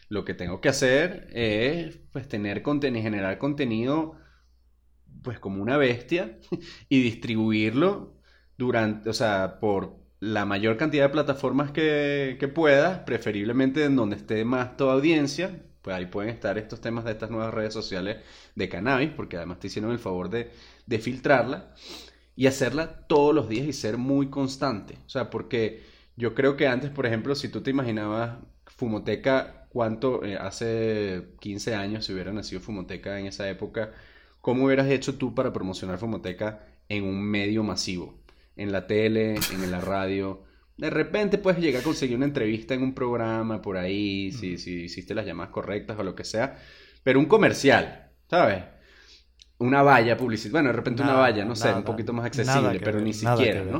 Lo 0.10 0.24
que 0.24 0.34
tengo 0.34 0.62
que 0.62 0.70
hacer 0.70 1.28
es 1.34 1.98
pues 2.12 2.28
tener 2.28 2.62
contenido, 2.62 3.04
generar 3.04 3.38
contenido 3.38 4.18
pues 5.24 5.40
como 5.40 5.62
una 5.62 5.78
bestia 5.78 6.40
y 6.90 7.02
distribuirlo 7.02 8.14
durante, 8.58 9.10
o 9.10 9.14
sea, 9.14 9.60
por 9.60 9.98
la 10.20 10.46
mayor 10.46 10.78
cantidad 10.78 11.06
de 11.06 11.10
plataformas 11.10 11.72
que, 11.72 12.38
que 12.40 12.48
pueda, 12.48 13.06
preferiblemente 13.06 13.84
en 13.84 13.96
donde 13.96 14.16
esté 14.16 14.46
más 14.46 14.78
toda 14.78 14.94
audiencia, 14.94 15.64
pues 15.82 15.96
ahí 15.96 16.06
pueden 16.08 16.32
estar 16.32 16.58
estos 16.58 16.82
temas 16.82 17.06
de 17.06 17.12
estas 17.12 17.30
nuevas 17.30 17.54
redes 17.54 17.74
sociales 17.74 18.18
de 18.56 18.70
cannabis, 18.70 19.12
porque 19.12 19.38
además 19.38 19.60
te 19.60 19.68
hicieron 19.68 19.92
el 19.92 20.00
favor 20.00 20.30
de, 20.30 20.52
de 20.86 21.00
filtrarla 21.00 21.74
y 22.36 22.48
hacerla 22.48 23.06
todos 23.08 23.36
los 23.36 23.50
días 23.50 23.68
y 23.68 23.74
ser 23.74 23.98
muy 23.98 24.30
constante. 24.30 24.98
O 25.06 25.10
sea, 25.10 25.30
porque 25.30 25.84
yo 26.16 26.34
creo 26.34 26.56
que 26.56 26.68
antes, 26.68 26.90
por 26.90 27.06
ejemplo, 27.06 27.36
si 27.36 27.50
tú 27.50 27.62
te 27.62 27.72
imaginabas 27.72 28.38
Fumoteca, 28.66 29.68
cuánto 29.70 30.24
eh, 30.24 30.38
hace 30.38 31.30
15 31.40 31.76
años, 31.76 32.06
si 32.06 32.14
hubiera 32.14 32.32
nacido 32.32 32.62
Fumoteca 32.62 33.20
en 33.20 33.28
esa 33.28 33.50
época, 33.50 33.92
¿cómo 34.42 34.66
hubieras 34.66 34.88
hecho 34.90 35.16
tú 35.16 35.36
para 35.36 35.52
promocionar 35.52 35.98
Fumoteca 35.98 36.64
en 36.90 37.04
un 37.04 37.22
medio 37.22 37.64
masivo? 37.64 38.20
En 38.56 38.72
la 38.72 38.88
tele, 38.88 39.36
en 39.52 39.70
la 39.70 39.82
radio. 39.82 40.44
De 40.78 40.90
repente 40.90 41.38
puedes 41.38 41.60
llegar 41.60 41.82
a 41.82 41.84
conseguir 41.84 42.16
una 42.16 42.26
entrevista 42.26 42.74
en 42.74 42.84
un 42.84 42.94
programa 42.94 43.62
por 43.62 43.78
ahí, 43.78 44.32
si, 44.32 44.58
si 44.58 44.84
hiciste 44.84 45.14
las 45.14 45.26
llamadas 45.26 45.52
correctas 45.52 45.98
o 46.00 46.04
lo 46.04 46.16
que 46.16 46.24
sea, 46.24 46.58
pero 47.04 47.20
un 47.20 47.26
comercial, 47.26 48.12
¿sabes? 48.30 48.64
una 49.58 49.82
valla 49.82 50.18
publicitaria. 50.18 50.52
Bueno, 50.52 50.70
de 50.70 50.74
repente 50.74 51.02
una 51.02 51.14
valla, 51.14 51.46
no 51.46 51.56
sé, 51.56 51.74
un 51.74 51.84
poquito 51.84 52.14
más 52.14 52.26
accesible, 52.26 52.80
pero 52.80 53.00
ni 53.00 53.14
siquiera, 53.14 53.64
¿no? 53.64 53.80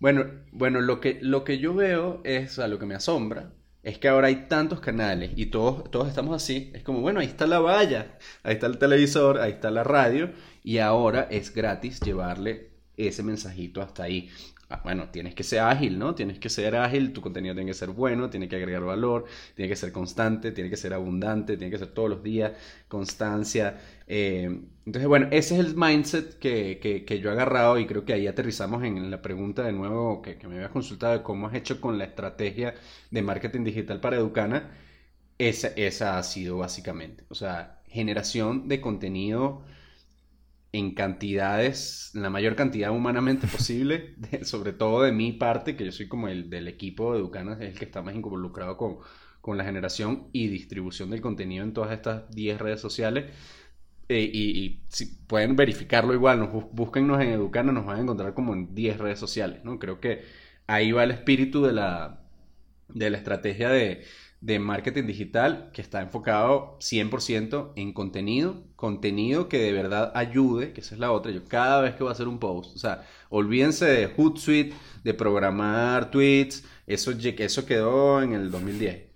Bueno, 0.00 0.26
bueno 0.52 0.80
lo, 0.80 1.00
que, 1.00 1.18
lo 1.22 1.44
que 1.44 1.58
yo 1.58 1.74
veo 1.74 2.20
es, 2.24 2.58
a 2.58 2.68
lo 2.68 2.78
que 2.78 2.86
me 2.86 2.94
asombra, 2.94 3.52
es 3.82 3.98
que 3.98 4.08
ahora 4.08 4.28
hay 4.28 4.46
tantos 4.48 4.80
canales 4.80 5.32
y 5.36 5.46
todos, 5.46 5.90
todos 5.90 6.08
estamos 6.08 6.36
así. 6.36 6.70
Es 6.74 6.82
como, 6.82 7.00
bueno, 7.00 7.20
ahí 7.20 7.26
está 7.26 7.46
la 7.46 7.58
valla, 7.60 8.18
ahí 8.42 8.54
está 8.54 8.66
el 8.66 8.78
televisor, 8.78 9.38
ahí 9.40 9.52
está 9.52 9.70
la 9.70 9.84
radio 9.84 10.30
y 10.62 10.78
ahora 10.78 11.26
es 11.30 11.54
gratis 11.54 12.00
llevarle 12.00 12.70
ese 12.96 13.22
mensajito 13.22 13.82
hasta 13.82 14.04
ahí. 14.04 14.30
Ah, 14.70 14.82
bueno, 14.84 15.08
tienes 15.10 15.34
que 15.34 15.42
ser 15.44 15.60
ágil, 15.60 15.98
¿no? 15.98 16.14
Tienes 16.14 16.38
que 16.38 16.50
ser 16.50 16.76
ágil, 16.76 17.14
tu 17.14 17.22
contenido 17.22 17.54
tiene 17.54 17.70
que 17.70 17.74
ser 17.74 17.88
bueno, 17.88 18.28
tiene 18.28 18.48
que 18.48 18.56
agregar 18.56 18.84
valor, 18.84 19.24
tiene 19.54 19.68
que 19.70 19.76
ser 19.76 19.92
constante, 19.92 20.52
tiene 20.52 20.68
que 20.68 20.76
ser 20.76 20.92
abundante, 20.92 21.56
tiene 21.56 21.70
que 21.70 21.78
ser 21.78 21.88
todos 21.88 22.10
los 22.10 22.22
días, 22.22 22.52
constancia. 22.86 23.80
Eh, 24.08 24.62
entonces, 24.86 25.06
bueno, 25.06 25.28
ese 25.30 25.54
es 25.54 25.60
el 25.60 25.76
mindset 25.76 26.38
que, 26.38 26.80
que, 27.06 27.20
yo 27.20 27.28
he 27.30 27.32
agarrado 27.32 27.78
y 27.78 27.86
creo 27.86 28.06
que 28.06 28.14
ahí 28.14 28.26
aterrizamos 28.26 28.82
en 28.82 29.10
la 29.10 29.20
pregunta 29.20 29.62
de 29.62 29.72
nuevo 29.72 30.22
que, 30.22 30.38
que 30.38 30.48
me 30.48 30.56
habías 30.56 30.70
consultado 30.70 31.12
de 31.12 31.22
cómo 31.22 31.46
has 31.46 31.54
hecho 31.54 31.80
con 31.80 31.98
la 31.98 32.04
estrategia 32.04 32.74
de 33.10 33.22
marketing 33.22 33.64
digital 33.64 34.00
para 34.00 34.16
Educana. 34.16 34.70
Esa, 35.38 35.68
esa 35.76 36.18
ha 36.18 36.22
sido 36.24 36.58
básicamente, 36.58 37.24
o 37.28 37.34
sea, 37.34 37.82
generación 37.86 38.68
de 38.68 38.80
contenido 38.80 39.64
en 40.72 40.94
cantidades, 40.94 42.10
la 42.14 42.30
mayor 42.30 42.56
cantidad 42.56 42.90
humanamente 42.90 43.46
posible, 43.52 44.14
sobre 44.42 44.72
todo 44.72 45.02
de 45.02 45.12
mi 45.12 45.32
parte, 45.32 45.76
que 45.76 45.84
yo 45.84 45.92
soy 45.92 46.08
como 46.08 46.28
el 46.28 46.50
del 46.50 46.68
equipo 46.68 47.12
de 47.12 47.20
Educanas, 47.20 47.60
es 47.60 47.72
el 47.72 47.78
que 47.78 47.84
está 47.84 48.02
más 48.02 48.14
involucrado 48.14 48.76
con, 48.76 48.98
con 49.40 49.56
la 49.58 49.64
generación 49.64 50.28
y 50.32 50.48
distribución 50.48 51.10
del 51.10 51.20
contenido 51.20 51.64
en 51.64 51.72
todas 51.72 51.92
estas 51.92 52.30
10 52.30 52.58
redes 52.58 52.80
sociales. 52.80 53.26
Eh, 54.08 54.30
y, 54.32 54.80
si 54.88 55.06
pueden 55.06 55.56
verificarlo 55.56 56.14
igual, 56.14 56.38
nos, 56.38 56.50
búsquennos 56.72 57.20
en 57.20 57.28
Educana, 57.30 57.72
nos 57.72 57.86
van 57.86 57.98
a 57.98 58.02
encontrar 58.02 58.34
como 58.34 58.54
en 58.54 58.74
10 58.74 58.98
redes 58.98 59.18
sociales, 59.18 59.64
¿no? 59.64 59.78
Creo 59.78 60.00
que 60.00 60.24
ahí 60.66 60.92
va 60.92 61.04
el 61.04 61.10
espíritu 61.10 61.62
de 61.64 61.72
la, 61.72 62.20
de 62.88 63.10
la 63.10 63.18
estrategia 63.18 63.68
de, 63.70 64.04
de 64.40 64.58
marketing 64.58 65.04
digital 65.04 65.70
que 65.72 65.82
está 65.82 66.00
enfocado 66.00 66.78
100% 66.80 67.72
en 67.76 67.92
contenido, 67.92 68.62
contenido 68.76 69.48
que 69.48 69.58
de 69.58 69.72
verdad 69.72 70.12
ayude, 70.14 70.72
que 70.72 70.80
esa 70.80 70.94
es 70.94 71.00
la 71.00 71.12
otra. 71.12 71.32
Yo 71.32 71.44
cada 71.46 71.80
vez 71.82 71.94
que 71.94 72.02
voy 72.04 72.10
a 72.10 72.12
hacer 72.12 72.28
un 72.28 72.38
post, 72.38 72.76
o 72.76 72.78
sea, 72.78 73.04
olvídense 73.30 73.86
de 73.86 74.06
Hootsuite, 74.06 74.74
de 75.04 75.14
programar 75.14 76.10
tweets, 76.10 76.64
eso, 76.86 77.12
eso 77.12 77.66
quedó 77.66 78.22
en 78.22 78.32
el 78.32 78.50
2010. 78.50 79.07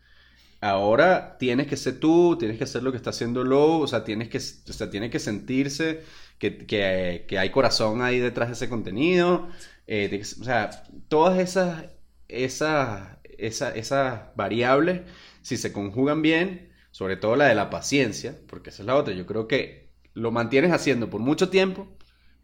Ahora 0.63 1.37
tienes 1.39 1.67
que 1.67 1.77
ser 1.77 2.01
tú, 2.01 2.37
tienes 2.39 2.57
que 2.57 2.65
hacer 2.65 2.83
lo 2.83 2.93
que 2.93 2.97
está 2.97 3.11
haciendo 3.11 3.45
Low, 3.45 3.83
o 3.83 3.87
sea, 3.87 4.05
tienes 4.05 4.29
que, 4.29 4.39
o 4.39 4.73
sea, 4.73 4.91
tiene 4.91 5.11
que 5.11 5.19
sentirse 5.19 6.03
que, 6.39 6.67
que, 6.67 7.39
hay 7.39 7.51
corazón 7.51 8.01
ahí 8.03 8.19
detrás 8.21 8.49
de 8.49 8.55
ese 8.55 8.69
contenido. 8.69 9.49
Eh, 9.87 10.23
o 10.41 10.45
sea, 10.45 10.71
todas 11.09 11.39
esas, 11.39 11.87
esas 12.29 13.19
esas 13.43 14.35
variables, 14.37 15.03
si 15.43 15.57
se 15.57 15.73
conjugan 15.73 16.23
bien, 16.23 16.73
sobre 16.91 17.17
todo 17.17 17.37
la 17.37 17.47
de 17.47 17.55
la 17.55 17.71
paciencia, 17.71 18.39
porque 18.47 18.71
esa 18.71 18.83
es 18.83 18.87
la 18.87 18.97
otra, 18.97 19.15
yo 19.15 19.27
creo 19.27 19.49
que 19.49 19.91
lo 20.15 20.31
mantienes 20.31 20.73
haciendo 20.73 21.11
por 21.11 21.21
mucho 21.21 21.49
tiempo, 21.49 21.89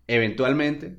eventualmente 0.06 0.98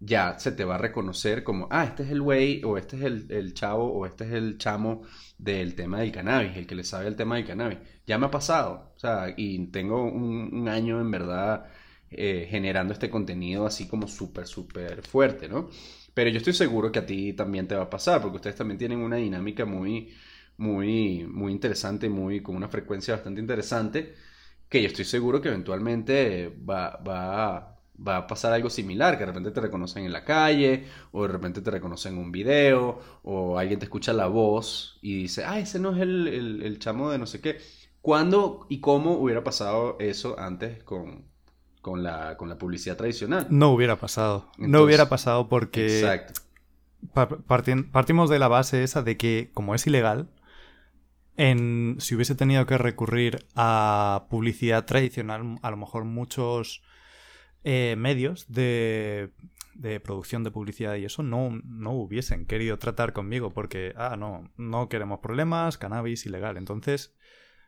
ya 0.00 0.38
se 0.38 0.52
te 0.52 0.64
va 0.64 0.76
a 0.76 0.78
reconocer 0.78 1.44
como, 1.44 1.68
ah, 1.70 1.84
este 1.84 2.02
es 2.04 2.10
el 2.10 2.22
güey, 2.22 2.62
o 2.64 2.78
este 2.78 2.96
es 2.96 3.02
el, 3.30 3.54
chavo, 3.54 3.92
o 3.92 4.06
este 4.06 4.24
es 4.24 4.32
el 4.32 4.58
chamo 4.58 5.02
del 5.38 5.74
tema 5.74 6.00
del 6.00 6.10
cannabis, 6.12 6.56
el 6.56 6.66
que 6.66 6.74
le 6.74 6.84
sabe 6.84 7.06
el 7.06 7.16
tema 7.16 7.36
del 7.36 7.46
cannabis. 7.46 7.78
Ya 8.06 8.18
me 8.18 8.26
ha 8.26 8.30
pasado, 8.30 8.92
o 8.96 8.98
sea, 8.98 9.34
y 9.36 9.66
tengo 9.68 10.02
un, 10.02 10.68
año 10.68 11.00
en 11.00 11.10
verdad 11.10 11.66
eh, 12.10 12.46
generando 12.50 12.92
este 12.94 13.10
contenido 13.10 13.66
así 13.66 13.86
como 13.88 14.08
súper, 14.08 14.46
súper 14.46 15.02
fuerte, 15.02 15.48
¿no? 15.48 15.68
Pero 16.14 16.30
yo 16.30 16.38
estoy 16.38 16.54
seguro 16.54 16.90
que 16.90 16.98
a 17.00 17.06
ti 17.06 17.32
también 17.34 17.68
te 17.68 17.76
va 17.76 17.84
a 17.84 17.90
pasar, 17.90 18.22
porque 18.22 18.36
ustedes 18.36 18.56
también 18.56 18.78
tienen 18.78 18.98
una 19.00 19.16
dinámica 19.16 19.64
muy, 19.64 20.12
muy, 20.56 21.26
muy 21.26 21.52
interesante, 21.52 22.08
muy, 22.08 22.42
con 22.42 22.56
una 22.56 22.68
frecuencia 22.68 23.14
bastante 23.14 23.40
interesante, 23.40 24.14
que 24.68 24.82
yo 24.82 24.88
estoy 24.88 25.04
seguro 25.04 25.40
que 25.40 25.48
eventualmente 25.48 26.48
va, 26.48 26.96
va, 26.98 27.79
va 28.06 28.18
a 28.18 28.26
pasar 28.26 28.52
algo 28.52 28.70
similar, 28.70 29.14
que 29.14 29.20
de 29.20 29.26
repente 29.26 29.50
te 29.50 29.60
reconocen 29.60 30.04
en 30.04 30.12
la 30.12 30.24
calle, 30.24 30.86
o 31.12 31.22
de 31.22 31.28
repente 31.28 31.60
te 31.60 31.70
reconocen 31.70 32.14
en 32.14 32.20
un 32.20 32.32
video, 32.32 33.00
o 33.22 33.58
alguien 33.58 33.78
te 33.78 33.84
escucha 33.84 34.12
la 34.12 34.26
voz 34.26 34.98
y 35.02 35.22
dice, 35.22 35.44
ah, 35.44 35.58
ese 35.58 35.78
no 35.78 35.94
es 35.94 36.00
el, 36.00 36.28
el, 36.28 36.62
el 36.62 36.78
chamo 36.78 37.10
de 37.10 37.18
no 37.18 37.26
sé 37.26 37.40
qué. 37.40 37.58
¿Cuándo 38.00 38.66
y 38.68 38.80
cómo 38.80 39.12
hubiera 39.18 39.44
pasado 39.44 39.96
eso 40.00 40.38
antes 40.38 40.82
con, 40.84 41.30
con 41.80 42.02
la, 42.02 42.36
con 42.36 42.48
la 42.48 42.58
publicidad 42.58 42.96
tradicional. 42.96 43.46
No 43.50 43.70
hubiera 43.70 43.96
pasado. 43.96 44.50
no 44.58 44.82
hubiera 44.82 45.08
pasado 45.08 45.48
porque... 45.48 46.00
Exacto. 46.00 46.40
partimos 47.92 48.30
de 48.30 48.38
la 48.38 48.48
base 48.48 48.82
esa 48.82 49.02
de 49.02 49.16
que, 49.16 49.50
como 49.54 49.74
es 49.74 49.86
ilegal, 49.86 50.28
en, 51.36 51.96
si 51.98 52.14
hubiese 52.14 52.34
tenido 52.34 52.66
que 52.66 52.76
recurrir 52.76 53.46
a 53.54 54.26
publicidad 54.28 54.84
tradicional, 54.84 55.58
a 55.62 55.70
lo 55.70 55.76
mejor 55.76 56.04
muchos 56.04 56.82
eh, 57.64 57.94
medios 57.96 58.50
de, 58.50 59.30
de, 59.74 60.00
producción 60.00 60.44
de 60.44 60.50
publicidad 60.50 60.96
y 60.96 61.04
eso 61.04 61.22
no, 61.22 61.60
no 61.64 61.92
hubiesen 61.92 62.46
querido 62.46 62.78
tratar 62.78 63.12
conmigo 63.12 63.50
porque, 63.52 63.92
ah, 63.96 64.16
no, 64.18 64.50
no 64.56 64.88
queremos 64.88 65.20
problemas, 65.20 65.78
cannabis 65.78 66.26
ilegal. 66.26 66.56
Entonces, 66.56 67.14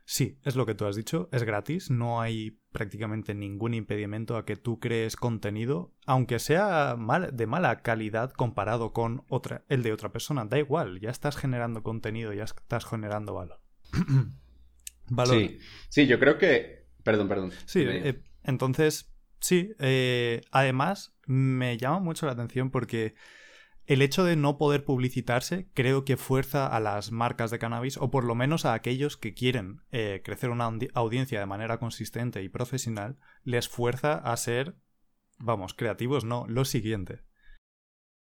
Sí, 0.05 0.39
es 0.45 0.57
lo 0.57 0.67
que 0.67 0.75
tú 0.75 0.85
has 0.87 0.97
dicho, 0.97 1.29
es 1.33 1.45
gratis, 1.45 1.91
no 1.91 2.21
hay 2.21 2.59
prácticamente 2.73 3.35
ningún 3.35 3.73
impedimento 3.75 4.37
a 4.37 4.45
que 4.45 4.57
tú 4.57 4.81
crees 4.81 5.17
contenido, 5.17 5.95
aunque 6.07 6.39
sea 6.39 6.97
mal, 6.99 7.37
de 7.37 7.47
mala 7.47 7.83
calidad 7.83 8.33
comparado 8.33 8.93
con 8.93 9.25
otra, 9.29 9.65
el 9.69 9.83
de 9.83 9.93
otra 9.93 10.11
persona, 10.11 10.45
da 10.45 10.59
igual, 10.59 11.01
ya 11.01 11.11
estás 11.11 11.37
generando 11.37 11.83
contenido, 11.83 12.33
ya 12.33 12.45
estás 12.45 12.85
generando 12.85 13.35
valor. 13.35 13.61
valor. 15.09 15.37
Sí, 15.37 15.59
sí, 15.89 16.07
yo 16.07 16.19
creo 16.19 16.37
que... 16.37 16.89
Perdón, 17.05 17.29
perdón. 17.29 17.53
Sí, 17.65 17.85
eh, 17.87 18.23
entonces, 18.45 19.12
sí, 19.43 19.75
eh, 19.79 20.41
además 20.51 21.15
me 21.27 21.77
llama 21.77 22.01
mucho 22.01 22.25
la 22.25 22.33
atención 22.33 22.71
porque 22.71 23.15
el 23.87 24.01
hecho 24.01 24.25
de 24.25 24.37
no 24.37 24.57
poder 24.59 24.85
publicitarse 24.85 25.69
creo 25.75 26.05
que 26.05 26.17
fuerza 26.17 26.67
a 26.67 26.81
las 26.81 27.13
marcas 27.13 27.51
de 27.51 27.59
cannabis, 27.59 27.99
o 27.99 28.11
por 28.11 28.25
lo 28.25 28.35
menos 28.35 28.65
a 28.65 28.75
aquellos 28.75 29.17
que 29.17 29.35
quieren 29.35 29.83
eh, 29.91 30.23
crecer 30.25 30.51
una 30.51 30.71
audiencia 30.95 31.41
de 31.41 31.47
manera 31.47 31.79
consistente 31.79 32.43
y 32.43 32.49
profesional, 32.49 33.19
les 33.45 33.69
fuerza 33.69 34.15
a 34.15 34.37
ser, 34.37 34.77
vamos, 35.39 35.75
creativos, 35.75 36.25
no, 36.25 36.47
lo 36.49 36.65
siguiente. 36.65 37.21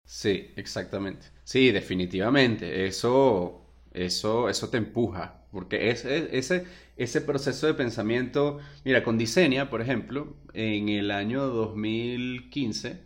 Sí, 0.05 0.51
exactamente. 0.55 1.27
Sí, 1.43 1.71
definitivamente. 1.71 2.85
Eso, 2.87 3.69
eso, 3.91 4.49
eso 4.49 4.69
te 4.69 4.77
empuja. 4.77 5.47
Porque 5.51 5.89
ese, 5.89 6.35
ese, 6.37 6.65
ese 6.99 7.21
proceso 7.21 7.65
de 7.65 7.73
pensamiento, 7.73 8.59
mira, 8.83 9.03
con 9.03 9.17
Diseña, 9.17 9.69
por 9.69 9.81
ejemplo, 9.81 10.35
en 10.53 10.89
el 10.89 11.11
año 11.11 11.47
2015, 11.47 12.99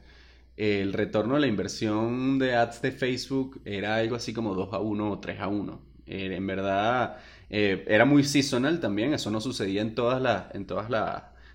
el 0.58 0.94
retorno 0.94 1.36
de 1.36 1.42
la 1.42 1.48
inversión 1.48 2.40
de 2.40 2.56
ads 2.56 2.82
de 2.82 2.92
Facebook 2.92 3.62
era 3.66 3.96
algo 3.98 4.16
así 4.16 4.34
como 4.34 4.56
2 4.56 4.74
a 4.74 4.80
1 4.80 5.12
o 5.12 5.20
3 5.20 5.40
a 5.40 5.48
1. 5.48 5.82
Eh, 6.08 6.36
en 6.36 6.48
verdad, 6.48 7.18
eh, 7.52 7.86
era 7.88 8.06
muy 8.06 8.24
seasonal 8.24 8.80
también, 8.80 9.14
eso 9.14 9.30
no 9.30 9.40
sucedía 9.40 9.84
en 9.84 9.94
todas, 9.94 10.20
las, 10.20 10.54
en 10.56 10.66
todas 10.66 10.90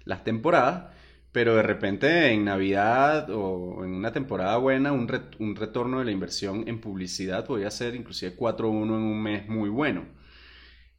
las 0.05 0.25
temporadas, 0.25 0.95
pero 1.33 1.57
de 1.57 1.63
repente 1.65 2.33
en 2.33 2.45
Navidad 2.45 3.31
o 3.31 3.85
en 3.85 3.91
una 3.95 4.13
temporada 4.13 4.57
buena, 4.59 4.93
un, 4.93 5.11
un 5.41 5.57
retorno 5.57 5.99
de 5.99 6.05
la 6.05 6.13
inversión 6.13 6.69
en 6.69 6.81
publicidad 6.81 7.45
podía 7.45 7.71
ser 7.73 7.97
inclusive 7.97 8.37
4 8.37 8.69
a 8.69 8.71
1 8.71 8.97
en 8.97 9.03
un 9.03 9.23
mes 9.23 9.49
muy 9.49 9.69
bueno. 9.69 10.18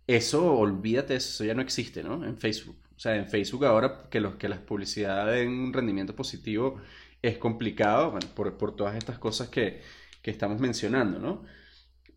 Eso, 0.09 0.55
olvídate, 0.55 1.15
eso 1.17 1.43
ya 1.43 1.53
no 1.53 1.61
existe, 1.61 2.01
¿no? 2.01 2.25
En 2.25 2.35
Facebook. 2.35 2.77
O 2.95 2.99
sea, 2.99 3.15
en 3.15 3.27
Facebook 3.29 3.65
ahora 3.65 4.09
que, 4.09 4.19
los, 4.19 4.37
que 4.37 4.49
las 4.49 4.57
publicidades 4.57 5.41
den 5.41 5.49
un 5.49 5.71
rendimiento 5.71 6.15
positivo 6.15 6.81
es 7.21 7.37
complicado 7.37 8.17
por, 8.35 8.75
todas 8.75 8.95
estas 8.95 9.19
cosas 9.19 9.49
que, 9.49 9.81
estamos 10.23 10.59
mencionando, 10.59 11.19
¿no? 11.19 11.45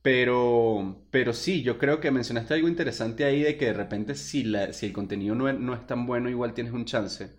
Pero, 0.03 1.07
pero 1.11 1.35
sí, 1.35 1.63
yo 1.63 1.79
creo 1.79 2.01
que 2.01 2.11
mencionaste 2.11 2.55
algo 2.55 2.69
interesante 2.69 3.25
ahí 3.25 3.43
de 3.43 3.57
que 3.59 3.67
de 3.67 3.75
repente 3.75 4.15
si, 4.15 4.45
la, 4.45 4.73
si 4.73 4.87
el 4.87 4.93
contenido 4.95 5.35
no 5.35 5.75
es, 5.75 5.87
tan 5.87 6.07
bueno, 6.07 6.31
igual 6.31 6.55
tienes 6.55 6.73
un 6.73 6.87
chance. 6.87 7.39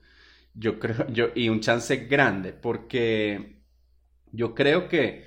Yo 0.54 0.80
creo, 0.80 1.08
yo, 1.10 1.30
y 1.36 1.50
un 1.50 1.62
chance 1.62 1.96
grande, 2.08 2.54
porque 2.54 3.64
yo 4.32 4.54
creo 4.56 4.88
que, 4.88 5.26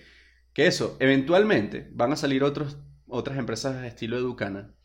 que 0.52 0.66
eso, 0.68 0.96
eventualmente 1.00 1.88
van 1.92 2.12
a 2.12 2.16
salir 2.16 2.44
otros, 2.44 2.78
otras 3.08 3.38
empresas 3.38 3.80
de 3.82 3.88
estilo 3.88 4.16
Educana. 4.16 4.76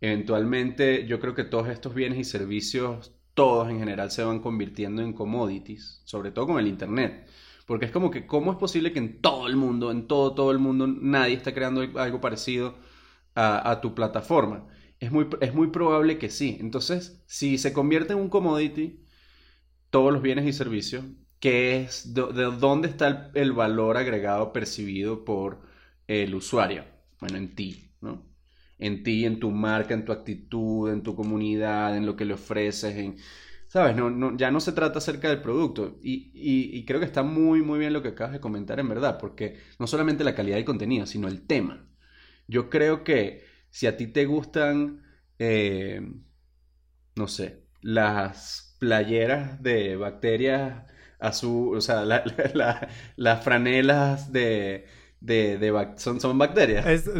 Eventualmente 0.00 1.06
yo 1.06 1.20
creo 1.20 1.34
que 1.34 1.44
todos 1.44 1.68
estos 1.68 1.94
bienes 1.94 2.18
y 2.18 2.24
servicios 2.24 3.12
todos 3.38 3.70
en 3.70 3.78
general 3.78 4.10
se 4.10 4.24
van 4.24 4.40
convirtiendo 4.40 5.00
en 5.00 5.12
commodities, 5.12 6.02
sobre 6.04 6.32
todo 6.32 6.48
con 6.48 6.58
el 6.58 6.66
Internet. 6.66 7.24
Porque 7.66 7.84
es 7.84 7.92
como 7.92 8.10
que, 8.10 8.26
¿cómo 8.26 8.50
es 8.50 8.58
posible 8.58 8.92
que 8.92 8.98
en 8.98 9.20
todo 9.22 9.46
el 9.46 9.54
mundo, 9.54 9.92
en 9.92 10.08
todo, 10.08 10.34
todo 10.34 10.50
el 10.50 10.58
mundo, 10.58 10.88
nadie 10.88 11.34
está 11.34 11.54
creando 11.54 11.82
algo 12.00 12.20
parecido 12.20 12.74
a, 13.36 13.80
tu 13.80 13.94
plataforma? 13.94 14.66
Es 14.98 15.12
muy, 15.12 15.28
es 15.40 15.54
muy 15.54 15.68
probable 15.68 16.18
que 16.18 16.30
sí. 16.30 16.56
Entonces, 16.60 17.22
si 17.26 17.58
se 17.58 17.72
convierte 17.72 18.12
en 18.12 18.18
un 18.18 18.28
commodity, 18.28 19.04
todos 19.90 20.12
los 20.12 20.20
bienes 20.20 20.44
y 20.44 20.52
servicios, 20.52 21.04
¿qué 21.38 21.82
es, 21.82 22.14
de, 22.14 22.22
dónde 22.58 22.88
está 22.88 23.30
el, 23.34 23.52
valor 23.52 23.98
agregado 23.98 24.52
percibido 24.52 25.24
por 25.24 25.60
el 26.08 26.34
usuario? 26.34 26.84
Bueno, 27.20 27.36
en 27.36 27.54
ti. 27.54 27.87
En 28.78 29.02
ti, 29.02 29.24
en 29.24 29.40
tu 29.40 29.50
marca, 29.50 29.94
en 29.94 30.04
tu 30.04 30.12
actitud, 30.12 30.90
en 30.90 31.02
tu 31.02 31.14
comunidad, 31.16 31.96
en 31.96 32.06
lo 32.06 32.16
que 32.16 32.24
le 32.24 32.34
ofreces, 32.34 32.96
en, 32.96 33.16
¿sabes? 33.68 33.96
No, 33.96 34.10
no, 34.10 34.36
ya 34.36 34.50
no 34.50 34.60
se 34.60 34.72
trata 34.72 34.98
acerca 34.98 35.28
del 35.28 35.42
producto. 35.42 35.98
Y, 36.02 36.30
y, 36.34 36.84
creo 36.84 37.00
que 37.00 37.06
está 37.06 37.22
muy, 37.22 37.62
muy 37.62 37.78
bien 37.78 37.92
lo 37.92 38.02
que 38.02 38.08
acabas 38.08 38.32
de 38.32 38.40
comentar, 38.40 38.80
en 38.80 38.88
verdad, 38.88 39.18
porque 39.18 39.58
no 39.78 39.86
solamente 39.86 40.24
la 40.24 40.34
calidad 40.34 40.56
del 40.56 40.64
contenido, 40.64 41.06
sino 41.06 41.28
el 41.28 41.46
tema. 41.46 41.86
Yo 42.48 42.70
creo 42.70 43.04
que 43.04 43.44
si 43.70 43.86
a 43.86 43.96
ti 43.96 44.06
te 44.08 44.24
gustan, 44.26 45.02
eh, 45.38 46.00
no 47.16 47.28
sé, 47.28 47.64
las 47.82 48.76
playeras 48.78 49.62
de 49.62 49.96
bacterias 49.96 50.84
azul, 51.18 51.76
o 51.76 51.80
sea, 51.80 52.04
las 53.16 53.44
franelas 53.44 54.32
de... 54.32 54.86
de, 55.20 55.58
de 55.58 55.92
son, 55.96 56.20
son 56.20 56.38
bacterias. 56.38 56.86
Es, 56.86 57.10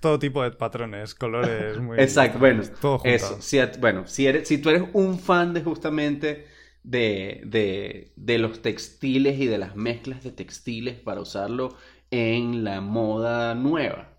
todo 0.00 0.18
tipo 0.18 0.42
de 0.42 0.50
patrones, 0.52 1.14
colores, 1.14 1.78
muy... 1.78 1.98
Exacto, 1.98 2.38
bueno, 2.38 2.62
todo 2.80 3.00
eso. 3.04 3.40
Si, 3.40 3.58
bueno, 3.80 4.06
si, 4.06 4.26
eres, 4.26 4.48
si 4.48 4.58
tú 4.58 4.70
eres 4.70 4.84
un 4.92 5.18
fan 5.18 5.52
de 5.54 5.62
justamente 5.62 6.46
de, 6.82 7.42
de, 7.44 8.12
de 8.16 8.38
los 8.38 8.62
textiles 8.62 9.38
y 9.38 9.46
de 9.46 9.58
las 9.58 9.76
mezclas 9.76 10.24
de 10.24 10.32
textiles 10.32 10.98
para 10.98 11.20
usarlo 11.20 11.76
en 12.10 12.64
la 12.64 12.80
moda 12.80 13.54
nueva, 13.54 14.10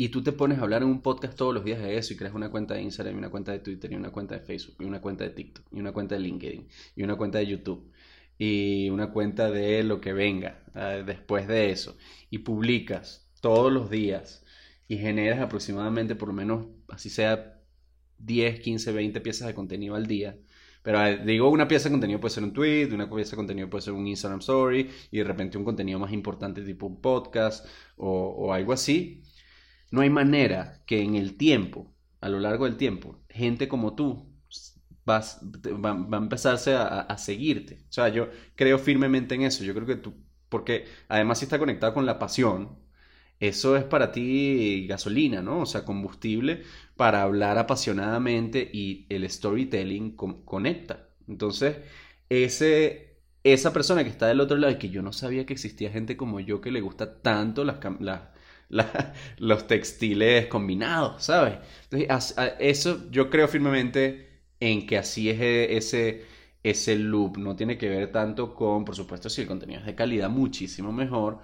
y 0.00 0.10
tú 0.10 0.22
te 0.22 0.30
pones 0.30 0.58
a 0.58 0.62
hablar 0.62 0.82
en 0.82 0.88
un 0.88 1.02
podcast 1.02 1.36
todos 1.36 1.52
los 1.52 1.64
días 1.64 1.80
de 1.80 1.98
eso 1.98 2.12
y 2.12 2.16
creas 2.16 2.32
una 2.32 2.50
cuenta 2.50 2.74
de 2.74 2.82
Instagram 2.82 3.16
y 3.16 3.18
una 3.18 3.30
cuenta 3.30 3.50
de 3.50 3.58
Twitter 3.58 3.90
y 3.90 3.96
una 3.96 4.10
cuenta 4.10 4.36
de 4.36 4.40
Facebook 4.42 4.76
y 4.78 4.84
una 4.84 5.00
cuenta 5.00 5.24
de 5.24 5.30
TikTok 5.30 5.66
y 5.72 5.80
una 5.80 5.92
cuenta 5.92 6.14
de 6.14 6.20
LinkedIn 6.20 6.68
y 6.94 7.02
una 7.02 7.16
cuenta 7.16 7.38
de 7.38 7.46
YouTube 7.48 7.90
y 8.38 8.88
una 8.90 9.10
cuenta 9.10 9.50
de 9.50 9.82
lo 9.82 10.00
que 10.00 10.12
venga 10.12 10.62
ah, 10.74 11.02
después 11.04 11.48
de 11.48 11.70
eso 11.70 11.96
y 12.30 12.38
publicas 12.38 13.28
todos 13.40 13.72
los 13.72 13.90
días 13.90 14.44
y 14.88 14.96
generas 14.98 15.38
aproximadamente 15.40 16.16
por 16.16 16.28
lo 16.28 16.34
menos, 16.34 16.66
así 16.88 17.10
sea 17.10 17.60
10, 18.18 18.60
15, 18.60 18.92
20 18.92 19.20
piezas 19.20 19.46
de 19.46 19.54
contenido 19.54 19.94
al 19.94 20.06
día. 20.06 20.36
Pero 20.82 21.24
digo, 21.24 21.50
una 21.50 21.68
pieza 21.68 21.88
de 21.88 21.92
contenido 21.92 22.20
puede 22.20 22.34
ser 22.34 22.44
un 22.44 22.52
tweet, 22.52 22.88
una 22.92 23.10
pieza 23.10 23.32
de 23.32 23.36
contenido 23.36 23.68
puede 23.68 23.82
ser 23.82 23.92
un 23.92 24.06
Instagram 24.06 24.40
Story 24.40 24.90
y 25.10 25.18
de 25.18 25.24
repente 25.24 25.58
un 25.58 25.64
contenido 25.64 25.98
más 25.98 26.12
importante 26.12 26.62
tipo 26.62 26.86
un 26.86 27.00
podcast 27.00 27.66
o, 27.96 28.52
algo 28.52 28.72
así. 28.72 29.22
No 29.90 30.00
hay 30.00 30.10
manera 30.10 30.82
que 30.86 31.02
en 31.02 31.16
el 31.16 31.36
tiempo, 31.36 31.94
a 32.20 32.28
lo 32.28 32.40
largo 32.40 32.64
del 32.64 32.76
tiempo, 32.76 33.20
gente 33.28 33.68
como 33.68 33.94
tú 33.94 34.32
vas, 35.04 35.40
va, 35.42 36.16
a 36.16 36.18
empezarse 36.18 36.74
a, 36.74 37.00
a, 37.00 37.18
seguirte. 37.18 37.84
O 37.88 37.92
sea, 37.92 38.08
yo 38.08 38.28
creo 38.54 38.78
firmemente 38.78 39.34
en 39.34 39.42
eso. 39.42 39.64
Yo 39.64 39.74
creo 39.74 39.86
que 39.86 39.96
tú, 39.96 40.14
porque 40.48 40.86
además 41.08 41.38
si 41.38 41.44
está 41.44 41.58
conectado 41.58 41.94
con 41.94 42.06
la 42.06 42.18
pasión, 42.18 42.78
eso 43.40 43.76
es 43.76 43.84
para 43.84 44.12
ti 44.12 44.86
gasolina, 44.88 45.42
¿no? 45.42 45.60
O 45.60 45.66
sea, 45.66 45.84
combustible 45.84 46.62
para 46.96 47.22
hablar 47.22 47.58
apasionadamente 47.58 48.68
y 48.72 49.06
el 49.08 49.28
storytelling 49.30 50.12
conecta. 50.16 51.08
Entonces, 51.28 51.76
ese, 52.28 53.18
esa 53.44 53.72
persona 53.72 54.02
que 54.04 54.10
está 54.10 54.26
del 54.26 54.40
otro 54.40 54.56
lado 54.56 54.72
y 54.72 54.78
que 54.78 54.90
yo 54.90 55.02
no 55.02 55.12
sabía 55.12 55.46
que 55.46 55.52
existía 55.52 55.90
gente 55.90 56.16
como 56.16 56.40
yo 56.40 56.60
que 56.60 56.72
le 56.72 56.80
gusta 56.80 57.22
tanto 57.22 57.64
las, 57.64 57.78
los 59.38 59.66
textiles 59.66 60.46
combinados, 60.46 61.24
¿sabes? 61.24 61.58
Entonces, 61.90 62.34
eso 62.58 63.10
yo 63.10 63.30
creo 63.30 63.48
firmemente 63.48 64.28
en 64.60 64.86
que 64.86 64.98
así 64.98 65.30
es 65.30 65.40
e, 65.40 65.76
ese, 65.76 66.24
ese 66.62 66.96
loop. 66.96 67.38
No 67.38 67.56
tiene 67.56 67.78
que 67.78 67.88
ver 67.88 68.12
tanto 68.12 68.54
con, 68.54 68.84
por 68.84 68.94
supuesto, 68.96 69.30
si 69.30 69.42
el 69.42 69.46
contenido 69.48 69.80
es 69.80 69.86
de 69.86 69.94
calidad, 69.94 70.28
muchísimo 70.30 70.92
mejor. 70.92 71.38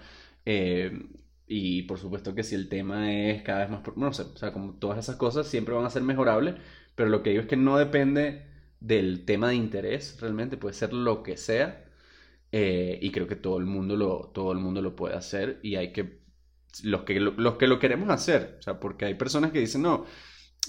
Eh, 0.45 1.07
y 1.47 1.83
por 1.83 1.99
supuesto 1.99 2.35
que 2.35 2.43
si 2.43 2.55
el 2.55 2.69
tema 2.69 3.13
es 3.13 3.43
cada 3.43 3.61
vez 3.61 3.71
más, 3.71 3.83
no 3.97 4.13
sé, 4.13 4.23
o 4.23 4.37
sea, 4.37 4.53
como 4.53 4.75
todas 4.75 4.99
esas 4.99 5.17
cosas 5.17 5.47
siempre 5.47 5.75
van 5.75 5.85
a 5.85 5.91
ser 5.91 6.03
mejorables, 6.03 6.57
pero 6.95 7.09
lo 7.11 7.23
que 7.23 7.31
digo 7.31 7.43
es 7.43 7.49
que 7.49 7.57
no 7.57 7.77
depende 7.79 8.47
del 8.81 9.25
tema 9.25 9.49
de 9.49 9.57
interés, 9.57 10.19
realmente 10.21 10.57
puede 10.57 10.75
ser 10.75 10.93
lo 10.93 11.23
que 11.23 11.37
sea, 11.37 11.85
eh, 12.53 12.99
y 13.03 13.11
creo 13.13 13.27
que 13.29 13.37
todo 13.37 13.59
el 13.59 13.67
mundo 13.67 13.97
lo, 13.97 14.31
todo 14.35 14.53
el 14.53 14.59
mundo 14.59 14.83
lo 14.83 14.97
puede 14.97 15.17
hacer, 15.17 15.61
y 15.63 15.77
hay 15.77 15.93
que, 15.93 16.21
los 16.83 17.03
que, 17.05 17.21
los 17.21 17.57
que 17.57 17.67
lo 17.67 17.79
queremos 17.79 18.11
hacer, 18.11 18.57
o 18.59 18.63
sea, 18.63 18.81
porque 18.81 19.05
hay 19.07 19.15
personas 19.15 19.53
que 19.53 19.61
dicen, 19.61 19.83
no, 19.83 20.07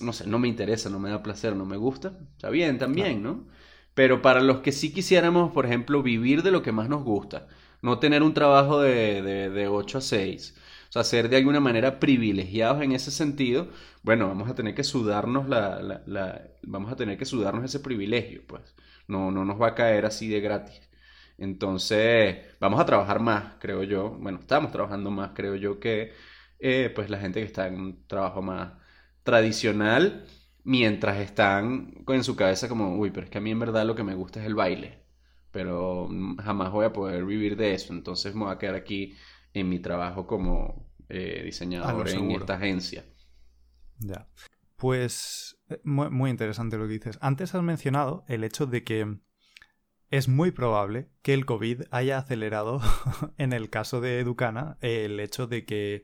no 0.02 0.14
sé, 0.14 0.28
no 0.28 0.40
me 0.40 0.48
interesa, 0.48 0.90
no 0.90 1.00
me 1.00 1.10
da 1.10 1.24
placer, 1.24 1.56
no 1.56 1.66
me 1.66 1.78
gusta, 1.78 2.18
está 2.34 2.50
bien 2.50 2.78
también, 2.78 3.24
¿no? 3.24 3.48
Pero 3.94 4.22
para 4.22 4.42
los 4.42 4.60
que 4.60 4.72
sí 4.72 4.94
quisiéramos, 4.94 5.54
por 5.54 5.66
ejemplo, 5.66 6.04
vivir 6.04 6.44
de 6.44 6.52
lo 6.52 6.62
que 6.62 6.72
más 6.74 6.90
nos 6.90 7.04
gusta, 7.04 7.48
no 7.82 8.00
tener 8.00 8.24
un 8.24 8.34
trabajo 8.34 8.82
de, 8.82 9.22
de, 9.22 9.50
de 9.50 9.68
8 9.68 10.00
a 10.00 10.02
6, 10.02 10.56
o 10.90 10.92
sea, 10.92 11.04
ser 11.04 11.30
de 11.30 11.38
alguna 11.38 11.60
manera 11.60 12.00
privilegiados 12.00 12.82
en 12.84 12.92
ese 12.94 13.12
sentido, 13.12 13.70
bueno, 14.04 14.28
vamos 14.28 14.50
a 14.50 14.56
tener 14.56 14.76
que 14.76 14.84
sudarnos 14.84 15.48
la, 15.50 15.80
la, 16.06 16.42
vamos 16.64 16.92
a 16.92 16.96
tener 16.96 17.18
que 17.18 17.26
sudarnos 17.26 17.66
ese 17.66 17.80
privilegio, 17.80 18.44
pues. 18.48 18.76
No, 19.08 19.32
no 19.32 19.46
nos 19.46 19.62
va 19.62 19.68
a 19.70 19.76
caer 19.76 20.06
así 20.06 20.28
de 20.30 20.40
gratis. 20.42 20.82
Entonces, 21.38 22.38
vamos 22.60 22.80
a 22.80 22.86
trabajar 22.86 23.20
más, 23.20 23.56
creo 23.60 23.84
yo. 23.84 24.12
Bueno, 24.12 24.40
estamos 24.40 24.72
trabajando 24.72 25.12
más, 25.12 25.32
creo 25.36 25.56
yo, 25.56 25.80
que 25.80 26.14
eh, 26.60 26.92
pues 26.96 27.10
la 27.10 27.18
gente 27.20 27.40
que 27.42 27.46
está 27.46 27.68
en 27.68 27.76
un 27.80 28.08
trabajo 28.08 28.42
más 28.42 28.74
tradicional. 29.24 30.26
mientras 30.64 31.18
están 31.20 31.94
en 32.08 32.24
su 32.24 32.36
cabeza 32.36 32.68
como, 32.70 32.98
uy, 32.98 33.12
pero 33.12 33.26
es 33.26 33.30
que 33.32 33.38
a 33.38 33.42
mí 33.42 33.52
en 33.52 33.60
verdad 33.60 33.86
lo 33.86 33.96
que 33.96 34.04
me 34.04 34.16
gusta 34.16 34.40
es 34.42 34.48
el 34.48 34.56
baile, 34.56 35.00
pero 35.52 36.10
jamás 36.44 36.72
voy 36.72 36.86
a 36.86 36.94
poder 36.94 37.24
vivir 37.26 37.56
de 37.56 37.74
eso, 37.74 37.94
entonces 37.94 38.34
me 38.36 38.46
voy 38.46 38.54
a 38.54 38.58
quedar 38.58 38.76
aquí 38.76 39.16
en 39.60 39.70
mi 39.70 39.80
trabajo 39.80 40.28
como 40.28 40.90
eh, 41.10 41.42
diseñador 41.44 42.10
en 42.10 42.32
esta 42.32 42.56
agencia. 42.56 43.06
Ya. 44.00 44.28
Pues 44.76 45.58
eh, 45.70 45.80
muy, 45.84 46.30
interesante 46.30 46.78
lo 46.78 46.88
que 46.88 46.94
dices. 46.94 47.18
Antes 47.22 47.56
has 47.56 47.64
mencionado 47.64 48.26
el 48.28 48.44
hecho 48.44 48.66
de 48.66 48.84
que 48.84 49.18
es 50.10 50.28
muy 50.28 50.52
probable 50.52 51.10
que 51.22 51.34
el 51.34 51.46
COVID 51.46 51.84
haya 51.92 52.18
acelerado, 52.18 52.82
en 53.38 53.54
el 53.54 53.70
caso 53.70 54.02
de 54.02 54.20
Educana, 54.20 54.78
el 54.82 55.20
hecho 55.20 55.48
de 55.48 55.66
que 55.66 56.04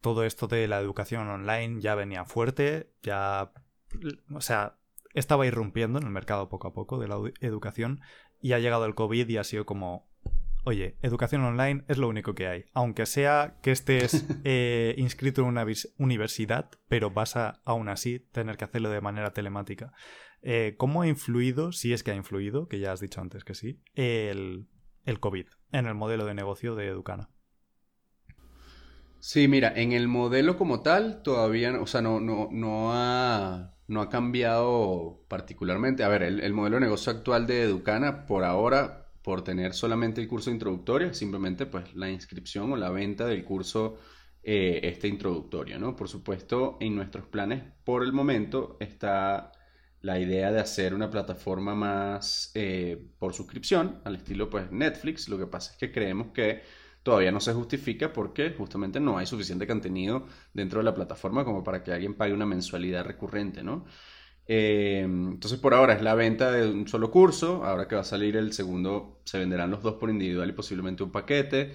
todo 0.00 0.24
esto 0.24 0.48
de 0.48 0.66
la 0.66 0.80
educación 0.80 1.28
online 1.28 1.80
ya 1.80 1.94
venía 1.94 2.24
fuerte, 2.24 2.92
ya... 3.02 3.52
O 4.34 4.40
sea, 4.40 4.78
estaba 5.12 5.46
irrumpiendo 5.46 5.98
en 5.98 6.06
el 6.06 6.10
mercado 6.10 6.48
poco 6.48 6.68
a 6.68 6.72
poco 6.72 6.98
de 6.98 7.08
la 7.08 7.16
educación 7.40 8.00
y 8.40 8.54
ha 8.54 8.58
llegado 8.58 8.86
el 8.86 8.94
COVID 8.94 9.28
y 9.28 9.36
ha 9.36 9.44
sido 9.44 9.66
como, 9.66 10.10
oye, 10.64 10.96
educación 11.02 11.44
online 11.44 11.84
es 11.88 11.98
lo 11.98 12.08
único 12.08 12.34
que 12.34 12.46
hay. 12.46 12.64
Aunque 12.72 13.06
sea 13.06 13.58
que 13.62 13.72
estés 13.72 14.26
eh, 14.44 14.94
inscrito 14.98 15.42
en 15.42 15.48
una 15.48 15.66
universidad, 15.98 16.70
pero 16.88 17.10
vas 17.10 17.36
a 17.36 17.60
aún 17.64 17.88
así 17.88 18.20
tener 18.32 18.56
que 18.56 18.64
hacerlo 18.64 18.90
de 18.90 19.00
manera 19.00 19.32
telemática. 19.32 19.92
Eh, 20.42 20.74
¿Cómo 20.76 21.02
ha 21.02 21.08
influido, 21.08 21.72
si 21.72 21.92
es 21.92 22.02
que 22.02 22.10
ha 22.10 22.16
influido, 22.16 22.68
que 22.68 22.80
ya 22.80 22.92
has 22.92 23.00
dicho 23.00 23.20
antes 23.20 23.44
que 23.44 23.54
sí, 23.54 23.80
el, 23.94 24.68
el 25.04 25.20
COVID 25.20 25.46
en 25.72 25.86
el 25.86 25.94
modelo 25.94 26.24
de 26.26 26.34
negocio 26.34 26.74
de 26.74 26.88
Educana? 26.88 27.30
Sí, 29.20 29.46
mira, 29.46 29.72
en 29.76 29.92
el 29.92 30.08
modelo 30.08 30.56
como 30.56 30.82
tal 30.82 31.22
todavía, 31.22 31.80
o 31.80 31.86
sea, 31.86 32.02
no, 32.02 32.18
no, 32.18 32.48
no, 32.50 32.92
ha, 32.92 33.76
no 33.86 34.00
ha 34.00 34.08
cambiado 34.08 35.24
particularmente. 35.28 36.02
A 36.02 36.08
ver, 36.08 36.24
el, 36.24 36.40
el 36.40 36.52
modelo 36.52 36.76
de 36.76 36.80
negocio 36.80 37.12
actual 37.12 37.46
de 37.46 37.62
Educana 37.62 38.26
por 38.26 38.42
ahora 38.42 39.01
por 39.22 39.42
tener 39.44 39.74
solamente 39.74 40.20
el 40.20 40.28
curso 40.28 40.50
introductorio, 40.50 41.14
simplemente 41.14 41.66
pues 41.66 41.94
la 41.94 42.10
inscripción 42.10 42.72
o 42.72 42.76
la 42.76 42.90
venta 42.90 43.26
del 43.26 43.44
curso 43.44 43.98
eh, 44.42 44.80
este 44.82 45.08
introductorio, 45.08 45.78
¿no? 45.78 45.94
Por 45.94 46.08
supuesto, 46.08 46.76
en 46.80 46.96
nuestros 46.96 47.26
planes 47.26 47.62
por 47.84 48.02
el 48.02 48.12
momento 48.12 48.76
está 48.80 49.52
la 50.00 50.18
idea 50.18 50.50
de 50.50 50.60
hacer 50.60 50.94
una 50.94 51.10
plataforma 51.10 51.76
más 51.76 52.50
eh, 52.54 53.10
por 53.18 53.34
suscripción, 53.34 54.00
al 54.04 54.16
estilo 54.16 54.50
pues 54.50 54.70
Netflix. 54.72 55.28
Lo 55.28 55.38
que 55.38 55.46
pasa 55.46 55.72
es 55.72 55.78
que 55.78 55.92
creemos 55.92 56.32
que 56.32 56.62
todavía 57.04 57.30
no 57.30 57.38
se 57.40 57.52
justifica 57.52 58.12
porque 58.12 58.50
justamente 58.50 58.98
no 58.98 59.16
hay 59.16 59.26
suficiente 59.26 59.66
contenido 59.66 60.26
dentro 60.52 60.80
de 60.80 60.84
la 60.84 60.94
plataforma 60.94 61.44
como 61.44 61.62
para 61.62 61.82
que 61.84 61.92
alguien 61.92 62.14
pague 62.14 62.32
una 62.34 62.46
mensualidad 62.46 63.04
recurrente, 63.04 63.62
¿no? 63.62 63.84
Eh, 64.54 65.00
entonces 65.00 65.58
por 65.58 65.72
ahora 65.72 65.94
es 65.94 66.02
la 66.02 66.14
venta 66.14 66.52
de 66.52 66.68
un 66.68 66.86
solo 66.86 67.10
curso, 67.10 67.64
ahora 67.64 67.88
que 67.88 67.94
va 67.94 68.02
a 68.02 68.04
salir 68.04 68.36
el 68.36 68.52
segundo 68.52 69.22
se 69.24 69.38
venderán 69.38 69.70
los 69.70 69.82
dos 69.82 69.94
por 69.94 70.10
individual 70.10 70.50
y 70.50 70.52
posiblemente 70.52 71.02
un 71.02 71.10
paquete, 71.10 71.72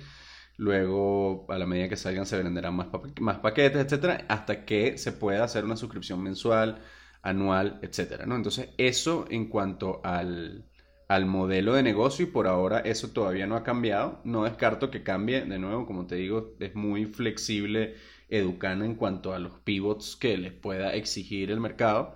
luego 0.57 1.47
a 1.49 1.57
la 1.57 1.65
medida 1.65 1.89
que 1.89 1.95
salgan 1.97 2.27
se 2.27 2.37
venderán 2.37 2.75
más, 2.75 3.39
paquetes, 3.39 3.83
etcétera, 3.83 4.25
hasta 4.29 4.63
que 4.65 4.99
se 4.99 5.11
pueda 5.11 5.43
hacer 5.43 5.65
una 5.65 5.75
suscripción 5.75 6.21
mensual, 6.21 6.79
anual, 7.23 7.79
etcétera, 7.81 8.27
¿no? 8.27 8.35
Entonces 8.35 8.69
eso 8.77 9.25
en 9.31 9.49
cuanto 9.49 9.99
al, 10.03 10.65
al 11.07 11.25
modelo 11.25 11.73
de 11.73 11.81
negocio 11.83 12.25
y 12.25 12.29
por 12.29 12.45
ahora 12.47 12.79
eso 12.81 13.09
todavía 13.09 13.47
no 13.47 13.55
ha 13.55 13.63
cambiado, 13.63 14.21
no 14.23 14.43
descarto 14.43 14.91
que 14.91 15.01
cambie, 15.01 15.41
de 15.41 15.57
nuevo, 15.57 15.87
como 15.87 16.05
te 16.05 16.15
digo, 16.15 16.55
es 16.59 16.75
muy 16.75 17.05
flexible 17.05 17.95
Educana 18.29 18.85
en 18.85 18.93
cuanto 18.95 19.33
a 19.33 19.39
los 19.39 19.53
pivots 19.63 20.15
que 20.15 20.37
les 20.37 20.53
pueda 20.53 20.93
exigir 20.93 21.49
el 21.49 21.59
mercado. 21.59 22.15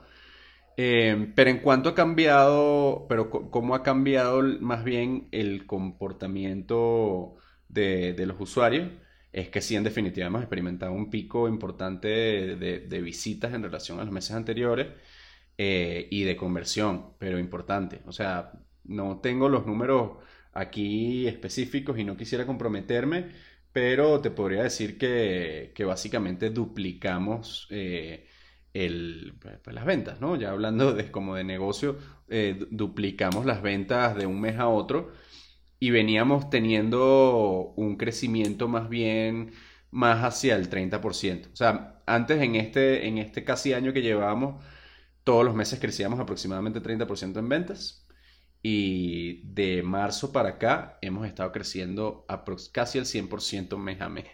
Eh, 0.84 1.32
pero 1.36 1.52
en 1.52 1.60
cuanto 1.60 1.90
ha 1.90 1.96
cambiado, 1.96 3.06
pero 3.08 3.30
cómo 3.30 3.76
ha 3.76 3.84
cambiado 3.84 4.42
más 4.62 4.84
bien 4.84 5.28
el 5.32 5.68
comportamiento 5.68 7.36
de, 7.70 8.16
los 8.26 8.42
usuarios, 8.42 8.90
es 9.32 9.50
que 9.50 9.62
sí, 9.62 9.76
en 9.76 9.84
definitiva, 9.84 10.26
hemos 10.26 10.42
experimentado 10.42 10.92
un 10.94 11.12
pico 11.12 11.48
importante 11.48 12.08
de, 12.08 13.02
visitas 13.02 13.54
en 13.54 13.62
relación 13.62 14.00
a 14.00 14.06
los 14.06 14.12
meses 14.12 14.32
anteriores 14.32 14.88
eh, 15.58 16.08
y 16.10 16.24
de 16.24 16.36
conversión, 16.36 17.14
pero 17.20 17.38
importante. 17.38 18.02
O 18.08 18.12
sea, 18.12 18.52
no 18.84 19.20
tengo 19.22 19.50
los 19.50 19.68
números 19.68 20.14
aquí 20.54 21.28
específicos 21.28 22.00
y 22.00 22.04
no 22.04 22.18
quisiera 22.18 22.48
comprometerme, 22.48 23.30
pero 23.72 24.20
te 24.22 24.32
podría 24.32 24.64
decir 24.64 24.98
que, 24.98 25.74
básicamente 25.86 26.50
duplicamos. 26.50 27.68
Eh, 27.70 28.26
el, 28.74 29.34
pues, 29.42 29.76
las 29.76 29.86
ventas, 29.86 30.22
¿no? 30.22 30.36
Ya 30.36 30.52
hablando 30.52 30.94
de, 30.94 31.12
como 31.12 31.36
de 31.36 31.44
negocio, 31.44 31.98
eh, 32.30 32.68
duplicamos 32.72 33.46
las 33.46 33.62
ventas 33.62 34.16
de 34.16 34.26
un 34.26 34.40
mes 34.42 34.58
a 34.60 34.68
otro 34.68 35.12
y 35.80 35.92
veníamos 35.92 36.50
teniendo 36.50 37.74
un 37.76 37.98
crecimiento 37.98 38.68
más 38.68 38.90
bien 38.90 39.54
más 39.92 40.24
hacia 40.24 40.56
el 40.56 40.70
30%. 40.70 41.52
O 41.54 41.56
sea, 41.56 42.02
antes 42.06 42.42
en 42.42 42.56
este, 42.56 43.08
en 43.08 43.18
este 43.18 43.44
casi 43.44 43.74
año 43.74 43.94
que 43.94 44.02
llevábamos, 44.02 44.64
todos 45.24 45.46
los 45.46 45.56
meses 45.56 45.80
crecíamos 45.80 46.20
aproximadamente 46.20 46.82
30% 46.82 47.40
en 47.40 47.50
ventas 47.50 48.08
y 48.64 49.42
de 49.54 49.84
marzo 49.84 50.32
para 50.32 50.50
acá 50.50 50.98
hemos 51.02 51.28
estado 51.28 51.52
creciendo 51.52 52.26
casi 52.72 52.98
el 53.00 53.06
100% 53.06 53.78
mes 53.78 54.02
a 54.02 54.10
mes. 54.10 54.28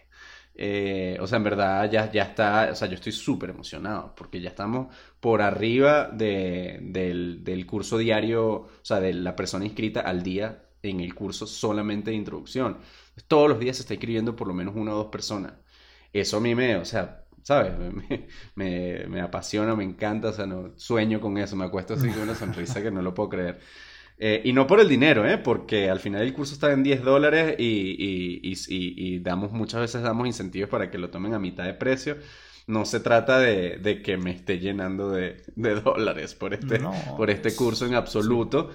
Eh, 0.59 1.17
o 1.21 1.27
sea, 1.27 1.37
en 1.37 1.43
verdad 1.43 1.89
ya, 1.91 2.11
ya 2.11 2.23
está, 2.23 2.69
o 2.71 2.75
sea, 2.75 2.87
yo 2.87 2.95
estoy 2.95 3.11
súper 3.11 3.51
emocionado 3.51 4.15
porque 4.15 4.41
ya 4.41 4.49
estamos 4.49 4.87
por 5.19 5.41
arriba 5.43 6.07
del, 6.07 7.43
del, 7.43 7.65
curso 7.67 7.99
diario, 7.99 8.45
o 8.51 8.69
sea, 8.81 8.99
de 8.99 9.13
la 9.13 9.35
persona 9.35 9.65
inscrita 9.65 10.01
al 10.01 10.23
día 10.23 10.63
en 10.81 10.99
el 11.01 11.13
curso 11.13 11.45
solamente 11.45 12.09
de 12.09 12.17
introducción. 12.17 12.79
Todos 13.27 13.49
los 13.49 13.59
días 13.59 13.75
se 13.77 13.83
está 13.83 13.93
inscribiendo 13.93 14.35
por 14.35 14.47
lo 14.47 14.53
menos 14.55 14.75
una 14.75 14.93
o 14.93 14.97
dos 14.97 15.07
personas. 15.07 15.53
Eso 16.11 16.37
a 16.37 16.39
mí 16.39 16.55
me, 16.55 16.75
o 16.77 16.85
sea, 16.85 17.25
¿sabes? 17.43 17.73
Me, 18.55 19.05
me, 19.07 19.21
apasiona, 19.21 19.75
me 19.75 19.83
encanta, 19.83 20.29
o 20.29 20.33
sea, 20.33 20.47
no, 20.47 20.73
sueño 20.77 21.21
con 21.21 21.37
eso, 21.37 21.55
me 21.55 21.65
acuesto 21.65 21.93
así 21.93 22.09
con 22.09 22.23
una 22.23 22.35
sonrisa 22.35 22.81
que 22.81 22.91
no 22.91 23.01
lo 23.01 23.13
puedo 23.13 23.29
creer. 23.29 23.59
Eh, 24.19 24.41
y 24.45 24.53
no 24.53 24.65
por 24.65 24.79
el 24.79 24.89
dinero, 24.89 25.27
¿eh? 25.27 25.37
porque 25.37 25.91
al 25.91 25.99
final 25.99 26.23
el 26.23 26.33
curso 26.33 26.53
está 26.53 26.71
en 26.71 26.81
10 26.81 27.03
dólares 27.03 27.55
y, 27.59 29.19
damos, 29.19 29.51
muchas 29.51 29.81
veces 29.81 30.01
damos 30.01 30.25
incentivos 30.25 30.69
para 30.69 30.89
que 30.89 30.97
lo 30.97 31.09
tomen 31.09 31.33
a 31.33 31.39
mitad 31.39 31.65
de 31.65 31.75
precio. 31.75 32.17
No 32.65 32.83
se 32.85 32.99
trata 32.99 33.39
de, 33.39 34.01
que 34.03 34.17
me 34.17 34.31
esté 34.31 34.59
llenando 34.59 35.11
de, 35.11 35.43
dólares 35.55 36.33
por 36.33 36.53
este, 36.53 36.81
por 37.15 37.29
este 37.29 37.55
curso 37.55 37.85
en 37.85 37.93
absoluto, 37.93 38.71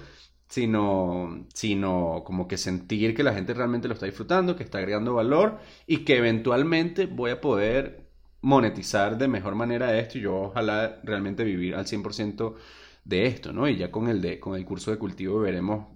sino, 0.47 1.45
sino 1.53 2.23
como 2.25 2.47
que 2.47 2.57
sentir 2.57 3.13
que 3.13 3.23
la 3.23 3.33
gente 3.33 3.53
realmente 3.53 3.87
lo 3.87 3.95
está 3.95 4.05
disfrutando, 4.05 4.55
que 4.55 4.63
está 4.63 4.77
agregando 4.77 5.13
valor 5.13 5.59
y 5.87 6.05
que 6.05 6.17
eventualmente 6.17 7.05
voy 7.05 7.31
a 7.31 7.41
poder 7.41 8.07
monetizar 8.41 9.17
de 9.17 9.27
mejor 9.27 9.55
manera 9.55 9.97
esto 9.97 10.17
y 10.17 10.21
yo 10.21 10.35
ojalá 10.35 10.99
realmente 11.03 11.43
vivir 11.43 11.75
al 11.75 11.85
100% 11.85 12.55
de 13.03 13.27
esto, 13.27 13.53
¿no? 13.53 13.67
Y 13.67 13.77
ya 13.77 13.91
con 13.91 14.07
el, 14.07 14.21
de, 14.21 14.39
con 14.39 14.55
el 14.55 14.65
curso 14.65 14.91
de 14.91 14.97
cultivo 14.97 15.39
veremos 15.39 15.87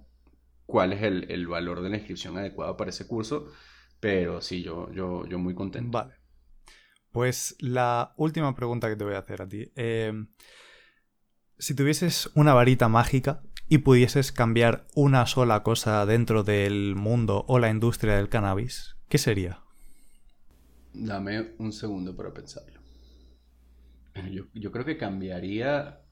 cuál 0.66 0.92
es 0.92 1.02
el, 1.02 1.46
valor 1.46 1.80
de 1.80 1.90
la 1.90 1.96
inscripción 1.96 2.36
adecuado 2.36 2.76
para 2.76 2.90
ese 2.90 3.06
curso, 3.06 3.46
pero 4.00 4.40
sí, 4.40 4.62
yo, 4.62 4.92
yo, 4.92 5.26
yo 5.26 5.38
muy 5.38 5.54
contento. 5.54 5.90
Vale. 5.90 6.14
Pues 7.10 7.56
la 7.58 8.12
última 8.16 8.54
pregunta 8.54 8.88
que 8.88 8.96
te 8.96 9.04
voy 9.04 9.14
a 9.14 9.20
hacer 9.20 9.40
a 9.40 9.48
ti. 9.48 9.72
Eh, 9.76 10.12
si 11.58 11.74
tuvieses 11.74 12.30
una 12.34 12.52
varita 12.52 12.88
mágica 12.88 13.42
y 13.68 13.78
pudieses 13.78 14.30
cambiar 14.30 14.86
una 14.94 15.26
sola 15.26 15.62
cosa 15.62 16.04
dentro 16.04 16.44
del 16.44 16.94
mundo 16.94 17.44
o 17.48 17.58
la 17.58 17.70
industria 17.70 18.16
del 18.16 18.28
cannabis, 18.28 18.96
¿qué 19.08 19.18
sería? 19.18 19.62
Dame 20.92 21.54
un 21.58 21.72
segundo 21.72 22.14
para 22.14 22.32
pensarlo. 22.32 22.78
Yo, 24.30 24.44
yo 24.52 24.70
creo 24.70 24.84
que 24.84 24.98
cambiaría 24.98 26.02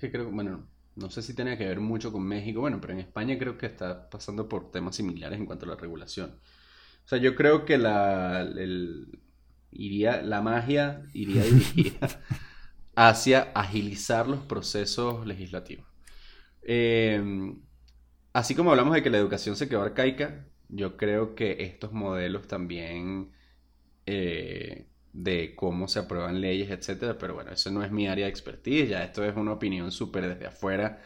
Que 0.00 0.10
creo, 0.10 0.30
bueno, 0.30 0.68
no 0.96 1.10
sé 1.10 1.22
si 1.22 1.34
tiene 1.34 1.58
que 1.58 1.66
ver 1.66 1.80
mucho 1.80 2.12
con 2.12 2.22
México, 2.22 2.60
bueno, 2.60 2.80
pero 2.80 2.94
en 2.94 3.00
España 3.00 3.38
creo 3.38 3.58
que 3.58 3.66
está 3.66 4.08
pasando 4.08 4.48
por 4.48 4.70
temas 4.70 4.96
similares 4.96 5.38
en 5.38 5.46
cuanto 5.46 5.66
a 5.66 5.68
la 5.68 5.76
regulación. 5.76 6.30
O 7.04 7.08
sea, 7.08 7.18
yo 7.18 7.34
creo 7.36 7.64
que 7.64 7.78
la, 7.78 8.48
iría, 9.70 10.22
la 10.22 10.40
magia 10.42 11.02
iría 11.12 11.44
hacia 12.96 13.52
agilizar 13.54 14.26
los 14.26 14.40
procesos 14.40 15.26
legislativos. 15.26 15.86
Eh, 16.62 17.22
así 18.32 18.54
como 18.54 18.70
hablamos 18.70 18.94
de 18.94 19.02
que 19.02 19.10
la 19.10 19.18
educación 19.18 19.56
se 19.56 19.68
quedó 19.68 19.82
arcaica, 19.82 20.46
yo 20.68 20.96
creo 20.96 21.34
que 21.34 21.58
estos 21.60 21.92
modelos 21.92 22.48
también 22.48 23.32
eh, 24.06 24.88
de 25.16 25.54
cómo 25.56 25.88
se 25.88 26.00
aprueban 26.00 26.40
leyes, 26.42 26.70
etcétera, 26.70 27.16
pero 27.18 27.34
bueno, 27.34 27.50
eso 27.52 27.70
no 27.70 27.82
es 27.82 27.90
mi 27.90 28.06
área 28.06 28.26
de 28.26 28.30
expertise, 28.30 28.90
ya 28.90 29.02
esto 29.02 29.24
es 29.24 29.34
una 29.36 29.52
opinión 29.52 29.90
súper 29.90 30.28
desde 30.28 30.46
afuera, 30.46 31.02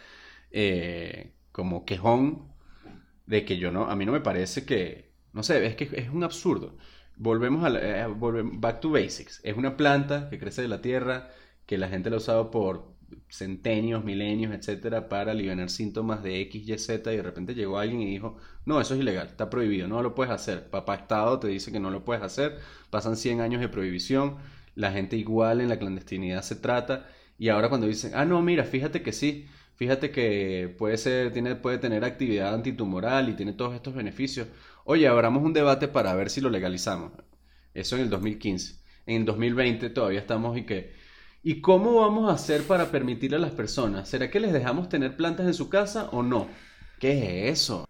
eh, 0.51 1.35
como 1.53 1.85
quejón, 1.85 2.53
de 3.27 3.45
que 3.45 3.59
yo 3.59 3.71
no, 3.71 3.85
a 3.89 3.97
mí 3.97 4.05
no 4.07 4.13
me 4.13 4.21
parece 4.21 4.65
que, 4.67 5.13
no 5.33 5.43
sé, 5.45 5.65
es 5.67 5.77
que 5.77 5.89
es 5.93 6.11
un 6.11 6.25
absurdo. 6.25 6.77
Volvemos 7.17 7.65
a, 7.65 7.71
eh, 7.79 8.07
back 8.55 8.81
to 8.81 8.91
basics, 8.91 9.41
es 9.45 9.57
una 9.57 9.77
planta 9.77 10.29
que 10.31 10.39
crece 10.39 10.63
de 10.63 10.69
la 10.69 10.81
tierra, 10.83 11.31
que 11.67 11.79
la 11.79 11.89
gente 11.89 12.11
lo 12.11 12.17
ha 12.17 12.19
usado 12.19 12.51
por 12.51 12.95
centenios, 13.29 14.05
milenios, 14.05 14.53
etcétera, 14.53 15.09
para 15.09 15.33
aliviar 15.33 15.69
síntomas 15.71 16.23
de 16.23 16.41
X, 16.43 16.69
Y, 16.69 16.79
Z, 16.79 17.13
y 17.13 17.17
de 17.17 17.23
repente 17.23 17.55
llegó 17.55 17.79
alguien 17.79 18.03
y 18.03 18.11
dijo, 18.11 18.37
no, 18.65 18.81
eso 18.81 18.95
es 18.95 19.01
ilegal, 19.01 19.27
está 19.29 19.51
prohibido, 19.51 19.89
no 19.89 20.03
lo 20.03 20.15
puedes 20.15 20.33
hacer. 20.33 20.71
Papá 20.71 20.95
Estado 20.97 21.39
te 21.39 21.49
dice 21.49 21.73
que 21.73 21.81
no 21.81 21.91
lo 21.91 22.05
puedes 22.05 22.23
hacer, 22.23 22.59
pasan 22.91 23.17
100 23.17 23.41
años 23.41 23.61
de 23.61 23.69
prohibición, 23.69 24.37
la 24.75 24.93
gente 24.93 25.17
igual 25.17 25.61
en 25.61 25.69
la 25.69 25.79
clandestinidad 25.79 26.43
se 26.43 26.57
trata, 26.57 27.07
y 27.39 27.49
ahora 27.49 27.69
cuando 27.69 27.87
dicen, 27.87 28.13
ah, 28.15 28.25
no, 28.25 28.43
mira, 28.43 28.65
fíjate 28.65 29.03
que 29.03 29.13
sí, 29.13 29.47
fíjate 29.75 30.11
que 30.11 30.75
puede 30.79 30.99
ser, 30.99 31.33
tiene, 31.33 31.57
puede 31.57 31.79
tener 31.79 32.05
actividad 32.05 32.55
antitumoral 32.55 33.29
y 33.31 33.35
tiene 33.35 33.55
todos 33.55 33.75
estos 33.75 33.95
beneficios. 33.95 34.49
Oye, 34.85 35.09
abramos 35.09 35.43
un 35.43 35.55
debate 35.55 35.89
para 35.89 36.15
ver 36.15 36.29
si 36.31 36.43
lo 36.43 36.51
legalizamos. 36.51 37.13
Eso 37.75 37.97
en 37.97 38.03
el 38.03 38.11
2015. 38.11 38.81
En 39.07 39.17
el 39.23 39.25
2020 39.25 39.91
todavía 39.91 40.21
estamos 40.21 40.59
y 40.59 40.65
que 40.65 40.93
¿Y 41.43 41.61
cómo 41.63 41.97
vamos 42.01 42.31
a 42.31 42.35
hacer 42.35 42.67
para 42.67 42.91
permitirle 42.91 43.37
a 43.37 43.41
las 43.41 43.53
personas? 43.53 44.09
¿Será 44.09 44.31
que 44.31 44.41
les 44.41 44.53
dejamos 44.53 44.89
tener 44.89 45.17
plantas 45.17 45.47
en 45.47 45.55
su 45.55 45.69
casa 45.71 46.09
o 46.13 46.23
no? 46.23 46.49
¿Qué 46.99 47.49
es 47.49 47.61
eso? 47.63 47.87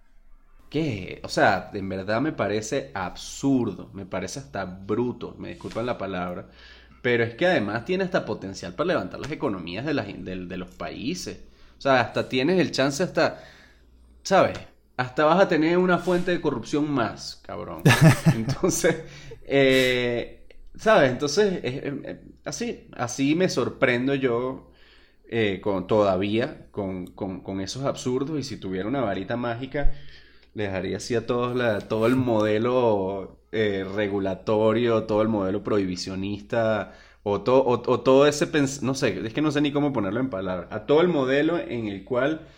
¿Qué? 0.68 1.20
O 1.24 1.28
sea, 1.28 1.70
en 1.74 1.88
verdad 1.88 2.20
me 2.20 2.32
parece 2.32 2.92
absurdo, 2.94 3.90
me 3.94 4.06
parece 4.06 4.40
hasta 4.40 4.64
bruto, 4.64 5.34
me 5.38 5.50
disculpan 5.50 5.86
la 5.86 5.98
palabra, 5.98 6.48
pero 7.02 7.24
es 7.24 7.34
que 7.34 7.46
además 7.46 7.84
tiene 7.84 8.04
hasta 8.04 8.24
potencial 8.24 8.74
para 8.74 8.88
levantar 8.88 9.20
las 9.20 9.32
economías 9.32 9.86
de, 9.86 9.94
de 9.94 10.56
los 10.58 10.70
países. 10.70 11.40
O 11.78 11.80
sea, 11.82 12.00
hasta 12.00 12.28
tienes 12.28 12.60
el 12.60 12.72
chance 12.72 13.02
hasta, 13.02 13.42
¿sabes? 14.22 14.58
Hasta 14.96 15.24
vas 15.24 15.40
a 15.40 15.48
tener 15.48 15.78
una 15.78 15.98
fuente 15.98 16.30
de 16.30 16.40
corrupción 16.40 16.90
más, 16.90 17.40
cabrón. 17.46 17.84
Entonces, 18.34 19.04
eh, 19.44 20.39
¿Sabes? 20.76 21.10
Entonces, 21.10 21.62
así, 22.44 22.88
así 22.92 23.34
me 23.34 23.48
sorprendo 23.48 24.14
yo 24.14 24.70
eh, 25.28 25.60
con, 25.62 25.86
todavía 25.86 26.68
con, 26.70 27.06
con, 27.08 27.60
esos 27.60 27.84
absurdos 27.84 28.38
y 28.40 28.42
si 28.42 28.56
tuviera 28.58 28.88
una 28.88 29.00
varita 29.02 29.36
mágica, 29.36 29.92
le 30.54 30.64
dejaría 30.64 30.96
así 30.98 31.14
a 31.14 31.26
todos 31.26 31.88
todo 31.88 32.06
el 32.06 32.16
modelo 32.16 33.40
eh, 33.52 33.84
regulatorio, 33.94 35.04
todo 35.04 35.22
el 35.22 35.28
modelo 35.28 35.62
prohibicionista 35.64 36.94
o, 37.22 37.34
o, 37.34 38.00
todo 38.00 38.26
ese, 38.26 38.48
no 38.82 38.94
sé, 38.94 39.26
es 39.26 39.34
que 39.34 39.42
no 39.42 39.50
sé 39.50 39.60
ni 39.60 39.72
cómo 39.72 39.92
ponerlo 39.92 40.20
en 40.20 40.30
palabras, 40.30 40.68
a 40.72 40.86
todo 40.86 41.00
el 41.02 41.08
modelo 41.08 41.58
en 41.58 41.88
el 41.88 42.04
cual 42.04 42.48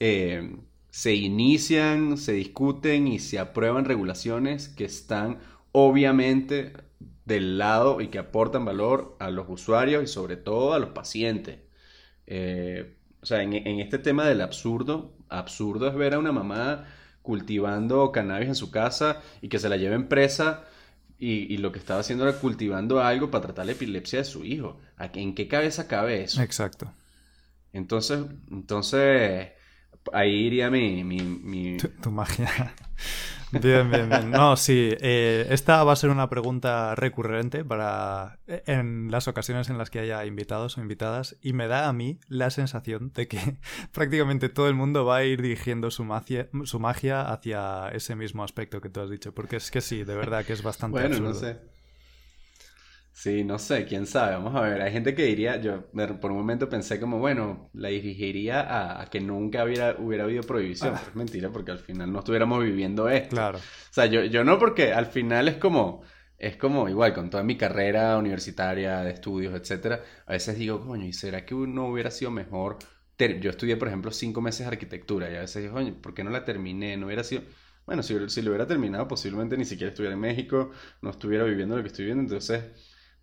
eh, 0.00 0.56
se 0.90 1.14
inician, 1.14 2.16
se 2.16 2.32
discuten 2.32 3.06
y 3.08 3.18
se 3.18 3.38
aprueban 3.38 3.84
regulaciones 3.84 4.68
que 4.68 4.84
están 4.84 5.38
obviamente 5.72 6.72
del 7.26 7.58
lado 7.58 8.00
y 8.00 8.08
que 8.08 8.18
aportan 8.18 8.64
valor 8.64 9.16
a 9.18 9.30
los 9.30 9.46
usuarios 9.48 10.02
y 10.02 10.06
sobre 10.06 10.36
todo 10.36 10.72
a 10.72 10.78
los 10.78 10.90
pacientes. 10.90 11.58
Eh, 12.26 12.96
o 13.20 13.26
sea, 13.26 13.42
en, 13.42 13.80
este 13.80 13.98
tema 13.98 14.24
del 14.24 14.40
absurdo, 14.40 15.12
absurdo 15.28 15.88
es 15.88 15.94
ver 15.96 16.14
a 16.14 16.18
una 16.18 16.32
mamá 16.32 16.86
cultivando 17.22 18.12
cannabis 18.12 18.48
en 18.48 18.54
su 18.54 18.70
casa 18.70 19.20
y 19.42 19.48
que 19.48 19.58
se 19.58 19.68
la 19.68 19.76
lleven 19.76 20.08
presa 20.08 20.64
y, 21.18 21.56
lo 21.56 21.72
que 21.72 21.78
estaba 21.78 22.00
haciendo 22.00 22.28
era 22.28 22.38
cultivando 22.38 23.00
algo 23.00 23.30
para 23.30 23.46
tratar 23.46 23.66
la 23.66 23.72
epilepsia 23.72 24.20
de 24.20 24.24
su 24.24 24.44
hijo. 24.44 24.78
¿En 24.98 25.34
qué 25.34 25.48
cabeza 25.48 25.88
cabe 25.88 26.22
eso? 26.22 26.40
Exacto. 26.42 26.92
Entonces, 27.72 28.24
entonces 28.50 29.50
ahí 30.12 30.46
iría 30.46 30.70
mi... 30.70 31.02
mi, 31.02 31.76
tu 32.02 32.10
magia. 32.12 32.74
Bien, 33.52 33.90
bien, 33.90 34.08
bien. 34.08 34.30
No, 34.30 34.56
sí. 34.56 34.94
Eh, 35.00 35.46
esta 35.50 35.84
va 35.84 35.92
a 35.92 35.96
ser 35.96 36.10
una 36.10 36.28
pregunta 36.28 36.94
recurrente 36.94 37.64
para 37.64 38.38
en 38.46 39.10
las 39.10 39.28
ocasiones 39.28 39.70
en 39.70 39.78
las 39.78 39.90
que 39.90 40.00
haya 40.00 40.24
invitados 40.24 40.78
o 40.78 40.80
invitadas 40.80 41.36
y 41.40 41.52
me 41.52 41.68
da 41.68 41.88
a 41.88 41.92
mí 41.92 42.18
la 42.28 42.50
sensación 42.50 43.12
de 43.14 43.28
que 43.28 43.38
prácticamente 43.92 44.48
todo 44.48 44.68
el 44.68 44.74
mundo 44.74 45.04
va 45.04 45.16
a 45.16 45.24
ir 45.24 45.42
dirigiendo 45.42 45.90
su 45.90 46.04
magia, 46.04 46.48
su 46.64 46.80
magia 46.80 47.22
hacia 47.22 47.88
ese 47.90 48.16
mismo 48.16 48.42
aspecto 48.42 48.80
que 48.80 48.88
tú 48.88 49.00
has 49.00 49.10
dicho, 49.10 49.32
porque 49.34 49.56
es 49.56 49.70
que 49.70 49.80
sí, 49.80 50.04
de 50.04 50.16
verdad 50.16 50.44
que 50.44 50.52
es 50.52 50.62
bastante 50.62 51.00
bueno, 51.00 51.20
no 51.20 51.34
sé. 51.34 51.75
Sí, 53.16 53.44
no 53.44 53.58
sé, 53.58 53.86
quién 53.86 54.06
sabe. 54.06 54.34
Vamos 54.34 54.54
a 54.54 54.60
ver. 54.60 54.82
Hay 54.82 54.92
gente 54.92 55.14
que 55.14 55.24
diría, 55.24 55.56
yo 55.56 55.86
por 56.20 56.30
un 56.32 56.36
momento 56.36 56.68
pensé 56.68 57.00
como, 57.00 57.18
bueno, 57.18 57.70
la 57.72 57.88
dirigiría 57.88 59.00
a, 59.00 59.06
que 59.06 59.20
nunca 59.20 59.64
hubiera, 59.64 59.96
hubiera 59.98 60.24
habido 60.24 60.42
prohibición. 60.42 60.92
Ah. 60.94 60.98
Pero 60.98 61.10
es 61.10 61.16
mentira, 61.16 61.50
porque 61.50 61.70
al 61.70 61.78
final 61.78 62.12
no 62.12 62.18
estuviéramos 62.18 62.62
viviendo 62.62 63.08
esto. 63.08 63.30
Claro. 63.36 63.56
O 63.58 63.62
sea, 63.90 64.04
yo, 64.04 64.22
yo 64.24 64.44
no, 64.44 64.58
porque 64.58 64.92
al 64.92 65.06
final 65.06 65.48
es 65.48 65.56
como, 65.56 66.02
es 66.36 66.58
como 66.58 66.90
igual, 66.90 67.14
con 67.14 67.30
toda 67.30 67.42
mi 67.42 67.56
carrera 67.56 68.18
universitaria 68.18 69.00
de 69.00 69.12
estudios, 69.12 69.54
etcétera, 69.54 70.02
a 70.26 70.32
veces 70.32 70.58
digo, 70.58 70.84
coño, 70.86 71.06
¿y 71.06 71.14
será 71.14 71.46
que 71.46 71.54
no 71.54 71.88
hubiera 71.88 72.10
sido 72.10 72.30
mejor? 72.30 72.76
Yo 73.18 73.48
estudié, 73.48 73.78
por 73.78 73.88
ejemplo, 73.88 74.10
cinco 74.10 74.42
meses 74.42 74.66
de 74.66 74.72
arquitectura 74.72 75.30
y 75.30 75.36
a 75.36 75.40
veces 75.40 75.62
digo, 75.62 75.74
coño, 75.74 75.94
¿por 76.02 76.12
qué 76.12 76.22
no 76.22 76.28
la 76.30 76.44
terminé? 76.44 76.98
No 76.98 77.06
hubiera 77.06 77.24
sido... 77.24 77.44
Bueno, 77.86 78.02
si, 78.02 78.14
si 78.28 78.42
lo 78.42 78.50
hubiera 78.50 78.66
terminado, 78.66 79.08
posiblemente 79.08 79.56
ni 79.56 79.64
siquiera 79.64 79.90
estuviera 79.90 80.12
en 80.14 80.20
México, 80.20 80.70
no 81.00 81.10
estuviera 81.10 81.44
viviendo 81.44 81.76
lo 81.76 81.82
que 81.82 81.88
estoy 81.88 82.04
viviendo, 82.04 82.24
entonces 82.24 82.62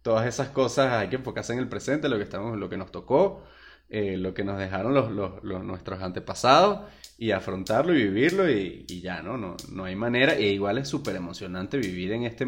todas 0.03 0.27
esas 0.27 0.49
cosas 0.49 0.93
hay 0.93 1.09
que 1.09 1.15
enfocarse 1.15 1.53
en 1.53 1.59
el 1.59 1.67
presente, 1.67 2.09
lo 2.09 2.17
que, 2.17 2.23
estamos, 2.23 2.57
lo 2.59 2.69
que 2.69 2.77
nos 2.77 2.91
tocó, 2.91 3.43
eh, 3.89 4.17
lo 4.17 4.33
que 4.33 4.43
nos 4.43 4.59
dejaron 4.59 4.93
los, 4.93 5.11
los, 5.11 5.63
nuestros 5.63 6.01
antepasados 6.01 6.81
y 7.17 7.31
afrontarlo 7.31 7.93
y 7.93 8.03
vivirlo 8.03 8.49
y, 8.49 8.85
ya, 9.01 9.21
¿no? 9.21 9.37
¿no? 9.37 9.55
No 9.71 9.85
hay 9.85 9.95
manera. 9.95 10.35
E 10.35 10.51
igual 10.51 10.77
es 10.77 10.89
súper 10.89 11.15
emocionante 11.15 11.77
vivir 11.77 12.11
en 12.11 12.23
este, 12.23 12.43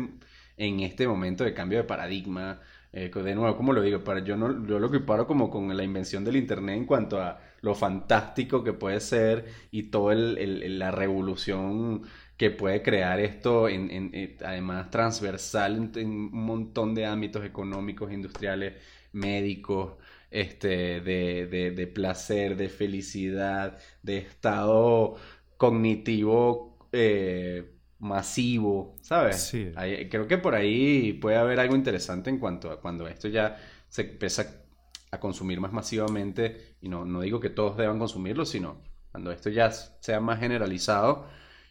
en 0.58 0.80
este 0.82 1.08
momento 1.08 1.44
de 1.44 1.54
cambio 1.54 1.80
de 1.80 1.86
paradigma. 1.86 2.62
Eh, 2.92 3.10
de 3.14 3.36
nuevo, 3.36 3.58
como 3.58 3.74
lo 3.74 3.82
digo, 3.82 4.04
para, 4.04 4.24
yo, 4.24 4.38
no, 4.38 4.66
yo 4.68 4.80
lo 4.80 4.88
equiparo 4.88 5.28
como 5.28 5.50
con 5.50 5.76
la 5.76 5.84
invención 5.84 6.24
del 6.24 6.38
Internet 6.38 6.78
en 6.78 6.86
cuanto 6.86 7.22
a 7.22 7.40
lo 7.62 7.76
fantástico 7.76 8.64
que 8.64 8.74
puede 8.74 9.00
ser 9.00 9.46
y 9.72 9.84
toda 9.84 10.16
la 10.16 10.92
revolución 10.92 12.04
que 12.38 12.52
puede 12.52 12.82
crear 12.82 13.20
esto, 13.20 13.70
en, 13.70 14.12
eh, 14.14 14.38
además 14.44 14.90
transversal 14.90 15.92
en, 15.96 16.10
un 16.10 16.46
montón 16.46 16.94
de 16.94 17.06
ámbitos 17.06 17.46
económicos, 17.46 18.12
industriales, 18.12 18.74
médicos, 19.14 19.94
este, 20.30 21.00
de, 21.02 21.92
placer, 21.94 22.58
de 22.58 22.68
felicidad, 22.68 23.78
de 24.04 24.18
estado 24.18 25.16
cognitivo 25.58 26.78
eh, 26.92 27.72
masivo, 28.00 28.96
¿sabes? 29.02 29.42
Sí. 29.42 29.72
creo 30.10 30.28
que 30.28 30.38
por 30.38 30.56
ahí 30.56 31.14
puede 31.14 31.38
haber 31.38 31.60
algo 31.62 31.76
interesante 31.76 32.30
en 32.30 32.40
cuanto 32.40 32.70
a 32.70 32.82
cuando 32.82 33.08
esto 33.08 33.30
ya 33.30 33.58
se 33.88 34.02
empieza 34.02 34.66
a 35.12 35.20
consumir 35.20 35.62
más 35.62 35.72
masivamente, 35.72 36.76
y 36.82 36.90
no, 36.90 37.06
no 37.06 37.22
digo 37.22 37.40
que 37.40 37.50
todos 37.50 37.78
deban 37.78 37.98
consumirlo, 37.98 38.46
sino 38.46 38.82
cuando 39.12 39.32
esto 39.32 39.50
ya 39.50 39.72
sea 39.72 40.20
más 40.20 40.42
generalizado, 40.42 41.28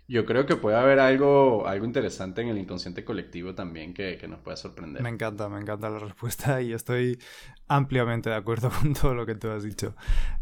yo 0.07 0.27
creo 0.27 0.45
que 0.45 0.57
puede 0.57 0.77
haber 0.77 0.99
algo, 0.99 1.67
algo 1.67 1.87
interesante 1.87 2.43
en 2.43 2.49
el 2.49 2.59
inconsciente 2.59 3.05
colectivo 3.05 3.55
también 3.55 3.95
que, 3.95 4.21
nos 4.29 4.41
pueda 4.41 4.57
sorprender. 4.57 5.03
Me 5.03 5.09
encanta, 5.09 5.49
me 5.49 5.61
encanta 5.61 5.89
la 5.89 5.99
respuesta 5.99 6.61
y 6.61 6.73
estoy 6.73 7.19
ampliamente 7.69 8.31
de 8.31 8.37
acuerdo 8.37 8.71
con 8.83 8.93
todo 8.93 9.15
lo 9.15 9.25
que 9.25 9.35
tú 9.35 9.49
has 9.51 9.63
dicho. 9.63 9.95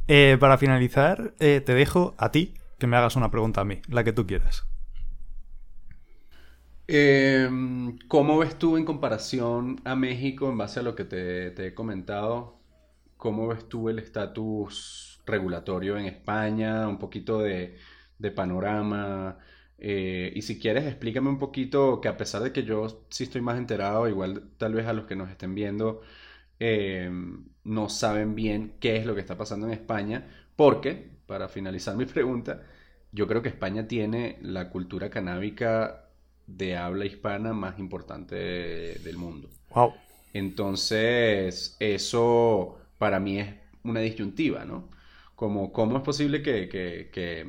Eh, 0.08 0.36
para 0.40 0.58
finalizar, 0.58 1.34
eh, 1.38 1.60
te 1.64 1.74
dejo 1.74 2.14
a 2.18 2.30
ti 2.30 2.54
que 2.78 2.86
me 2.88 2.96
hagas 2.96 3.14
una 3.14 3.30
pregunta 3.30 3.60
a 3.60 3.64
mí, 3.64 3.80
la 3.88 4.02
que 4.02 4.12
tú 4.12 4.26
quieras. 4.26 4.66
Em, 6.88 7.96
¿Cómo 8.08 8.38
ves 8.38 8.58
tú 8.58 8.76
en 8.76 8.84
comparación 8.84 9.80
a 9.84 9.94
México, 9.94 10.50
en 10.50 10.58
base 10.58 10.80
a 10.80 10.82
lo 10.82 10.96
que 10.96 11.04
te, 11.04 11.66
he 11.66 11.74
comentado, 11.74 12.58
cómo 13.16 13.46
ves 13.46 13.68
tú 13.68 13.88
el 13.88 14.00
estatus 14.00 15.22
regulatorio 15.24 15.96
en 15.96 16.06
España? 16.06 16.88
Un 16.88 16.98
poquito 16.98 17.38
de, 17.38 17.76
de 18.18 18.30
panorama, 18.32 19.38
eh, 19.84 20.32
y 20.36 20.42
si 20.42 20.60
quieres, 20.60 20.84
explícame 20.86 21.28
un 21.28 21.40
poquito 21.40 22.00
que 22.00 22.06
a 22.06 22.16
pesar 22.16 22.40
de 22.44 22.52
que 22.52 22.62
yo 22.62 23.04
sí 23.10 23.24
estoy 23.24 23.40
más 23.40 23.58
enterado, 23.58 24.08
igual 24.08 24.44
tal 24.56 24.74
vez 24.74 24.86
a 24.86 24.92
los 24.92 25.06
que 25.06 25.16
nos 25.16 25.28
estén 25.28 25.56
viendo 25.56 26.02
eh, 26.60 27.10
no 27.64 27.88
saben 27.88 28.36
bien 28.36 28.74
qué 28.78 28.96
es 28.96 29.06
lo 29.06 29.16
que 29.16 29.20
está 29.20 29.36
pasando 29.36 29.66
en 29.66 29.72
España, 29.72 30.28
porque, 30.54 31.10
para 31.26 31.48
finalizar 31.48 31.96
mi 31.98 32.04
pregunta, 32.06 32.62
yo 33.10 33.26
creo 33.26 33.42
que 33.42 33.48
España 33.48 33.88
tiene 33.88 34.38
la 34.42 34.70
cultura 34.70 35.10
canábica 35.10 36.04
de 36.46 36.76
habla 36.76 37.04
hispana 37.04 37.52
más 37.52 37.80
importante 37.80 38.36
del 38.36 39.16
mundo. 39.16 39.48
Wow. 39.74 39.94
Entonces, 40.32 41.76
eso 41.80 42.78
para 42.98 43.18
mí 43.18 43.40
es 43.40 43.48
una 43.82 43.98
disyuntiva, 43.98 44.64
¿no? 44.64 44.90
Como, 45.34 45.72
¿Cómo 45.72 45.96
es 45.96 46.04
posible 46.04 46.40
que, 46.40 46.68
que 46.68 47.46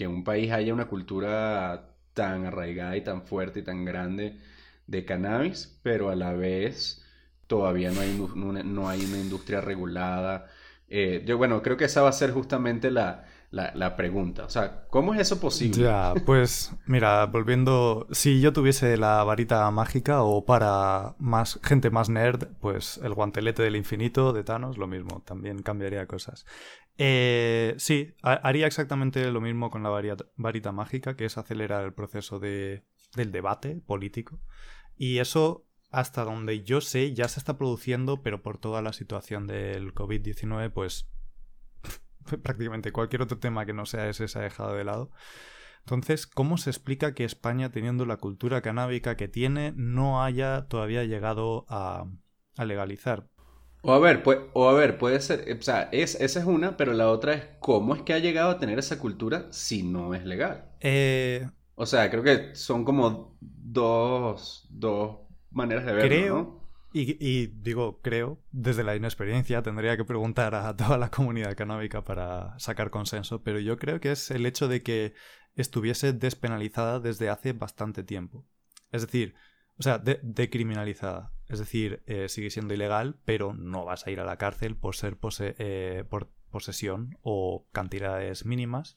un 0.00 0.24
país 0.24 0.50
haya 0.52 0.74
una 0.74 0.86
cultura 0.88 1.94
tan 2.14 2.46
arraigada 2.46 2.96
y 2.96 3.02
tan 3.02 3.22
fuerte 3.22 3.60
y 3.60 3.62
tan 3.62 3.84
grande 3.84 4.38
de 4.86 5.04
cannabis, 5.04 5.78
pero 5.82 6.10
a 6.10 6.16
la 6.16 6.32
vez 6.34 7.04
todavía 7.46 7.90
no 7.90 8.00
hay, 8.00 8.18
no, 8.64 8.88
hay 8.88 9.04
una 9.04 9.18
industria 9.18 9.60
regulada. 9.60 10.46
Eh, 10.88 11.22
yo, 11.26 11.38
bueno, 11.38 11.62
creo 11.62 11.76
que 11.76 11.84
esa 11.86 12.02
va 12.02 12.10
a 12.10 12.12
ser 12.12 12.32
justamente 12.32 12.90
la, 12.90 13.26
la, 13.52 13.96
pregunta. 13.96 14.44
O 14.44 14.48
sea, 14.48 14.86
¿cómo 14.88 15.14
es 15.14 15.20
eso 15.20 15.38
posible? 15.38 15.82
Ya, 15.82 16.14
pues 16.24 16.74
mira, 16.86 17.26
volviendo, 17.26 18.06
si 18.10 18.40
yo 18.40 18.52
tuviese 18.52 18.96
la 18.96 19.22
varita 19.24 19.70
mágica 19.70 20.22
o 20.22 20.44
para 20.46 21.14
más 21.18 21.60
gente 21.62 21.90
más 21.90 22.08
nerd, 22.08 22.48
pues 22.60 22.98
el 23.04 23.12
guantelete 23.12 23.62
del 23.62 23.76
infinito 23.76 24.32
de 24.32 24.42
Thanos, 24.42 24.78
lo 24.78 24.86
mismo, 24.86 25.22
también 25.26 25.62
cambiaría 25.62 26.06
cosas. 26.06 26.46
Eh, 26.96 27.74
sí, 27.76 28.14
haría 28.22 28.66
exactamente 28.66 29.30
lo 29.30 29.40
mismo 29.40 29.70
con 29.70 29.82
la 29.82 29.90
varita, 29.90 30.72
mágica, 30.72 31.14
que 31.14 31.26
es 31.26 31.36
acelerar 31.36 31.84
el 31.84 31.92
proceso 31.92 32.38
de, 32.38 32.84
del 33.14 33.32
debate 33.32 33.82
político. 33.86 34.40
Y 34.96 35.18
eso 35.18 35.66
hasta 35.90 36.24
donde 36.24 36.64
yo 36.64 36.80
sé, 36.80 37.12
ya 37.12 37.28
se 37.28 37.38
está 37.38 37.58
produciendo, 37.58 38.22
pero 38.22 38.42
por 38.42 38.56
toda 38.56 38.80
la 38.80 38.94
situación 38.94 39.46
del 39.46 39.94
COVID-19, 39.94 40.72
pues 40.72 41.10
prácticamente 42.42 42.92
cualquier 42.92 43.22
otro 43.22 43.38
tema 43.38 43.66
que 43.66 43.72
no 43.72 43.86
sea 43.86 44.08
ese 44.08 44.28
se 44.28 44.38
ha 44.38 44.42
dejado 44.42 44.74
de 44.74 44.84
lado. 44.84 45.10
Entonces, 45.80 46.26
¿cómo 46.26 46.58
se 46.58 46.70
explica 46.70 47.12
que 47.14 47.24
España, 47.24 47.70
teniendo 47.70 48.06
la 48.06 48.16
cultura 48.16 48.60
canábica 48.62 49.16
que 49.16 49.28
tiene, 49.28 49.72
no 49.76 50.22
haya 50.22 50.66
todavía 50.68 51.04
llegado 51.04 51.66
a, 51.68 52.06
legalizar? 52.64 53.26
O 53.82 53.92
a 53.92 53.98
ver, 53.98 54.22
o 54.52 54.68
a 54.68 54.72
ver, 54.74 54.96
puede 54.96 55.20
ser, 55.20 55.44
o 55.58 55.62
sea, 55.62 55.88
es, 55.90 56.14
esa 56.20 56.38
es 56.38 56.46
una, 56.46 56.76
pero 56.76 56.92
la 56.92 57.10
otra 57.10 57.34
es 57.34 57.44
cómo 57.58 57.96
es 57.96 58.02
que 58.02 58.12
ha 58.12 58.20
llegado 58.20 58.50
a 58.50 58.58
tener 58.60 58.78
esa 58.78 59.00
cultura 59.00 59.48
si 59.50 59.82
no 59.82 60.14
es 60.14 60.24
legal. 60.24 60.70
Eh, 60.78 61.48
o 61.74 61.84
sea, 61.84 62.08
creo 62.08 62.22
que 62.22 62.54
son 62.54 62.84
como 62.84 63.36
dos, 63.40 64.68
dos 64.70 65.16
maneras 65.50 65.84
de 65.84 65.92
verlo, 65.94 66.08
creo, 66.08 66.61
y, 66.92 67.46
digo, 67.46 68.00
creo, 68.02 68.38
desde 68.50 68.84
la 68.84 68.94
inexperiencia, 68.96 69.62
tendría 69.62 69.96
que 69.96 70.04
preguntar 70.04 70.54
a 70.54 70.76
toda 70.76 70.98
la 70.98 71.10
comunidad 71.10 71.56
canábica 71.56 72.04
para 72.04 72.58
sacar 72.58 72.90
consenso, 72.90 73.42
pero 73.42 73.58
yo 73.58 73.78
creo 73.78 74.00
que 74.00 74.12
es 74.12 74.30
el 74.30 74.46
hecho 74.46 74.68
de 74.68 74.82
que 74.82 75.14
estuviese 75.54 76.12
despenalizada 76.12 77.00
desde 77.00 77.28
hace 77.28 77.52
bastante 77.52 78.02
tiempo. 78.02 78.44
Es 78.90 79.02
decir, 79.02 79.34
o 79.78 79.82
sea, 79.82 79.98
decriminalizada. 79.98 81.32
Es 81.48 81.58
decir, 81.58 82.02
eh, 82.06 82.28
sigue 82.28 82.50
siendo 82.50 82.74
ilegal, 82.74 83.16
pero 83.24 83.52
no 83.54 83.84
vas 83.84 84.06
a 84.06 84.10
ir 84.10 84.20
a 84.20 84.24
la 84.24 84.36
cárcel 84.36 84.76
por 84.76 84.94
ser 84.94 85.18
eh, 85.58 86.04
por 86.08 86.28
posesión 86.50 87.18
o 87.22 87.66
cantidades 87.72 88.44
mínimas. 88.44 88.96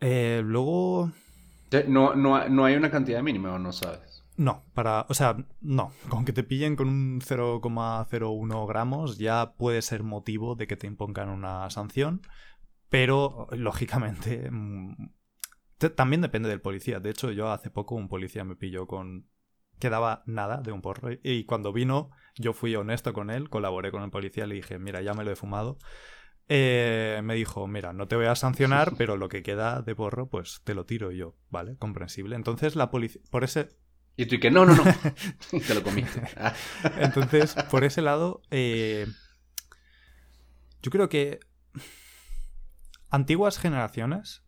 Eh, 0.00 0.42
luego... 0.44 1.12
No, 1.86 2.14
no, 2.14 2.48
no 2.48 2.64
hay 2.64 2.76
una 2.76 2.90
cantidad 2.90 3.22
mínima, 3.22 3.52
¿o 3.52 3.58
no 3.58 3.72
sabes? 3.72 4.07
No, 4.38 4.64
para, 4.72 5.04
o 5.08 5.14
sea, 5.14 5.36
no. 5.60 5.90
Con 6.08 6.24
que 6.24 6.32
te 6.32 6.44
pillen 6.44 6.76
con 6.76 6.86
un 6.88 7.20
0,01 7.20 8.68
gramos 8.68 9.18
ya 9.18 9.54
puede 9.54 9.82
ser 9.82 10.04
motivo 10.04 10.54
de 10.54 10.68
que 10.68 10.76
te 10.76 10.86
impongan 10.86 11.28
una 11.28 11.68
sanción, 11.70 12.22
pero 12.88 13.48
lógicamente 13.50 14.48
mm, 14.48 15.10
también 15.96 16.22
depende 16.22 16.48
del 16.48 16.60
policía. 16.60 17.00
De 17.00 17.10
hecho, 17.10 17.32
yo 17.32 17.50
hace 17.50 17.68
poco 17.68 17.96
un 17.96 18.06
policía 18.06 18.44
me 18.44 18.54
pilló 18.54 18.86
con 18.86 19.26
que 19.80 19.90
daba 19.90 20.22
nada 20.26 20.58
de 20.58 20.70
un 20.70 20.82
porro 20.82 21.10
y 21.20 21.44
cuando 21.44 21.72
vino 21.72 22.10
yo 22.36 22.52
fui 22.52 22.76
honesto 22.76 23.12
con 23.12 23.30
él, 23.30 23.50
colaboré 23.50 23.90
con 23.90 24.04
el 24.04 24.10
policía, 24.10 24.46
le 24.46 24.54
dije, 24.54 24.78
mira, 24.78 25.02
ya 25.02 25.14
me 25.14 25.24
lo 25.24 25.32
he 25.32 25.36
fumado. 25.36 25.78
Eh, 26.48 27.20
me 27.24 27.34
dijo, 27.34 27.66
mira, 27.66 27.92
no 27.92 28.06
te 28.06 28.14
voy 28.14 28.26
a 28.26 28.36
sancionar, 28.36 28.92
pero 28.98 29.16
lo 29.16 29.28
que 29.28 29.42
queda 29.42 29.82
de 29.82 29.96
porro, 29.96 30.28
pues 30.28 30.60
te 30.62 30.74
lo 30.74 30.86
tiro 30.86 31.10
yo, 31.10 31.34
¿vale? 31.50 31.76
Comprensible. 31.76 32.36
Entonces 32.36 32.76
la 32.76 32.92
policía, 32.92 33.20
por 33.32 33.42
ese, 33.42 33.68
y 34.18 34.26
tú 34.26 34.34
y 34.34 34.40
que 34.40 34.50
no, 34.50 34.66
no, 34.66 34.74
no. 34.74 34.82
Te 35.66 35.74
lo 35.74 35.82
comiste. 35.84 36.20
Entonces, 36.98 37.54
por 37.70 37.84
ese 37.84 38.02
lado, 38.02 38.42
eh, 38.50 39.06
yo 40.82 40.90
creo 40.90 41.08
que 41.08 41.38
antiguas 43.10 43.58
generaciones, 43.60 44.42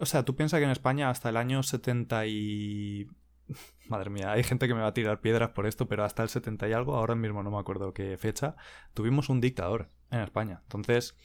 o 0.00 0.06
sea, 0.06 0.24
tú 0.24 0.34
piensas 0.34 0.58
que 0.58 0.64
en 0.64 0.72
España 0.72 1.08
hasta 1.08 1.28
el 1.28 1.36
año 1.36 1.62
70 1.62 2.26
y... 2.26 3.06
Madre 3.88 4.10
mía, 4.10 4.32
hay 4.32 4.42
gente 4.42 4.66
que 4.66 4.74
me 4.74 4.80
va 4.80 4.88
a 4.88 4.94
tirar 4.94 5.20
piedras 5.20 5.50
por 5.50 5.64
esto, 5.64 5.86
pero 5.86 6.04
hasta 6.04 6.24
el 6.24 6.28
70 6.28 6.68
y 6.68 6.72
algo, 6.72 6.96
ahora 6.96 7.14
mismo 7.14 7.44
no 7.44 7.52
me 7.52 7.60
acuerdo 7.60 7.94
qué 7.94 8.18
fecha, 8.18 8.56
tuvimos 8.92 9.28
un 9.28 9.40
dictador 9.40 9.88
en 10.10 10.18
España. 10.18 10.62
Entonces, 10.64 11.16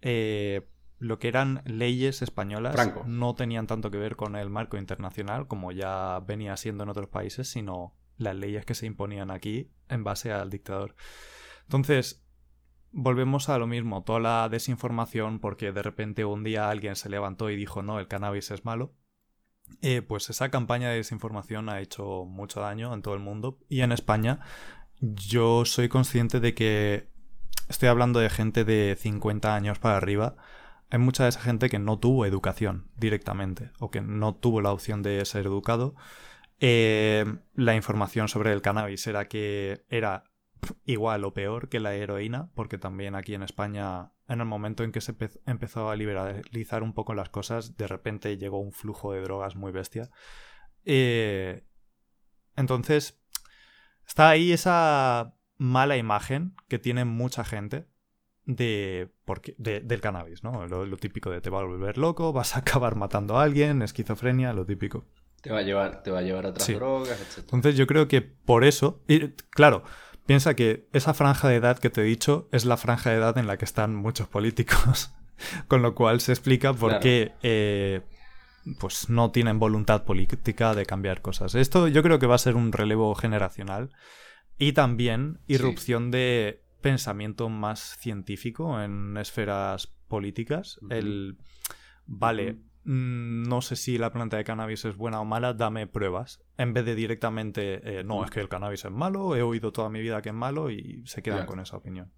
eh, 0.00 0.68
lo 1.02 1.18
que 1.18 1.26
eran 1.26 1.62
leyes 1.64 2.22
españolas 2.22 2.76
no 3.06 3.34
tenían 3.34 3.66
tanto 3.66 3.90
que 3.90 3.98
ver 3.98 4.14
con 4.14 4.36
el 4.36 4.50
marco 4.50 4.76
internacional, 4.76 5.48
como 5.48 5.72
ya 5.72 6.20
venía 6.24 6.56
siendo 6.56 6.84
en 6.84 6.90
otros 6.90 7.08
países, 7.08 7.48
sino 7.48 7.96
las 8.18 8.36
leyes 8.36 8.64
que 8.64 8.76
se 8.76 8.86
imponían 8.86 9.32
aquí 9.32 9.72
en 9.88 10.04
base 10.04 10.30
al 10.30 10.48
dictador. 10.48 10.94
Entonces, 11.62 12.24
volvemos 12.92 13.48
a 13.48 13.58
lo 13.58 13.66
mismo, 13.66 14.04
toda 14.04 14.20
la 14.20 14.48
desinformación, 14.48 15.40
porque 15.40 15.72
de 15.72 15.82
repente 15.82 16.24
un 16.24 16.44
día 16.44 16.70
alguien 16.70 16.94
se 16.94 17.08
levantó 17.08 17.50
y 17.50 17.56
dijo 17.56 17.82
no, 17.82 17.98
el 17.98 18.06
cannabis 18.06 18.52
es 18.52 18.64
malo. 18.64 18.94
Eh, 19.80 20.02
pues 20.02 20.30
esa 20.30 20.50
campaña 20.50 20.90
de 20.90 20.96
desinformación 20.98 21.68
ha 21.68 21.80
hecho 21.80 22.26
mucho 22.26 22.60
daño 22.60 22.94
en 22.94 23.02
todo 23.02 23.14
el 23.14 23.20
mundo 23.20 23.58
y 23.68 23.80
en 23.80 23.90
España 23.90 24.38
yo 25.00 25.64
soy 25.64 25.88
consciente 25.88 26.38
de 26.38 26.54
que 26.54 27.08
estoy 27.68 27.88
hablando 27.88 28.20
de 28.20 28.30
gente 28.30 28.64
de 28.64 28.96
50 29.00 29.52
años 29.52 29.80
para 29.80 29.96
arriba 29.96 30.36
hay 30.92 30.98
mucha 30.98 31.22
de 31.22 31.30
esa 31.30 31.40
gente 31.40 31.70
que 31.70 31.78
no 31.78 31.98
tuvo 31.98 32.26
educación 32.26 32.90
directamente 32.98 33.70
o 33.78 33.90
que 33.90 34.02
no 34.02 34.34
tuvo 34.34 34.60
la 34.60 34.72
opción 34.72 35.02
de 35.02 35.24
ser 35.24 35.46
educado. 35.46 35.94
Eh, 36.60 37.24
la 37.54 37.74
información 37.74 38.28
sobre 38.28 38.52
el 38.52 38.60
cannabis 38.60 39.06
era 39.06 39.26
que 39.26 39.86
era 39.88 40.24
igual 40.84 41.24
o 41.24 41.32
peor 41.32 41.70
que 41.70 41.80
la 41.80 41.94
heroína, 41.94 42.50
porque 42.54 42.76
también 42.76 43.14
aquí 43.14 43.32
en 43.32 43.42
España, 43.42 44.12
en 44.28 44.40
el 44.40 44.44
momento 44.44 44.84
en 44.84 44.92
que 44.92 45.00
se 45.00 45.16
empezó 45.46 45.88
a 45.88 45.96
liberalizar 45.96 46.82
un 46.82 46.92
poco 46.92 47.14
las 47.14 47.30
cosas, 47.30 47.74
de 47.78 47.86
repente 47.86 48.36
llegó 48.36 48.60
un 48.60 48.72
flujo 48.72 49.14
de 49.14 49.22
drogas 49.22 49.56
muy 49.56 49.72
bestia. 49.72 50.10
Eh, 50.84 51.64
entonces, 52.54 53.18
está 54.06 54.28
ahí 54.28 54.52
esa 54.52 55.38
mala 55.56 55.96
imagen 55.96 56.54
que 56.68 56.78
tiene 56.78 57.06
mucha 57.06 57.44
gente 57.44 57.88
de, 58.44 59.08
porque, 59.24 59.54
del 59.58 60.00
cannabis, 60.00 60.42
¿no? 60.42 60.66
Lo, 60.66 60.96
típico 60.96 61.30
de 61.30 61.40
te 61.40 61.50
va 61.50 61.60
a 61.60 61.64
volver 61.64 61.98
loco, 61.98 62.32
vas 62.32 62.56
a 62.56 62.60
acabar 62.60 62.96
matando 62.96 63.38
a 63.38 63.42
alguien, 63.42 63.82
esquizofrenia, 63.82 64.52
lo 64.52 64.66
típico. 64.66 65.04
Te 65.40 65.50
va 65.50 65.58
a 65.58 65.62
llevar, 65.62 66.02
te 66.02 66.10
va 66.10 66.20
a, 66.20 66.22
llevar 66.22 66.46
a 66.46 66.50
otras 66.50 66.68
drogas, 66.68 67.20
etc. 67.20 67.38
Entonces 67.38 67.76
yo 67.76 67.86
creo 67.86 68.06
que 68.06 68.22
por 68.22 68.64
eso, 68.64 69.02
y 69.08 69.28
claro, 69.50 69.82
piensa 70.26 70.54
que 70.54 70.88
esa 70.92 71.14
franja 71.14 71.48
de 71.48 71.56
edad 71.56 71.78
que 71.78 71.90
te 71.90 72.02
he 72.02 72.04
dicho 72.04 72.48
es 72.52 72.64
la 72.64 72.76
franja 72.76 73.10
de 73.10 73.16
edad 73.16 73.36
en 73.38 73.46
la 73.46 73.56
que 73.56 73.64
están 73.64 73.94
muchos 73.94 74.28
políticos, 74.28 75.12
con 75.68 75.82
lo 75.82 75.94
cual 75.94 76.20
se 76.20 76.32
explica 76.32 76.72
por 76.72 77.00
qué 77.00 77.32
eh, 77.42 78.02
pues 78.78 79.08
no 79.10 79.32
tienen 79.32 79.58
voluntad 79.58 80.04
política 80.04 80.74
de 80.74 80.86
cambiar 80.86 81.22
cosas. 81.22 81.54
Esto 81.54 81.88
yo 81.88 82.02
creo 82.02 82.18
que 82.18 82.26
va 82.26 82.36
a 82.36 82.38
ser 82.38 82.54
un 82.54 82.72
relevo 82.72 83.14
generacional 83.14 83.90
y 84.58 84.72
también 84.72 85.40
irrupción 85.48 86.10
de 86.12 86.61
pensamiento 86.82 87.48
más 87.48 87.96
científico 87.98 88.80
en 88.82 89.16
esferas 89.16 89.86
políticas. 90.08 90.78
El, 90.90 91.38
vale, 92.06 92.58
mm, 92.84 93.44
no 93.44 93.62
sé 93.62 93.76
si 93.76 93.96
la 93.96 94.12
planta 94.12 94.36
de 94.36 94.44
cannabis 94.44 94.84
es 94.84 94.96
buena 94.96 95.20
o 95.20 95.24
mala, 95.24 95.54
dame 95.54 95.86
pruebas. 95.86 96.42
En 96.58 96.74
vez 96.74 96.84
de 96.84 96.94
directamente, 96.94 98.00
eh, 98.00 98.04
no, 98.04 98.24
es 98.24 98.30
que 98.30 98.40
el 98.40 98.48
cannabis 98.48 98.84
es 98.84 98.90
malo, 98.90 99.34
he 99.34 99.42
oído 99.42 99.72
toda 99.72 99.88
mi 99.88 100.02
vida 100.02 100.20
que 100.20 100.28
es 100.28 100.34
malo 100.34 100.70
y 100.70 101.02
se 101.06 101.22
quedan 101.22 101.46
con 101.46 101.60
esa 101.60 101.78
opinión. 101.78 102.12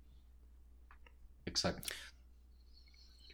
Exacto. 1.47 1.91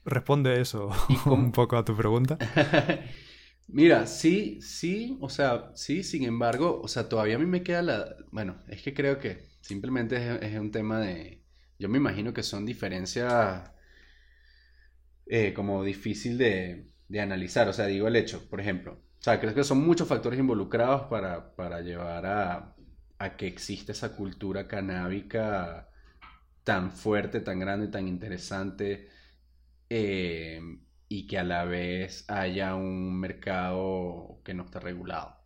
Responde 0.04 0.60
eso 0.60 0.90
un 1.26 1.52
poco 1.52 1.76
a 1.76 1.84
tu 1.84 1.96
pregunta. 1.96 2.36
Mira, 3.68 4.06
sí, 4.06 4.60
sí, 4.60 5.16
o 5.20 5.28
sea, 5.28 5.70
sí, 5.74 6.02
sin 6.02 6.24
embargo, 6.24 6.80
o 6.82 6.88
sea, 6.88 7.08
todavía 7.08 7.36
a 7.36 7.38
mí 7.38 7.46
me 7.46 7.62
queda 7.62 7.82
la... 7.82 8.16
Bueno, 8.32 8.56
es 8.66 8.82
que 8.82 8.92
creo 8.92 9.20
que 9.20 9.49
Simplemente 9.60 10.16
es, 10.46 10.58
un 10.58 10.70
tema 10.70 11.00
de... 11.00 11.42
Yo 11.78 11.88
me 11.88 11.98
imagino 11.98 12.32
que 12.32 12.42
son 12.42 12.66
diferencias 12.66 13.70
eh, 15.26 15.52
como 15.54 15.84
difícil 15.84 16.38
de, 16.38 16.92
analizar. 17.20 17.68
O 17.68 17.72
sea, 17.72 17.86
digo 17.86 18.08
el 18.08 18.16
hecho, 18.16 18.48
por 18.48 18.60
ejemplo. 18.60 18.92
O 18.92 19.22
sea, 19.22 19.40
creo 19.40 19.54
que 19.54 19.64
son 19.64 19.84
muchos 19.86 20.08
factores 20.08 20.38
involucrados 20.40 21.02
para, 21.08 21.80
llevar 21.82 22.26
a, 22.26 23.36
que 23.36 23.46
exista 23.46 23.92
esa 23.92 24.16
cultura 24.16 24.66
canábica 24.66 25.90
tan 26.64 26.92
fuerte, 26.92 27.40
tan 27.40 27.60
grande, 27.60 27.88
tan 27.88 28.08
interesante. 28.08 29.08
Eh, 29.90 30.60
y 31.08 31.26
que 31.26 31.38
a 31.38 31.44
la 31.44 31.64
vez 31.64 32.24
haya 32.30 32.76
un 32.76 33.18
mercado 33.18 34.40
que 34.44 34.54
no 34.54 34.64
está 34.64 34.78
regulado. 34.80 35.39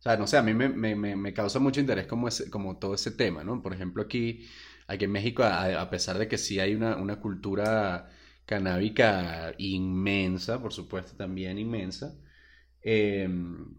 O 0.00 0.02
sea, 0.02 0.16
no 0.16 0.26
sé, 0.26 0.38
a 0.38 0.42
mí 0.42 0.54
me, 0.54 1.34
causa 1.34 1.58
mucho 1.58 1.80
interés 1.80 2.06
como, 2.06 2.28
como 2.50 2.78
todo 2.78 2.94
ese 2.94 3.10
tema, 3.10 3.44
¿no? 3.44 3.62
Por 3.62 3.74
ejemplo, 3.74 4.02
aquí, 4.02 4.48
aquí 4.86 5.04
en 5.04 5.12
México, 5.12 5.42
a, 5.44 5.90
pesar 5.90 6.18
de 6.18 6.26
que 6.26 6.38
sí 6.38 6.58
hay 6.58 6.74
una, 6.74 7.20
cultura 7.20 8.08
canábica 8.46 9.54
inmensa, 9.58 10.60
por 10.60 10.72
supuesto, 10.72 11.16
también 11.16 11.58
inmensa, 11.58 12.18
em, 12.82 13.74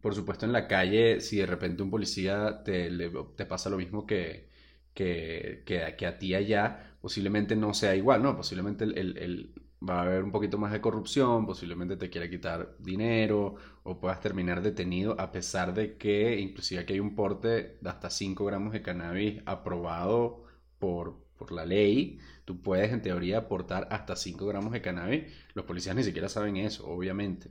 por 0.00 0.14
supuesto 0.14 0.46
en 0.46 0.52
la 0.52 0.66
calle, 0.68 1.20
si 1.20 1.36
de 1.38 1.46
repente 1.46 1.82
un 1.82 1.90
policía 1.90 2.62
te, 2.64 2.90
te 3.36 3.46
pasa 3.46 3.70
lo 3.70 3.76
mismo 3.76 4.06
que, 4.06 4.50
que, 4.94 5.62
que, 5.66 6.06
a 6.06 6.18
ti 6.18 6.34
allá, 6.34 6.96
posiblemente 7.00 7.56
no 7.56 7.74
sea 7.74 7.94
igual, 7.96 8.22
¿no? 8.22 8.36
Posiblemente 8.36 8.84
el, 8.84 9.54
va 9.88 10.00
a 10.00 10.02
haber 10.02 10.22
un 10.24 10.32
poquito 10.32 10.58
más 10.58 10.72
de 10.72 10.80
corrupción, 10.80 11.46
posiblemente 11.46 11.96
te 11.96 12.10
quiera 12.10 12.28
quitar 12.28 12.76
dinero 12.78 13.56
o 13.82 13.98
puedas 13.98 14.20
terminar 14.20 14.60
detenido 14.62 15.18
a 15.18 15.32
pesar 15.32 15.72
de 15.74 15.96
que 15.96 16.38
inclusive 16.38 16.82
aquí 16.82 16.94
hay 16.94 17.00
un 17.00 17.14
porte 17.14 17.78
de 17.80 17.88
hasta 17.90 18.10
5 18.10 18.44
gramos 18.44 18.72
de 18.72 18.82
cannabis 18.82 19.42
aprobado 19.46 20.44
por, 20.78 21.24
por 21.36 21.52
la 21.52 21.64
ley. 21.64 22.18
Tú 22.44 22.60
puedes 22.62 22.92
en 22.92 23.02
teoría 23.02 23.38
aportar 23.38 23.88
hasta 23.90 24.16
5 24.16 24.46
gramos 24.46 24.72
de 24.72 24.82
cannabis. 24.82 25.32
Los 25.54 25.64
policías 25.64 25.96
ni 25.96 26.04
siquiera 26.04 26.28
saben 26.28 26.56
eso, 26.56 26.86
obviamente. 26.88 27.50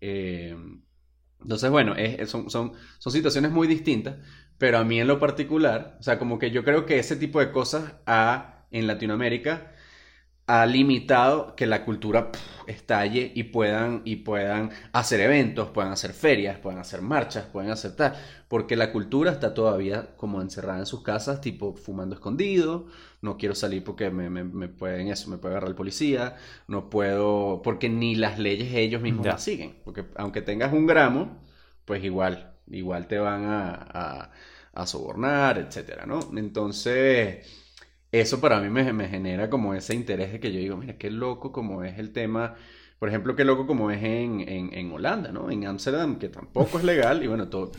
Eh, 0.00 0.56
entonces, 1.40 1.70
bueno, 1.70 1.94
son, 2.26 2.50
son, 2.50 2.72
son 2.98 3.12
situaciones 3.12 3.50
muy 3.52 3.66
distintas, 3.66 4.16
pero 4.58 4.78
a 4.78 4.84
mí 4.84 5.00
en 5.00 5.06
lo 5.06 5.18
particular, 5.20 5.96
o 6.00 6.02
sea, 6.02 6.18
como 6.18 6.38
que 6.38 6.50
yo 6.50 6.64
creo 6.64 6.86
que 6.86 6.98
ese 6.98 7.16
tipo 7.16 7.40
de 7.40 7.52
cosas 7.52 7.96
a, 8.06 8.66
en 8.70 8.86
Latinoamérica 8.86 9.73
ha 10.46 10.66
limitado 10.66 11.56
que 11.56 11.66
la 11.66 11.84
cultura 11.84 12.30
estalle 12.66 13.32
y 13.34 13.44
puedan, 13.44 14.02
y 14.04 14.16
puedan 14.16 14.70
hacer 14.92 15.20
eventos, 15.20 15.70
puedan 15.70 15.92
hacer 15.92 16.12
ferias, 16.12 16.58
puedan 16.58 16.80
hacer 16.80 17.00
marchas, 17.00 17.46
pueden 17.46 17.70
hacer 17.70 17.96
tal, 17.96 18.14
porque 18.48 18.76
la 18.76 18.92
cultura 18.92 19.30
está 19.32 19.54
todavía 19.54 20.14
como 20.16 20.42
encerrada 20.42 20.80
en 20.80 20.86
sus 20.86 21.02
casas, 21.02 21.40
tipo 21.40 21.74
fumando 21.76 22.14
escondido, 22.14 22.86
no 23.22 23.38
quiero 23.38 23.54
salir 23.54 23.84
porque 23.84 24.10
me, 24.10 24.28
me, 24.28 24.68
pueden 24.68 25.08
eso, 25.08 25.30
me 25.30 25.38
puede 25.38 25.54
agarrar 25.54 25.70
el 25.70 25.76
policía, 25.76 26.36
no 26.68 26.90
puedo, 26.90 27.62
porque 27.62 27.88
ni 27.88 28.14
las 28.14 28.38
leyes 28.38 28.74
ellos 28.74 29.00
mismos 29.00 29.26
las 29.26 29.42
siguen, 29.42 29.76
porque 29.84 30.04
aunque 30.16 30.42
tengas 30.42 30.72
un 30.74 30.86
gramo, 30.86 31.42
pues 31.86 32.04
igual, 32.04 32.54
igual 32.70 33.06
te 33.08 33.18
van 33.18 33.44
a, 33.46 33.70
a, 33.72 34.30
a 34.74 34.86
sobornar, 34.86 35.58
etcétera, 35.58 36.04
¿no? 36.06 36.20
Entonces 36.36 37.63
eso 38.20 38.40
para 38.40 38.60
mí 38.60 38.70
me, 38.70 39.08
genera 39.08 39.50
como 39.50 39.74
ese 39.74 39.94
interés 39.94 40.32
de 40.32 40.40
que 40.40 40.52
yo 40.52 40.58
digo, 40.60 40.76
mira, 40.76 40.96
qué 40.96 41.10
loco 41.10 41.52
como 41.52 41.82
es 41.82 41.98
el 41.98 42.12
tema, 42.12 42.54
por 42.98 43.08
ejemplo, 43.08 43.34
qué 43.34 43.44
loco 43.44 43.66
como 43.66 43.90
es 43.90 44.02
en, 44.02 44.92
Holanda, 44.92 45.32
¿no? 45.32 45.50
En 45.50 45.66
Ámsterdam, 45.66 46.18
que 46.18 46.28
tampoco 46.28 46.78
es 46.78 46.84
legal 46.84 47.22
y 47.24 47.26
bueno, 47.26 47.48
todo... 47.48 47.72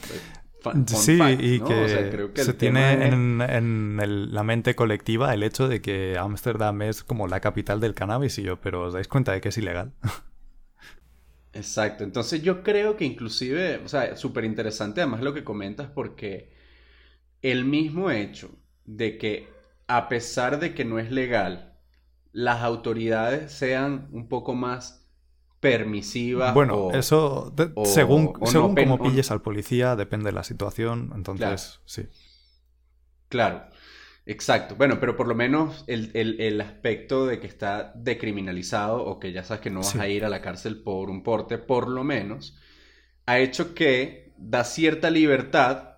sí, 0.87 1.19
y 1.39 1.59
que, 1.61 1.87
se 2.35 2.53
tiene 2.53 3.07
en, 3.07 3.97
la 4.33 4.43
mente 4.43 4.75
colectiva 4.75 5.33
el 5.33 5.43
hecho 5.43 5.67
de 5.67 5.81
que 5.81 6.17
Ámsterdam 6.17 6.81
es 6.81 7.03
como 7.03 7.27
la 7.27 7.39
capital 7.39 7.79
del 7.79 7.93
cannabis 7.93 8.37
y 8.37 8.43
yo, 8.43 8.59
pero 8.59 8.83
os 8.83 8.93
dais 8.93 9.07
cuenta 9.07 9.31
de 9.31 9.41
que 9.41 9.49
es 9.49 9.57
ilegal. 9.57 9.93
Exacto, 11.53 12.03
entonces 12.03 12.43
yo 12.43 12.61
creo 12.63 12.97
que 12.97 13.05
inclusive, 13.05 13.77
o 13.77 13.87
sea, 13.87 14.17
súper 14.17 14.43
interesante 14.43 14.99
además 14.99 15.21
lo 15.21 15.33
que 15.33 15.45
comentas 15.45 15.87
porque 15.87 16.51
el 17.41 17.63
mismo 17.63 18.11
hecho 18.11 18.51
de 18.83 19.17
que 19.17 19.54
a 19.87 20.09
pesar 20.09 20.59
de 20.59 20.73
que 20.73 20.85
no 20.85 20.99
es 20.99 21.11
legal, 21.11 21.77
las 22.31 22.61
autoridades 22.61 23.51
sean 23.51 24.09
un 24.11 24.27
poco 24.27 24.53
más 24.53 25.05
permisivas. 25.59 26.53
Bueno, 26.53 26.91
eso 26.91 27.53
según, 27.85 28.33
según 28.45 28.75
cómo 28.75 29.01
pilles 29.01 29.31
al 29.31 29.41
policía, 29.41 29.95
depende 29.95 30.25
de 30.25 30.33
la 30.33 30.43
situación, 30.43 31.11
entonces 31.15 31.79
sí. 31.85 32.03
Claro, 33.29 33.63
exacto. 34.25 34.75
Bueno, 34.75 34.99
pero 34.99 35.15
por 35.15 35.27
lo 35.27 35.33
menos 35.33 35.83
el, 35.87 36.61
aspecto 36.61 37.25
de 37.25 37.39
que 37.39 37.47
está 37.47 37.93
decriminalizado 37.95 39.03
o 39.03 39.19
que 39.19 39.31
ya 39.31 39.43
sabes 39.43 39.61
que 39.61 39.71
no 39.71 39.79
vas 39.79 39.95
a 39.95 40.07
ir 40.07 40.25
a 40.25 40.29
la 40.29 40.41
cárcel 40.41 40.83
por 40.83 41.09
un 41.09 41.23
porte, 41.23 41.57
por 41.57 41.87
lo 41.87 42.03
menos, 42.03 42.57
ha 43.25 43.39
hecho 43.39 43.73
que 43.73 44.33
da 44.37 44.63
cierta 44.63 45.09
libertad 45.09 45.94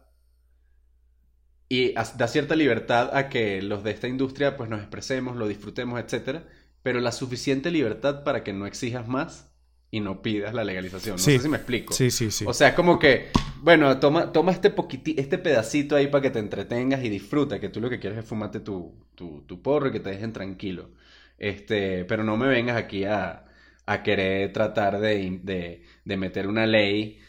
y 1.69 1.93
da 1.93 2.27
cierta 2.27 2.55
libertad 2.55 3.15
a 3.15 3.29
que 3.29 3.61
los 3.61 3.83
de 3.83 3.91
esta 3.91 4.07
industria 4.07 4.55
pues 4.57 4.69
nos 4.69 4.79
expresemos, 4.79 5.35
lo 5.35 5.47
disfrutemos, 5.47 5.99
etcétera, 5.99 6.45
pero 6.81 6.99
la 6.99 7.11
suficiente 7.11 7.71
libertad 7.71 8.23
para 8.23 8.43
que 8.43 8.53
no 8.53 8.65
exijas 8.65 9.07
más 9.07 9.51
y 9.91 9.99
no 9.99 10.21
pidas 10.21 10.53
la 10.53 10.63
legalización. 10.63 11.15
No 11.15 11.21
sé 11.21 11.39
si 11.39 11.49
me 11.49 11.57
explico. 11.57 11.93
Sí, 11.93 12.11
sí, 12.11 12.31
sí. 12.31 12.45
O 12.47 12.53
sea, 12.53 12.69
es 12.69 12.73
como 12.73 12.99
que, 12.99 13.27
bueno, 13.61 13.99
toma, 13.99 14.31
toma 14.31 14.51
este 14.51 14.73
este 15.17 15.37
pedacito 15.37 15.95
ahí 15.95 16.07
para 16.07 16.21
que 16.21 16.29
te 16.29 16.39
entretengas 16.39 17.03
y 17.03 17.09
disfruta, 17.09 17.59
que 17.59 17.69
tú 17.69 17.81
lo 17.81 17.89
que 17.89 17.99
quieres 17.99 18.19
es 18.19 18.25
fumarte 18.25 18.59
tu, 18.59 18.93
tu, 19.15 19.43
tu 19.47 19.61
porro 19.61 19.87
y 19.87 19.91
que 19.91 19.99
te 19.99 20.09
dejen 20.11 20.33
tranquilo. 20.33 20.91
Este, 21.37 22.05
pero 22.05 22.23
no 22.23 22.37
me 22.37 22.47
vengas 22.47 22.77
aquí 22.77 23.03
a, 23.05 23.45
a 23.85 24.03
querer 24.03 24.51
tratar 24.53 24.99
de, 24.99 25.39
de, 25.43 25.83
de 26.03 26.17
meter 26.17 26.47
una 26.47 26.65
ley 26.65 27.19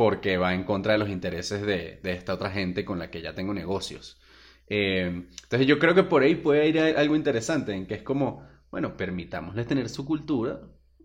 porque 0.00 0.38
va 0.38 0.54
en 0.54 0.64
contra 0.64 0.94
de 0.94 0.98
los 0.98 1.10
intereses 1.10 1.60
de, 1.60 2.00
esta 2.04 2.32
otra 2.32 2.50
gente 2.50 2.86
con 2.86 2.98
la 2.98 3.10
que 3.10 3.20
ya 3.20 3.34
tengo 3.34 3.52
negocios. 3.52 4.18
Eh, 4.66 5.26
entonces 5.42 5.66
yo 5.66 5.78
creo 5.78 5.94
que 5.94 6.04
por 6.04 6.22
ahí 6.22 6.36
puede 6.36 6.66
ir 6.68 6.80
algo 6.80 7.16
interesante, 7.16 7.74
en 7.74 7.86
que 7.86 7.96
es 7.96 8.02
como, 8.02 8.48
bueno, 8.70 8.96
permitámosles 8.96 9.66
tener 9.66 9.90
su 9.90 10.06
cultura, 10.06 10.62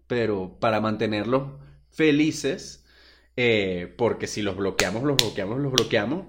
pero 0.08 0.58
para 0.62 0.80
mantenerlos 0.80 1.60
felices, 1.92 2.86
eh, 3.36 3.94
porque 3.98 4.28
si 4.28 4.42
los 4.42 4.56
bloqueamos, 4.56 5.04
los 5.04 5.18
bloqueamos, 5.18 5.60
los 5.60 5.74
bloqueamos, 5.74 6.28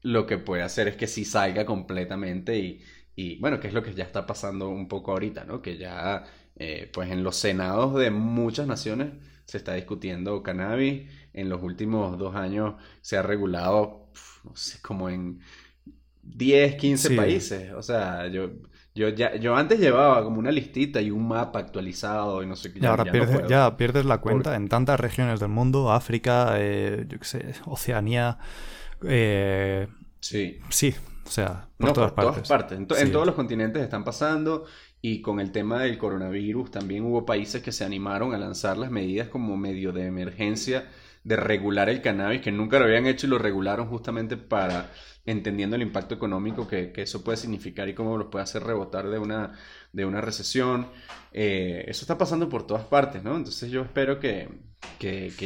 lo 0.00 0.26
que 0.26 0.38
puede 0.38 0.64
hacer 0.64 0.88
es 0.88 0.96
que 0.96 1.06
sí 1.06 1.24
salga 1.24 1.64
completamente 1.66 2.82
y, 3.14 3.38
bueno, 3.38 3.60
que 3.60 3.68
es 3.68 3.74
lo 3.74 3.84
que 3.84 3.94
ya 3.94 4.02
está 4.02 4.26
pasando 4.26 4.68
un 4.70 4.88
poco 4.88 5.12
ahorita, 5.12 5.44
¿no? 5.44 5.62
Que 5.62 5.78
ya, 5.78 6.24
eh, 6.56 6.90
pues 6.92 7.12
en 7.12 7.22
los 7.22 7.36
senados 7.36 7.94
de 7.94 8.10
muchas 8.10 8.66
naciones 8.66 9.12
se 9.46 9.58
está 9.58 9.74
discutiendo 9.74 10.42
cannabis 10.42 11.08
en 11.32 11.48
los 11.48 11.62
últimos 11.62 12.18
dos 12.18 12.34
años 12.34 12.74
se 13.00 13.16
ha 13.16 13.22
regulado, 13.22 14.08
no 14.44 14.56
sé, 14.56 14.80
como 14.82 15.08
en 15.08 15.40
10, 16.22 16.76
15 16.76 17.16
países. 17.16 17.72
O 17.72 17.82
sea, 17.82 18.28
yo, 18.28 18.50
yo, 18.94 19.08
ya, 19.08 19.36
yo 19.36 19.56
antes 19.56 19.80
llevaba 19.80 20.22
como 20.22 20.38
una 20.38 20.50
listita 20.50 21.00
y 21.00 21.10
un 21.10 21.26
mapa 21.26 21.58
actualizado 21.58 22.42
y 22.42 22.46
no 22.46 22.56
sé 22.56 22.72
qué. 22.72 22.80
Ya, 22.80 22.90
ahora 22.90 23.04
ya 23.48 23.76
pierdes 23.76 24.04
la 24.04 24.18
cuenta 24.18 24.54
en 24.56 24.68
tantas 24.68 25.00
regiones 25.00 25.40
del 25.40 25.48
mundo, 25.48 25.92
África, 25.92 26.54
eh, 26.58 27.06
yo 27.08 27.18
qué 27.18 27.24
sé, 27.24 27.54
Oceanía. 27.66 28.38
Eh, 29.04 29.88
sí. 30.20 30.58
Sí, 30.68 30.94
o 31.26 31.30
sea, 31.30 31.68
por 31.78 31.92
todas 31.92 32.12
partes. 32.12 32.48
partes. 32.48 32.78
En, 32.78 32.86
en, 32.96 33.12
todos 33.12 33.26
los 33.26 33.34
continentes 33.34 33.82
están 33.82 34.04
pasando 34.04 34.64
y 35.02 35.20
con 35.20 35.40
el 35.40 35.50
tema 35.52 35.82
del 35.82 35.98
coronavirus 35.98 36.70
también 36.70 37.04
hubo 37.04 37.26
países 37.26 37.60
que 37.60 37.72
se 37.72 37.84
animaron 37.84 38.34
a 38.34 38.38
lanzar 38.38 38.78
las 38.78 38.90
medidas 38.90 39.28
como 39.28 39.56
medio 39.56 39.92
de 39.92 40.06
emergencia 40.06 40.88
de 41.24 41.36
regular 41.36 41.88
el 41.88 42.02
cannabis, 42.02 42.40
que 42.40 42.52
nunca 42.52 42.78
lo 42.78 42.86
habían 42.86 43.06
hecho 43.06 43.26
y 43.26 43.30
lo 43.30 43.38
regularon 43.38 43.88
justamente 43.88 44.36
para, 44.36 44.90
entendiendo 45.24 45.76
el 45.76 45.82
impacto 45.82 46.14
económico 46.14 46.66
que, 46.66 46.92
eso 46.96 47.22
puede 47.22 47.36
significar 47.36 47.88
y 47.88 47.94
cómo 47.94 48.16
los 48.16 48.28
puede 48.28 48.44
hacer 48.44 48.62
rebotar 48.64 49.08
de 49.08 49.18
una, 49.18 49.52
de 49.92 50.04
una 50.04 50.20
recesión. 50.20 50.88
Eh, 51.32 51.84
eso 51.86 52.02
está 52.02 52.18
pasando 52.18 52.48
por 52.48 52.66
todas 52.66 52.84
partes, 52.84 53.22
¿no? 53.22 53.36
Entonces 53.36 53.70
yo 53.70 53.82
espero 53.82 54.18
que, 54.18 54.48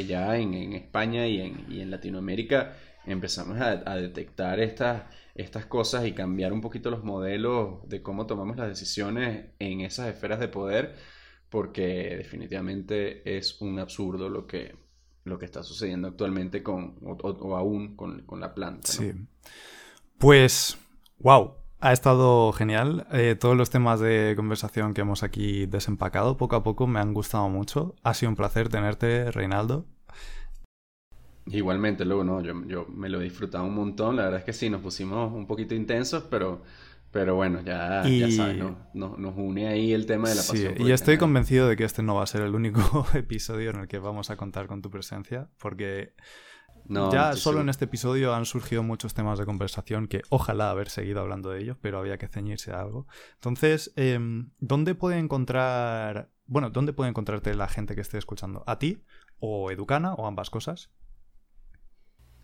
ya 0.06 0.36
en, 0.36 0.72
España 0.72 1.26
y 1.26 1.40
en, 1.40 1.66
y 1.68 1.80
en, 1.80 1.90
Latinoamérica 1.90 2.76
empezamos 3.06 3.60
a, 3.60 3.96
detectar 3.96 4.60
estas, 4.60 5.02
estas 5.38 5.66
cosas 5.66 6.06
y 6.06 6.12
cambiar 6.12 6.52
un 6.52 6.60
poquito 6.60 6.90
los 6.90 7.04
modelos 7.04 7.88
de 7.88 8.02
cómo 8.02 8.26
tomamos 8.26 8.56
las 8.56 8.68
decisiones 8.68 9.46
en 9.58 9.80
esas 9.80 10.08
esferas 10.08 10.40
de 10.40 10.48
poder, 10.48 10.96
porque 11.48 12.16
definitivamente 12.16 13.36
es 13.36 13.60
un 13.60 13.78
absurdo 13.78 14.28
lo 14.28 14.46
que, 14.46 14.74
lo 15.24 15.38
que 15.38 15.44
está 15.44 15.62
sucediendo 15.62 16.08
actualmente 16.08 16.62
con, 16.62 16.96
o, 17.02 17.56
aún 17.56 17.96
con, 17.96 18.40
la 18.40 18.54
planta. 18.54 18.88
Sí. 18.88 19.12
Pues, 20.18 20.78
wow, 21.18 21.54
ha 21.80 21.92
estado 21.92 22.52
genial. 22.52 23.06
Eh, 23.12 23.36
todos 23.38 23.56
los 23.56 23.70
temas 23.70 24.00
de 24.00 24.34
conversación 24.36 24.94
que 24.94 25.02
hemos 25.02 25.22
aquí 25.22 25.66
desempacado 25.66 26.36
poco 26.36 26.56
a 26.56 26.62
poco 26.62 26.86
me 26.86 27.00
han 27.00 27.14
gustado 27.14 27.48
mucho. 27.48 27.94
Ha 28.02 28.14
sido 28.14 28.30
un 28.30 28.36
placer 28.36 28.68
tenerte, 28.68 29.30
Reinaldo. 29.30 29.86
Igualmente, 31.46 32.04
luego, 32.04 32.24
¿no? 32.24 32.40
Yo, 32.40 32.54
yo 32.66 32.86
me 32.88 33.08
lo 33.08 33.20
he 33.20 33.24
disfrutado 33.24 33.64
un 33.64 33.74
montón. 33.74 34.16
La 34.16 34.24
verdad 34.24 34.40
es 34.40 34.44
que 34.44 34.52
sí, 34.52 34.68
nos 34.68 34.80
pusimos 34.80 35.32
un 35.32 35.46
poquito 35.46 35.74
intensos, 35.74 36.24
pero 36.24 36.62
pero 37.16 37.34
bueno, 37.34 37.62
ya, 37.62 38.02
sabes, 38.02 38.58
¿no? 38.58 38.76
Nos, 38.92 39.34
une 39.36 39.68
ahí 39.68 39.94
el 39.94 40.04
tema 40.04 40.28
de 40.28 40.34
la 40.34 40.42
pasión. 40.42 40.74
y 40.76 40.90
estoy 40.90 41.16
convencido 41.16 41.66
de 41.66 41.74
que 41.74 41.84
este 41.84 42.02
no 42.02 42.16
va 42.16 42.24
a 42.24 42.26
ser 42.26 42.42
el 42.42 42.54
único 42.54 43.06
episodio 43.14 43.70
en 43.70 43.76
el 43.76 43.88
que 43.88 43.98
vamos 43.98 44.28
a 44.28 44.36
contar 44.36 44.66
con 44.66 44.82
tu 44.82 44.90
presencia, 44.90 45.48
porque 45.58 46.12
ya 46.88 47.34
solo 47.34 47.62
en 47.62 47.70
este 47.70 47.86
episodio 47.86 48.34
han 48.34 48.44
surgido 48.44 48.82
muchos 48.82 49.14
temas 49.14 49.38
de 49.38 49.46
conversación 49.46 50.08
que 50.08 50.22
ojalá 50.28 50.70
haber 50.70 50.90
seguido 50.90 51.20
hablando 51.20 51.48
de 51.48 51.62
ellos, 51.62 51.78
pero 51.80 51.98
había 51.98 52.18
que 52.18 52.28
ceñirse 52.28 52.72
a 52.72 52.82
algo. 52.82 53.06
Entonces, 53.34 53.94
em, 53.96 54.50
¿dónde 54.58 54.94
puede 54.94 55.18
encontrar, 55.18 56.28
bueno, 56.44 56.68
dónde 56.68 56.92
puede 56.92 57.08
encontrarte 57.08 57.54
la 57.54 57.68
gente 57.68 57.94
que 57.94 58.02
esté 58.02 58.18
escuchando? 58.18 58.62
¿A 58.66 58.78
ti 58.78 59.04
o 59.38 59.70
Educana 59.70 60.12
o 60.12 60.26
ambas 60.26 60.50
cosas? 60.50 60.90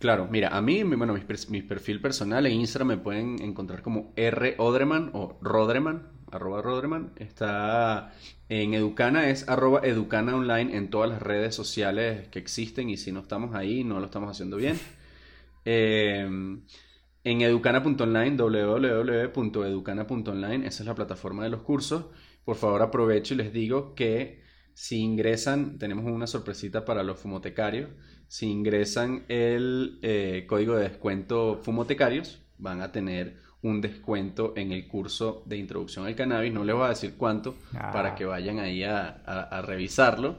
Claro, 0.03 0.27
mira, 0.29 0.49
a 0.49 0.61
mí, 0.61 0.83
bueno, 0.83 1.15
mi, 1.47 1.61
perfil 1.61 2.01
personal 2.01 2.45
en 2.45 2.59
Instagram 2.59 2.89
me 2.89 2.97
pueden 2.97 3.41
encontrar 3.41 3.81
como 3.81 4.11
R 4.17 4.55
Odreman 4.57 5.11
o 5.13 5.39
Rodreman, 5.41 6.09
arroba 6.29 6.61
Rodreman. 6.61 7.13
Está 7.15 8.11
en 8.49 8.73
Educana, 8.73 9.29
es 9.29 9.47
arroba 9.47 9.79
Educana 9.81 10.35
Online 10.35 10.75
en 10.75 10.89
todas 10.89 11.09
las 11.09 11.21
redes 11.21 11.55
sociales 11.55 12.27
que 12.27 12.39
existen 12.39 12.89
y 12.89 12.97
si 12.97 13.13
no 13.13 13.21
estamos 13.21 13.55
ahí, 13.55 13.85
no 13.85 14.01
lo 14.01 14.07
estamos 14.07 14.29
haciendo 14.29 14.57
bien. 14.57 14.77
Em, 15.65 16.65
en 17.23 17.41
educana.online, 17.41 18.35
www.educana.online, 18.35 20.67
esa 20.67 20.83
es 20.83 20.87
la 20.87 20.95
plataforma 20.95 21.45
de 21.45 21.49
los 21.49 21.61
cursos. 21.61 22.07
Por 22.43 22.57
favor, 22.57 22.81
aprovecho 22.81 23.35
y 23.35 23.37
les 23.37 23.53
digo 23.53 23.95
que 23.95 24.43
si 24.73 24.97
ingresan, 24.97 25.77
tenemos 25.77 26.05
una 26.05 26.27
sorpresita 26.27 26.83
para 26.83 27.03
los 27.03 27.19
fumotecarios. 27.19 27.89
Si 28.27 28.47
ingresan 28.47 29.23
el 29.27 29.99
eh, 30.01 30.45
código 30.47 30.75
de 30.75 30.89
descuento 30.89 31.59
fumotecarios, 31.63 32.41
van 32.57 32.81
a 32.81 32.91
tener 32.91 33.37
un 33.61 33.79
descuento 33.79 34.53
en 34.57 34.71
el 34.71 34.87
curso 34.87 35.43
de 35.45 35.57
introducción 35.57 36.05
al 36.05 36.15
cannabis. 36.15 36.51
No 36.51 36.63
les 36.63 36.75
voy 36.75 36.85
a 36.85 36.89
decir 36.89 37.15
cuánto 37.17 37.55
para 37.71 38.09
ah. 38.09 38.15
que 38.15 38.25
vayan 38.25 38.59
ahí 38.59 38.83
a, 38.83 39.63
revisarlo. 39.65 40.37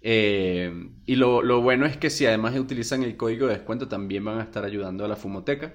Eh, 0.00 0.88
y 1.06 1.16
lo, 1.16 1.42
lo, 1.42 1.60
bueno 1.60 1.86
es 1.86 1.96
que 1.96 2.10
si 2.10 2.26
además 2.26 2.58
utilizan 2.58 3.02
el 3.02 3.16
código 3.16 3.46
de 3.46 3.54
descuento, 3.54 3.88
también 3.88 4.24
van 4.24 4.38
a 4.38 4.42
estar 4.42 4.64
ayudando 4.64 5.04
a 5.04 5.08
la 5.08 5.16
fumoteca 5.16 5.74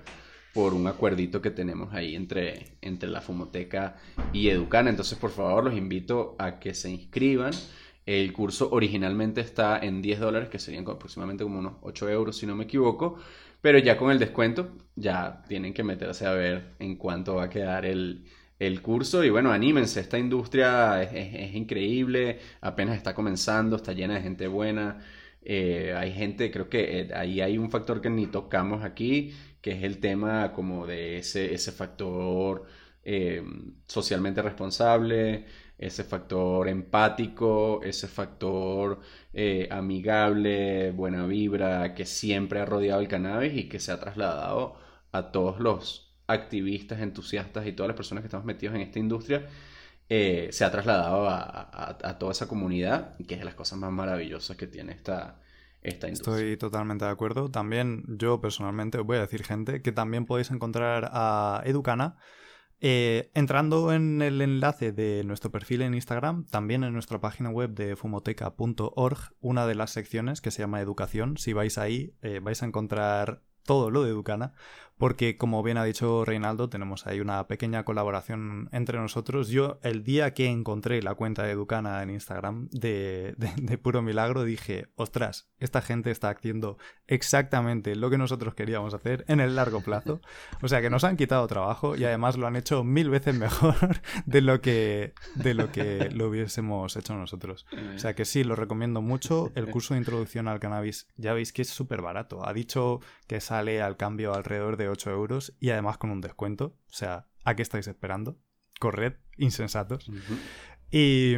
por 0.57 0.73
un 0.73 0.87
acuerdito 0.87 1.39
que 1.39 1.51
tenemos 1.51 1.93
ahí 1.93 2.15
entre, 2.15 2.77
entre 2.81 3.09
la 3.09 3.21
fumoteca 3.21 3.97
y 4.33 4.49
Educana. 4.49 4.89
Entonces, 4.89 5.15
por 5.19 5.29
favor, 5.29 5.63
los 5.63 5.75
invito 5.75 6.35
a 6.39 6.57
que 6.57 6.73
se 6.73 6.89
inscriban. 6.89 7.51
El 8.07 8.31
curso 8.31 8.69
originalmente 8.71 9.41
está 9.41 9.79
en 9.79 10.01
10 10.01 10.21
dólares, 10.21 10.47
que 10.47 10.59
serían 10.59 10.87
aproximadamente 10.87 11.43
como 11.43 11.59
unos 11.59 11.73
8 11.81 12.09
euros, 12.09 12.37
si 12.37 12.47
no 12.47 12.55
me 12.55 12.63
equivoco. 12.63 13.17
Pero 13.59 13.79
ya 13.79 13.97
con 13.97 14.11
el 14.11 14.17
descuento, 14.17 14.77
ya 14.95 15.43
tienen 15.49 15.73
que 15.73 15.83
meterse 15.83 16.25
a 16.25 16.31
ver 16.31 16.75
en 16.79 16.95
cuánto 16.95 17.35
va 17.35 17.43
a 17.43 17.49
quedar 17.49 17.85
el, 17.85 18.23
curso. 18.81 19.25
Y 19.25 19.29
bueno, 19.29 19.51
anímense, 19.51 19.99
esta 19.99 20.17
industria 20.17 21.03
es, 21.03 21.53
increíble, 21.53 22.39
apenas 22.61 22.95
está 22.95 23.13
comenzando, 23.13 23.75
está 23.75 23.91
llena 23.91 24.15
de 24.15 24.21
gente 24.21 24.47
buena. 24.47 24.99
Eh, 25.41 25.93
hay 25.97 26.13
gente, 26.13 26.49
creo 26.49 26.69
que 26.69 27.01
eh, 27.01 27.09
ahí 27.13 27.41
hay 27.41 27.57
un 27.57 27.69
factor 27.69 27.99
que 27.99 28.09
ni 28.09 28.27
tocamos 28.27 28.85
aquí, 28.85 29.33
que 29.61 29.71
es 29.71 29.83
el 29.83 29.99
tema 29.99 30.53
como 30.53 30.87
de 30.87 31.17
ese, 31.17 31.53
ese 31.53 31.73
factor 31.73 32.65
eh, 33.03 33.43
socialmente 33.85 34.41
responsable 34.41 35.45
ese 35.77 36.03
factor 36.03 36.67
empático, 36.67 37.81
ese 37.83 38.07
factor 38.07 38.99
eh, 39.33 39.67
amigable, 39.69 40.91
buena 40.91 41.25
vibra, 41.25 41.93
que 41.93 42.05
siempre 42.05 42.59
ha 42.59 42.65
rodeado 42.65 42.99
el 43.01 43.07
cannabis 43.07 43.53
y 43.53 43.69
que 43.69 43.79
se 43.79 43.91
ha 43.91 43.99
trasladado 43.99 44.75
a 45.11 45.31
todos 45.31 45.59
los 45.59 46.15
activistas, 46.27 46.99
entusiastas 46.99 47.67
y 47.67 47.73
todas 47.73 47.87
las 47.87 47.95
personas 47.95 48.21
que 48.23 48.27
estamos 48.27 48.45
metidos 48.45 48.75
en 48.75 48.81
esta 48.81 48.99
industria, 48.99 49.47
eh, 50.09 50.49
se 50.51 50.65
ha 50.65 50.71
trasladado 50.71 51.27
a, 51.29 52.17
toda 52.17 52.31
esa 52.31 52.47
comunidad, 52.47 53.15
que 53.27 53.35
es 53.35 53.39
de 53.39 53.45
las 53.45 53.55
cosas 53.55 53.77
más 53.77 53.91
maravillosas 53.91 54.57
que 54.57 54.65
tiene 54.65 54.93
esta, 54.93 55.41
esta 55.81 56.07
industria. 56.07 56.37
Estoy 56.37 56.57
totalmente 56.57 57.05
de 57.05 57.11
acuerdo. 57.11 57.49
También 57.49 58.03
yo 58.07 58.41
personalmente 58.41 58.99
voy 58.99 59.17
a 59.17 59.21
decir, 59.21 59.43
gente, 59.43 59.81
que 59.81 59.91
también 59.91 60.25
podéis 60.25 60.49
encontrar 60.49 61.09
a 61.13 61.61
Educana 61.65 62.17
eh, 62.79 63.31
entrando 63.33 63.91
en 63.91 64.21
el 64.21 64.41
enlace 64.41 64.91
de 64.91 65.23
nuestro 65.23 65.51
perfil 65.51 65.81
en 65.81 65.95
Instagram, 65.95 66.45
también 66.45 66.83
en 66.83 66.93
nuestra 66.93 67.19
página 67.19 67.49
web 67.49 67.71
de 67.71 67.95
fumoteca.org, 67.95 69.17
una 69.39 69.65
de 69.65 69.75
las 69.75 69.91
secciones 69.91 70.41
que 70.41 70.51
se 70.51 70.61
llama 70.61 70.81
Educación, 70.81 71.37
si 71.37 71.53
vais 71.53 71.77
ahí 71.77 72.13
eh, 72.21 72.39
vais 72.41 72.61
a 72.61 72.67
encontrar 72.67 73.41
todo 73.63 73.89
lo 73.89 74.03
de 74.03 74.11
Educana, 74.11 74.53
porque 74.97 75.37
como 75.37 75.61
bien 75.61 75.77
ha 75.77 75.83
dicho 75.83 76.25
Reinaldo, 76.25 76.69
tenemos 76.69 77.05
ahí 77.05 77.19
una 77.19 77.47
pequeña 77.47 77.83
colaboración 77.83 78.69
entre 78.71 78.97
nosotros. 78.97 79.49
Yo 79.49 79.79
el 79.83 80.03
día 80.03 80.33
que 80.33 80.47
encontré 80.47 81.01
la 81.03 81.13
cuenta 81.13 81.43
de 81.43 81.51
Educana 81.51 82.01
en 82.01 82.09
Instagram 82.09 82.67
de, 82.71 83.35
puro 83.81 84.01
milagro 84.01 84.43
dije, 84.43 84.87
ostras, 84.95 85.49
esta 85.59 85.81
gente 85.81 86.09
está 86.09 86.29
haciendo 86.29 86.77
exactamente 87.05 87.95
lo 87.95 88.09
que 88.09 88.17
nosotros 88.17 88.55
queríamos 88.55 88.93
hacer 88.93 89.23
en 89.27 89.39
el 89.39 89.55
largo 89.55 89.81
plazo. 89.81 90.19
O 90.61 90.67
sea 90.67 90.81
que 90.81 90.89
nos 90.89 91.03
han 91.03 91.15
quitado 91.15 91.45
trabajo 91.47 91.95
y 91.95 92.03
además 92.03 92.35
lo 92.37 92.47
han 92.47 92.55
hecho 92.55 92.83
mil 92.83 93.09
veces 93.09 93.35
mejor 93.35 93.75
de 94.25 94.41
lo 94.41 94.61
que, 94.61 95.13
de 95.35 95.53
lo, 95.53 95.71
que 95.71 96.09
lo 96.11 96.27
hubiésemos 96.29 96.95
hecho 96.95 97.13
nosotros. 97.13 97.67
O 97.95 97.99
sea 97.99 98.15
que 98.15 98.25
sí, 98.25 98.43
lo 98.43 98.55
recomiendo 98.55 99.01
mucho. 99.01 99.51
El 99.53 99.69
curso 99.69 99.93
de 99.93 99.99
introducción 99.99 100.47
al 100.47 100.59
cannabis, 100.59 101.07
ya 101.17 101.33
veis 101.33 101.53
que 101.53 101.61
es 101.61 101.69
súper 101.69 102.01
barato. 102.01 102.47
Ha 102.47 102.53
dicho 102.53 102.99
que 103.27 103.41
sale 103.41 103.81
al 103.81 103.95
cambio 103.97 104.33
alrededor 104.33 104.77
de 104.77 104.86
8 104.89 105.11
euros 105.11 105.55
y 105.59 105.69
además 105.69 105.97
con 105.97 106.11
un 106.11 106.21
descuento. 106.21 106.77
O 106.89 106.93
sea, 106.93 107.27
¿a 107.43 107.55
qué 107.55 107.61
estáis 107.61 107.87
esperando? 107.87 108.37
Corred, 108.79 109.13
insensatos. 109.37 110.09
Y. 110.91 111.35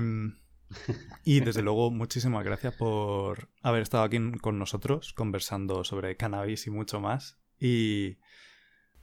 Y 1.24 1.40
desde 1.40 1.64
luego, 1.64 1.90
muchísimas 1.90 2.44
gracias 2.46 2.76
por 2.76 3.50
haber 3.62 3.82
estado 3.82 4.04
aquí 4.04 4.20
con 4.40 4.60
nosotros 4.60 5.14
conversando 5.14 5.84
sobre 5.84 6.16
cannabis 6.16 6.68
y 6.68 6.70
mucho 6.70 7.00
más. 7.00 7.40
Y. 7.60 8.18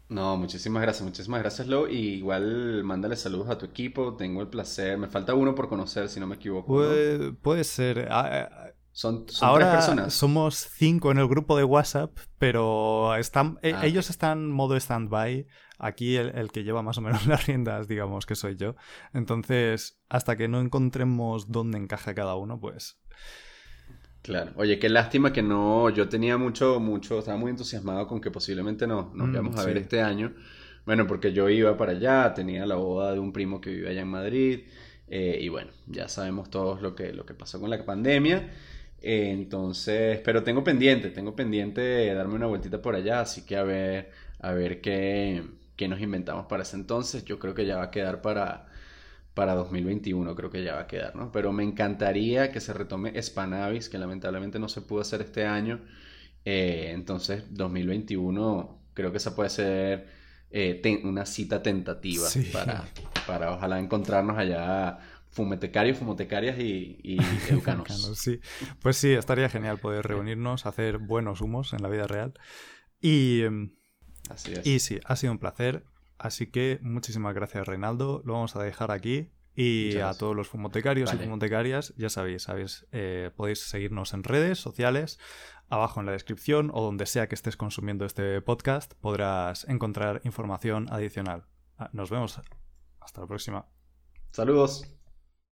No, 0.09 0.37
muchísimas 0.37 0.83
gracias, 0.83 1.05
muchísimas 1.05 1.41
gracias, 1.41 1.67
Lo. 1.67 1.89
Y 1.89 2.15
igual 2.15 2.85
mándale 2.85 3.17
saludos 3.17 3.51
a 3.51 3.59
tu 3.59 3.67
equipo. 3.67 4.15
Tengo 4.17 4.41
el 4.41 4.49
placer. 4.49 4.97
Me 4.99 5.09
falta 5.09 5.35
uno 5.35 5.55
por 5.55 5.69
conocer, 5.69 6.09
si 6.09 6.21
no 6.21 6.29
me 6.29 6.37
equivoco. 6.37 6.85
Puede, 7.43 7.65
ser. 7.65 8.07
Ah, 8.11 8.71
eh, 8.97 8.99
son, 8.99 9.27
Ahora 9.43 9.73
personas. 9.73 10.15
somos 10.15 10.69
cinco 10.73 11.11
en 11.11 11.19
el 11.19 11.29
grupo 11.29 11.57
de 11.57 11.65
WhatsApp, 11.65 12.17
pero 12.39 13.15
están, 13.17 13.59
e, 13.63 13.75
ah, 13.75 13.85
ellos 13.85 14.09
están 14.09 14.39
en 14.39 14.51
modo 14.51 14.75
stand-by. 14.77 15.47
Aquí 15.79 16.17
el, 16.17 16.51
que 16.51 16.65
lleva 16.65 16.83
más 16.83 16.97
o 16.97 17.03
menos 17.03 17.27
las 17.27 17.47
riendas, 17.47 17.89
digamos 17.89 18.25
que 18.25 18.35
soy 18.35 18.57
yo. 18.57 18.75
Entonces, 19.13 19.99
hasta 20.09 20.37
que 20.37 20.49
no 20.49 20.61
encontremos 20.61 21.53
dónde 21.53 21.77
encaja 21.77 22.15
cada 22.15 22.37
uno, 22.37 22.59
pues... 22.59 22.99
Claro. 24.23 24.53
Oye, 24.57 24.79
qué 24.79 24.89
lástima 24.89 25.33
que 25.33 25.43
no... 25.43 25.91
Yo 25.91 26.09
tenía 26.09 26.39
mucho, 26.39 26.81
mucho... 26.81 27.19
Estaba 27.19 27.37
muy 27.37 27.51
entusiasmado 27.51 28.07
con 28.07 28.21
que 28.21 28.31
posiblemente 28.31 28.87
no, 28.87 29.13
nos 29.15 29.29
mm, 29.29 29.59
a 29.59 29.65
ver 29.65 29.77
este 29.77 30.01
año. 30.01 30.35
Bueno, 30.87 31.07
porque 31.07 31.33
yo 31.35 31.51
iba 31.51 31.77
para 31.77 31.93
allá, 31.93 32.33
tenía 32.33 32.65
la 32.65 32.77
boda 32.77 33.13
de 33.13 33.19
un 33.19 33.33
primo 33.33 33.61
que 33.61 33.71
vive 33.71 33.91
allá 33.91 34.01
en 34.01 34.09
Madrid. 34.09 34.61
Eh, 35.09 35.39
y 35.41 35.49
bueno, 35.51 35.71
ya 35.87 36.09
sabemos 36.09 36.49
todos 36.51 36.81
lo 36.81 36.97
que, 36.97 37.13
lo 37.13 37.27
que 37.27 37.35
pasó 37.35 37.61
con 37.61 37.69
la 37.71 37.85
pandemia. 37.85 38.51
Eh, 39.03 39.31
entonces, 39.31 40.21
pero 40.25 40.43
tengo 40.43 40.65
pendiente, 40.65 41.11
tengo 41.11 41.37
pendiente 41.37 41.81
de 41.81 42.15
darme 42.15 42.35
una 42.35 42.47
vueltita 42.47 42.81
por 42.83 42.95
allá, 42.95 43.21
así 43.21 43.45
que 43.45 43.57
a 43.57 43.63
ver, 43.63 44.11
a 44.41 44.53
ver 44.53 44.81
qué, 44.81 45.45
qué 45.77 45.89
nos 45.89 46.01
inventamos 46.01 46.47
para 46.47 46.63
ese 46.63 46.77
entonces. 46.77 47.25
Yo 47.25 47.39
creo 47.39 47.55
que 47.55 47.67
ya 47.67 47.77
va 47.77 47.85
a 47.85 47.91
quedar 47.91 48.23
para, 48.23 48.67
para 49.35 49.55
2021, 49.55 50.35
creo 50.35 50.51
que 50.51 50.65
ya 50.65 50.75
va 50.75 50.81
a 50.83 50.87
quedar, 50.87 51.15
¿no? 51.17 51.31
Pero 51.33 51.53
me 51.53 51.63
encantaría 51.63 52.51
que 52.53 52.61
se 52.61 52.73
retome 52.73 53.21
Spanavis, 53.23 53.89
que 53.89 53.99
lamentablemente 53.99 54.59
no 54.59 54.69
se 54.69 54.81
pudo 54.81 55.03
hacer 55.03 55.21
este 55.23 55.45
año. 55.47 55.81
Eh, 56.45 56.93
entonces, 56.95 57.45
2021 57.51 58.79
creo 58.95 59.11
que 59.13 59.19
esa 59.19 59.37
puede 59.37 59.51
ser 59.51 60.07
eh, 60.51 61.01
una 61.05 61.27
cita 61.27 61.63
tentativa 61.63 62.29
para, 62.53 62.85
para 63.27 63.53
ojalá 63.53 63.79
encontrarnos 63.79 64.39
allá 64.39 64.99
fumetecarios, 65.37 65.99
fumotecarias 65.99 66.59
y, 66.59 66.99
y 67.03 67.19
educanos. 67.51 67.87
sí. 68.19 68.41
Pues 68.81 68.97
sí, 68.97 69.13
estaría 69.13 69.49
genial 69.51 69.79
poder 69.79 70.07
reunirnos, 70.07 70.65
hacer 70.67 70.99
buenos 70.99 71.43
humos 71.43 71.75
en 71.75 71.83
la 71.83 71.89
vida 71.91 72.07
real. 72.07 72.33
Y, 73.01 73.43
em, 73.43 73.77
Así 74.31 74.53
es. 74.55 74.67
y 74.67 74.79
sí, 74.81 74.99
ha 75.05 75.15
sido 75.15 75.33
un 75.33 75.39
placer. 75.39 75.85
Así 76.19 76.47
que 76.51 76.79
muchísimas 76.81 77.35
gracias, 77.35 77.67
Reinaldo. 77.69 78.23
Lo 78.25 78.33
vamos 78.33 78.57
a 78.57 78.63
dejar 78.63 78.91
aquí. 78.91 79.31
Y 79.59 79.97
a 79.99 80.13
todos 80.13 80.37
los 80.37 80.49
fumotecarios 80.49 81.15
y 81.15 81.17
fumotecarias, 81.17 81.95
ya 81.97 82.11
sabéis, 82.11 82.43
sabéis 82.43 82.87
eh, 82.93 83.31
podéis 83.37 83.61
seguirnos 83.61 84.13
en 84.13 84.23
redes 84.23 84.59
sociales, 84.59 85.19
abajo 85.71 86.01
en 86.01 86.07
la 86.07 86.13
descripción 86.13 86.71
o 86.75 86.83
donde 86.83 87.07
sea 87.07 87.27
que 87.27 87.35
estés 87.35 87.57
consumiendo 87.57 88.05
este 88.05 88.43
podcast, 88.43 88.93
podrás 89.01 89.67
encontrar 89.67 90.21
información 90.25 90.89
adicional. 90.93 91.47
Ah, 91.79 91.89
nos 91.95 92.11
vemos. 92.11 92.39
Hasta 93.01 93.23
la 93.23 93.27
próxima. 93.27 93.67
Saludos. 94.31 94.96